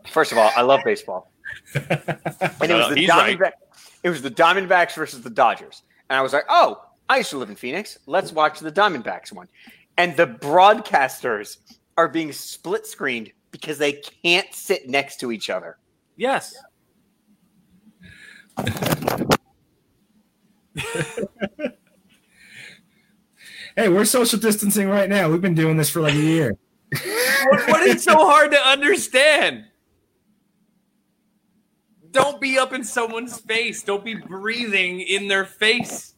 first 0.08 0.32
of 0.32 0.38
all, 0.38 0.50
I 0.54 0.62
love 0.62 0.80
baseball. 0.84 1.30
and 1.74 1.84
it 1.90 2.74
was 2.74 2.86
Uh, 2.86 2.88
the 2.90 2.94
he's 2.96 3.08
right. 3.08 3.52
It 4.02 4.10
was 4.10 4.20
the 4.20 4.30
Diamondbacks 4.30 4.94
versus 4.94 5.22
the 5.22 5.30
Dodgers, 5.30 5.82
and 6.10 6.18
I 6.18 6.22
was 6.22 6.32
like, 6.32 6.44
oh, 6.48 6.82
I 7.08 7.18
used 7.18 7.30
to 7.30 7.38
live 7.38 7.50
in 7.50 7.56
Phoenix. 7.56 7.98
Let's 8.06 8.32
watch 8.32 8.60
the 8.60 8.72
Diamondbacks 8.72 9.32
one. 9.32 9.48
And 9.96 10.16
the 10.16 10.26
broadcasters 10.26 11.58
are 11.96 12.08
being 12.08 12.32
split 12.32 12.86
screened 12.86 13.32
because 13.52 13.78
they 13.78 13.92
can't 13.92 14.52
sit 14.52 14.88
next 14.88 15.20
to 15.20 15.30
each 15.30 15.48
other. 15.48 15.78
Yes. 16.16 16.56
hey, 23.76 23.88
we're 23.88 24.04
social 24.04 24.40
distancing 24.40 24.88
right 24.88 25.08
now. 25.08 25.30
We've 25.30 25.40
been 25.40 25.54
doing 25.54 25.76
this 25.76 25.88
for 25.88 26.00
like 26.00 26.14
a 26.14 26.18
year. 26.18 26.56
What, 27.44 27.68
what 27.68 27.82
is 27.82 28.04
so 28.04 28.14
hard 28.14 28.52
to 28.52 28.68
understand? 28.68 29.64
Don't 32.12 32.40
be 32.40 32.56
up 32.56 32.72
in 32.72 32.84
someone's 32.84 33.36
face. 33.40 33.82
Don't 33.82 34.04
be 34.04 34.14
breathing 34.14 35.00
in 35.00 35.26
their 35.26 35.44
face. 35.44 36.14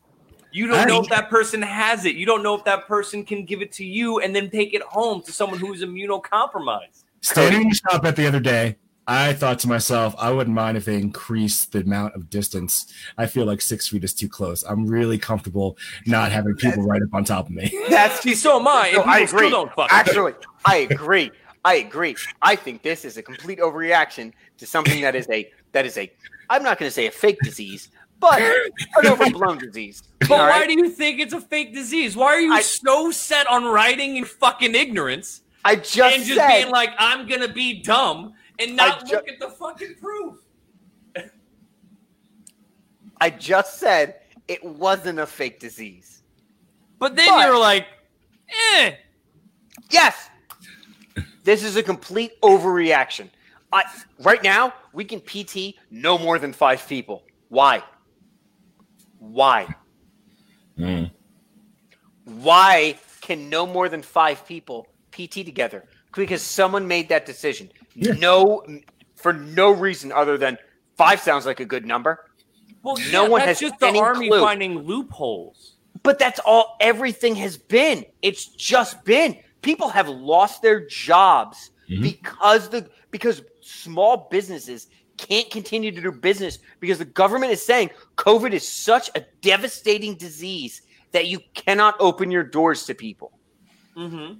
You 0.52 0.66
don't 0.66 0.86
know 0.86 1.00
if 1.00 1.08
that 1.08 1.30
person 1.30 1.62
has 1.62 2.04
it. 2.04 2.14
You 2.14 2.26
don't 2.26 2.42
know 2.42 2.54
if 2.54 2.64
that 2.64 2.86
person 2.86 3.24
can 3.24 3.46
give 3.46 3.62
it 3.62 3.72
to 3.72 3.84
you 3.84 4.20
and 4.20 4.36
then 4.36 4.50
take 4.50 4.74
it 4.74 4.82
home 4.82 5.22
to 5.22 5.32
someone 5.32 5.58
who's 5.58 5.82
immunocompromised. 5.82 7.03
Standing 7.24 7.62
in 7.62 7.68
the 7.70 7.74
shop 7.74 8.04
at 8.04 8.16
the 8.16 8.26
other 8.26 8.40
day, 8.40 8.76
I 9.06 9.32
thought 9.34 9.58
to 9.60 9.68
myself, 9.68 10.14
I 10.18 10.30
wouldn't 10.30 10.54
mind 10.54 10.76
if 10.76 10.84
they 10.86 10.96
increase 10.98 11.64
the 11.66 11.80
amount 11.80 12.14
of 12.14 12.30
distance. 12.30 12.92
I 13.18 13.26
feel 13.26 13.44
like 13.44 13.60
six 13.60 13.88
feet 13.88 14.04
is 14.04 14.14
too 14.14 14.28
close. 14.28 14.62
I'm 14.62 14.86
really 14.86 15.18
comfortable 15.18 15.76
not 16.06 16.32
having 16.32 16.54
people 16.54 16.84
right 16.86 17.02
up 17.02 17.12
on 17.12 17.24
top 17.24 17.46
of 17.46 17.52
me. 17.52 17.70
That's 17.90 18.20
See, 18.20 18.34
so 18.34 18.58
am 18.60 18.68
I. 18.68 18.88
And 18.88 18.96
No, 18.96 19.02
people 19.02 19.10
I 19.12 19.18
agree. 19.20 19.50
don't 19.50 19.72
fucking 19.74 19.88
Actually, 19.96 20.32
I 20.64 20.76
agree. 20.90 21.30
I 21.66 21.74
agree. 21.76 22.16
I 22.42 22.56
think 22.56 22.82
this 22.82 23.04
is 23.04 23.16
a 23.16 23.22
complete 23.22 23.58
overreaction 23.58 24.32
to 24.58 24.66
something 24.66 25.00
that 25.02 25.14
is 25.14 25.26
a 25.30 25.50
that 25.72 25.86
is 25.86 25.96
a 25.98 26.10
I'm 26.50 26.62
not 26.62 26.78
going 26.78 26.88
to 26.88 26.94
say 26.94 27.06
a 27.06 27.10
fake 27.10 27.38
disease, 27.42 27.88
but 28.20 28.40
an 28.40 29.06
overblown 29.06 29.58
disease. 29.58 30.02
But 30.20 30.30
All 30.32 30.38
why 30.48 30.60
right? 30.60 30.68
do 30.68 30.74
you 30.74 30.88
think 30.90 31.20
it's 31.20 31.32
a 31.34 31.40
fake 31.40 31.74
disease? 31.74 32.16
Why 32.16 32.28
are 32.34 32.40
you 32.40 32.52
I- 32.54 32.60
so 32.62 33.10
set 33.10 33.46
on 33.46 33.64
writing 33.64 34.16
in 34.16 34.24
fucking 34.24 34.74
ignorance 34.74 35.42
I 35.64 35.76
just 35.76 36.16
and 36.16 36.24
just 36.24 36.38
said 36.38 36.60
being 36.62 36.70
like, 36.70 36.90
I'm 36.98 37.26
gonna 37.26 37.52
be 37.52 37.82
dumb 37.82 38.34
and 38.58 38.76
not 38.76 39.06
ju- 39.06 39.16
look 39.16 39.28
at 39.28 39.38
the 39.40 39.48
fucking 39.48 39.96
proof? 40.00 40.36
I 43.20 43.30
just 43.30 43.78
said 43.78 44.16
it 44.48 44.62
wasn't 44.62 45.18
a 45.18 45.26
fake 45.26 45.58
disease. 45.60 46.22
But 46.98 47.16
then 47.16 47.28
But- 47.28 47.46
you're 47.46 47.58
like, 47.58 47.86
eh. 48.74 48.96
Yes. 49.90 50.28
This 51.44 51.62
is 51.62 51.76
a 51.76 51.82
complete 51.82 52.40
overreaction. 52.42 53.28
I, 53.72 53.84
right 54.20 54.42
now, 54.42 54.72
we 54.92 55.04
can 55.04 55.20
PT 55.20 55.76
no 55.90 56.16
more 56.16 56.38
than 56.38 56.52
five 56.52 56.86
people. 56.86 57.24
Why? 57.48 57.82
Why? 59.18 59.74
Mm. 60.78 61.10
Why 62.24 62.98
can 63.20 63.48
no 63.48 63.66
more 63.66 63.88
than 63.88 64.02
five 64.02 64.46
people 64.46 64.86
PT 65.14 65.44
together? 65.46 65.84
Because 66.14 66.42
someone 66.42 66.86
made 66.86 67.08
that 67.08 67.26
decision. 67.26 67.70
Yeah. 67.94 68.12
No, 68.12 68.64
for 69.16 69.32
no 69.32 69.70
reason 69.70 70.12
other 70.12 70.36
than 70.38 70.58
five 70.96 71.20
sounds 71.20 71.46
like 71.46 71.60
a 71.60 71.64
good 71.64 71.86
number. 71.86 72.30
Well, 72.82 72.96
No 73.10 73.24
yeah, 73.24 73.28
one 73.28 73.40
that's 73.40 73.60
has 73.60 73.70
just 73.70 73.80
the 73.80 73.86
any 73.86 74.00
army 74.00 74.28
clue. 74.28 74.40
finding 74.40 74.78
loopholes. 74.80 75.74
But 76.02 76.18
that's 76.18 76.38
all 76.40 76.76
everything 76.80 77.34
has 77.36 77.56
been. 77.56 78.04
It's 78.22 78.46
just 78.46 79.02
been. 79.04 79.38
People 79.62 79.88
have 79.88 80.08
lost 80.08 80.60
their 80.60 80.86
jobs 80.86 81.70
Mhm. 81.88 82.02
because 82.02 82.68
the 82.68 82.88
because 83.10 83.42
small 83.60 84.28
businesses 84.30 84.88
can't 85.16 85.48
continue 85.50 85.90
to 85.92 86.00
do 86.00 86.10
business 86.12 86.58
because 86.80 86.98
the 86.98 87.04
government 87.04 87.52
is 87.52 87.64
saying 87.64 87.88
COVID 88.16 88.52
is 88.52 88.68
such 88.68 89.08
a 89.14 89.22
devastating 89.40 90.16
disease 90.16 90.82
that 91.12 91.28
you 91.28 91.38
cannot 91.54 91.94
open 92.00 92.30
your 92.30 92.42
doors 92.42 92.84
to 92.86 92.94
people. 92.94 93.32
Mm-hmm. 93.96 94.34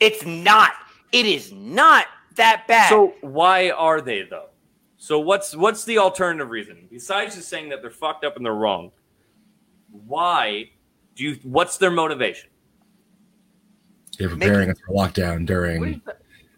It's 0.00 0.24
not. 0.24 0.72
It 1.12 1.26
is 1.26 1.52
not 1.52 2.06
that 2.36 2.66
bad. 2.66 2.88
So 2.88 3.14
why 3.20 3.70
are 3.70 4.00
they 4.00 4.22
though? 4.22 4.48
So 4.96 5.18
what's 5.18 5.54
what's 5.54 5.84
the 5.84 5.98
alternative 5.98 6.50
reason 6.50 6.88
besides 6.90 7.36
just 7.36 7.48
saying 7.48 7.68
that 7.70 7.82
they're 7.82 7.90
fucked 7.90 8.24
up 8.24 8.36
and 8.36 8.44
they're 8.44 8.54
wrong? 8.54 8.90
Why 9.90 10.70
do 11.14 11.24
you? 11.24 11.38
What's 11.42 11.78
their 11.78 11.90
motivation? 11.90 12.50
They're 14.18 14.28
preparing 14.28 14.70
us 14.70 14.78
for 14.86 14.94
lockdown 14.94 15.46
during 15.46 16.02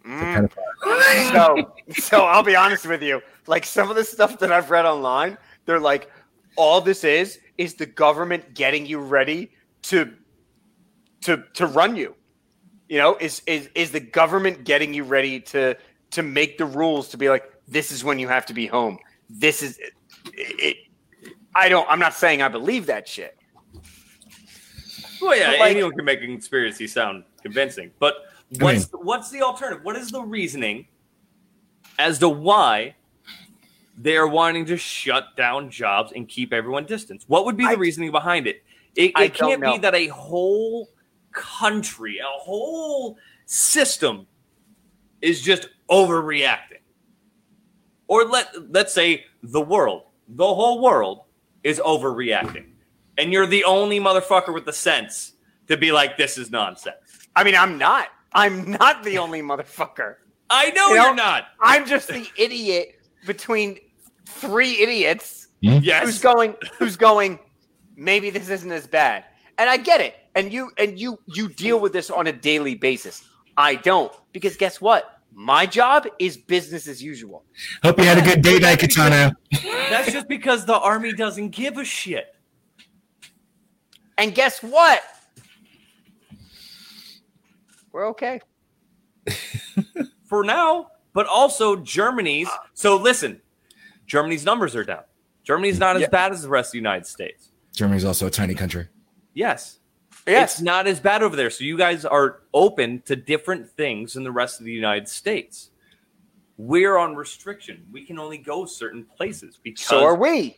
Mm. 0.05 0.51
so 1.33 1.73
so 1.93 2.25
I'll 2.25 2.43
be 2.43 2.57
honest 2.57 2.87
with 2.87 3.03
you. 3.03 3.23
Like 3.47 3.65
some 3.65 3.91
of 3.91 3.97
the 3.97 4.05
stuff 4.05 4.39
that 4.41 4.53
I've 4.53 4.71
read 4.71 4.85
online, 4.85 5.39
they're 5.65 5.81
like, 5.81 6.11
all 6.57 6.81
this 6.81 7.05
is 7.05 7.39
is 7.59 7.75
the 7.75 7.87
government 7.87 8.55
getting 8.55 8.87
you 8.87 8.99
ready 8.99 9.53
to 9.83 10.13
to 11.23 11.45
to 11.55 11.67
run 11.67 11.97
you. 11.97 12.15
You 12.93 12.99
know, 12.99 13.17
is 13.17 13.41
is 13.47 13.71
is 13.75 13.91
the 13.91 14.01
government 14.01 14.65
getting 14.65 14.93
you 14.93 15.05
ready 15.05 15.41
to 15.41 15.79
to 16.11 16.23
make 16.23 16.59
the 16.59 16.67
rules 16.67 17.09
to 17.09 17.17
be 17.17 17.31
like, 17.31 17.51
this 17.67 17.91
is 17.91 18.05
when 18.05 18.19
you 18.19 18.29
have 18.29 18.45
to 18.45 18.53
be 18.53 18.67
home. 18.67 18.99
This 19.31 19.63
is 19.63 19.79
it, 19.79 19.95
it 20.35 20.77
I 21.55 21.71
don't 21.71 21.89
I'm 21.89 21.99
not 21.99 22.13
saying 22.13 22.43
I 22.43 22.49
believe 22.49 22.85
that 22.87 23.09
shit. 23.09 23.39
Well, 25.23 25.35
yeah, 25.35 25.53
like- 25.53 25.71
anyone 25.71 25.93
can 25.93 26.05
make 26.05 26.21
a 26.21 26.27
conspiracy 26.27 26.87
sound 26.87 27.25
convincing, 27.41 27.93
but 27.99 28.27
I 28.61 28.63
what's 28.63 28.91
what's 28.93 29.31
the 29.31 29.41
alternative? 29.41 29.83
What 29.87 29.97
is 29.97 30.11
the 30.11 30.21
reasoning 30.21 30.87
as 31.99 32.19
to 32.19 32.29
why 32.29 32.97
they 33.97 34.19
are 34.19 34.29
wanting 34.29 34.67
to 34.67 34.77
shut 34.77 35.35
down 35.35 35.71
jobs 35.71 36.13
and 36.15 36.29
keep 36.29 36.53
everyone 36.53 36.85
distance? 36.85 37.25
What 37.27 37.47
would 37.47 37.57
be 37.57 37.65
the 37.65 37.71
I- 37.71 37.77
reasoning 37.77 38.11
behind 38.11 38.47
it? 38.47 38.63
It, 38.95 39.13
I 39.15 39.25
it 39.25 39.35
can't 39.35 39.63
be 39.63 39.79
that 39.79 39.95
a 39.95 40.09
whole 40.09 40.91
country, 41.33 42.19
a 42.19 42.39
whole 42.39 43.19
system 43.47 44.27
is 45.21 45.43
just 45.43 45.69
overreacting. 45.91 46.81
Or 48.07 48.25
let 48.25 48.71
let's 48.71 48.93
say 48.93 49.25
the 49.43 49.61
world, 49.61 50.03
the 50.29 50.47
whole 50.47 50.81
world 50.83 51.23
is 51.63 51.81
overreacting. 51.81 52.67
And 53.19 53.33
you're 53.33 53.47
the 53.47 53.65
only 53.65 54.01
motherfucker 54.01 54.53
with 54.53 54.65
the 54.65 54.73
sense 54.73 55.35
to 55.69 55.77
be 55.77 55.93
like 55.93 56.17
this 56.17 56.39
is 56.39 56.51
nonsense. 56.51 56.97
I 57.37 57.45
mean, 57.45 57.55
I'm 57.55 57.79
not. 57.79 58.09
I'm 58.33 58.71
not 58.73 59.05
the 59.05 59.19
only 59.19 59.43
motherfucker. 59.43 60.17
I 60.51 60.71
know 60.71 60.89
You 60.89 60.95
you 60.95 61.01
know- 61.01 61.09
are 61.11 61.15
not. 61.15 61.45
I'm 61.61 61.87
just 61.87 62.09
the 62.09 62.27
idiot 62.37 63.01
between 63.27 63.79
three 64.27 64.81
idiots 64.81 65.49
hmm? 65.63 65.79
Yes. 65.83 66.05
who's 66.05 66.19
going 66.19 66.55
who's 66.79 66.97
going 66.97 67.39
maybe 67.97 68.31
this 68.31 68.49
isn't 68.49 68.73
as 68.73 68.87
bad 68.87 69.25
and 69.59 69.69
i 69.69 69.77
get 69.77 70.01
it 70.01 70.15
and 70.35 70.53
you 70.53 70.71
and 70.79 70.99
you 70.99 71.19
you 71.27 71.49
deal 71.49 71.79
with 71.81 71.93
this 71.93 72.11
on 72.11 72.27
a 72.27 72.33
daily 72.33 72.75
basis 72.75 73.25
i 73.57 73.75
don't 73.75 74.13
because 74.33 74.57
guess 74.57 74.81
what 74.81 75.21
my 75.35 75.65
job 75.67 76.07
is 76.19 76.37
business 76.37 76.87
as 76.89 77.03
usual 77.03 77.45
Hope 77.83 77.99
you 77.99 78.05
had 78.05 78.19
a 78.19 78.23
good 78.23 78.43
day, 78.43 78.59
night, 78.59 78.79
Katana. 78.81 79.35
That's 79.89 80.13
just 80.13 80.29
because 80.29 80.67
the 80.67 80.79
army 80.79 81.15
doesn't 81.15 81.51
give 81.51 81.79
a 81.79 81.85
shit. 81.85 82.35
and 84.19 84.35
guess 84.35 84.63
what 84.63 85.03
we're 87.93 88.09
okay 88.09 88.41
For 90.25 90.43
now, 90.45 90.89
but 91.13 91.27
also 91.27 91.77
Germany's. 91.77 92.49
So 92.75 92.97
listen, 92.97 93.41
Germany's 94.07 94.45
numbers 94.45 94.75
are 94.75 94.83
down. 94.85 95.03
Germany's 95.45 95.79
not 95.79 95.97
as 95.97 96.03
Yeah. 96.03 96.09
bad 96.09 96.33
as 96.33 96.43
the 96.43 96.49
rest 96.49 96.69
of 96.69 96.73
the 96.73 96.79
United 96.79 97.07
States. 97.07 97.51
Germany's 97.75 98.05
also 98.05 98.27
a 98.27 98.31
tiny 98.31 98.55
country. 98.55 98.89
Yes. 99.35 99.79
Yes. 100.27 100.53
It's 100.55 100.63
not 100.63 100.87
as 100.87 101.01
bad 101.01 101.23
over 101.23 101.35
there. 101.35 101.51
So 101.51 101.65
you 101.65 101.77
guys 101.77 102.05
are 102.05 102.43
open 102.55 103.03
to 103.07 103.17
different 103.17 103.69
things 103.71 104.17
in 104.17 104.23
the 104.25 104.31
rest 104.31 104.61
of 104.61 104.67
the 104.67 104.73
United 104.73 105.09
States. 105.09 105.71
We're 106.59 106.97
on 106.97 107.17
restriction. 107.17 107.85
We 107.91 108.05
can 108.05 108.19
only 108.19 108.39
go 108.39 108.65
certain 108.67 109.05
places 109.17 109.59
because 109.63 109.85
So 109.85 110.05
are 110.05 110.15
we. 110.15 110.57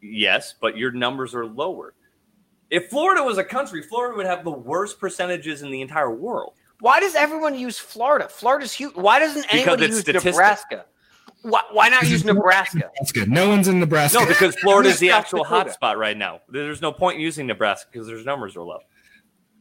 yes, 0.00 0.54
but 0.58 0.76
your 0.76 0.90
numbers 0.90 1.34
are 1.34 1.44
lower. 1.44 1.92
If 2.70 2.88
Florida 2.88 3.22
was 3.22 3.36
a 3.36 3.44
country, 3.44 3.82
Florida 3.82 4.16
would 4.16 4.24
have 4.24 4.44
the 4.44 4.50
worst 4.50 4.98
percentages 4.98 5.60
in 5.62 5.70
the 5.70 5.82
entire 5.82 6.10
world. 6.10 6.54
Why 6.80 6.98
does 7.00 7.14
everyone 7.14 7.54
use 7.58 7.78
Florida? 7.78 8.26
Florida's 8.28 8.72
huge. 8.72 8.94
Why 8.94 9.18
doesn't 9.18 9.44
anybody 9.52 9.86
use 9.86 10.00
statistic. 10.00 10.32
Nebraska? 10.32 10.86
Why, 11.42 11.62
why 11.72 11.88
not 11.88 12.06
use 12.06 12.24
Nebraska? 12.24 12.90
That's 12.98 13.10
good. 13.12 13.28
No 13.30 13.48
one's 13.48 13.66
in 13.68 13.80
Nebraska. 13.80 14.20
No, 14.20 14.26
because 14.26 14.54
Florida 14.56 14.88
is 14.90 14.98
the 15.00 15.10
actual 15.10 15.42
Dakota. 15.42 15.70
hotspot 15.70 15.96
right 15.96 16.16
now. 16.16 16.40
There's 16.48 16.80
no 16.80 16.92
point 16.92 17.16
in 17.16 17.22
using 17.22 17.46
Nebraska 17.48 17.88
because 17.90 18.06
their 18.06 18.22
numbers 18.22 18.56
are 18.56 18.62
low. 18.62 18.78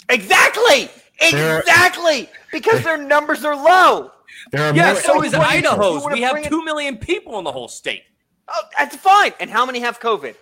Exactly. 0.10 0.90
There- 1.32 1.60
Exactly. 1.60 2.30
Because 2.52 2.84
their 2.84 2.98
numbers 2.98 3.44
are 3.46 3.56
low. 3.56 4.12
there 4.52 4.64
are 4.72 4.76
Yeah, 4.76 4.94
so 4.96 5.22
is 5.24 5.32
would've- 5.34 5.40
Idaho's. 5.46 6.06
We 6.12 6.22
have 6.22 6.44
two 6.44 6.64
million 6.64 6.98
people 6.98 7.38
in 7.38 7.44
the 7.44 7.52
whole 7.52 7.68
state. 7.68 8.04
Oh, 8.48 8.62
that's 8.78 8.96
fine. 8.96 9.34
And 9.40 9.50
how 9.50 9.66
many 9.66 9.80
have 9.80 10.00
COVID? 10.00 10.36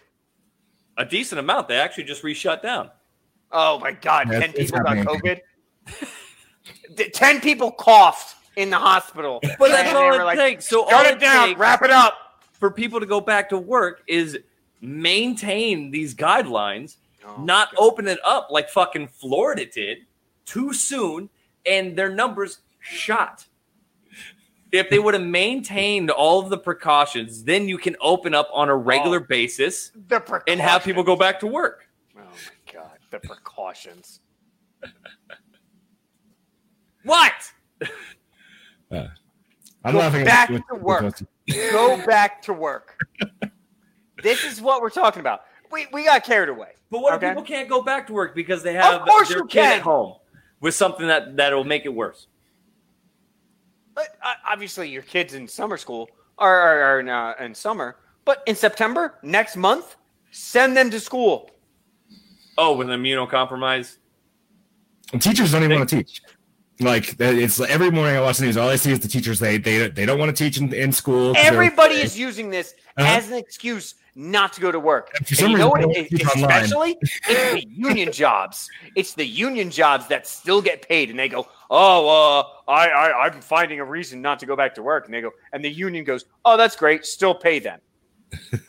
A 0.98 1.06
decent 1.06 1.40
amount. 1.40 1.68
They 1.70 1.76
actually 1.78 2.06
just 2.06 2.24
re-shut 2.24 2.62
down. 2.64 2.90
Oh 3.52 3.80
my 3.80 3.92
God! 3.94 4.30
Yeah, 4.32 4.40
Ten 4.42 4.54
people 4.54 4.80
got. 4.80 4.98
COVID. 4.98 5.40
Ten 7.14 7.42
people 7.42 7.72
coughed 7.72 8.36
in 8.56 8.70
the 8.70 8.78
hospital. 8.78 9.42
But 9.60 9.70
that's 9.70 9.94
all 9.94 10.14
it 10.14 10.24
like, 10.24 10.38
takes. 10.38 10.68
So 10.68 10.84
all 10.84 11.06
it 11.06 11.16
it 11.16 11.20
down. 11.20 11.56
Wrap 11.58 11.82
it 11.84 11.92
up. 11.92 12.42
for 12.54 12.72
people 12.72 13.00
to 13.00 13.06
go 13.06 13.22
back 13.22 13.50
to 13.50 13.58
work 13.58 14.04
is 14.08 14.38
maintain 14.82 15.92
these 15.92 16.16
guidelines, 16.16 16.98
Oh, 17.26 17.42
not 17.42 17.70
open 17.78 18.08
it 18.08 18.20
up 18.26 18.48
like 18.50 18.70
fucking 18.70 19.08
Florida 19.10 19.66
did 19.66 20.00
too 20.46 20.74
soon, 20.74 21.30
and 21.66 21.96
their 21.96 22.10
numbers 22.10 22.60
shot. 22.80 23.46
If 24.72 24.90
they 24.90 25.00
would 25.00 25.16
have 25.16 25.24
maintained 25.24 26.12
all 26.12 26.40
of 26.40 26.50
the 26.50 26.58
precautions, 26.58 27.44
then 27.44 27.68
you 27.68 27.78
can 27.78 27.96
open 28.00 28.34
up 28.34 28.50
on 28.54 28.70
a 28.70 28.74
oh. 28.74 28.78
regular 28.78 29.20
Oh. 29.20 29.26
basis 29.28 29.92
and 30.48 30.60
have 30.60 30.84
people 30.84 31.04
go 31.04 31.16
back 31.16 31.40
to 31.42 31.48
work. 31.48 31.88
Oh 32.16 32.22
my 32.22 32.74
God! 32.74 32.98
The 33.12 33.20
precautions. 33.20 34.22
What? 37.04 37.52
I'm 38.92 39.94
Go 39.94 40.00
laughing 40.00 40.22
at 40.22 40.26
back 40.26 40.50
what- 40.50 40.62
to 40.70 40.76
work. 40.76 41.20
Go 41.72 42.06
back 42.06 42.42
to 42.44 42.54
work. 42.54 42.98
this 44.24 44.44
is 44.44 44.62
what 44.62 44.82
we're 44.82 44.90
talking 44.90 45.20
about. 45.20 45.42
We 45.72 45.88
we 45.94 46.04
got 46.06 46.24
carried 46.24 46.50
away. 46.50 46.72
But 46.92 47.02
what 47.02 47.14
Okay. 47.14 47.28
if 47.28 47.32
people 47.32 47.44
can't 47.44 47.70
go 47.70 47.82
back 47.84 48.08
to 48.08 48.14
work 48.14 48.34
because 48.36 48.64
they 48.64 48.74
have 48.74 49.06
their 49.06 49.24
you 49.38 49.46
kid 49.46 49.50
can. 49.52 49.78
at 49.78 49.82
home 49.82 50.16
with 50.60 50.74
something 50.74 51.08
that 51.08 51.38
that'll 51.38 51.64
make 51.64 51.86
it 51.86 51.94
worse? 51.94 52.28
But 53.94 54.08
uh, 54.24 54.34
obviously, 54.48 54.90
your 54.90 55.04
kids 55.04 55.34
in 55.34 55.48
summer 55.48 55.78
school 55.78 56.10
are, 56.38 56.60
are, 56.60 56.82
are 56.84 57.00
in, 57.02 57.10
uh, 57.10 57.34
in 57.40 57.54
summer. 57.54 57.98
But 58.26 58.44
in 58.48 58.56
September, 58.56 59.16
next 59.24 59.58
month, 59.58 59.98
send 60.32 60.76
them 60.78 60.90
to 60.92 61.00
school. 61.00 61.50
Oh, 62.58 62.76
with 62.76 62.88
immunocompromised. 62.88 63.98
And 65.14 65.22
teachers 65.22 65.52
don't 65.52 65.64
even 65.64 65.78
want 65.78 65.90
to 65.90 65.98
teach. 65.98 66.22
Like 66.82 67.16
it's 67.20 67.60
every 67.60 67.92
morning 67.92 68.16
I 68.16 68.22
watch 68.22 68.38
the 68.38 68.46
news. 68.46 68.56
All 68.56 68.70
I 68.70 68.78
see 68.78 68.92
is 68.92 69.00
the 69.00 69.08
teachers. 69.10 69.40
They 69.40 69.58
they 69.58 69.90
they 69.90 70.06
don't 70.06 70.18
want 70.18 70.36
to 70.36 70.44
teach 70.44 70.58
in, 70.58 70.74
in 70.74 70.94
school. 70.94 71.34
Everybody 71.36 71.96
is 71.96 72.18
using 72.18 72.50
this 72.50 72.74
Uh-huh. 72.98 73.18
as 73.18 73.28
an 73.30 73.38
excuse 73.38 73.96
not 74.16 74.54
to 74.54 74.62
go 74.62 74.72
to 74.72 74.80
work. 74.80 75.12
And 75.16 75.28
for 75.28 75.44
And 75.44 75.52
you 75.52 75.58
know 75.58 75.70
what? 75.70 75.82
It, 75.84 76.12
it- 76.12 76.22
especially, 76.24 76.98
it's 77.02 77.54
the 77.54 77.66
union 77.70 78.12
jobs. 78.14 78.70
It's 78.96 79.14
the 79.14 79.26
union 79.26 79.70
jobs 79.72 80.08
that 80.08 80.26
still 80.26 80.62
get 80.62 80.88
paid, 80.88 81.10
and 81.10 81.20
they 81.20 81.28
go, 81.30 81.48
"Oh, 81.70 82.08
uh, 82.08 82.72
I, 82.72 82.90
I, 82.90 83.26
I'm 83.28 83.42
finding 83.42 83.80
a 83.82 83.86
reason 83.86 84.22
not 84.22 84.40
to 84.40 84.46
go 84.46 84.56
back 84.56 84.74
to 84.76 84.82
work." 84.84 85.06
And 85.06 85.14
they 85.14 85.22
go, 85.22 85.32
and 85.52 85.64
the 85.64 85.70
union 85.70 86.06
goes, 86.06 86.26
"Oh, 86.46 86.56
that's 86.56 86.76
great. 86.78 87.06
Still 87.06 87.36
pay 87.36 87.60
them." 87.60 87.80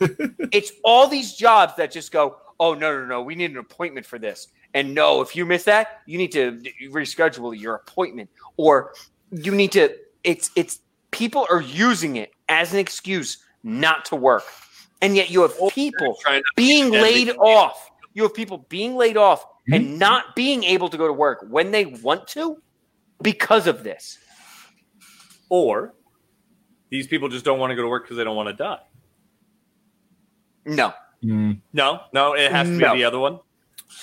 it's 0.51 0.71
all 0.83 1.07
these 1.07 1.33
jobs 1.33 1.75
that 1.77 1.91
just 1.91 2.11
go, 2.11 2.37
"Oh, 2.59 2.73
no, 2.73 2.99
no, 2.99 3.05
no. 3.05 3.21
We 3.21 3.35
need 3.35 3.51
an 3.51 3.57
appointment 3.57 4.05
for 4.05 4.19
this." 4.19 4.47
And 4.73 4.93
no, 4.95 5.21
if 5.21 5.35
you 5.35 5.45
miss 5.45 5.63
that, 5.65 6.01
you 6.05 6.17
need 6.17 6.31
to 6.31 6.61
reschedule 6.89 7.57
your 7.59 7.75
appointment, 7.75 8.29
or 8.57 8.93
you 9.31 9.51
need 9.53 9.71
to. 9.73 9.93
It's 10.23 10.49
it's 10.55 10.79
people 11.11 11.45
are 11.49 11.61
using 11.61 12.15
it 12.15 12.31
as 12.47 12.71
an 12.73 12.79
excuse 12.79 13.39
not 13.63 14.05
to 14.05 14.15
work, 14.15 14.43
and 15.01 15.15
yet 15.15 15.29
you 15.29 15.41
have 15.41 15.53
people 15.71 16.17
being 16.55 16.89
laid 16.91 17.29
off. 17.31 17.89
You 18.13 18.23
have 18.23 18.33
people 18.33 18.65
being 18.69 18.95
laid 18.95 19.17
off 19.17 19.45
Mm-hmm. 19.69 19.73
and 19.75 19.99
not 19.99 20.35
being 20.35 20.63
able 20.63 20.89
to 20.89 20.97
go 20.97 21.05
to 21.05 21.13
work 21.13 21.45
when 21.47 21.69
they 21.69 21.85
want 21.85 22.27
to 22.29 22.57
because 23.21 23.67
of 23.67 23.83
this. 23.83 24.17
or 25.49 25.93
these 26.89 27.05
people 27.05 27.29
just 27.29 27.45
don't 27.45 27.59
want 27.59 27.69
to 27.69 27.75
go 27.75 27.83
to 27.83 27.87
work 27.87 28.03
because 28.05 28.17
they 28.17 28.23
don't 28.23 28.35
want 28.35 28.49
to 28.49 28.53
die. 28.53 28.79
No. 30.65 30.93
Mm, 31.23 31.61
No, 31.73 32.01
no, 32.11 32.33
it 32.33 32.51
has 32.51 32.67
to 32.67 32.73
No. 32.73 32.93
be 32.93 32.99
the 32.99 33.05
other 33.05 33.19
one. 33.19 33.39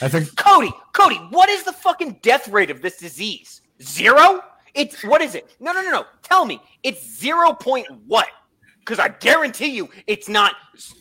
I 0.00 0.08
think 0.08 0.36
Cody, 0.36 0.72
Cody, 0.92 1.16
what 1.30 1.48
is 1.48 1.64
the 1.64 1.72
fucking 1.72 2.18
death 2.22 2.48
rate 2.48 2.70
of 2.70 2.82
this 2.82 2.98
disease? 2.98 3.62
Zero? 3.82 4.42
It's 4.74 5.02
what 5.04 5.20
is 5.20 5.34
it? 5.34 5.56
No, 5.60 5.72
no, 5.72 5.82
no, 5.82 5.90
no. 5.90 6.04
Tell 6.22 6.44
me. 6.44 6.60
It's 6.82 7.04
zero 7.18 7.52
point 7.52 7.86
what? 8.06 8.28
Because 8.80 8.98
I 8.98 9.08
guarantee 9.08 9.74
you 9.74 9.88
it's 10.06 10.28
not 10.28 10.54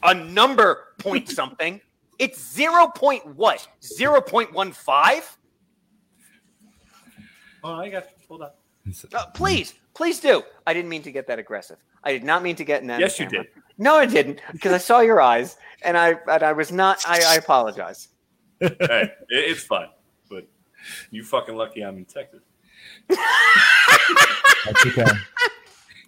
a 0.03 0.13
number 0.13 0.93
point 0.99 1.29
something. 1.29 1.81
It's 2.19 2.51
zero 2.51 2.87
point 2.87 3.23
what? 3.35 3.67
Zero 3.83 4.19
point 4.21 4.51
one 4.51 4.71
five? 4.71 5.37
Oh, 7.63 7.73
I 7.73 7.89
got 7.89 8.07
hold 8.27 8.41
on. 8.41 8.49
Uh, 9.13 9.25
please, 9.35 9.75
please 9.93 10.19
do. 10.19 10.41
I 10.65 10.73
didn't 10.73 10.89
mean 10.89 11.03
to 11.03 11.11
get 11.11 11.27
that 11.27 11.37
aggressive. 11.37 11.77
I 12.03 12.13
did 12.13 12.23
not 12.23 12.41
mean 12.41 12.55
to 12.55 12.63
get 12.63 12.81
in 12.81 12.87
that. 12.87 12.99
Yes, 12.99 13.19
you 13.19 13.27
did. 13.27 13.47
No, 13.77 13.95
I 13.95 14.07
didn't, 14.07 14.41
because 14.51 14.71
I 14.71 14.79
saw 14.79 15.01
your 15.01 15.21
eyes, 15.21 15.57
and 15.83 15.95
I 15.95 16.15
and 16.27 16.41
I 16.41 16.53
was 16.53 16.71
not. 16.71 17.03
I, 17.07 17.21
I 17.23 17.35
apologize. 17.35 18.07
Hey, 18.59 18.75
it, 18.79 19.11
it's 19.29 19.63
fine, 19.63 19.87
but 20.29 20.47
you 21.11 21.23
fucking 21.23 21.55
lucky 21.55 21.81
I'm 21.83 21.97
in 21.97 22.05
Texas. 22.05 22.41
that's 23.09 24.85
okay. 24.85 25.05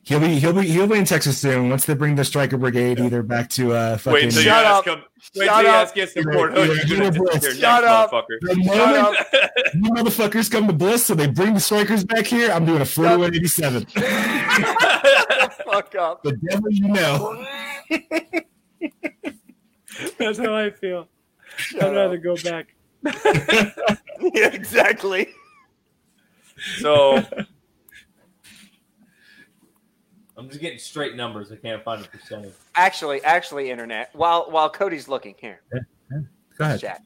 He'll 0.03 0.19
be 0.19 0.39
he'll 0.39 0.53
be 0.53 0.67
he'll 0.67 0.87
be 0.87 0.97
in 0.97 1.05
Texas 1.05 1.37
soon. 1.37 1.69
Once 1.69 1.85
they 1.85 1.93
bring 1.93 2.15
the 2.15 2.25
Stryker 2.25 2.57
brigade 2.57 2.99
either 2.99 3.21
back 3.21 3.47
to 3.51 3.73
uh 3.73 3.95
fucking 3.97 4.13
Wait 4.13 4.23
until 4.23 4.41
your 4.41 4.51
Shut 4.53 4.65
up. 4.65 4.85
come. 4.85 5.03
Wait 5.35 5.45
Shut 5.45 5.61
till 5.61 5.69
up. 5.71 5.75
ass 5.87 5.91
gets 5.91 6.13
to 6.13 6.23
Yeah, 6.25 6.33
Fort 6.33 6.53
Hood. 6.53 6.89
You're 6.89 7.11
gonna 7.11 7.25
yeah, 7.34 7.39
shut 7.51 7.84
up. 7.84 8.09
motherfucker. 8.11 8.39
the 8.41 8.55
Shut 8.55 8.65
moment 8.65 8.97
up. 8.97 9.15
you 9.76 9.81
motherfuckers 9.91 10.49
come 10.49 10.65
to 10.65 10.73
Bliss, 10.73 11.05
so 11.05 11.13
they 11.13 11.27
bring 11.27 11.53
the 11.53 11.59
Strykers 11.59 12.07
back 12.07 12.26
here. 12.26 12.49
I'm 12.51 12.65
doing 12.65 12.81
a 12.81 12.85
4187. 12.85 13.85
Fuck 15.71 15.93
up. 15.95 16.23
The 16.23 16.31
devil 16.49 16.71
you 16.71 16.88
know. 16.88 17.45
That's 20.17 20.39
how 20.39 20.55
I 20.55 20.71
feel. 20.71 21.07
Shut 21.60 21.84
I'd 21.84 21.95
rather 21.95 22.18
up. 22.18 22.23
go 22.23 22.36
back. 22.38 22.76
Yeah, 24.34 24.48
exactly. 24.53 25.30
So 26.80 27.23
I'm 30.38 30.48
just 30.49 30.60
getting 30.61 30.77
straight 30.80 31.15
numbers. 31.15 31.52
I 31.52 31.56
can't 31.56 31.84
find 31.84 32.03
a 32.03 32.07
percentage. 32.07 32.53
Actually, 32.76 33.23
actually, 33.23 33.72
internet. 33.72 34.10
While 34.14 34.48
while 34.52 34.69
Cody's 34.69 35.07
looking 35.07 35.36
here, 35.40 35.61
Go 36.57 36.65
ahead. 36.65 36.80
chat. 36.81 37.02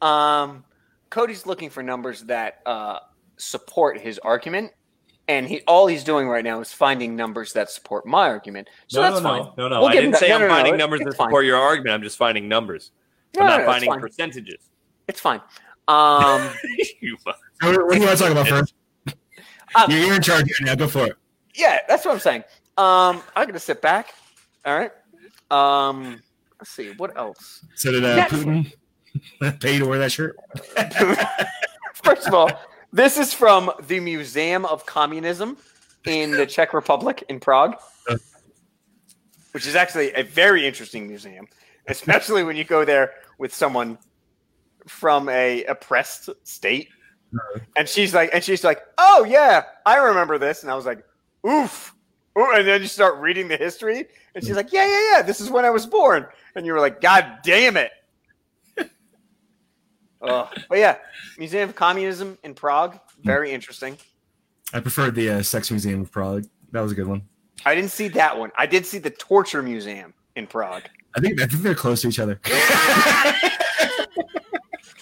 Um, 0.00 0.64
Cody's 1.10 1.44
looking 1.46 1.68
for 1.70 1.82
numbers 1.82 2.22
that 2.22 2.60
uh, 2.66 2.98
support 3.36 4.00
his 4.00 4.18
argument, 4.20 4.72
and 5.28 5.46
he 5.46 5.60
all 5.66 5.86
he's 5.86 6.04
doing 6.04 6.26
right 6.28 6.44
now 6.44 6.60
is 6.60 6.72
finding 6.72 7.14
numbers 7.16 7.52
that 7.54 7.70
support 7.70 8.06
my 8.06 8.28
argument. 8.28 8.68
So 8.88 9.02
no, 9.02 9.10
that's 9.10 9.22
no, 9.22 9.28
fine. 9.28 9.42
no, 9.42 9.52
no, 9.56 9.68
no. 9.68 9.80
We'll 9.80 9.88
I 9.90 9.92
didn't 9.92 10.16
say 10.16 10.28
no, 10.28 10.36
I'm 10.36 10.40
no, 10.42 10.46
no, 10.48 10.54
finding 10.54 10.74
it- 10.74 10.78
numbers 10.78 11.00
it's 11.00 11.10
that 11.10 11.16
fine. 11.16 11.26
support 11.28 11.44
your 11.44 11.58
argument. 11.58 11.94
I'm 11.94 12.02
just 12.02 12.16
finding 12.18 12.48
numbers. 12.48 12.90
No, 13.36 13.42
I'm 13.42 13.46
not 13.48 13.56
no, 13.56 13.62
it's 13.62 13.66
finding 13.72 13.90
fine. 13.90 14.00
percentages. 14.00 14.70
It's 15.08 15.20
fine. 15.20 15.40
Um, 15.88 16.50
You 17.00 17.16
what 17.24 17.36
what 17.60 17.72
do 17.92 17.96
you 17.98 18.06
want 18.06 18.16
to 18.18 18.24
talk 18.24 18.30
about 18.32 18.48
first? 18.48 18.74
Um, 19.76 19.90
You're, 19.90 20.00
you're 20.00 20.14
in 20.14 20.22
charge 20.22 20.42
right 20.44 20.66
now. 20.66 20.74
Go 20.76 20.88
for 20.88 21.06
it. 21.06 21.16
yeah, 21.54 21.78
that's 21.88 22.04
what 22.04 22.14
I'm 22.14 22.20
saying. 22.20 22.44
Um, 22.76 23.22
I'm 23.36 23.46
gonna 23.46 23.58
sit 23.58 23.82
back. 23.82 24.14
All 24.64 24.76
right. 24.76 24.90
Um, 25.50 26.22
let's 26.60 26.70
see 26.70 26.92
what 26.96 27.16
else. 27.16 27.64
So 27.74 27.90
did 27.92 28.04
uh, 28.04 28.26
Putin 28.28 28.72
pay 29.60 29.78
to 29.78 29.84
wear 29.86 29.98
that 29.98 30.12
shirt? 30.12 30.36
First 32.02 32.26
of 32.28 32.34
all, 32.34 32.50
this 32.92 33.18
is 33.18 33.34
from 33.34 33.70
the 33.88 34.00
Museum 34.00 34.64
of 34.66 34.86
Communism 34.86 35.56
in 36.06 36.30
the 36.30 36.46
Czech 36.46 36.72
Republic 36.74 37.24
in 37.28 37.40
Prague, 37.40 37.76
which 39.52 39.66
is 39.66 39.74
actually 39.74 40.12
a 40.12 40.22
very 40.22 40.66
interesting 40.66 41.06
museum, 41.08 41.46
especially 41.88 42.42
when 42.44 42.56
you 42.56 42.64
go 42.64 42.84
there 42.84 43.12
with 43.38 43.54
someone 43.54 43.98
from 44.86 45.28
a 45.28 45.64
oppressed 45.64 46.30
state. 46.44 46.88
And 47.76 47.88
she's 47.88 48.14
like, 48.14 48.30
and 48.32 48.44
she's 48.44 48.62
like, 48.62 48.80
"Oh 48.96 49.24
yeah, 49.24 49.64
I 49.84 49.96
remember 49.96 50.38
this." 50.38 50.62
And 50.62 50.70
I 50.70 50.76
was 50.76 50.86
like, 50.86 51.04
"Oof, 51.44 51.94
oh, 52.36 52.52
and 52.56 52.66
then 52.66 52.82
you 52.82 52.88
start 52.88 53.18
reading 53.18 53.48
the 53.48 53.56
history, 53.56 54.06
and 54.34 54.44
she's 54.44 54.56
like, 54.56 54.72
yeah, 54.72 54.86
yeah, 54.86 55.16
yeah, 55.16 55.22
this 55.22 55.40
is 55.40 55.50
when 55.50 55.64
I 55.64 55.70
was 55.70 55.86
born, 55.86 56.26
and 56.54 56.66
you 56.66 56.72
were 56.72 56.80
like, 56.80 57.00
God 57.00 57.38
damn 57.42 57.76
it. 57.76 57.90
uh, 60.22 60.46
but 60.68 60.78
yeah, 60.78 60.96
Museum 61.38 61.68
of 61.68 61.74
Communism 61.74 62.38
in 62.42 62.54
Prague, 62.54 62.98
very 63.22 63.50
interesting. 63.50 63.96
I 64.72 64.80
preferred 64.80 65.14
the 65.14 65.30
uh, 65.30 65.42
Sex 65.42 65.70
Museum 65.70 66.00
of 66.00 66.10
Prague. 66.10 66.46
That 66.72 66.80
was 66.80 66.92
a 66.92 66.94
good 66.94 67.06
one. 67.06 67.22
I 67.64 67.74
didn't 67.74 67.92
see 67.92 68.08
that 68.08 68.38
one. 68.38 68.50
I 68.58 68.66
did 68.66 68.84
see 68.84 68.98
the 68.98 69.10
Torture 69.10 69.62
Museum 69.62 70.12
in 70.34 70.46
Prague. 70.46 70.82
I 71.16 71.20
think 71.20 71.40
I 71.40 71.46
think 71.46 71.62
they're 71.62 71.74
close 71.74 72.02
to 72.02 72.08
each 72.08 72.18
other. 72.18 72.40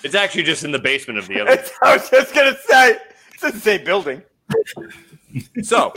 It's 0.05 0.15
actually 0.15 0.43
just 0.43 0.65
in 0.65 0.73
the 0.73 0.79
basement 0.79 1.19
of 1.19 1.29
the 1.29 1.41
other. 1.41 1.51
That's- 1.51 1.73
I 1.81 1.95
was 1.97 2.11
just 2.11 2.35
gonna 2.35 2.57
say 2.67 2.99
it's 3.33 3.43
the 3.43 3.53
same 3.53 3.85
building. 3.85 4.23
so 5.63 5.95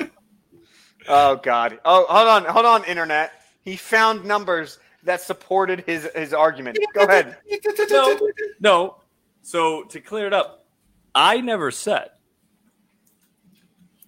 Oh 1.08 1.36
God. 1.38 1.80
Oh, 1.86 2.06
hold 2.08 2.28
on, 2.28 2.46
hold 2.46 2.66
on, 2.66 2.84
internet. 2.86 3.34
He 3.62 3.76
found 3.76 4.26
numbers 4.26 4.80
that 5.04 5.22
supported 5.22 5.82
his 5.82 6.08
his 6.16 6.34
argument. 6.34 6.78
Go 6.94 7.04
ahead. 7.04 7.38
no, 7.90 8.20
no. 8.60 8.98
So 9.42 9.84
to 9.84 10.00
clear 10.00 10.28
it 10.28 10.34
up, 10.34 10.66
I 11.14 11.42
never 11.42 11.72
said 11.72 12.10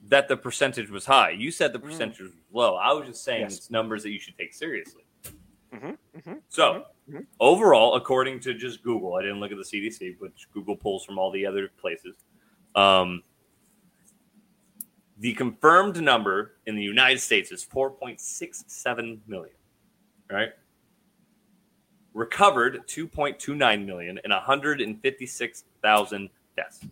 that 0.10 0.28
the 0.28 0.38
percentage 0.38 0.90
was 0.90 1.06
high. 1.06 1.32
You 1.32 1.52
said 1.52 1.74
the 1.74 1.80
mm. 1.80 1.84
percentage 1.84 2.20
was 2.20 2.32
low. 2.52 2.76
I 2.76 2.94
was 2.94 3.08
just 3.08 3.24
saying 3.24 3.42
Yes. 3.42 3.58
it's 3.58 3.72
numbers 3.72 4.04
that 4.04 4.12
you 4.12 4.20
should 4.20 4.38
take 4.38 4.54
seriously. 4.54 5.04
Mhm, 5.74 5.98
mhm, 6.16 6.42
So 6.48 6.86
mhm. 7.10 7.26
overall, 7.40 7.96
according 7.96 8.40
to 8.42 8.54
just 8.54 8.84
Google, 8.84 9.16
I 9.16 9.22
didn't 9.22 9.40
look 9.40 9.52
at 9.52 9.58
the 9.58 9.64
CDC, 9.64 10.16
which 10.20 10.48
Google 10.54 10.76
pulls 10.76 11.04
from 11.06 11.20
all 11.20 11.32
the 11.32 11.46
other 11.46 11.70
places. 11.78 12.16
Um, 12.76 13.24
the 15.20 15.34
confirmed 15.34 16.02
number 16.02 16.58
in 16.68 16.76
the 16.76 16.84
United 16.84 17.20
States 17.20 17.52
is 17.52 17.66
4.67 17.66 19.20
million, 19.28 19.56
right? 20.30 20.50
Recovered 22.14 22.88
2.29 22.88 23.86
million 23.86 24.20
and 24.24 24.32
156,000 24.32 26.30
deaths. 26.56 26.86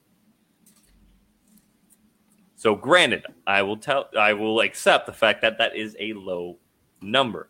So, 2.56 2.76
granted, 2.76 3.26
I 3.46 3.62
will 3.62 3.78
tell, 3.78 4.10
I 4.18 4.34
will 4.34 4.62
accept 4.62 5.06
the 5.06 5.14
fact 5.14 5.42
that 5.42 5.58
that 5.60 5.76
is 5.76 5.96
a 6.00 6.14
low 6.14 6.58
number. 7.02 7.50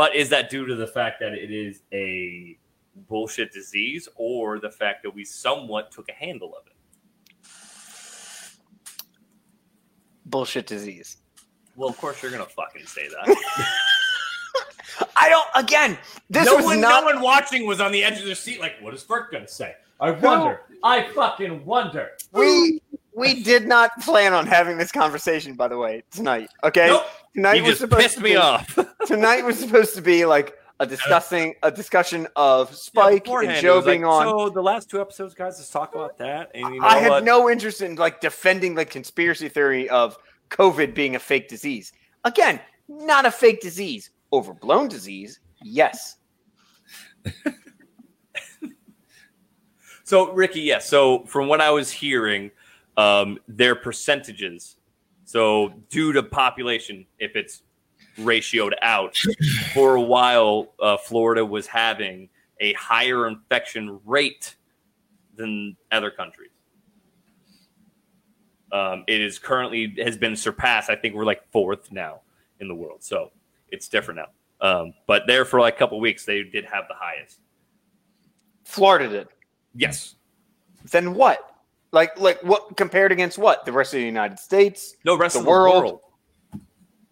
But 0.00 0.16
is 0.16 0.30
that 0.30 0.48
due 0.48 0.64
to 0.64 0.76
the 0.76 0.86
fact 0.86 1.20
that 1.20 1.34
it 1.34 1.50
is 1.50 1.82
a 1.92 2.56
bullshit 3.06 3.52
disease 3.52 4.08
or 4.16 4.58
the 4.58 4.70
fact 4.70 5.02
that 5.02 5.14
we 5.14 5.26
somewhat 5.26 5.92
took 5.92 6.08
a 6.08 6.14
handle 6.14 6.54
of 6.56 6.66
it? 6.66 6.72
Bullshit 10.24 10.66
disease. 10.66 11.18
Well, 11.76 11.90
of 11.90 11.98
course 11.98 12.22
you're 12.22 12.32
gonna 12.32 12.46
fucking 12.46 12.86
say 12.86 13.08
that. 13.08 13.36
I 15.16 15.28
don't. 15.28 15.46
Again, 15.54 15.98
this 16.30 16.46
no 16.46 16.56
was 16.56 16.64
one, 16.64 16.80
not. 16.80 17.04
no 17.04 17.12
one 17.12 17.20
watching 17.20 17.66
was 17.66 17.78
on 17.82 17.92
the 17.92 18.02
edge 18.02 18.18
of 18.20 18.24
their 18.24 18.34
seat. 18.34 18.58
Like, 18.58 18.76
what 18.80 18.94
is 18.94 19.04
Ferk 19.04 19.30
gonna 19.30 19.46
say? 19.46 19.74
I 20.00 20.12
wonder. 20.12 20.62
I 20.82 21.08
fucking 21.12 21.66
wonder. 21.66 22.12
we 22.32 22.80
we 23.14 23.42
did 23.42 23.68
not 23.68 23.90
plan 24.00 24.32
on 24.32 24.46
having 24.46 24.78
this 24.78 24.92
conversation. 24.92 25.56
By 25.56 25.68
the 25.68 25.76
way, 25.76 26.04
tonight. 26.10 26.48
Okay. 26.64 26.86
Nope. 26.86 27.04
Tonight 27.34 27.54
You 27.54 27.62
was 27.62 27.70
just 27.70 27.80
supposed 27.82 28.02
pissed 28.02 28.16
to 28.16 28.22
me 28.22 28.30
be, 28.30 28.36
off. 28.36 28.78
Tonight 29.06 29.44
was 29.44 29.58
supposed 29.58 29.94
to 29.94 30.02
be 30.02 30.24
like 30.24 30.54
a 30.80 30.86
discussing 30.86 31.54
a 31.62 31.70
discussion 31.70 32.26
of 32.36 32.74
Spike 32.74 33.24
beforehand, 33.24 33.56
and 33.56 33.62
Jo 33.62 33.76
was 33.76 33.86
like, 33.86 33.92
being 33.92 34.04
on. 34.04 34.24
So 34.24 34.48
the 34.50 34.62
last 34.62 34.90
two 34.90 35.00
episodes, 35.00 35.34
guys, 35.34 35.58
let's 35.58 35.70
talk 35.70 35.94
about 35.94 36.18
that. 36.18 36.50
And 36.54 36.74
you 36.74 36.80
know 36.80 36.86
I 36.86 36.98
had 36.98 37.10
what? 37.10 37.24
no 37.24 37.50
interest 37.50 37.82
in 37.82 37.96
like 37.96 38.20
defending 38.20 38.74
the 38.74 38.84
conspiracy 38.84 39.48
theory 39.48 39.88
of 39.88 40.16
COVID 40.50 40.94
being 40.94 41.16
a 41.16 41.18
fake 41.18 41.48
disease. 41.48 41.92
Again, 42.24 42.60
not 42.88 43.26
a 43.26 43.30
fake 43.30 43.60
disease, 43.60 44.10
overblown 44.32 44.88
disease. 44.88 45.40
Yes. 45.62 46.16
So 50.10 50.32
Ricky, 50.32 50.62
yes. 50.62 50.88
So 50.88 51.24
from 51.26 51.46
what 51.46 51.60
I 51.60 51.70
was 51.70 51.88
hearing, 51.88 52.50
um, 52.96 53.38
their 53.46 53.76
percentages. 53.76 54.74
So 55.30 55.72
due 55.90 56.12
to 56.14 56.24
population, 56.24 57.06
if 57.20 57.36
it's 57.36 57.62
ratioed 58.18 58.72
out, 58.82 59.16
for 59.72 59.94
a 59.94 60.00
while, 60.00 60.72
uh, 60.82 60.96
Florida 60.96 61.46
was 61.46 61.68
having 61.68 62.28
a 62.58 62.72
higher 62.72 63.28
infection 63.28 64.00
rate 64.04 64.56
than 65.36 65.76
other 65.92 66.10
countries. 66.10 66.50
Um, 68.72 69.04
it 69.06 69.20
is 69.20 69.38
currently 69.38 69.94
has 70.02 70.16
been 70.16 70.34
surpassed. 70.34 70.90
I 70.90 70.96
think 70.96 71.14
we're 71.14 71.24
like 71.24 71.48
fourth 71.52 71.92
now 71.92 72.22
in 72.58 72.66
the 72.66 72.74
world, 72.74 73.04
so 73.04 73.30
it's 73.70 73.86
different 73.86 74.18
now. 74.18 74.68
Um, 74.68 74.94
but 75.06 75.28
there 75.28 75.44
for 75.44 75.60
like 75.60 75.76
a 75.76 75.78
couple 75.78 76.00
weeks, 76.00 76.24
they 76.24 76.42
did 76.42 76.64
have 76.64 76.86
the 76.88 76.96
highest. 76.96 77.38
Florida 78.64 79.08
did. 79.08 79.28
Yes. 79.76 80.16
Then 80.90 81.14
what? 81.14 81.54
Like 81.92 82.18
like 82.18 82.42
what 82.42 82.76
compared 82.76 83.10
against 83.12 83.36
what? 83.38 83.64
The 83.64 83.72
rest 83.72 83.94
of 83.94 83.98
the 84.00 84.06
United 84.06 84.38
States? 84.38 84.94
No, 85.04 85.16
rest 85.16 85.34
The 85.34 85.40
of 85.40 85.44
the 85.44 85.50
world. 85.50 85.84
world. 85.84 86.00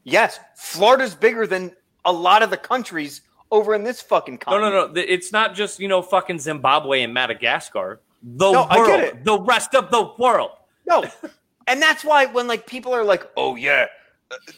Yes. 0.04 0.38
Florida's 0.56 1.14
bigger 1.14 1.46
than 1.46 1.72
a 2.04 2.12
lot 2.12 2.42
of 2.42 2.50
the 2.50 2.56
countries 2.56 3.22
over 3.50 3.74
in 3.74 3.82
this 3.82 4.00
fucking 4.00 4.34
No, 4.34 4.38
continent. 4.38 4.74
no, 4.74 4.86
no. 4.86 4.94
Th- 4.94 5.06
It's 5.08 5.32
not 5.32 5.54
just 5.54 5.80
you 5.80 5.88
know 5.88 6.02
fucking 6.02 6.38
Zimbabwe 6.38 7.02
and 7.02 7.12
Madagascar. 7.12 8.00
The 8.22 8.50
No, 8.52 8.62
world, 8.62 8.66
I 8.70 8.86
get 8.86 9.00
it. 9.00 9.24
the 9.24 9.40
rest 9.40 9.74
of 9.74 9.90
the 9.90 10.10
world. 10.18 10.50
No. 10.86 11.04
and 11.66 11.80
that's 11.82 12.04
why 12.04 12.26
when 12.26 12.46
like 12.46 12.66
people 12.66 12.94
are 12.94 13.04
like, 13.04 13.28
"Oh 13.36 13.56
yeah, 13.56 13.86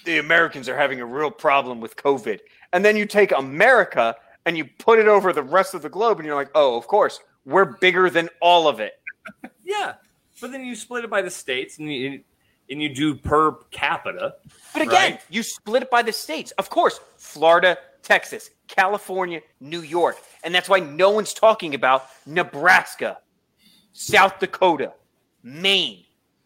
the 0.05 0.19
Americans 0.19 0.69
are 0.69 0.77
having 0.77 1.01
a 1.01 1.07
real 1.07 1.31
problem 1.31 1.81
with 1.81 1.97
COVID." 1.97 2.41
And 2.73 2.85
then 2.85 2.97
you 2.97 3.07
take 3.07 3.33
America 3.33 4.15
and 4.47 4.57
you 4.57 4.65
put 4.79 4.99
it 4.99 5.09
over 5.09 5.33
the 5.33 5.43
rest 5.43 5.75
of 5.75 5.83
the 5.83 5.89
globe 5.89 6.19
and 6.19 6.27
you're 6.27 6.37
like, 6.37 6.51
"Oh, 6.55 6.77
of 6.77 6.87
course, 6.87 7.21
we're 7.45 7.65
bigger 7.79 8.11
than 8.11 8.29
all 8.41 8.69
of 8.69 8.81
it." 8.81 8.93
Yeah, 9.65 9.95
but 10.41 10.53
then 10.53 10.65
you 10.65 10.75
split 10.75 11.05
it 11.05 11.11
by 11.11 11.23
the 11.23 11.31
states 11.31 11.79
and 11.79 11.93
you 11.93 12.21
and 12.71 12.81
you 12.81 12.95
do 12.95 13.15
per 13.17 13.53
capita. 13.73 14.35
But 14.73 14.83
again, 14.83 15.13
Right. 15.13 15.21
you 15.29 15.43
split 15.43 15.83
it 15.83 15.91
by 15.91 16.03
the 16.03 16.13
states. 16.13 16.53
Of 16.53 16.71
course, 16.71 17.01
Florida, 17.17 17.77
Texas, 18.03 18.51
California, 18.69 19.41
New 19.59 19.81
York. 19.83 20.17
And 20.45 20.55
that's 20.55 20.69
why 20.69 20.79
no 20.79 21.11
one's 21.11 21.35
talking 21.35 21.75
about 21.75 22.07
Nebraska, 22.27 23.19
South 23.93 24.39
Dakota, 24.39 24.93
Maine. 25.43 26.05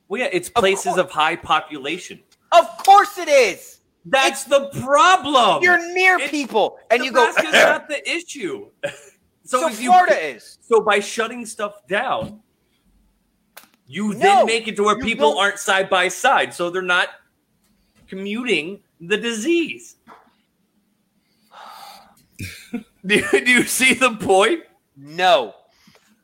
Well, 0.08 0.20
yeah, 0.22 0.28
it's 0.32 0.48
places 0.48 0.96
of 0.96 1.10
high 1.10 1.36
population. 1.36 2.22
Of 2.52 2.66
course 2.78 3.18
it 3.18 3.28
is. 3.28 3.80
That's 4.06 4.44
the 4.44 4.68
problem. 4.82 5.62
You're 5.62 5.92
near 5.94 6.14
It's- 6.16 6.30
people 6.30 6.78
and 6.90 7.04
you 7.04 7.10
go, 7.12 7.26
Nebraska's 7.26 7.52
not 7.64 7.88
the 7.88 8.10
issue. 8.10 8.70
so 9.44 9.60
so 9.60 9.68
if 9.68 9.80
you- 9.80 9.90
Florida 9.90 10.18
is. 10.34 10.58
So 10.62 10.80
by 10.80 11.00
shutting 11.00 11.44
stuff 11.46 11.86
down, 11.86 12.40
you 13.86 14.14
No, 14.14 14.18
then 14.18 14.46
make 14.46 14.68
it 14.68 14.76
to 14.76 14.82
where 14.84 14.98
people 14.98 15.32
don't- 15.32 15.40
aren't 15.42 15.58
side 15.58 15.90
by 15.90 16.08
side, 16.08 16.54
so 16.54 16.70
they're 16.70 16.82
not 16.82 17.08
commuting 18.08 18.82
the 19.00 19.16
disease. 19.16 19.96
do, 22.72 23.16
you, 23.16 23.44
do 23.44 23.50
you 23.50 23.62
see 23.64 23.94
the 23.94 24.12
point? 24.16 24.62
No, 24.96 25.54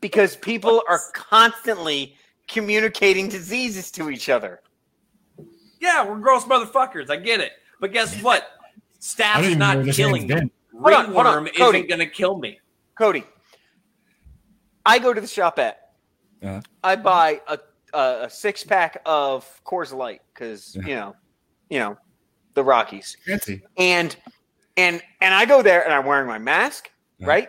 because 0.00 0.36
people 0.36 0.82
are 0.88 1.00
constantly 1.12 2.14
communicating 2.48 3.28
diseases 3.28 3.90
to 3.92 4.10
each 4.10 4.28
other. 4.28 4.60
Yeah, 5.80 6.06
we're 6.06 6.18
gross 6.18 6.44
motherfuckers. 6.44 7.10
I 7.10 7.16
get 7.16 7.40
it, 7.40 7.52
but 7.80 7.92
guess 7.92 8.14
what? 8.22 8.42
I 8.42 9.42
don't 9.42 9.52
Staph's 9.52 9.56
not 9.56 9.84
killing 9.94 10.26
man's 10.26 10.28
me. 10.28 10.34
been. 10.34 10.50
Hold 10.72 10.94
on, 10.94 11.04
hold 11.12 11.26
on, 11.26 11.44
Ringworm 11.44 11.74
isn't 11.74 11.88
going 11.88 11.98
to 11.98 12.06
kill 12.06 12.38
me. 12.38 12.58
Cody, 12.94 13.24
I 14.86 14.98
go 14.98 15.12
to 15.12 15.20
the 15.20 15.26
shop 15.26 15.58
at. 15.58 15.89
Uh-huh. 16.42 16.60
I 16.82 16.96
buy 16.96 17.40
a, 17.48 17.58
a, 17.92 18.24
a 18.24 18.30
six 18.30 18.64
pack 18.64 19.00
of 19.04 19.44
Coors 19.64 19.92
Light 19.92 20.22
because 20.32 20.74
Yeah. 20.76 20.86
you 20.86 20.94
know, 20.96 21.16
you 21.68 21.78
know, 21.78 21.96
the 22.54 22.64
Rockies, 22.64 23.16
Fancy. 23.26 23.62
and 23.76 24.16
and 24.76 25.02
and 25.20 25.34
I 25.34 25.44
go 25.44 25.62
there 25.62 25.84
and 25.84 25.92
I'm 25.92 26.06
wearing 26.06 26.26
my 26.26 26.38
mask, 26.38 26.90
Yeah. 27.18 27.26
right? 27.28 27.48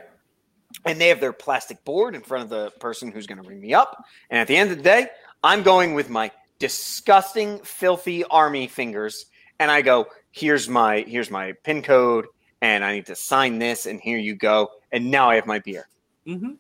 And 0.86 1.00
they 1.00 1.10
have 1.10 1.20
their 1.20 1.34
plastic 1.34 1.84
board 1.86 2.16
in 2.16 2.22
front 2.22 2.44
of 2.44 2.50
the 2.50 2.72
person 2.80 3.12
who's 3.12 3.28
going 3.28 3.42
to 3.42 3.48
ring 3.48 3.60
me 3.62 3.74
up. 3.74 4.04
And 4.30 4.40
at 4.40 4.48
the 4.48 4.56
end 4.56 4.72
of 4.72 4.78
the 4.78 4.84
day, 4.84 5.08
I'm 5.44 5.64
going 5.64 5.94
with 5.94 6.10
my 6.10 6.32
disgusting, 6.60 7.60
filthy 7.60 8.24
army 8.26 8.68
fingers, 8.68 9.26
and 9.60 9.70
I 9.70 9.82
go, 9.82 10.08
"Here's 10.32 10.70
my 10.70 11.02
here's 11.08 11.30
my 11.30 11.54
pin 11.64 11.82
code, 11.82 12.26
and 12.62 12.84
I 12.86 12.94
need 12.94 13.06
to 13.08 13.16
sign 13.16 13.60
this, 13.60 13.86
and 13.86 14.00
here 14.00 14.18
you 14.18 14.36
go." 14.36 14.70
And 14.92 15.12
now 15.12 15.30
I 15.30 15.36
have 15.36 15.46
my 15.46 15.60
beer. 15.60 15.88
Mm-hmm. 16.28 16.54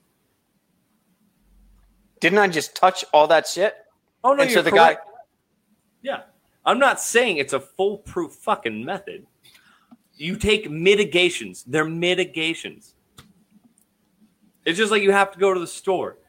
Didn't 2.21 2.39
I 2.39 2.47
just 2.47 2.75
touch 2.75 3.03
all 3.11 3.27
that 3.27 3.47
shit? 3.47 3.75
Oh 4.23 4.33
no, 4.33 4.43
and 4.43 4.51
you're 4.51 4.59
so 4.59 4.63
the 4.63 4.71
guy, 4.71 4.93
correct. 4.93 5.09
Yeah. 6.01 6.21
I'm 6.63 6.77
not 6.79 7.01
saying 7.01 7.37
it's 7.37 7.53
a 7.53 7.59
foolproof 7.59 8.33
fucking 8.33 8.85
method. 8.85 9.25
You 10.15 10.35
take 10.37 10.69
mitigations. 10.69 11.63
They're 11.63 11.83
mitigations. 11.83 12.93
It's 14.63 14.77
just 14.77 14.91
like 14.91 15.01
you 15.01 15.11
have 15.11 15.31
to 15.31 15.39
go 15.39 15.53
to 15.53 15.59
the 15.59 15.65
store. 15.65 16.19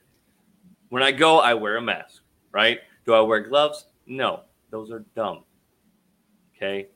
When 0.88 1.02
I 1.02 1.12
go, 1.12 1.38
I 1.38 1.52
wear 1.52 1.76
a 1.76 1.82
mask, 1.82 2.22
right? 2.50 2.80
Do 3.04 3.12
I 3.12 3.20
wear 3.20 3.40
gloves? 3.40 3.86
No. 4.06 4.40
Those 4.70 4.90
are 4.90 5.04
dumb. 5.14 5.44
Okay? 6.56 6.88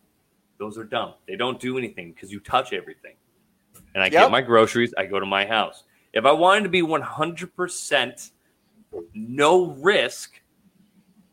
Those 0.59 0.79
are 0.79 0.85
dumb. 0.85 1.15
They 1.29 1.37
don't 1.37 1.61
do 1.61 1.77
anything 1.77 2.13
because 2.13 2.33
you 2.33 2.41
touch 2.41 2.73
everything. 2.73 3.17
And 3.95 4.03
I 4.03 4.07
Yep. 4.07 4.13
get 4.13 4.31
my 4.31 4.41
groceries, 4.41 4.95
I 4.97 5.05
go 5.05 5.21
to 5.21 5.27
my 5.27 5.45
house. 5.45 5.85
If 6.15 6.25
I 6.25 6.33
wanted 6.33 6.63
to 6.63 6.71
be 6.71 6.81
100% 6.81 8.31
no 9.15 9.73
risk, 9.73 10.41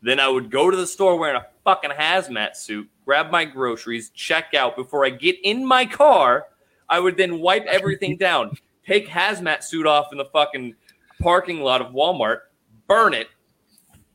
then 0.02 0.20
I 0.20 0.28
would 0.28 0.50
go 0.50 0.70
to 0.70 0.76
the 0.76 0.86
store 0.86 1.16
wearing 1.18 1.36
a 1.36 1.46
fucking 1.64 1.90
hazmat 1.90 2.56
suit, 2.56 2.88
grab 3.04 3.30
my 3.30 3.44
groceries, 3.44 4.10
check 4.10 4.54
out 4.54 4.76
before 4.76 5.04
I 5.04 5.10
get 5.10 5.36
in 5.42 5.64
my 5.64 5.86
car. 5.86 6.46
I 6.88 7.00
would 7.00 7.16
then 7.16 7.40
wipe 7.40 7.64
everything 7.66 8.16
down, 8.18 8.56
take 8.86 9.08
hazmat 9.08 9.62
suit 9.62 9.86
off 9.86 10.12
in 10.12 10.18
the 10.18 10.26
fucking 10.26 10.74
parking 11.20 11.60
lot 11.60 11.80
of 11.80 11.92
Walmart, 11.92 12.40
burn 12.86 13.14
it, 13.14 13.28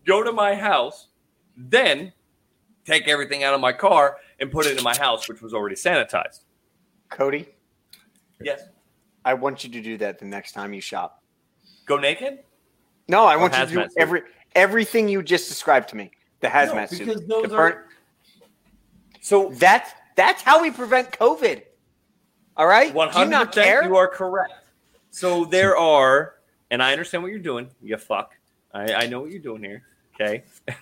go 0.06 0.24
to 0.24 0.32
my 0.32 0.54
house, 0.56 1.08
then 1.58 2.14
take 2.86 3.08
everything 3.08 3.44
out 3.44 3.54
of 3.54 3.62
my 3.62 3.74
car 3.74 4.18
and 4.40 4.52
put 4.52 4.66
it 4.66 4.78
in 4.78 4.84
my 4.84 4.96
house, 4.98 5.28
which 5.28 5.42
was 5.42 5.54
already 5.54 5.76
sanitized. 5.76 6.44
Cody, 7.10 7.48
Yes. 8.42 8.64
I 9.26 9.34
want 9.34 9.64
you 9.64 9.70
to 9.72 9.82
do 9.82 9.98
that 9.98 10.20
the 10.20 10.26
next 10.26 10.54
time 10.54 10.74
you 10.74 10.82
shop. 10.82 11.24
Go 11.86 11.98
naked? 11.98 12.40
No, 13.10 13.26
I 13.26 13.36
want 13.36 13.54
you 13.58 13.60
to 13.60 13.66
do 13.66 13.78
hazmat 13.80 13.84
suit? 13.86 13.94
every 13.98 14.22
everything 14.56 15.10
you 15.10 15.22
just 15.24 15.50
described 15.50 15.90
to 15.90 15.96
me. 15.98 16.12
The 16.42 16.48
hazmat 16.48 16.76
No, 16.76 16.86
suit. 16.98 17.00
because 17.08 17.22
the 17.22 17.28
those 17.28 17.48
burn- 17.48 17.74
are- 17.74 17.86
So 19.22 19.50
That's 19.56 19.92
that's 20.16 20.42
how 20.42 20.62
we 20.62 20.72
prevent 20.72 21.12
COVID. 21.12 21.64
All 22.56 22.68
right? 22.68 22.94
One 22.94 23.08
Do 23.08 23.14
you 23.14 23.18
hundred 23.20 23.32
not 23.32 23.52
care? 23.54 23.78
percent, 23.78 23.92
you 23.92 23.98
are 23.98 24.08
correct. 24.08 24.54
So 25.12 25.46
there 25.46 25.76
are, 25.78 26.36
and 26.72 26.84
I 26.84 26.92
understand 26.92 27.24
what 27.24 27.32
you're 27.32 27.40
doing. 27.40 27.70
You 27.82 27.98
fuck. 27.98 28.34
I, 28.74 28.94
I 28.94 29.08
know 29.08 29.22
what 29.22 29.32
you're 29.32 29.40
doing 29.42 29.64
here. 29.64 29.84
Okay. 30.22 30.44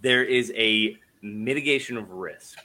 there 0.00 0.22
is 0.22 0.52
a 0.54 0.96
mitigation 1.22 1.96
of 1.96 2.10
risk 2.10 2.58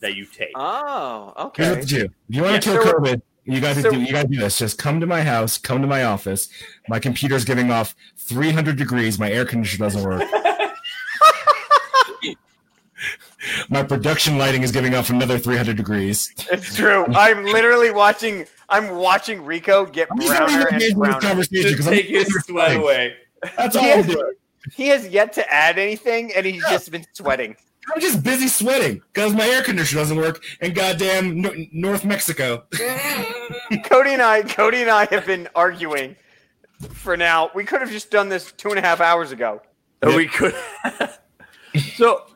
that 0.00 0.14
you 0.16 0.24
take. 0.26 0.52
Oh, 0.54 1.32
Here's 1.56 1.68
okay. 1.70 1.70
what 1.70 1.80
to 1.82 1.86
do. 1.86 2.04
If 2.04 2.10
you 2.28 2.42
want 2.42 2.54
Yeah, 2.54 2.60
to 2.60 2.70
kill 2.70 2.82
so- 2.84 2.92
COVID, 3.00 3.22
you 3.44 3.60
got 3.60 3.74
to 3.74 3.82
so- 3.82 3.90
do. 3.90 4.00
You 4.00 4.12
got 4.12 4.22
to 4.22 4.28
do 4.28 4.38
this. 4.38 4.58
Just 4.58 4.78
come 4.78 5.00
to 5.00 5.06
my 5.06 5.22
house. 5.22 5.58
Come 5.58 5.82
to 5.82 5.88
my 5.88 6.04
office. 6.04 6.48
My 6.88 6.98
computer's 6.98 7.44
giving 7.44 7.70
off 7.70 7.94
300 8.16 8.76
degrees. 8.76 9.18
My 9.18 9.30
air 9.30 9.44
conditioner 9.44 9.86
doesn't 9.86 10.02
work. 10.02 10.22
my 13.68 13.82
production 13.82 14.38
lighting 14.38 14.62
is 14.62 14.72
giving 14.72 14.94
off 14.94 15.10
another 15.10 15.38
300 15.38 15.76
degrees. 15.76 16.32
It's 16.50 16.74
true. 16.74 17.04
I'm 17.08 17.44
literally 17.44 17.90
watching. 17.90 18.46
I'm 18.68 18.96
watching 18.96 19.44
Rico 19.44 19.86
get 19.86 20.08
I'm 20.10 20.18
browner 20.18 20.66
and 20.66 20.72
engagement 20.72 20.98
browner. 20.98 21.20
conversation 21.20 21.62
Just 21.62 21.74
because 21.74 21.86
I'm 21.86 21.92
take 21.94 22.06
his 22.08 22.26
sweat 22.46 22.76
away. 22.76 23.14
That's 23.56 23.76
all 23.76 23.82
He 23.82 23.92
I'm 23.92 24.04
has, 24.04 24.16
he 24.74 24.88
has 24.88 25.06
yet 25.08 25.32
to 25.34 25.52
add 25.52 25.78
anything, 25.78 26.32
and 26.34 26.46
he's 26.46 26.62
just 26.62 26.90
been 26.90 27.04
sweating. 27.12 27.56
I'm 27.92 28.00
just 28.00 28.22
busy 28.22 28.48
sweating 28.48 29.02
because 29.12 29.34
my 29.34 29.46
air 29.46 29.62
conditioner 29.62 30.00
doesn't 30.02 30.16
work 30.16 30.42
in 30.60 30.72
goddamn 30.72 31.40
no- 31.40 31.54
North 31.72 32.04
Mexico. 32.04 32.64
Cody 33.84 34.10
and 34.10 34.22
I, 34.22 34.42
Cody 34.42 34.82
and 34.82 34.90
I 34.90 35.06
have 35.06 35.26
been 35.26 35.48
arguing 35.54 36.16
for 36.90 37.16
now. 37.16 37.50
We 37.54 37.64
could 37.64 37.80
have 37.80 37.90
just 37.90 38.10
done 38.10 38.28
this 38.28 38.52
two 38.52 38.70
and 38.70 38.78
a 38.78 38.82
half 38.82 39.00
hours 39.00 39.32
ago. 39.32 39.60
Or 40.02 40.16
we 40.16 40.26
could. 40.28 40.54
so, 41.96 42.26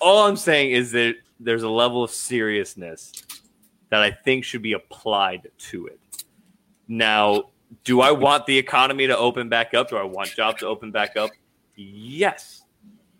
all 0.00 0.26
I'm 0.26 0.36
saying 0.36 0.70
is 0.70 0.92
that 0.92 1.16
there's 1.40 1.62
a 1.62 1.68
level 1.68 2.04
of 2.04 2.10
seriousness 2.10 3.12
that 3.90 4.02
I 4.02 4.10
think 4.10 4.44
should 4.44 4.62
be 4.62 4.72
applied 4.72 5.50
to 5.58 5.86
it. 5.86 6.00
Now, 6.88 7.50
do 7.84 8.00
I 8.00 8.12
want 8.12 8.46
the 8.46 8.56
economy 8.56 9.06
to 9.06 9.16
open 9.16 9.48
back 9.48 9.74
up? 9.74 9.90
Do 9.90 9.96
I 9.96 10.04
want 10.04 10.30
jobs 10.30 10.60
to 10.60 10.66
open 10.66 10.90
back 10.90 11.16
up? 11.16 11.30
Yes. 11.76 12.61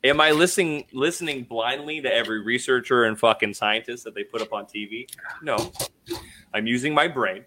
Am 0.05 0.21
I 0.21 0.33
listening 0.33 0.85
listening 0.93 1.45
blindly 1.45 2.01
to 2.01 2.13
every 2.13 2.43
researcher 2.43 3.05
and 3.05 3.19
fucking 3.19 3.55
scientist 3.55 4.03
that 4.05 4.15
they 4.15 4.25
put 4.25 4.43
up 4.43 4.53
on 4.53 4.65
TV? 4.67 5.07
No. 5.43 5.73
I'm 6.53 6.67
using 6.67 6.93
my 6.93 7.07
brain 7.09 7.45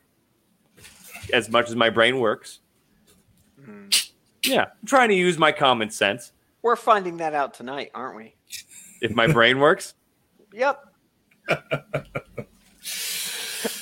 as 1.33 1.49
much 1.49 1.67
as 1.69 1.75
my 1.75 1.89
brain 1.89 2.19
works. 2.19 2.59
Hmm. 3.63 3.87
Yeah, 4.43 4.63
I'm 4.65 4.87
trying 4.87 5.09
to 5.09 5.15
use 5.15 5.37
my 5.37 5.51
common 5.51 5.89
sense. 5.89 6.31
We're 6.61 6.75
finding 6.77 7.17
that 7.17 7.33
out 7.33 7.53
tonight, 7.53 7.91
aren't 7.93 8.15
we? 8.15 8.35
If 9.01 9.11
my 9.15 9.27
brain 9.27 9.59
works, 9.59 9.93
Yep. 10.53 10.79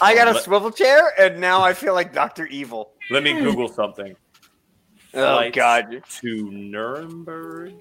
I 0.02 0.16
got 0.16 0.28
a 0.28 0.32
Let- 0.32 0.44
swivel 0.44 0.72
chair, 0.72 1.12
and 1.20 1.40
now 1.40 1.62
I 1.62 1.74
feel 1.74 1.94
like 1.94 2.12
Doctor 2.14 2.48
Evil. 2.48 2.94
let 3.12 3.22
me 3.22 3.34
Google 3.34 3.68
something. 3.68 4.16
Oh 5.16 5.50
God! 5.52 6.04
To 6.22 6.52
Nuremberg. 6.52 7.74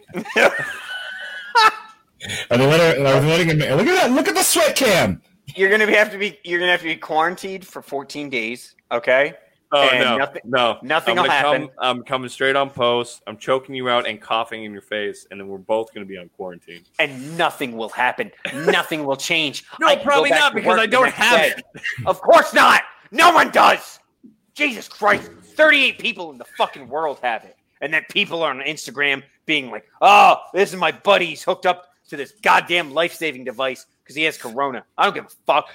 Are 2.50 2.56
they 2.56 2.66
letting, 2.66 3.04
are 3.06 3.20
they 3.20 3.26
letting 3.26 3.48
him? 3.48 3.59
Look 3.76 3.86
at 3.86 3.94
that! 4.02 4.10
Look 4.12 4.28
at 4.28 4.34
the 4.34 4.42
sweat 4.44 4.76
cam. 4.76 5.20
You're 5.56 5.70
gonna 5.70 5.86
be, 5.86 5.94
have 5.94 6.10
to 6.12 6.18
be. 6.18 6.38
You're 6.44 6.60
gonna 6.60 6.70
have 6.72 6.80
to 6.82 6.86
be 6.86 6.96
quarantined 6.96 7.66
for 7.66 7.82
14 7.82 8.30
days. 8.30 8.76
Okay. 8.92 9.34
Oh 9.74 9.88
And 9.88 10.04
no, 10.04 10.16
nothing- 10.18 10.42
no, 10.44 10.78
nothing 10.82 11.18
I'm 11.18 11.24
will 11.24 11.30
happen. 11.30 11.62
Come, 11.68 11.70
I'm 11.78 12.02
coming 12.04 12.28
straight 12.28 12.56
on 12.56 12.68
post. 12.68 13.22
I'm 13.26 13.38
choking 13.38 13.74
you 13.74 13.88
out 13.88 14.06
and 14.06 14.20
coughing 14.20 14.64
in 14.64 14.72
your 14.72 14.82
face, 14.82 15.26
and 15.30 15.40
then 15.40 15.48
we're 15.48 15.56
both 15.56 15.94
going 15.94 16.06
to 16.06 16.09
be 16.09 16.18
on 16.18 16.28
quarantine. 16.36 16.82
and 16.98 17.38
nothing 17.38 17.74
will 17.78 17.88
happen. 17.88 18.30
Nothing 18.54 19.04
will 19.06 19.16
change. 19.16 19.64
No, 19.80 19.86
I 19.86 19.96
probably 19.96 20.28
not, 20.28 20.54
because 20.54 20.78
I 20.78 20.84
don't 20.84 21.10
have 21.10 21.38
day. 21.40 21.54
it. 21.74 21.82
Of 22.04 22.20
course 22.20 22.52
not. 22.52 22.82
No 23.12 23.32
one 23.32 23.50
does. 23.50 23.98
Jesus 24.54 24.88
Christ. 24.88 25.30
38 25.42 25.98
people 25.98 26.30
in 26.30 26.38
the 26.38 26.44
fucking 26.56 26.88
world 26.88 27.18
have 27.22 27.44
it. 27.44 27.56
And 27.80 27.92
then 27.92 28.04
people 28.10 28.42
are 28.42 28.50
on 28.50 28.60
Instagram 28.60 29.22
being 29.46 29.70
like, 29.70 29.86
oh, 30.00 30.36
this 30.54 30.72
is 30.72 30.78
my 30.78 30.92
buddy. 30.92 31.26
He's 31.26 31.42
hooked 31.42 31.66
up 31.66 31.88
to 32.08 32.16
this 32.16 32.32
goddamn 32.42 32.92
life 32.92 33.14
saving 33.14 33.44
device 33.44 33.86
because 34.02 34.16
he 34.16 34.22
has 34.24 34.38
corona. 34.38 34.84
I 34.96 35.04
don't 35.04 35.14
give 35.14 35.26
a 35.26 35.28
fuck. 35.46 35.68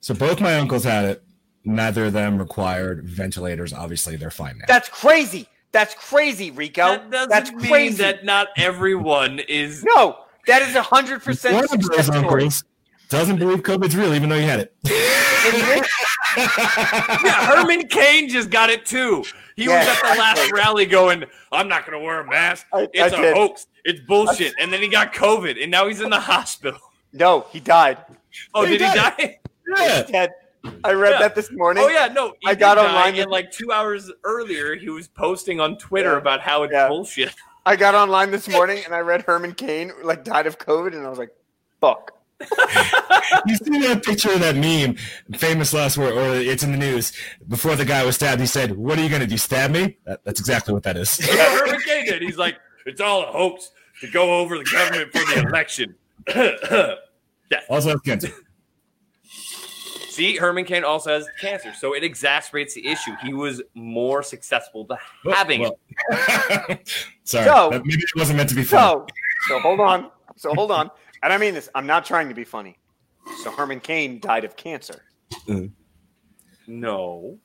So 0.00 0.14
both 0.14 0.40
my 0.40 0.54
uncles 0.58 0.84
had 0.84 1.04
it. 1.04 1.22
Neither 1.64 2.06
of 2.06 2.12
them 2.12 2.38
required 2.38 3.06
ventilators. 3.08 3.72
Obviously, 3.72 4.16
they're 4.16 4.30
fine 4.30 4.58
now. 4.58 4.64
That's 4.68 4.88
crazy. 4.88 5.48
That's 5.72 5.94
crazy, 5.94 6.50
Rico. 6.50 6.92
That 6.92 7.10
doesn't 7.10 7.28
That's 7.28 7.50
mean 7.52 7.68
crazy. 7.68 7.96
that 7.98 8.24
not 8.24 8.48
everyone 8.56 9.40
is. 9.40 9.84
no, 9.96 10.18
that 10.46 10.62
is 10.62 10.74
a 10.76 10.80
100% 10.80 11.52
One 11.52 11.64
of 11.64 11.70
those 11.70 12.08
uncles 12.08 12.64
doesn't 13.08 13.38
believe 13.38 13.62
COVID's 13.62 13.96
real, 13.96 14.14
even 14.14 14.28
though 14.28 14.36
you 14.36 14.46
had 14.46 14.60
it. 14.60 14.74
Yeah, 16.36 17.46
Herman 17.46 17.86
Cain 17.88 18.28
just 18.28 18.50
got 18.50 18.70
it 18.70 18.84
too. 18.86 19.24
He 19.56 19.64
Yeah. 19.64 19.78
was 19.78 19.88
at 19.88 20.02
the 20.14 20.18
last 20.20 20.52
rally 20.52 20.86
going, 20.86 21.24
"I'm 21.52 21.68
not 21.68 21.86
going 21.86 21.98
to 21.98 22.04
wear 22.04 22.20
a 22.20 22.26
mask. 22.26 22.66
I- 22.72 22.88
It's 22.92 23.14
I 23.14 23.18
a 23.18 23.22
did. 23.22 23.36
hoax. 23.36 23.66
It's 23.84 24.00
bullshit." 24.00 24.54
And 24.58 24.72
then 24.72 24.82
he 24.82 24.88
got 24.88 25.12
COVID, 25.14 25.60
and 25.62 25.70
now 25.70 25.86
he's 25.86 26.00
in 26.00 26.10
the 26.10 26.20
hospital. 26.20 26.80
No, 27.12 27.46
he 27.50 27.60
died. 27.60 27.98
Oh, 28.54 28.64
He 28.64 28.76
did 28.76 28.88
he 28.90 28.94
died. 28.96 29.14
die? 29.18 29.38
yeah. 29.78 30.02
Ted, 30.02 30.30
I 30.84 30.92
read 30.92 31.12
Yeah. 31.12 31.18
that 31.20 31.34
this 31.34 31.50
morning. 31.50 31.82
Oh 31.84 31.88
yeah, 31.88 32.08
no. 32.08 32.34
he 32.40 32.48
I 32.50 32.54
got 32.54 32.76
online 32.76 33.14
and 33.16 33.30
like 33.30 33.50
two 33.50 33.72
hours 33.72 34.10
earlier, 34.24 34.74
he 34.74 34.90
was 34.90 35.08
posting 35.08 35.58
on 35.60 35.78
Twitter 35.78 36.12
Yeah. 36.12 36.18
about 36.18 36.40
how 36.42 36.64
it's 36.64 36.72
Yeah. 36.72 36.88
bullshit. 36.88 37.34
I 37.64 37.74
got 37.76 37.94
online 37.94 38.30
this 38.30 38.46
morning 38.48 38.82
and 38.84 38.94
I 38.94 39.00
read 39.00 39.22
Herman 39.22 39.54
Cain 39.54 39.92
like 40.02 40.22
died 40.24 40.46
of 40.46 40.58
COVID 40.58 40.92
and 40.94 41.06
I 41.06 41.08
was 41.08 41.18
like, 41.18 41.30
fuck. 41.80 42.12
You 43.46 43.56
see 43.56 43.78
that 43.80 44.04
picture 44.04 44.32
of 44.32 44.40
that 44.40 44.56
meme, 44.56 44.96
famous 45.38 45.72
last 45.72 45.98
word, 45.98 46.12
or 46.12 46.34
it's 46.36 46.62
in 46.62 46.72
the 46.72 46.78
news. 46.78 47.12
Before 47.48 47.76
the 47.76 47.84
guy 47.84 48.04
was 48.04 48.16
stabbed, 48.16 48.40
he 48.40 48.46
said, 48.46 48.76
"What 48.76 48.98
are 48.98 49.02
you 49.02 49.08
going 49.08 49.20
to 49.20 49.26
do? 49.26 49.36
Stab 49.36 49.70
me?" 49.70 49.96
That, 50.04 50.24
that's 50.24 50.40
exactly 50.40 50.74
what 50.74 50.82
that 50.84 50.96
is. 50.96 51.16
That's 51.18 51.36
what 51.36 51.68
Herman 51.68 51.80
Cain 51.82 52.04
did. 52.06 52.22
He's 52.22 52.38
like, 52.38 52.56
it's 52.86 53.00
all 53.00 53.24
a 53.24 53.26
hoax 53.26 53.70
to 54.00 54.08
go 54.10 54.38
over 54.40 54.58
the 54.58 54.64
government 54.64 55.12
for 55.12 55.18
the 55.34 55.40
election. 55.48 55.94
Also, 57.68 57.90
has 57.90 58.00
cancer. 58.00 58.28
See, 60.08 60.36
Herman 60.36 60.64
Cain 60.64 60.82
also 60.82 61.10
has 61.10 61.28
cancer, 61.40 61.72
so 61.78 61.94
it 61.94 62.02
exacerbates 62.02 62.74
the 62.74 62.86
issue. 62.88 63.12
He 63.22 63.32
was 63.34 63.62
more 63.74 64.24
successful 64.24 64.84
to 64.86 64.98
oh, 65.26 65.32
having 65.32 65.60
it. 65.62 65.72
Well, 66.10 66.78
Sorry, 67.22 67.44
So- 67.46 67.70
that- 67.70 67.82
maybe 67.84 68.02
it 68.02 68.10
wasn't 68.16 68.38
meant 68.38 68.48
to 68.48 68.56
be 68.56 68.64
funny. 68.64 68.82
So, 68.82 69.06
so 69.48 69.60
hold 69.60 69.78
on. 69.78 70.10
So 70.36 70.54
hold 70.54 70.70
on. 70.72 70.90
And 71.22 71.32
I 71.32 71.38
mean 71.38 71.54
this. 71.54 71.68
I'm 71.74 71.86
not 71.86 72.04
trying 72.04 72.28
to 72.28 72.34
be 72.34 72.44
funny. 72.44 72.76
So 73.42 73.50
Herman 73.50 73.80
Cain 73.80 74.20
died 74.20 74.44
of 74.44 74.56
cancer. 74.56 75.02
No. 76.66 77.38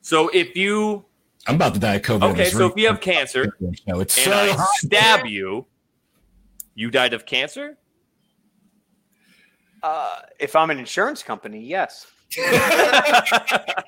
So 0.00 0.28
if 0.28 0.56
you 0.56 1.04
I'm 1.46 1.56
about 1.56 1.74
to 1.74 1.80
die 1.80 1.94
of 1.96 2.02
COVID. 2.02 2.32
okay, 2.32 2.42
It's 2.44 2.52
so 2.56 2.66
if 2.66 2.76
you 2.76 2.86
have 2.86 3.00
cancer 3.00 3.54
no, 3.86 4.00
it's 4.00 4.16
and 4.16 4.24
so 4.24 4.32
I 4.32 4.48
hot. 4.52 4.68
stab 4.76 5.26
you, 5.26 5.66
you 6.74 6.90
died 6.90 7.12
of 7.12 7.26
cancer. 7.26 7.76
Uh, 9.82 10.20
if 10.38 10.56
I'm 10.56 10.70
an 10.70 10.78
insurance 10.78 11.22
company, 11.22 11.60
yes. 11.60 12.06
I 12.38 13.84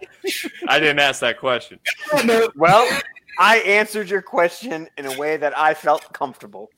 didn't 0.79 0.99
ask 0.99 1.21
that 1.21 1.39
question. 1.39 1.79
Well, 2.55 2.87
I 3.39 3.59
answered 3.59 4.09
your 4.11 4.23
question 4.23 4.89
in 4.99 5.07
a 5.07 5.19
way 5.19 5.37
that 5.39 5.57
I 5.59 5.73
felt 5.75 6.13
comfortable. 6.13 6.71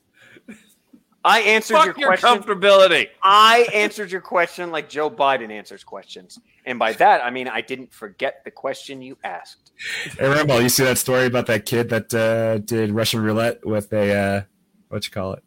I 1.25 1.41
answered 1.41 1.73
Fuck 1.75 1.85
your 1.85 1.97
your 1.99 2.07
question. 2.17 2.29
comfortability. 2.43 3.07
I 3.21 3.67
answered 3.73 4.11
your 4.11 4.21
question 4.21 4.71
like 4.71 4.87
Joe 4.89 5.09
Biden 5.11 5.51
answers 5.51 5.83
questions. 5.83 6.39
And 6.65 6.79
by 6.79 6.93
that, 6.93 7.23
I 7.23 7.29
mean 7.29 7.47
I 7.47 7.61
didn't 7.61 7.93
forget 7.93 8.41
the 8.45 8.51
question 8.51 9.01
you 9.01 9.17
asked. 9.23 9.71
Hey, 10.17 10.27
Rambo, 10.29 10.59
you 10.59 10.69
see 10.69 10.83
that 10.83 10.97
story 10.97 11.25
about 11.25 11.45
that 11.47 11.65
kid 11.65 11.89
that 11.89 12.13
uh, 12.13 12.59
did 12.59 12.91
Russian 12.91 13.21
roulette 13.21 13.65
with 13.65 13.91
a 13.91 14.13
uh, 14.13 14.41
what 14.87 15.05
you 15.05 15.11
call 15.11 15.33
it? 15.33 15.43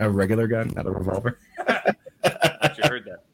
A 0.00 0.08
regular 0.08 0.46
gun, 0.46 0.72
not 0.76 0.86
a 0.86 0.90
revolver. 0.90 1.38
You 2.24 2.84
heard 2.88 3.04
that. 3.06 3.24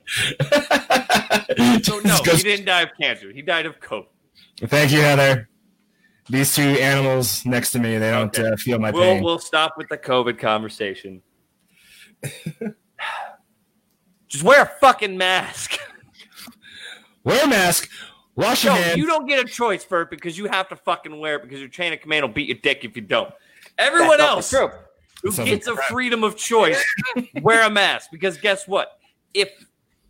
So 1.85 1.99
no, 2.01 2.19
goes- 2.25 2.39
he 2.39 2.43
didn't 2.43 2.67
die 2.67 2.83
of 2.83 2.91
cancer. 3.01 3.31
He 3.33 3.43
died 3.43 3.67
of 3.67 3.79
COVID. 3.81 4.07
Thank 4.67 4.93
you, 4.93 5.01
Heather. 5.01 5.49
These 6.29 6.55
two 6.55 6.63
animals 6.63 7.45
next 7.45 7.73
to 7.73 7.79
me, 7.79 7.99
they 7.99 8.11
don't 8.11 8.37
Okay. 8.37 8.49
uh, 8.53 8.57
feel 8.57 8.79
my 8.79 8.91
We'll 8.91 9.03
pain. 9.03 9.23
we'll 9.23 9.39
stop 9.39 9.75
with 9.77 9.89
the 9.89 9.99
COVID 9.99 10.39
conversation. 10.39 11.21
Just 14.29 14.45
wear 14.45 14.63
a 14.63 14.67
fucking 14.81 15.17
mask. 15.17 15.79
Wear 17.25 17.45
a 17.45 17.49
mask. 17.49 17.89
Wash 18.37 18.65
your 18.65 18.75
No, 18.75 18.83
hands. 18.83 18.97
you 18.99 19.07
don't 19.07 19.27
get 19.27 19.43
a 19.43 19.49
choice, 19.49 19.83
Bert, 19.85 20.11
because 20.11 20.37
you 20.37 20.47
have 20.47 20.69
to 20.69 20.77
fucking 20.77 21.19
wear 21.21 21.37
it 21.37 21.43
because 21.43 21.59
your 21.61 21.69
chain 21.71 21.93
of 21.95 22.01
command 22.03 22.23
will 22.27 22.33
beat 22.35 22.49
your 22.49 22.59
dick 22.59 22.85
if 22.85 22.95
you 22.97 23.01
don't. 23.03 23.33
Everyone 23.79 24.21
else 24.21 24.51
true. 24.51 24.69
who 25.23 25.33
gets 25.33 25.67
a 25.67 25.73
crap. 25.73 25.89
freedom 25.89 26.23
of 26.23 26.37
choice, 26.37 26.85
wear 27.43 27.63
a 27.67 27.71
mask. 27.71 28.11
Because 28.13 28.37
guess 28.37 28.69
what? 28.69 28.99
If 29.33 29.51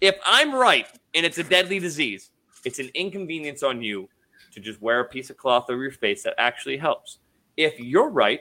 if 0.01 0.17
I'm 0.25 0.53
right 0.55 0.89
and 1.15 1.25
it's 1.25 1.39
a 1.39 1.45
deadly 1.45 1.79
disease, 1.79 2.31
it's 2.65 2.81
an 2.81 2.91
inconvenience 2.95 3.63
on 3.63 3.81
you 3.81 4.09
to 4.53 4.59
just 4.61 4.83
wear 4.83 5.01
a 5.01 5.05
piece 5.05 5.31
of 5.31 5.37
cloth 5.37 5.67
over 5.71 5.83
your 5.83 5.93
face 5.93 6.25
that 6.25 6.35
actually 6.39 6.79
helps. 6.79 7.19
If 7.57 7.79
you're 7.79 8.11
right, 8.11 8.41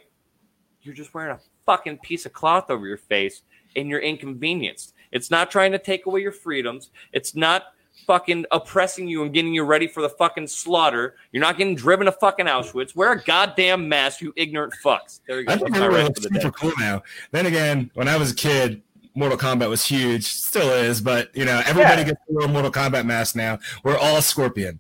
you're 0.82 0.96
just 0.96 1.14
wearing 1.14 1.36
a 1.36 1.40
fucking 1.68 2.00
piece 2.00 2.26
of 2.26 2.34
cloth 2.34 2.72
over 2.72 2.88
your 2.88 2.98
face 2.98 3.44
and 3.76 3.90
you're 3.90 4.00
inconvenienced. 4.00 4.94
It's 5.12 5.30
not 5.30 5.52
trying 5.52 5.72
to 5.74 5.80
take 5.80 6.06
away 6.06 6.22
your 6.22 6.32
freedoms. 6.32 6.90
It's 7.12 7.36
not 7.36 7.66
fucking 8.08 8.46
oppressing 8.52 9.08
you 9.08 9.24
and 9.24 9.34
getting 9.34 9.54
you 9.54 9.64
ready 9.64 9.88
for 9.88 10.02
the 10.02 10.10
fucking 10.10 10.48
slaughter. 10.48 11.16
You're 11.32 11.42
not 11.42 11.58
getting 11.58 11.76
driven 11.76 12.06
to 12.06 12.12
fucking 12.12 12.48
Auschwitz. 12.48 12.96
Wear 12.96 13.12
a 13.14 13.22
goddamn 13.22 13.88
mask, 13.88 14.22
you 14.22 14.34
ignorant 14.36 14.74
fucks. 14.84 15.20
There 15.28 15.40
you 15.40 15.46
go. 15.46 15.54
I 15.54 15.56
That's 15.56 15.64
think 15.64 15.76
my 15.78 15.88
we're 15.88 15.96
rant 15.96 16.08
like 16.08 16.16
for 16.16 16.22
the 16.22 16.42
super 16.42 16.50
day. 16.50 16.52
cool 16.60 16.74
now. 16.80 17.04
Then 17.32 17.46
again, 17.46 17.92
when 17.94 18.08
I 18.08 18.18
was 18.18 18.32
a 18.32 18.36
kid, 18.36 18.82
Mortal 19.16 19.38
Kombat 19.38 19.70
was 19.70 19.86
huge, 19.86 20.26
still 20.26 20.72
is, 20.72 21.00
but 21.00 21.30
you 21.36 21.46
know, 21.46 21.62
everybody 21.68 22.02
Yeah. 22.02 22.08
gets 22.08 22.20
to 22.28 22.34
wear 22.34 22.46
a 22.48 22.50
Mortal 22.50 22.72
Kombat 22.72 23.06
mask 23.06 23.36
now. 23.36 23.60
We're 23.84 23.98
all 23.98 24.22
Scorpion. 24.24 24.80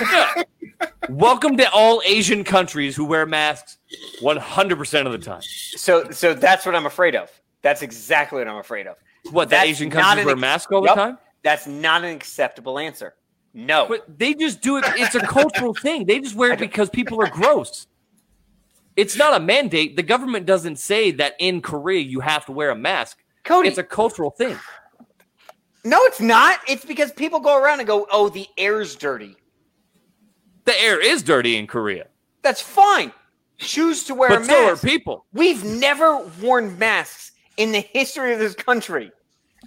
Yeah. 0.00 0.42
Welcome 1.08 1.56
to 1.56 1.68
all 1.72 2.00
Asian 2.06 2.44
countries 2.44 2.94
who 2.94 3.04
wear 3.04 3.26
masks 3.26 3.78
100% 4.20 5.06
of 5.06 5.12
the 5.12 5.18
time. 5.18 5.40
So, 5.42 6.10
so 6.10 6.34
that's 6.34 6.64
what 6.66 6.76
I'm 6.76 6.86
afraid 6.86 7.16
of. 7.16 7.30
That's 7.62 7.82
exactly 7.82 8.38
what 8.38 8.48
I'm 8.48 8.56
afraid 8.56 8.86
of. 8.86 8.96
What, 9.30 9.50
that 9.50 9.66
Asian 9.66 9.92
an 9.92 10.24
wear 10.24 10.30
ex- 10.30 10.40
masks 10.40 10.72
all 10.72 10.82
the 10.82 10.88
time? 10.88 11.18
That's 11.42 11.66
not 11.66 12.04
an 12.04 12.14
acceptable 12.14 12.78
answer. 12.78 13.14
No. 13.54 13.86
But 13.88 14.18
they 14.18 14.34
just 14.34 14.60
do 14.60 14.76
it. 14.76 14.84
It's 14.96 15.14
a 15.14 15.20
cultural 15.20 15.74
thing. 15.82 16.06
They 16.06 16.20
just 16.20 16.34
wear 16.34 16.52
it 16.52 16.58
because 16.58 16.90
people 16.90 17.20
are 17.22 17.30
gross. 17.30 17.86
It's 18.96 19.16
not 19.16 19.34
a 19.34 19.40
mandate. 19.40 19.96
The 19.96 20.02
government 20.02 20.46
doesn't 20.46 20.76
say 20.76 21.12
that 21.12 21.34
in 21.38 21.62
Korea 21.62 22.00
you 22.00 22.20
have 22.20 22.46
to 22.46 22.52
wear 22.52 22.70
a 22.70 22.76
mask. 22.76 23.18
Cody, 23.44 23.68
It's 23.68 23.78
a 23.78 23.84
cultural 23.84 24.30
thing. 24.30 24.56
no, 25.84 25.98
it's 26.02 26.20
not. 26.20 26.60
It's 26.68 26.84
because 26.84 27.12
people 27.12 27.40
go 27.40 27.56
around 27.56 27.78
and 27.78 27.86
go, 27.86 28.06
"Oh, 28.10 28.28
the 28.28 28.46
air's 28.58 28.96
dirty." 28.96 29.36
The 30.64 30.78
air 30.82 31.00
is 31.00 31.22
dirty 31.22 31.56
in 31.56 31.66
Korea, 31.66 32.08
That's 32.42 32.60
fine. 32.60 33.12
Choose 33.56 34.04
to 34.04 34.14
wear 34.14 34.30
a 34.30 34.36
but 34.36 34.44
so 34.44 34.66
are 34.66 34.76
people. 34.76 35.24
We've 35.32 35.64
never 35.64 36.18
worn 36.42 36.78
masks 36.78 37.27
in 37.58 37.72
the 37.72 37.80
history 37.80 38.32
of 38.32 38.38
this 38.38 38.54
country, 38.54 39.12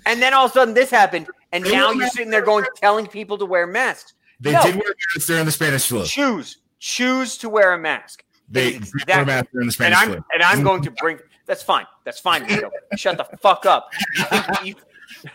and 0.07 0.19
then 0.21 0.33
all 0.33 0.45
of 0.45 0.51
a 0.51 0.53
sudden 0.55 0.73
this 0.73 0.89
happened, 0.89 1.27
and 1.51 1.63
They 1.63 1.71
now 1.71 1.89
you're 1.89 1.97
masks. 1.97 2.15
sitting 2.15 2.31
there 2.31 2.41
going, 2.41 2.65
telling 2.77 3.05
people 3.05 3.37
to 3.37 3.45
wear 3.45 3.67
masks. 3.67 4.13
They 4.39 4.53
No. 4.53 4.63
did 4.63 4.75
wear 4.75 4.95
masks 5.13 5.27
during 5.27 5.45
the 5.45 5.51
Spanish 5.51 5.85
flu. 5.87 6.03
Choose, 6.05 6.57
choose 6.79 7.37
to 7.37 7.49
wear 7.49 7.73
a 7.73 7.77
mask. 7.77 8.23
They 8.49 8.69
It's 8.69 8.91
did 8.91 9.07
wear 9.07 9.25
masks 9.25 9.49
during 9.53 9.67
the 9.67 9.71
Spanish 9.73 9.97
and 9.99 10.01
Spanish 10.01 10.17
I'm 10.17 10.23
flu. 10.23 10.33
and 10.33 10.43
I'm 10.43 10.63
going 10.63 10.81
to 10.83 10.91
bring. 10.91 11.19
That's 11.45 11.61
fine. 11.63 11.85
That's 12.05 12.19
fine. 12.19 12.47
Shut 12.95 13.17
the 13.17 13.25
fuck 13.41 13.65
up. 13.65 13.89
You 14.17 14.23
think, 14.23 14.65
you, 14.65 14.75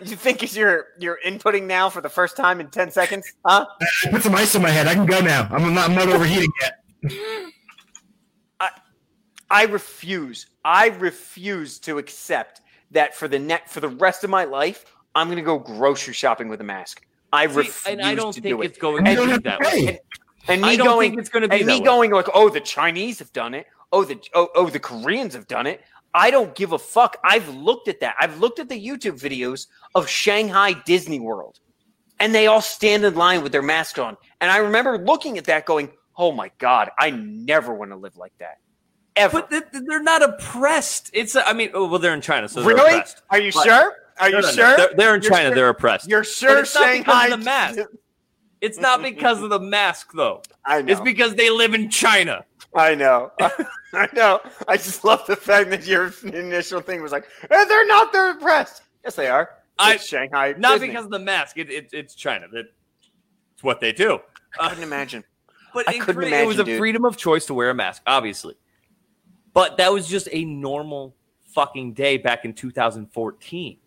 you 0.04 0.16
think 0.16 0.42
is 0.42 0.56
your 0.56 0.86
you're 0.98 1.18
inputting 1.26 1.64
now 1.64 1.88
for 1.90 2.00
the 2.00 2.08
first 2.08 2.36
time 2.36 2.58
in 2.60 2.68
ten 2.68 2.90
seconds? 2.90 3.30
Huh? 3.44 3.66
Put 4.10 4.22
some 4.22 4.34
ice 4.34 4.54
on 4.56 4.62
my 4.62 4.70
head. 4.70 4.86
I 4.86 4.94
can 4.94 5.04
go 5.06 5.20
now. 5.20 5.46
I'm 5.50 5.74
not, 5.74 5.90
I'm 5.90 5.94
not 5.94 6.08
overheating 6.08 6.50
yet. 6.62 7.12
I 9.50 9.64
refuse. 9.64 10.46
I 10.64 10.88
refuse 10.88 11.78
to 11.80 11.98
accept 11.98 12.62
that 12.90 13.14
for 13.14 13.28
the 13.28 13.38
net 13.38 13.68
for 13.70 13.80
the 13.80 13.88
rest 13.88 14.24
of 14.24 14.30
my 14.30 14.44
life. 14.44 14.84
I'm 15.14 15.28
going 15.28 15.36
to 15.38 15.42
go 15.42 15.58
grocery 15.58 16.14
shopping 16.14 16.48
with 16.48 16.60
a 16.60 16.64
mask. 16.64 17.06
I 17.32 17.46
See, 17.46 17.56
refuse 17.56 17.86
and 17.86 18.02
I 18.02 18.14
don't 18.14 18.32
to 18.34 18.40
think 18.40 18.56
do 18.56 18.62
it's 18.62 18.76
it. 18.76 18.80
going 18.80 19.06
You 19.06 19.16
to 19.16 19.26
be 19.26 19.38
that 19.42 19.60
way. 19.60 19.86
pay. 19.86 20.00
And 20.48 20.62
me 20.62 20.68
I 20.68 20.76
don't 20.76 20.86
going, 20.86 21.10
think 21.10 21.20
it's 21.20 21.28
going 21.28 21.42
to 21.42 21.48
be 21.48 21.56
and 21.58 21.66
me 21.66 21.80
way. 21.80 21.84
going 21.84 22.10
like, 22.12 22.28
oh, 22.34 22.48
the 22.48 22.60
Chinese 22.60 23.18
have 23.18 23.32
done 23.32 23.54
it. 23.54 23.66
Oh, 23.92 24.04
the 24.04 24.20
oh, 24.34 24.48
oh, 24.54 24.68
the 24.68 24.78
Koreans 24.78 25.34
have 25.34 25.46
done 25.48 25.66
it. 25.66 25.80
I 26.14 26.30
don't 26.30 26.54
give 26.54 26.72
a 26.72 26.78
fuck. 26.78 27.16
I've 27.24 27.48
looked 27.54 27.88
at 27.88 28.00
that. 28.00 28.16
I've 28.20 28.40
looked 28.40 28.58
at 28.58 28.68
the 28.68 28.84
YouTube 28.86 29.20
videos 29.20 29.66
of 29.94 30.08
Shanghai 30.08 30.72
Disney 30.84 31.20
World, 31.20 31.60
and 32.20 32.34
they 32.34 32.46
all 32.46 32.62
stand 32.62 33.04
in 33.04 33.14
line 33.14 33.42
with 33.42 33.52
their 33.52 33.62
mask 33.62 33.98
on. 33.98 34.16
And 34.40 34.50
I 34.50 34.58
remember 34.58 34.98
looking 34.98 35.36
at 35.38 35.44
that, 35.44 35.66
going, 35.66 35.90
"Oh 36.16 36.32
my 36.32 36.50
god, 36.58 36.90
I 36.98 37.10
never 37.10 37.74
want 37.74 37.90
to 37.90 37.96
live 37.96 38.16
like 38.16 38.32
that, 38.38 38.58
ever." 39.16 39.40
But 39.40 39.50
th- 39.50 39.64
they're 39.86 40.02
not 40.02 40.22
oppressed. 40.22 41.10
It's. 41.12 41.36
I 41.36 41.52
mean, 41.52 41.70
oh, 41.74 41.86
well, 41.88 41.98
they're 41.98 42.14
in 42.14 42.20
China, 42.20 42.48
so 42.48 42.60
they're 42.62 42.74
really? 42.74 42.90
oppressed. 42.94 43.22
Are 43.30 43.38
you 43.40 43.52
But- 43.52 43.64
sure? 43.64 43.96
Are 44.18 44.30
No, 44.30 44.36
you 44.38 44.42
no, 44.42 44.48
no. 44.48 44.54
sure? 44.54 44.76
They're, 44.76 44.90
they're 44.96 45.14
in 45.14 45.22
You're 45.22 45.30
China. 45.30 45.48
sure? 45.48 45.54
They're 45.54 45.68
oppressed. 45.68 46.08
You're 46.08 46.24
sure 46.24 46.58
it's 46.60 46.74
not 46.74 46.80
because 46.92 46.94
Shanghai 47.04 47.24
of 47.26 47.30
the 47.40 47.44
mask. 47.44 47.78
It's 48.62 48.78
not 48.78 49.02
because 49.02 49.42
of 49.42 49.50
the 49.50 49.60
mask, 49.60 50.12
though. 50.14 50.42
I 50.64 50.80
know. 50.80 50.92
It's 50.92 51.00
because 51.02 51.34
they 51.34 51.50
live 51.50 51.74
in 51.74 51.90
China. 51.90 52.44
I 52.74 52.94
know. 52.94 53.30
I 53.92 54.08
know. 54.14 54.40
I 54.66 54.76
just 54.78 55.04
love 55.04 55.26
the 55.26 55.36
fact 55.36 55.68
that 55.70 55.86
your 55.86 56.12
initial 56.24 56.80
thing 56.80 57.02
was 57.02 57.12
like, 57.12 57.26
"Eh, 57.50 57.64
they're 57.66 57.86
not. 57.86 58.12
They're 58.12 58.30
oppressed. 58.30 58.82
Yes, 59.04 59.14
they 59.16 59.28
are. 59.28 59.50
I- 59.78 59.98
Shanghai. 59.98 60.54
Not 60.56 60.72
Disney. 60.74 60.88
because 60.88 61.04
of 61.04 61.10
the 61.10 61.18
mask. 61.18 61.58
It, 61.58 61.70
it, 61.70 61.90
it's 61.92 62.14
China. 62.14 62.46
That, 62.52 62.66
it's 63.52 63.62
what 63.62 63.80
they 63.80 63.92
do. 63.92 64.18
I 64.58 64.70
couldn't 64.70 64.84
imagine. 64.84 65.24
But 65.74 65.86
I 65.90 65.98
couldn't 65.98 66.14
Korea, 66.22 66.42
it 66.42 66.46
was 66.46 66.58
a 66.58 66.64
dude. 66.64 66.78
freedom 66.78 67.04
of 67.04 67.18
choice 67.18 67.44
to 67.46 67.54
wear 67.54 67.68
a 67.68 67.74
mask, 67.74 68.00
obviously. 68.06 68.54
But 69.56 69.78
that 69.78 69.90
was 69.90 70.06
just 70.06 70.28
a 70.32 70.44
normal 70.44 71.16
fucking 71.54 71.94
day 71.94 72.18
back 72.18 72.44
in 72.44 72.52
2014. 72.52 73.78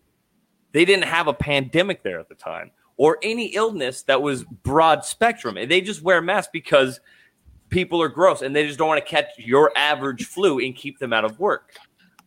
They 0.72 0.84
didn't 0.84 1.04
have 1.04 1.28
a 1.28 1.32
pandemic 1.32 2.02
there 2.02 2.18
at 2.18 2.28
the 2.28 2.34
time 2.34 2.72
or 2.96 3.18
any 3.22 3.54
illness 3.54 4.02
that 4.02 4.20
was 4.20 4.42
broad 4.42 5.04
spectrum. 5.04 5.56
And 5.56 5.70
they 5.70 5.80
just 5.80 6.02
wear 6.02 6.20
masks 6.20 6.50
because 6.52 6.98
people 7.68 8.02
are 8.02 8.08
gross 8.08 8.42
and 8.42 8.54
they 8.54 8.66
just 8.66 8.80
don't 8.80 8.88
want 8.88 8.98
to 8.98 9.08
catch 9.08 9.26
your 9.38 9.70
average 9.76 10.26
flu 10.26 10.58
and 10.58 10.74
keep 10.74 10.98
them 10.98 11.12
out 11.12 11.24
of 11.24 11.38
work. 11.38 11.76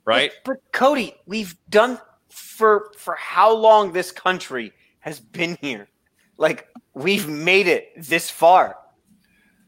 Right? 0.05 0.31
But, 0.45 0.61
but 0.63 0.71
Cody, 0.71 1.13
we've 1.25 1.57
done 1.69 1.99
for 2.29 2.93
for 2.97 3.15
how 3.15 3.53
long 3.53 3.91
this 3.91 4.09
country 4.09 4.71
has 4.99 5.19
been 5.19 5.57
here. 5.59 5.89
Like 6.37 6.69
we've 6.93 7.27
made 7.27 7.67
it 7.67 7.89
this 7.97 8.29
far. 8.29 8.77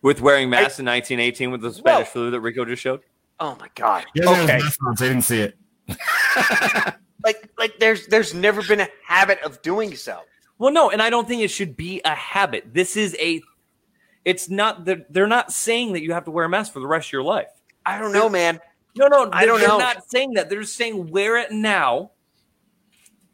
With 0.01 0.21
wearing 0.21 0.49
masks 0.49 0.79
in 0.79 0.85
1918 0.85 1.51
with 1.51 1.59
the 1.59 1.73
Spanish 1.73 1.83
Well- 1.83 2.05
flu 2.05 2.31
that 2.31 2.39
Rico 2.39 2.63
just 2.63 2.81
showed. 2.81 3.01
Oh 3.39 3.55
my 3.59 3.67
god. 3.75 4.05
He 4.13 4.21
Okay. 4.23 4.35
his 4.35 4.47
mask 4.47 4.79
on, 4.85 4.97
so 4.97 5.05
I 5.05 5.07
didn't 5.09 5.23
see 5.23 5.41
it. 5.41 5.57
Like 7.23 7.49
like 7.57 7.79
there's 7.79 8.05
there's 8.05 8.35
never 8.35 8.61
been 8.61 8.81
a 8.81 8.87
habit 9.03 9.39
of 9.41 9.59
doing 9.63 9.95
so. 9.95 10.19
Well, 10.59 10.71
no, 10.71 10.91
and 10.91 11.01
I 11.01 11.09
don't 11.09 11.27
think 11.27 11.41
it 11.41 11.47
should 11.49 11.75
be 11.75 11.99
a 12.05 12.13
habit. 12.13 12.71
This 12.71 12.95
is 12.95 13.15
a. 13.19 13.41
It's 14.25 14.47
not 14.47 14.85
that 14.85 15.11
they're 15.11 15.25
not 15.25 15.51
saying 15.51 15.93
that 15.93 16.03
you 16.03 16.13
have 16.13 16.25
to 16.25 16.31
wear 16.31 16.45
a 16.45 16.49
mask 16.49 16.71
for 16.71 16.79
the 16.81 16.85
rest 16.87 17.07
of 17.07 17.13
your 17.13 17.23
life. 17.23 17.47
I 17.83 17.97
don't 17.97 18.11
know, 18.13 18.29
man. 18.29 18.59
No, 18.95 19.07
no, 19.07 19.27
I 19.33 19.47
don't 19.47 19.59
they're 19.59 19.69
know. 19.69 19.79
not 19.79 20.07
saying 20.07 20.33
that. 20.35 20.51
They're 20.51 20.63
saying 20.63 21.09
wear 21.09 21.37
it 21.37 21.51
now 21.51 22.11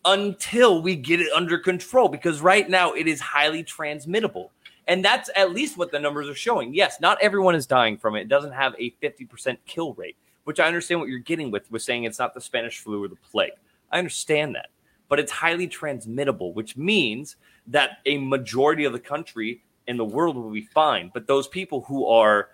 until 0.06 0.82
we 0.82 0.96
get 0.96 1.20
it 1.20 1.32
under 1.34 1.58
control 1.58 2.08
because 2.08 2.40
right 2.40 2.70
now 2.70 2.94
it 2.94 3.08
is 3.10 3.20
highly 3.20 3.62
transmittable. 3.62 4.52
And 4.88 5.06
that's 5.06 5.30
at 5.36 5.52
least 5.52 5.78
what 5.78 5.92
the 5.92 6.00
numbers 6.00 6.28
are 6.28 6.36
showing. 6.36 6.74
Yes, 6.74 7.00
not 7.00 7.22
everyone 7.22 7.56
is 7.56 7.66
dying 7.66 7.98
from 7.98 8.16
it. 8.16 8.22
It 8.22 8.28
doesn't 8.28 8.52
have 8.52 8.74
a 8.80 8.92
50% 9.02 9.58
kill 9.66 9.94
rate, 9.94 10.18
which 10.44 10.60
I 10.60 10.68
understand 10.68 11.00
what 11.00 11.10
you're 11.10 11.20
getting 11.20 11.52
with 11.52 11.70
with 11.72 11.82
saying 11.82 12.04
it's 12.04 12.20
not 12.20 12.34
the 12.34 12.42
Spanish 12.42 12.80
flu 12.80 13.04
or 13.04 13.08
the 13.08 13.16
plague. 13.32 13.52
I 13.92 14.00
understand 14.00 14.56
that. 14.56 14.70
But 15.08 15.20
it's 15.20 15.32
highly 15.32 15.68
transmittable, 15.68 16.54
which 16.54 16.78
means 16.78 17.36
that 17.68 17.98
a 18.06 18.18
majority 18.18 18.86
of 18.86 18.94
the 18.94 19.00
country 19.00 19.62
and 19.88 20.00
the 20.00 20.06
world 20.06 20.36
will 20.36 20.50
be 20.50 20.62
fine. 20.62 21.12
But 21.14 21.28
those 21.28 21.48
people 21.48 21.82
who 21.82 22.06
are 22.06 22.50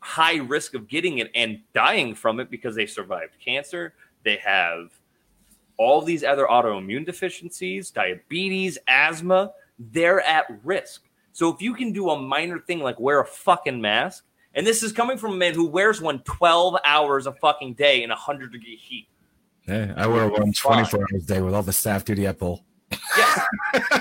high 0.00 0.36
risk 0.36 0.74
of 0.74 0.88
getting 0.88 1.18
it 1.18 1.30
and 1.34 1.60
dying 1.74 2.14
from 2.14 2.40
it 2.40 2.50
because 2.50 2.74
they 2.74 2.86
survived 2.86 3.34
cancer, 3.44 3.94
they 4.24 4.36
have 4.36 4.92
all 5.76 6.02
these 6.02 6.24
other 6.24 6.46
autoimmune 6.46 7.04
deficiencies, 7.04 7.90
diabetes, 7.90 8.78
asthma, 8.86 9.52
they're 9.78 10.20
at 10.20 10.46
risk. 10.64 11.02
So 11.38 11.48
if 11.54 11.62
you 11.62 11.72
can 11.72 11.92
do 11.92 12.10
a 12.10 12.20
minor 12.20 12.58
thing 12.58 12.80
like 12.80 12.98
wear 12.98 13.20
a 13.20 13.24
fucking 13.24 13.80
mask, 13.80 14.24
and 14.54 14.66
this 14.66 14.82
is 14.82 14.90
coming 14.90 15.16
from 15.16 15.34
a 15.34 15.36
man 15.36 15.54
who 15.54 15.68
wears 15.68 16.00
one 16.00 16.18
12 16.24 16.78
hours 16.84 17.28
a 17.28 17.32
fucking 17.32 17.74
day 17.74 18.02
in 18.02 18.10
100 18.10 18.50
degree 18.50 18.74
heat. 18.74 19.06
Yeah, 19.68 19.94
I 19.96 20.08
wear 20.08 20.28
one 20.28 20.52
24 20.52 20.98
hours 21.00 21.22
a 21.22 21.26
day 21.28 21.40
with 21.40 21.54
all 21.54 21.62
the 21.62 21.72
staff 21.72 22.04
duty 22.04 22.26
I 22.26 22.32
pull. 22.32 22.64
Yes. 23.16 23.46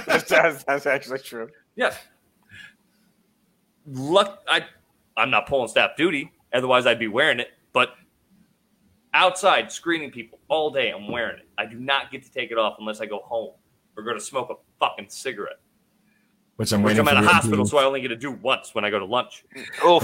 that's, 0.07 0.29
that's, 0.31 0.63
that's 0.63 0.87
actually 0.87 1.19
true. 1.19 1.47
Yes. 1.75 1.99
Luck 3.85 4.41
I 4.47 4.65
I'm 5.15 5.29
not 5.29 5.45
pulling 5.45 5.67
staff 5.67 5.91
duty, 5.95 6.31
otherwise 6.53 6.87
I'd 6.87 6.97
be 6.97 7.07
wearing 7.07 7.39
it, 7.39 7.49
but 7.71 7.89
outside 9.13 9.71
screening 9.71 10.09
people 10.09 10.39
all 10.47 10.71
day. 10.71 10.89
I'm 10.89 11.07
wearing 11.11 11.37
it. 11.37 11.47
I 11.59 11.67
do 11.67 11.77
not 11.77 12.09
get 12.09 12.23
to 12.23 12.31
take 12.31 12.49
it 12.49 12.57
off 12.57 12.77
unless 12.79 12.99
I 12.99 13.05
go 13.05 13.19
home 13.19 13.51
or 13.95 14.01
go 14.01 14.15
to 14.15 14.19
smoke 14.19 14.49
a 14.49 14.55
fucking 14.79 15.09
cigarette. 15.09 15.59
Which 16.57 16.71
I'm 16.73 16.81
Which 16.83 16.97
waiting 16.97 17.07
I'm 17.07 17.07
at 17.07 17.11
for 17.13 17.17
a 17.17 17.21
you 17.21 17.27
to 17.27 17.33
hospital, 17.33 17.65
do. 17.65 17.69
so 17.69 17.77
I 17.77 17.83
only 17.85 18.01
get 18.01 18.07
to 18.09 18.15
do 18.15 18.31
once 18.31 18.73
when 18.75 18.83
I 18.83 18.89
go 18.89 18.99
to 18.99 19.05
lunch. 19.05 19.45
Oof. 19.87 20.03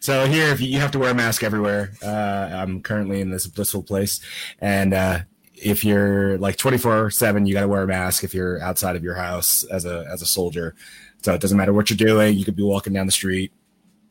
So 0.00 0.26
here, 0.26 0.48
if 0.48 0.60
you, 0.60 0.68
you 0.68 0.78
have 0.80 0.90
to 0.92 0.98
wear 0.98 1.10
a 1.10 1.14
mask 1.14 1.42
everywhere. 1.42 1.92
Uh, 2.02 2.08
I'm 2.52 2.82
currently 2.82 3.20
in 3.20 3.30
this 3.30 3.46
blissful 3.46 3.82
place, 3.82 4.20
and 4.60 4.92
uh, 4.92 5.20
if 5.54 5.84
you're 5.84 6.36
like 6.38 6.56
24 6.56 7.10
seven, 7.10 7.46
you 7.46 7.54
got 7.54 7.60
to 7.62 7.68
wear 7.68 7.82
a 7.82 7.86
mask 7.86 8.24
if 8.24 8.34
you're 8.34 8.60
outside 8.60 8.96
of 8.96 9.02
your 9.04 9.14
house 9.14 9.64
as 9.64 9.84
a 9.84 10.06
as 10.10 10.20
a 10.22 10.26
soldier. 10.26 10.74
So 11.22 11.32
it 11.34 11.40
doesn't 11.40 11.56
matter 11.56 11.72
what 11.72 11.90
you're 11.90 11.96
doing. 11.96 12.36
You 12.36 12.44
could 12.44 12.56
be 12.56 12.62
walking 12.62 12.92
down 12.92 13.06
the 13.06 13.12
street. 13.12 13.52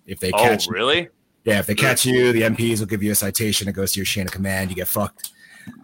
If 0.06 0.20
they 0.20 0.32
Oh, 0.32 0.38
catch 0.38 0.68
you, 0.68 0.74
really? 0.74 1.10
yeah, 1.44 1.60
if 1.60 1.66
they 1.68 1.76
catch 1.76 2.06
you, 2.06 2.32
the 2.34 2.42
MPs 2.44 2.80
will 2.80 2.88
give 2.88 3.04
you 3.04 3.12
a 3.12 3.16
citation. 3.16 3.68
It 3.68 3.74
goes 3.74 3.92
to 3.94 4.00
your 4.00 4.06
chain 4.06 4.26
of 4.26 4.32
command. 4.32 4.70
You 4.70 4.76
get 4.76 4.88
fucked. 4.88 5.32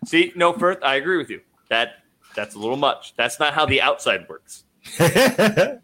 See, 0.05 0.31
no, 0.35 0.53
Firth, 0.53 0.79
I 0.81 0.95
agree 0.95 1.17
with 1.17 1.29
you. 1.29 1.41
That 1.69 1.95
that's 2.35 2.55
a 2.55 2.59
little 2.59 2.77
much. 2.77 3.13
That's 3.17 3.39
not 3.39 3.53
how 3.53 3.65
the 3.65 3.81
outside 3.81 4.25
works. 4.29 4.63
Yeah, 4.99 5.07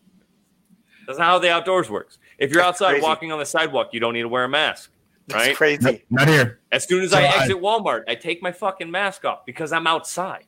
That's 1.07 1.17
not 1.17 1.25
how 1.25 1.39
the 1.39 1.49
outdoors 1.51 1.89
works. 1.89 2.19
If 2.37 2.51
you're 2.51 2.61
That's 2.61 2.81
outside 2.81 2.91
crazy. 2.91 3.03
walking 3.05 3.31
on 3.31 3.39
the 3.39 3.45
sidewalk, 3.45 3.89
you 3.93 3.99
don't 3.99 4.13
need 4.13 4.21
to 4.21 4.27
wear 4.29 4.43
a 4.43 4.49
mask. 4.49 4.91
That's 5.27 5.47
Right? 5.47 5.55
crazy. 5.55 6.03
not 6.09 6.27
here. 6.27 6.59
As 6.71 6.87
soon 6.87 7.03
as 7.03 7.11
So 7.11 7.17
I 7.17 7.21
I- 7.21 7.41
exit 7.41 7.57
Walmart, 7.57 8.03
I 8.07 8.15
take 8.15 8.41
my 8.43 8.51
fucking 8.51 8.89
mask 8.91 9.25
off 9.25 9.45
because 9.45 9.71
I'm 9.71 9.87
outside. 9.87 10.45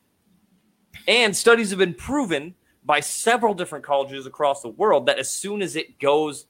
And 1.08 1.36
studies 1.36 1.70
have 1.72 1.80
been 1.80 1.94
proven 1.94 2.56
by 2.84 3.00
several 3.00 3.54
different 3.54 3.86
colleges 3.86 4.26
across 4.26 4.62
the 4.62 4.70
world 4.70 5.06
that 5.08 5.18
as 5.20 5.30
soon 5.32 5.62
as 5.62 5.76
it 5.76 6.00
goes 6.00 6.46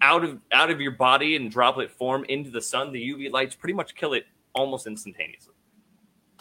out 0.00 0.22
of 0.22 0.38
out 0.52 0.70
of 0.70 0.80
your 0.80 0.92
body 0.92 1.34
in 1.34 1.48
droplet 1.48 1.90
form 1.90 2.24
into 2.28 2.50
the 2.50 2.60
sun, 2.62 2.92
the 2.92 3.00
UV 3.12 3.30
lights 3.30 3.54
pretty 3.56 3.72
much 3.74 3.94
kill 3.96 4.12
it 4.12 4.26
almost 4.54 4.86
instantaneously. 4.86 5.54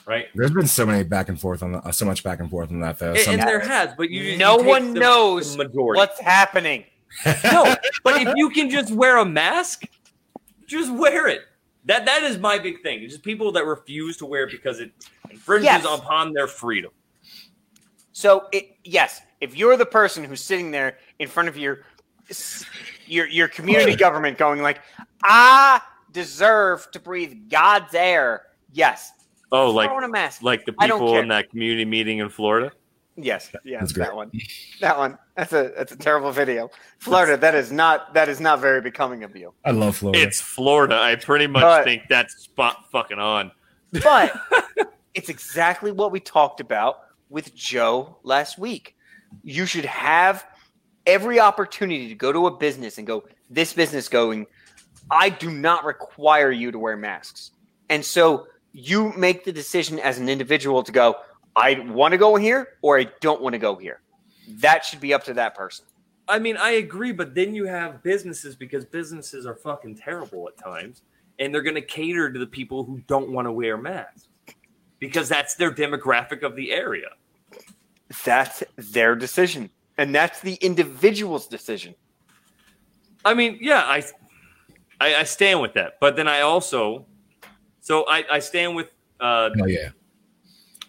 Right? 0.08 0.28
There's 0.34 0.52
been 0.52 0.68
so 0.68 0.86
many 0.86 1.04
back 1.04 1.28
and 1.28 1.38
forth 1.40 1.62
on 1.62 1.74
the, 1.74 1.80
uh, 1.80 1.92
so 1.92 2.06
much 2.06 2.24
back 2.24 2.40
and 2.40 2.50
forth 2.50 2.72
on 2.72 2.80
that 2.80 2.98
though. 2.98 3.12
And, 3.14 3.28
and 3.28 3.42
there 3.42 3.60
has, 3.60 3.90
but 3.98 4.10
you 4.10 4.22
you 4.24 4.38
No 4.38 4.58
take 4.60 4.66
one 4.68 4.94
the- 4.94 5.00
knows 5.02 5.58
the. 5.58 5.68
What's 5.74 6.20
happening? 6.22 6.86
No, 7.44 7.76
but 8.04 8.22
if 8.22 8.34
you 8.36 8.50
can 8.50 8.70
just 8.70 8.92
wear 8.92 9.18
a 9.18 9.26
mask, 9.26 9.84
just 10.66 10.92
wear 10.94 11.28
it. 11.28 11.42
That 11.86 12.06
that 12.06 12.24
is 12.24 12.38
my 12.38 12.58
big 12.60 12.82
thing. 12.84 13.02
It's 13.04 13.14
just 13.14 13.24
people 13.24 13.52
that 13.54 13.66
refuse 13.66 14.18
to 14.18 14.26
wear 14.26 14.44
it 14.44 14.52
because 14.52 14.80
it 14.80 14.92
infringes 15.30 15.66
Yes. 15.66 15.86
upon 15.86 16.32
their 16.34 16.48
freedom. 16.48 16.92
So 18.12 18.48
it 18.52 18.76
yes, 18.84 19.22
if 19.42 19.56
you're 19.58 19.78
the 19.78 19.86
person 19.86 20.24
who's 20.24 20.42
sitting 20.44 20.72
there 20.72 20.98
in 21.20 21.28
front 21.28 21.50
of 21.50 21.58
your 21.58 21.80
your 23.06 23.28
your 23.28 23.48
community 23.48 23.96
government 23.96 24.38
going 24.38 24.62
like, 24.62 24.80
I 25.24 25.82
deserve 26.12 26.90
to 26.92 27.00
breathe 27.00 27.50
God's 27.50 27.94
air. 27.94 28.44
Yes. 28.74 29.12
Oh, 29.52 29.72
like 29.72 29.90
throw 29.90 30.04
a 30.04 30.08
mask. 30.08 30.44
like 30.44 30.66
the 30.66 30.74
people 30.74 31.16
in 31.18 31.30
that 31.30 31.50
community 31.50 31.86
meeting 31.86 32.20
in 32.20 32.30
Florida. 32.30 32.72
Yes, 33.16 33.52
yes, 33.64 33.94
that 33.94 34.16
one. 34.16 34.32
That 34.80 34.98
one. 34.98 35.18
That's 35.36 35.52
a 35.54 35.72
that's 35.76 35.92
a 35.92 35.96
terrible 35.96 36.32
video. 36.32 36.70
Florida, 37.00 37.36
that 37.38 37.56
is 37.56 37.72
not 37.72 38.14
that 38.14 38.30
is 38.30 38.40
not 38.40 38.60
very 38.60 38.80
becoming 38.82 39.24
of 39.24 39.36
you. 39.36 39.54
I 39.66 39.72
love 39.72 39.98
Florida. 39.98 40.22
It's 40.22 40.40
Florida. 40.40 40.96
I 40.96 41.16
pretty 41.16 41.48
much 41.48 41.64
But- 41.64 41.84
think 41.84 42.04
that's 42.10 42.36
spot 42.44 42.86
fucking 42.92 43.18
on. 43.20 43.52
But 43.92 44.34
it's 45.16 45.30
exactly 45.30 45.92
what 45.92 46.12
we 46.12 46.20
talked 46.20 46.60
about 46.60 47.00
with 47.30 47.56
Jo 47.56 48.18
last 48.24 48.60
week. 48.60 48.96
You 49.44 49.66
should 49.66 49.86
have 49.86 50.46
every 51.08 51.40
opportunity 51.40 52.10
to 52.10 52.16
go 52.16 52.32
to 52.32 52.48
a 52.48 52.58
business 52.58 52.98
and 52.98 53.08
go, 53.08 53.24
this 53.50 53.74
business 53.74 54.10
going, 54.10 54.46
I 55.10 55.30
do 55.30 55.50
not 55.50 55.86
require 55.86 56.52
you 56.52 56.72
to 56.72 56.78
wear 56.78 56.98
masks. 56.98 57.52
And 57.90 58.04
so 58.04 58.46
you 58.78 59.12
make 59.14 59.44
the 59.44 59.52
decision 59.52 59.98
as 59.98 60.20
an 60.20 60.30
individual 60.30 60.84
to 60.84 60.92
go, 60.92 61.16
I 61.56 61.80
want 61.90 62.12
to 62.12 62.18
go 62.20 62.36
here 62.36 62.76
or 62.84 63.00
I 63.00 63.08
don't 63.22 63.42
want 63.42 63.54
to 63.54 63.60
go 63.60 63.76
here. 63.76 64.02
That 64.48 64.86
should 64.86 65.00
be 65.00 65.16
up 65.16 65.24
to 65.24 65.34
that 65.34 65.56
person. 65.56 65.86
I 66.28 66.38
mean, 66.38 66.58
I 66.58 66.72
agree, 66.72 67.12
but 67.12 67.34
then 67.34 67.56
you 67.56 67.66
have 67.66 68.04
businesses 68.04 68.56
because 68.56 68.86
businesses 68.86 69.48
are 69.48 69.56
fucking 69.56 69.96
terrible 69.96 70.48
at 70.48 70.64
times, 70.64 71.02
and 71.40 71.52
they're 71.52 71.64
going 71.64 71.74
to 71.76 71.82
cater 71.82 72.32
to 72.32 72.38
the 72.38 72.46
people 72.46 72.84
who 72.84 73.02
don't 73.08 73.32
want 73.32 73.48
to 73.48 73.52
wear 73.52 73.78
masks 73.78 74.28
because 75.00 75.28
that's 75.28 75.56
their 75.56 75.74
demographic 75.74 76.44
of 76.44 76.56
the 76.56 76.72
area. 76.72 77.08
That's 78.26 78.64
their 78.76 79.16
decision. 79.16 79.72
And 79.98 80.14
that's 80.14 80.40
the 80.42 80.54
individual's 80.56 81.48
decision. 81.48 81.96
I 83.26 83.34
mean, 83.34 83.58
yeah, 83.60 83.82
I, 83.82 84.04
I, 85.02 85.16
I 85.16 85.24
stand 85.24 85.62
with 85.62 85.74
that, 85.74 85.94
but 86.00 86.16
then 86.16 86.28
I 86.28 86.42
also, 86.42 87.08
so 87.88 88.04
I, 88.06 88.26
I 88.30 88.40
stand 88.40 88.76
with, 88.76 88.92
uh, 89.22 89.50
oh 89.62 89.66
yeah. 89.66 89.92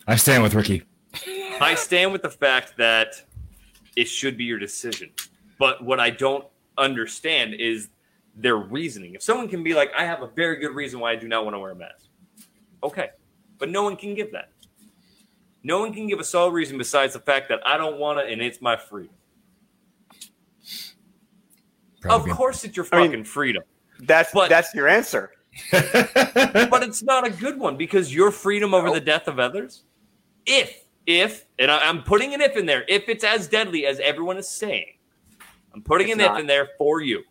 I 0.09 0.17
stand 0.17 0.43
with 0.43 0.53
Ricky. 0.55 0.83
I 1.61 1.77
stand 1.77 2.11
with 2.11 2.23
the 2.23 2.29
fact 2.31 2.77
that 2.79 3.23
it 3.95 4.07
should 4.07 4.37
be 4.37 4.43
your 4.43 4.59
decision. 4.59 5.11
But 5.61 5.85
what 5.85 6.01
I 6.01 6.11
don't 6.11 6.45
understand 6.77 7.55
is 7.55 7.91
their 8.35 8.57
reasoning. 8.57 9.15
If 9.15 9.23
someone 9.23 9.47
can 9.49 9.63
be 9.63 9.75
like, 9.75 9.93
I 9.97 10.05
have 10.07 10.23
a 10.23 10.27
very 10.27 10.57
good 10.57 10.75
reason 10.75 10.99
why 10.99 11.13
I 11.13 11.15
do 11.15 11.29
not 11.29 11.45
want 11.45 11.55
to 11.55 11.61
wear 11.61 11.71
a 11.71 11.77
mask, 11.77 12.07
okay, 12.83 13.11
but 13.59 13.69
no 13.69 13.85
one 13.85 13.95
can 13.95 14.17
give 14.17 14.33
that. 14.33 14.51
No 15.63 15.79
one 15.79 15.95
can 15.95 16.09
give 16.09 16.19
a 16.19 16.25
solid 16.25 16.51
reason 16.51 16.79
besides 16.79 17.13
the 17.13 17.21
fact 17.21 17.49
that 17.51 17.61
I 17.65 17.77
don't 17.77 17.99
want 17.99 18.19
to, 18.19 18.25
and 18.25 18.43
it's 18.43 18.61
my 18.61 18.77
freedom. 18.77 19.15
Probably. 22.01 22.33
Of 22.33 22.37
course, 22.37 22.65
it's 22.65 22.77
your 22.77 22.89
I 22.91 23.03
mean- 23.03 23.11
fucking 23.11 23.25
freedom. 23.25 23.63
That's 24.01 24.33
But- 24.33 24.49
that's 24.49 24.75
your 24.75 24.89
answer. 24.89 25.31
but 25.73 26.83
it's 26.83 27.03
not 27.03 27.27
a 27.27 27.31
good 27.31 27.59
one 27.59 27.77
because 27.77 28.15
your 28.15 28.31
freedom 28.31 28.75
over 28.75 28.91
the 28.91 29.01
death 29.01 29.29
of 29.29 29.39
others, 29.39 29.85
if 30.47 30.85
if 31.07 31.47
and 31.59 31.71
I, 31.71 31.79
I'm 31.79 32.03
putting 32.03 32.35
an 32.35 32.41
if 32.41 32.57
in 32.57 32.67
there, 32.67 32.85
if 32.89 33.09
it's 33.09 33.25
as 33.25 33.49
deadly 33.49 33.87
as 33.87 33.99
everyone 34.01 34.37
is 34.37 34.49
saying, 34.49 34.95
I'm 35.75 35.83
putting 35.83 36.09
It's 36.09 36.15
an 36.15 36.19
not. 36.27 36.37
if 36.37 36.41
in 36.43 36.47
there 36.47 36.69
for 36.79 37.01
you. 37.01 37.23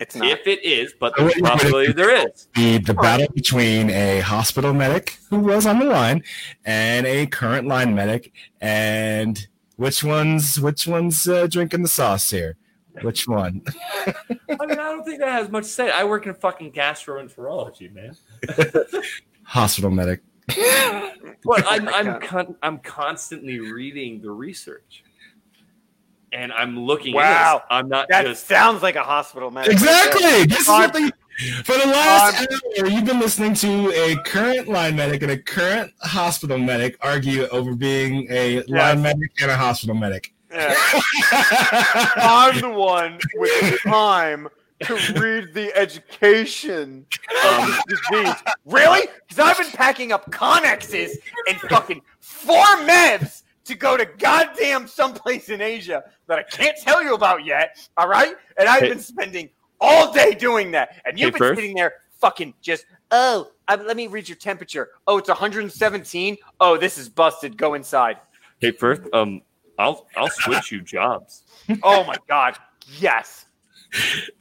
It's 0.00 0.16
not. 0.16 0.26
If 0.28 0.46
it 0.46 0.64
is, 0.64 0.94
but 0.98 1.14
So 1.16 1.22
there's 1.22 1.34
what 1.34 1.36
you 1.36 1.44
a 1.44 1.48
possibility 1.48 1.92
there 1.92 2.26
is. 2.28 2.48
the 2.54 2.78
the 2.78 2.94
battle 2.94 3.28
between 3.34 3.90
a 3.90 4.20
hospital 4.20 4.72
medic 4.74 5.18
who 5.30 5.38
was 5.38 5.66
on 5.66 5.78
the 5.78 5.84
line 5.84 6.22
and 6.64 7.06
a 7.06 7.26
current 7.26 7.68
line 7.68 7.94
medic, 7.94 8.32
and 8.60 9.46
which 9.76 10.02
one's 10.02 10.58
which 10.60 10.86
one's 10.88 11.28
uh, 11.28 11.46
drinking 11.46 11.82
the 11.82 11.88
sauce 11.88 12.30
here? 12.30 12.56
Which 13.00 13.26
one? 13.26 13.62
I 14.06 14.14
mean, 14.48 14.72
I 14.72 14.74
don't 14.74 15.04
think 15.04 15.20
that 15.20 15.32
has 15.32 15.48
much 15.48 15.64
to 15.64 15.70
say. 15.70 15.90
I 15.90 16.04
work 16.04 16.26
in 16.26 16.34
fucking 16.34 16.72
gastroenterology, 16.72 17.92
man. 17.92 18.14
Hospital 19.44 19.90
medic. 19.90 20.20
But 21.44 21.64
I'm 21.68 21.88
I'm 21.88 22.20
con- 22.20 22.56
I'm 22.62 22.78
constantly 22.78 23.58
reading 23.58 24.20
the 24.20 24.30
research, 24.30 25.02
and 26.32 26.52
I'm 26.52 26.78
looking. 26.78 27.14
Wow. 27.14 27.62
At. 27.68 27.74
I'm 27.74 27.88
not 27.88 28.08
That 28.10 28.26
just. 28.26 28.46
sounds 28.46 28.80
like 28.82 28.94
a 28.94 29.02
hospital 29.02 29.50
medic. 29.50 29.72
Exactly. 29.72 30.44
This 30.44 30.60
is 30.60 30.68
what 30.68 30.92
they, 30.92 31.10
for 31.64 31.72
the 31.72 31.86
last 31.86 32.46
hour, 32.78 32.86
you've 32.88 33.04
been 33.04 33.18
listening 33.18 33.54
to 33.54 33.90
a 33.92 34.16
current 34.24 34.68
line 34.68 34.94
medic 34.94 35.22
and 35.22 35.32
a 35.32 35.38
current 35.38 35.92
hospital 36.02 36.58
medic 36.58 36.96
argue 37.00 37.46
over 37.48 37.74
being 37.74 38.26
a 38.30 38.62
line 38.64 39.02
medic 39.02 39.32
and 39.40 39.50
a 39.50 39.56
hospital 39.56 39.96
medic. 39.96 40.32
Yeah. 40.52 40.74
I'm 42.16 42.60
the 42.60 42.70
one 42.70 43.18
with 43.38 43.50
the 43.60 43.78
time 43.88 44.48
to 44.84 44.96
read 45.18 45.54
the 45.54 45.74
education 45.74 47.06
of 47.44 47.66
this 47.66 47.82
disease. 47.84 48.34
Really? 48.66 49.08
Because 49.28 49.38
I've 49.38 49.58
been 49.58 49.70
packing 49.72 50.12
up 50.12 50.30
Connexes 50.30 51.12
and 51.48 51.58
fucking 51.60 52.02
four 52.20 52.64
meds 52.78 53.42
to 53.64 53.74
go 53.74 53.96
to 53.96 54.04
goddamn 54.18 54.86
someplace 54.88 55.48
in 55.48 55.60
Asia 55.60 56.02
that 56.26 56.38
I 56.38 56.42
can't 56.42 56.76
tell 56.78 57.02
you 57.02 57.14
about 57.14 57.44
yet. 57.44 57.76
All 57.96 58.08
right? 58.08 58.34
And 58.58 58.68
I've 58.68 58.82
Hey. 58.82 58.88
been 58.90 59.00
spending 59.00 59.50
all 59.80 60.12
day 60.12 60.32
doing 60.32 60.70
that. 60.72 61.00
And 61.04 61.18
you've 61.18 61.28
Hey, 61.28 61.30
been 61.30 61.38
Firth? 61.38 61.58
sitting 61.58 61.74
there 61.74 61.94
fucking 62.20 62.54
just, 62.60 62.84
oh, 63.10 63.50
I, 63.68 63.76
let 63.76 63.96
me 63.96 64.08
read 64.08 64.28
your 64.28 64.36
temperature. 64.36 64.90
Oh, 65.06 65.18
it's 65.18 65.28
117. 65.28 66.36
Oh, 66.60 66.76
this 66.76 66.98
is 66.98 67.08
busted. 67.08 67.56
Go 67.56 67.74
inside. 67.74 68.18
Hey, 68.58 68.72
Firth, 68.72 69.08
um, 69.12 69.42
I'll 69.78 70.06
I'll 70.16 70.30
switch 70.30 70.72
you 70.72 70.80
jobs. 70.80 71.42
Oh 71.82 72.04
my 72.04 72.16
God. 72.28 72.58
Yes. 72.98 73.46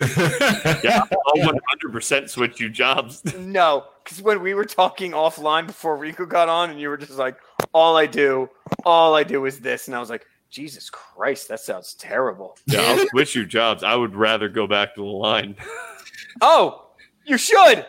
Yeah, 0.01 1.03
I'll 1.11 1.39
100 1.39 1.59
percent 1.91 2.29
switch 2.29 2.59
you 2.59 2.69
jobs. 2.69 3.21
No, 3.35 3.85
because 4.03 4.21
when 4.21 4.41
we 4.41 4.53
were 4.53 4.65
talking 4.65 5.11
offline 5.11 5.67
before 5.67 5.97
Rico 5.97 6.25
got 6.25 6.47
on, 6.47 6.69
and 6.69 6.79
you 6.79 6.89
were 6.89 6.97
just 6.97 7.17
like, 7.17 7.37
"All 7.73 7.97
I 7.97 8.05
do, 8.05 8.49
all 8.85 9.13
I 9.13 9.23
do 9.23 9.45
is 9.45 9.59
this," 9.59 9.87
and 9.87 9.95
I 9.95 9.99
was 9.99 10.09
like, 10.09 10.25
"Jesus 10.49 10.89
Christ, 10.89 11.49
that 11.49 11.59
sounds 11.59 11.95
terrible." 11.95 12.57
Yeah, 12.65 12.81
I'll 12.81 13.05
switch 13.09 13.35
you 13.35 13.45
jobs. 13.45 13.83
I 13.83 13.95
would 13.95 14.15
rather 14.15 14.47
go 14.47 14.67
back 14.67 14.95
to 14.95 15.01
the 15.01 15.07
line. 15.07 15.57
Oh, 16.39 16.87
you 17.25 17.37
should. 17.37 17.85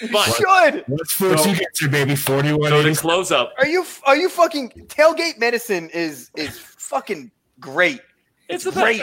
You 0.00 0.08
But 0.12 0.24
should. 0.34 0.84
What's 0.86 1.12
for 1.12 1.36
So- 1.36 1.44
two 1.44 1.54
gets 1.56 1.80
your 1.80 1.90
baby? 1.90 2.14
Forty-one. 2.16 2.68
so 2.70 2.82
to 2.82 2.94
close 2.94 3.30
up, 3.32 3.52
Are 3.58 3.66
you? 3.66 3.84
Are 4.04 4.16
you 4.16 4.28
fucking? 4.28 4.70
Tailgate 4.88 5.38
medicine 5.38 5.88
is 5.90 6.30
is 6.36 6.58
fucking 6.58 7.30
great. 7.60 8.00
it's 8.48 8.66
It's 8.66 8.76
a 8.76 8.80
great 8.80 9.02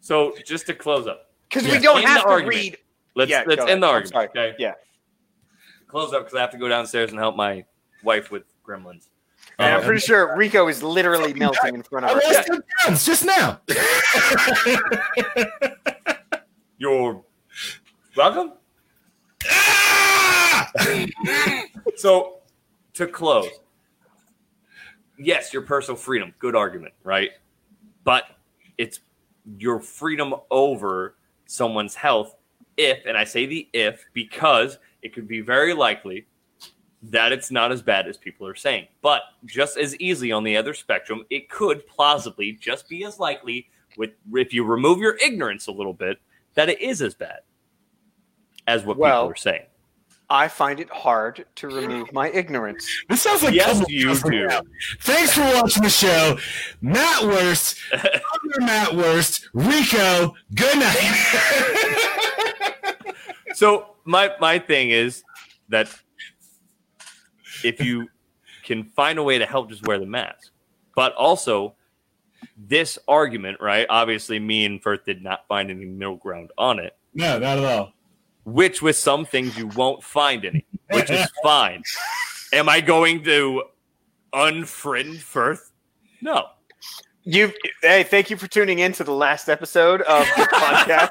So 0.00 0.34
just 0.46 0.66
to 0.66 0.74
close 0.74 1.06
up, 1.06 1.30
because 1.48 1.66
Yeah. 1.66 1.72
we 1.72 1.78
don't 1.80 1.98
In 2.00 2.06
have 2.06 2.18
the 2.18 2.22
to 2.22 2.28
argument. 2.28 2.56
read. 2.56 2.78
let's 3.16 3.30
Yeah, 3.30 3.42
let's 3.46 3.60
end 3.62 3.70
ahead. 3.70 3.82
the 3.82 3.86
argument. 3.88 4.30
Okay. 4.36 4.54
Yeah. 4.58 4.74
close 5.88 6.12
up 6.12 6.20
because 6.24 6.36
I 6.36 6.40
have 6.42 6.50
to 6.50 6.58
go 6.58 6.68
downstairs 6.68 7.10
and 7.10 7.18
help 7.18 7.34
my 7.34 7.64
wife 8.04 8.30
with 8.30 8.42
gremlins. 8.66 9.08
And 9.58 9.74
I'm 9.74 9.80
Uh, 9.80 9.84
pretty 9.84 10.00
sure 10.00 10.36
Rico 10.36 10.68
is 10.68 10.82
literally 10.82 11.32
melting 11.32 11.74
in 11.74 11.82
front 11.82 12.04
of 12.06 12.16
us. 12.16 12.24
lost 12.24 12.46
two 12.46 12.62
pounds 12.82 13.06
just 13.06 13.24
now. 13.24 13.60
You're 16.78 17.22
welcome. 18.16 18.52
So, 21.96 22.38
to 22.94 23.08
close, 23.08 23.48
yes, 25.18 25.52
your 25.52 25.62
personal 25.62 25.96
freedom, 25.96 26.32
good 26.38 26.54
argument, 26.54 26.94
right? 27.02 27.30
But 28.04 28.24
it's 28.76 29.00
your 29.58 29.80
freedom 29.80 30.34
over 30.48 31.16
someone's 31.46 31.96
health 31.96 32.36
if, 32.76 33.04
and 33.04 33.16
I 33.16 33.24
say 33.24 33.46
the 33.46 33.68
if 33.72 34.04
because 34.12 34.78
it 35.02 35.12
could 35.12 35.26
be 35.26 35.40
very 35.40 35.74
likely 35.74 36.26
that 37.02 37.32
it's 37.32 37.50
not 37.50 37.72
as 37.72 37.82
bad 37.82 38.08
as 38.08 38.16
people 38.16 38.46
are 38.46 38.54
saying. 38.54 38.86
But 39.02 39.22
just 39.44 39.76
as 39.76 39.96
easily 39.96 40.32
on 40.32 40.44
the 40.44 40.56
other 40.56 40.74
spectrum, 40.74 41.24
it 41.30 41.50
could 41.50 41.86
plausibly 41.86 42.52
just 42.52 42.88
be 42.88 43.04
as 43.04 43.18
likely 43.18 43.68
with 43.96 44.10
if 44.34 44.52
you 44.54 44.64
remove 44.64 44.98
your 44.98 45.16
ignorance 45.16 45.66
a 45.66 45.72
little 45.72 45.92
bit 45.92 46.18
that 46.54 46.68
it 46.68 46.80
is 46.80 47.02
as 47.02 47.14
bad 47.14 47.40
as 48.66 48.84
what 48.84 48.98
Well, 48.98 49.22
people 49.22 49.32
are 49.32 49.36
saying. 49.36 49.66
I 50.30 50.48
find 50.48 50.78
it 50.78 50.90
hard 50.90 51.46
to 51.56 51.68
remove 51.68 52.12
my 52.12 52.28
ignorance. 52.30 52.86
This 53.08 53.22
sounds 53.22 53.42
like 53.42 53.54
Yes, 53.54 53.82
you 53.88 54.14
shows 54.14 54.22
do. 54.22 54.48
Thanks 55.00 55.32
for 55.32 55.40
watching 55.40 55.82
the 55.82 55.88
show. 55.88 56.38
Matt 56.82 57.24
Worst, 57.24 57.78
other 57.92 58.20
Matt 58.58 58.94
Worst, 58.94 59.48
Rico, 59.54 60.34
good 60.54 60.78
night. 60.78 61.94
So 63.54 63.96
my 64.04 64.32
my 64.40 64.58
thing 64.58 64.90
is 64.90 65.24
that 65.68 65.88
if 67.64 67.80
you 67.82 68.08
can 68.64 68.84
find 68.84 69.18
a 69.18 69.22
way 69.22 69.38
to 69.38 69.46
help, 69.46 69.68
just 69.70 69.86
wear 69.86 69.98
the 69.98 70.06
mask. 70.06 70.52
But 70.94 71.14
also, 71.14 71.74
this 72.56 72.98
argument, 73.08 73.60
right? 73.60 73.86
Obviously, 73.88 74.38
me 74.38 74.64
and 74.64 74.82
Firth 74.82 75.04
did 75.04 75.22
not 75.22 75.46
find 75.48 75.70
any 75.70 75.86
middle 75.86 76.16
ground 76.16 76.50
on 76.58 76.78
it. 76.78 76.96
no, 77.14 77.38
not 77.38 77.58
at 77.58 77.64
all. 77.64 77.92
Which, 78.52 78.80
with 78.82 78.96
some 78.96 79.24
things, 79.24 79.56
you 79.58 79.66
won't 79.68 80.02
find 80.02 80.44
any, 80.44 80.64
which 80.90 81.10
is 81.10 81.26
fine. 81.42 81.82
Am 82.52 82.68
I 82.68 82.80
going 82.80 83.22
to 83.24 83.64
unfriend 84.32 85.18
Firth? 85.18 85.70
No. 86.22 86.46
You, 87.24 87.52
hey, 87.82 88.04
thank 88.04 88.30
you 88.30 88.38
for 88.38 88.46
tuning 88.46 88.78
in 88.78 88.92
to 88.92 89.04
the 89.04 89.12
last 89.12 89.48
episode 89.50 90.00
of 90.02 90.24
the 90.36 90.42
podcast. 90.52 91.10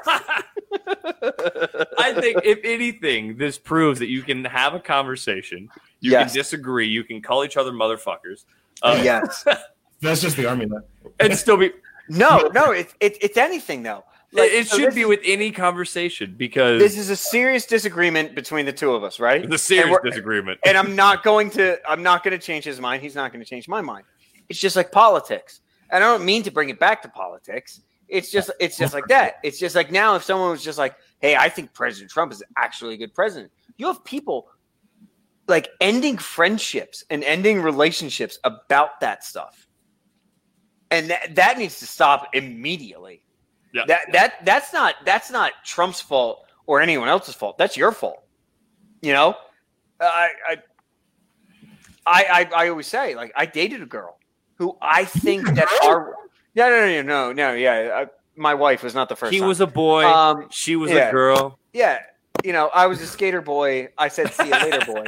I 1.98 2.12
think, 2.20 2.40
if 2.44 2.58
anything, 2.64 3.36
this 3.36 3.56
proves 3.56 4.00
that 4.00 4.08
you 4.08 4.22
can 4.22 4.44
have 4.44 4.74
a 4.74 4.80
conversation. 4.80 5.68
You 6.00 6.10
Yes. 6.12 6.32
can 6.32 6.38
disagree. 6.40 6.88
You 6.88 7.04
can 7.04 7.22
call 7.22 7.44
each 7.44 7.56
other 7.56 7.70
motherfuckers. 7.72 8.44
Uh, 8.82 9.00
yes. 9.02 9.44
That's 10.00 10.20
just 10.20 10.36
the 10.36 10.46
army. 10.46 10.66
man. 10.66 10.82
and 11.20 11.36
still 11.36 11.56
be. 11.56 11.70
No, 12.08 12.48
no, 12.54 12.70
it's 12.72 12.94
it, 13.00 13.18
it's 13.20 13.36
anything 13.36 13.82
though. 13.82 14.02
Like, 14.30 14.52
it 14.52 14.66
so 14.66 14.76
should 14.76 14.94
be 14.94 15.06
with 15.06 15.20
any 15.24 15.50
conversation 15.50 16.34
because 16.36 16.82
This 16.82 16.98
is 16.98 17.08
a 17.08 17.16
serious 17.16 17.64
disagreement 17.64 18.34
between 18.34 18.66
the 18.66 18.72
two 18.72 18.92
of 18.92 19.02
us, 19.02 19.18
right? 19.18 19.48
the 19.48 19.56
serious 19.56 19.98
and 20.02 20.10
disagreement. 20.10 20.60
and 20.66 20.76
I'm 20.76 20.94
not 20.94 21.22
going 21.22 21.50
to 21.52 21.78
I'm 21.88 22.02
not 22.02 22.22
going 22.22 22.38
to 22.38 22.44
change 22.44 22.64
his 22.64 22.78
mind. 22.78 23.02
He's 23.02 23.14
not 23.14 23.32
going 23.32 23.42
to 23.42 23.48
change 23.48 23.68
my 23.68 23.80
mind. 23.80 24.04
It's 24.50 24.58
just 24.58 24.76
like 24.76 24.92
politics. 24.92 25.60
And 25.90 26.04
I 26.04 26.06
don't 26.06 26.24
mean 26.26 26.42
to 26.42 26.50
bring 26.50 26.68
it 26.68 26.78
back 26.78 27.00
to 27.02 27.08
politics. 27.08 27.80
It's 28.08 28.30
just 28.30 28.50
it's 28.60 28.76
just 28.76 28.92
like 28.92 29.06
that. 29.08 29.36
It's 29.42 29.58
just 29.58 29.74
like 29.74 29.90
now 29.90 30.14
if 30.14 30.24
someone 30.24 30.50
was 30.50 30.62
just 30.62 30.78
like, 30.78 30.96
"Hey, 31.20 31.36
I 31.36 31.48
think 31.48 31.72
President 31.72 32.10
Trump 32.10 32.32
is 32.32 32.42
actually 32.56 32.94
a 32.94 32.96
good 32.98 33.14
president." 33.14 33.50
You 33.78 33.86
have 33.86 34.04
people 34.04 34.48
like 35.46 35.68
ending 35.80 36.18
friendships 36.18 37.04
and 37.08 37.24
ending 37.24 37.62
relationships 37.62 38.38
about 38.44 39.00
that 39.00 39.24
stuff. 39.24 39.66
And 40.90 41.10
that, 41.10 41.34
that 41.34 41.58
needs 41.58 41.78
to 41.80 41.86
stop 41.86 42.28
immediately. 42.34 43.22
Yeah. 43.72 43.84
That 43.86 44.12
that 44.12 44.44
that's 44.44 44.72
not 44.72 44.94
that's 45.04 45.30
not 45.30 45.52
Trump's 45.64 46.00
fault 46.00 46.44
or 46.66 46.80
anyone 46.80 47.08
else's 47.08 47.34
fault. 47.34 47.58
That's 47.58 47.76
your 47.76 47.92
fault. 47.92 48.22
You 49.02 49.12
know? 49.12 49.34
I 50.00 50.30
I 50.48 50.56
I, 52.06 52.24
I, 52.30 52.64
I 52.64 52.68
always 52.68 52.86
say 52.86 53.14
like 53.14 53.32
I 53.36 53.46
dated 53.46 53.82
a 53.82 53.86
girl 53.86 54.18
who 54.54 54.76
I 54.80 55.04
think 55.04 55.46
that 55.54 55.68
our 55.84 56.14
no 56.54 56.70
no 56.70 56.86
no 56.86 57.02
no 57.02 57.32
no 57.32 57.52
yeah 57.52 58.04
I, 58.04 58.06
my 58.36 58.54
wife 58.54 58.82
was 58.82 58.94
not 58.94 59.08
the 59.08 59.16
first. 59.16 59.32
he 59.32 59.40
time. 59.40 59.48
was 59.48 59.60
a 59.60 59.66
boy. 59.66 60.04
um 60.04 60.46
she 60.50 60.76
was 60.76 60.90
yeah. 60.90 61.08
a 61.08 61.12
girl. 61.12 61.58
yeah 61.72 61.98
you 62.44 62.52
know 62.52 62.70
I 62.74 62.86
was 62.86 63.00
a 63.02 63.06
skater 63.06 63.42
boy. 63.42 63.88
I 63.98 64.08
said 64.08 64.32
see 64.32 64.44
you 64.46 64.52
later 64.52 64.84
boy. 64.86 65.04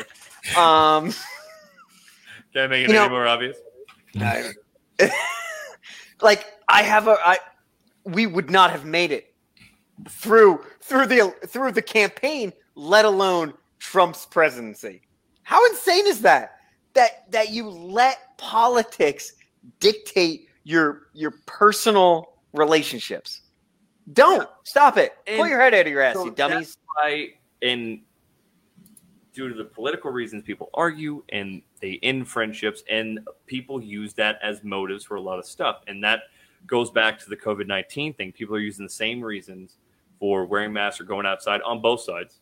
Um, 0.60 1.12
Can 2.52 2.62
I 2.64 2.66
make 2.66 2.84
it 2.84 2.88
You 2.88 2.94
know- 2.94 3.04
any 3.04 3.10
more 3.10 3.26
obvious? 3.26 3.56
I- 4.18 4.52
like 6.20 6.44
I 6.68 6.82
have 6.82 7.08
a 7.08 7.16
I 7.24 7.38
we 8.04 8.26
would 8.26 8.50
not 8.50 8.70
have 8.70 8.84
made 8.84 9.10
it 9.10 9.34
through 10.08 10.64
through 10.80 11.06
the 11.06 11.34
through 11.46 11.72
the 11.72 11.82
campaign, 11.82 12.52
let 12.74 13.04
alone 13.04 13.54
Trump's 13.78 14.26
presidency. 14.26 15.02
How 15.42 15.64
insane 15.66 16.06
is 16.06 16.20
that? 16.22 16.56
That 16.94 17.30
that 17.30 17.50
you 17.50 17.68
let 17.68 18.36
politics 18.38 19.32
dictate 19.80 20.48
your 20.64 21.08
your 21.12 21.34
personal 21.46 22.34
relationships. 22.52 23.42
Don't 24.12 24.48
stop 24.64 24.96
it. 24.96 25.12
Pull 25.26 25.46
your 25.46 25.60
head 25.60 25.74
out 25.74 25.86
of 25.86 25.92
your 25.92 26.00
ass, 26.00 26.16
so 26.16 26.24
you 26.24 26.30
dummies. 26.32 26.76
why, 26.94 27.28
in 27.60 28.02
due 29.32 29.48
to 29.48 29.54
the 29.54 29.64
political 29.64 30.10
reasons 30.10 30.42
people 30.42 30.70
argue 30.74 31.22
and 31.28 31.62
they 31.80 31.98
end 32.02 32.26
friendships, 32.26 32.82
and 32.90 33.20
people 33.46 33.80
use 33.80 34.12
that 34.14 34.38
as 34.42 34.64
motives 34.64 35.04
for 35.04 35.14
a 35.14 35.20
lot 35.20 35.38
of 35.38 35.44
stuff, 35.44 35.82
and 35.86 36.02
that 36.02 36.22
goes 36.66 36.90
back 36.90 37.18
to 37.20 37.28
the 37.28 37.36
COVID 37.36 37.66
nineteen 37.66 38.14
thing. 38.14 38.32
People 38.32 38.54
are 38.56 38.60
using 38.60 38.84
the 38.84 38.90
same 38.90 39.20
reasons 39.22 39.76
for 40.18 40.44
wearing 40.44 40.72
masks 40.72 41.00
or 41.00 41.04
going 41.04 41.26
outside 41.26 41.60
on 41.62 41.80
both 41.80 42.00
sides. 42.02 42.40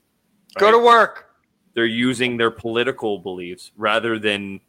Go 0.59 0.70
to 0.70 0.78
work. 0.78 1.27
they're 1.74 1.86
using 1.86 2.36
their 2.36 2.51
political 2.51 3.19
beliefs 3.20 3.70
rather 3.77 4.19
than 4.19 4.61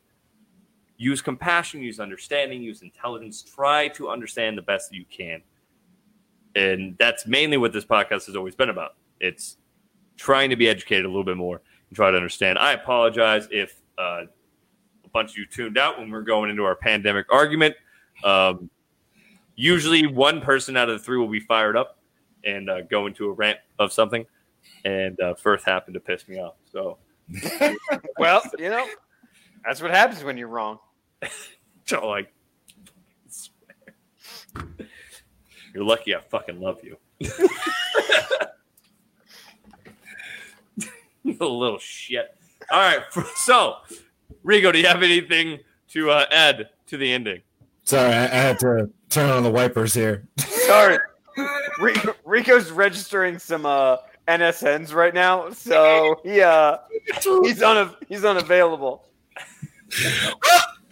use 0.98 1.22
compassion, 1.24 1.82
use 1.82 2.00
understanding, 2.00 2.62
use 2.62 2.84
intelligence. 2.84 3.42
Try 3.42 3.88
to 3.90 4.10
understand 4.10 4.58
the 4.58 4.62
best 4.62 4.92
that 4.92 4.96
you 4.98 5.06
can. 5.10 5.42
And 6.56 6.96
that's 7.00 7.26
mainly 7.26 7.58
what 7.58 7.74
this 7.74 7.84
podcast 7.84 8.28
has 8.28 8.36
always 8.36 8.54
been 8.54 8.70
about. 8.70 8.96
It's 9.20 9.58
trying 10.18 10.52
to 10.52 10.56
be 10.56 10.68
educated 10.68 11.06
a 11.06 11.08
little 11.08 11.24
bit 11.24 11.38
more 11.38 11.62
and 11.90 11.96
try 11.96 12.12
to 12.12 12.18
understand. 12.18 12.60
I 12.60 12.74
apologize 12.74 13.48
if 13.50 13.82
uh, 13.98 14.26
a 15.04 15.10
bunch 15.12 15.32
of 15.32 15.38
you 15.38 15.46
tuned 15.48 15.80
out 15.80 15.98
when 15.98 16.12
we're 16.12 16.22
going 16.22 16.52
into 16.52 16.64
our 16.64 16.76
pandemic 16.76 17.26
argument. 17.32 17.76
Um, 18.24 18.70
usually, 19.60 20.08
one 20.08 20.40
person 20.40 20.78
out 20.78 20.90
of 20.90 20.98
the 20.98 21.04
three 21.04 21.18
will 21.18 21.28
be 21.28 21.42
fired 21.42 21.76
up 21.76 22.00
and 22.46 22.70
uh, 22.70 22.82
go 22.82 23.08
into 23.08 23.26
a 23.26 23.32
rant 23.34 23.60
of 23.78 23.92
something. 23.92 24.26
And 24.86 25.20
uh, 25.20 25.36
Firth 25.36 25.66
happened 25.66 25.96
to 25.96 26.00
piss 26.00 26.28
me 26.28 26.40
off. 26.40 26.56
So, 26.72 26.98
Well, 28.18 28.42
you 28.58 28.70
know, 28.70 28.88
that's 29.66 29.82
what 29.82 29.92
happens 29.92 30.24
when 30.24 30.38
you're 30.38 30.48
wrong. 30.48 30.80
so 31.86 32.08
like, 32.08 32.34
you're 35.74 35.84
lucky 35.84 36.16
I 36.16 36.22
fucking 36.30 36.62
love 36.62 36.80
you. 36.84 36.96
you 41.24 41.38
little 41.40 41.80
shit. 41.80 42.34
All 42.72 42.80
right. 42.80 43.02
So, 43.36 43.76
Rico, 44.44 44.72
do 44.72 44.80
you 44.80 44.88
have 44.88 45.04
anything 45.04 45.60
to 45.90 46.12
uh, 46.12 46.26
add 46.32 46.70
to 46.88 46.96
the 46.98 47.12
ending? 47.12 47.42
Sorry, 47.84 48.14
I, 48.14 48.24
I 48.24 48.28
had 48.28 48.60
to 48.60 48.90
turn 49.10 49.30
on 49.30 49.44
the 49.44 49.52
wipers 49.52 49.94
here. 49.94 50.28
Sorry. 50.38 50.98
Rico, 51.80 52.14
Rico's 52.26 52.72
registering 52.72 53.40
some 53.40 53.66
uh, 53.66 53.98
NSNs 54.28 54.94
right 54.94 55.14
now, 55.14 55.50
so 55.52 56.20
he 56.24 56.42
uh, 56.42 56.78
he's 57.44 57.62
un- 57.64 57.96
he's 58.08 58.26
unavailable. 58.26 59.06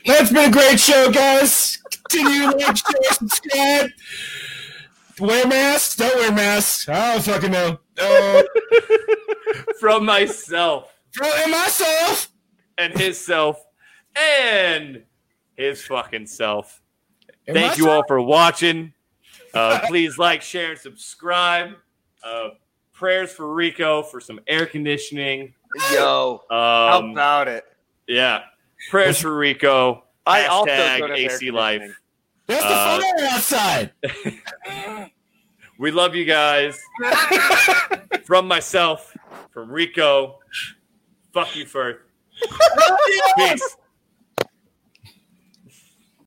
That's 0.05 0.31
been 0.31 0.49
a 0.49 0.51
great 0.51 0.79
show, 0.79 1.11
guys. 1.11 1.77
Continue 2.09 2.51
to 2.51 2.57
like, 2.57 2.77
share, 2.77 3.11
subscribe. 3.11 3.89
Wear 5.19 5.47
masks. 5.47 5.95
Don't 5.97 6.15
wear 6.15 6.31
masks. 6.31 6.87
I 6.87 7.13
don't 7.13 7.23
fucking 7.23 7.51
know. 7.51 7.79
Uh, 7.99 8.43
From 9.79 10.05
myself 10.05 10.93
and 11.21 11.51
myself. 11.51 12.29
and 12.77 12.97
his 12.97 13.19
self 13.19 13.61
and 14.15 15.03
his 15.55 15.81
fucking 15.85 16.27
self. 16.27 16.81
And 17.47 17.55
Thank 17.55 17.77
you 17.77 17.85
myself. 17.85 17.97
all 18.03 18.07
for 18.07 18.21
watching. 18.21 18.93
Uh, 19.53 19.79
please 19.87 20.17
like, 20.17 20.41
share, 20.41 20.71
and 20.71 20.79
subscribe. 20.79 21.71
Uh, 22.23 22.49
prayers 22.93 23.31
for 23.31 23.53
Rico 23.53 24.03
for 24.03 24.19
some 24.19 24.39
air 24.47 24.65
conditioning. 24.65 25.53
Yo, 25.93 26.43
how 26.49 26.99
Um, 26.99 27.11
about 27.11 27.47
it? 27.47 27.63
yeah, 28.07 28.43
prayers 28.89 29.19
for 29.21 29.35
Rico. 29.35 30.03
I 30.25 30.45
also 30.47 30.71
Hashtag 30.71 30.99
don't 30.99 31.09
have 31.11 31.19
air 31.19 31.31
AC 31.35 31.51
Life. 31.51 31.97
There's 32.47 32.61
the 32.61 32.67
Uh, 32.69 32.99
fire 33.01 33.25
outside. 33.29 33.91
We 35.79 35.91
love 35.91 36.15
you 36.15 36.25
guys. 36.25 36.75
from 38.25 38.47
myself, 38.47 39.15
from 39.51 39.69
Rico, 39.69 40.39
Fuck 41.33 41.55
you, 41.55 41.65
Firth. 41.67 41.97
Peace. 43.37 43.77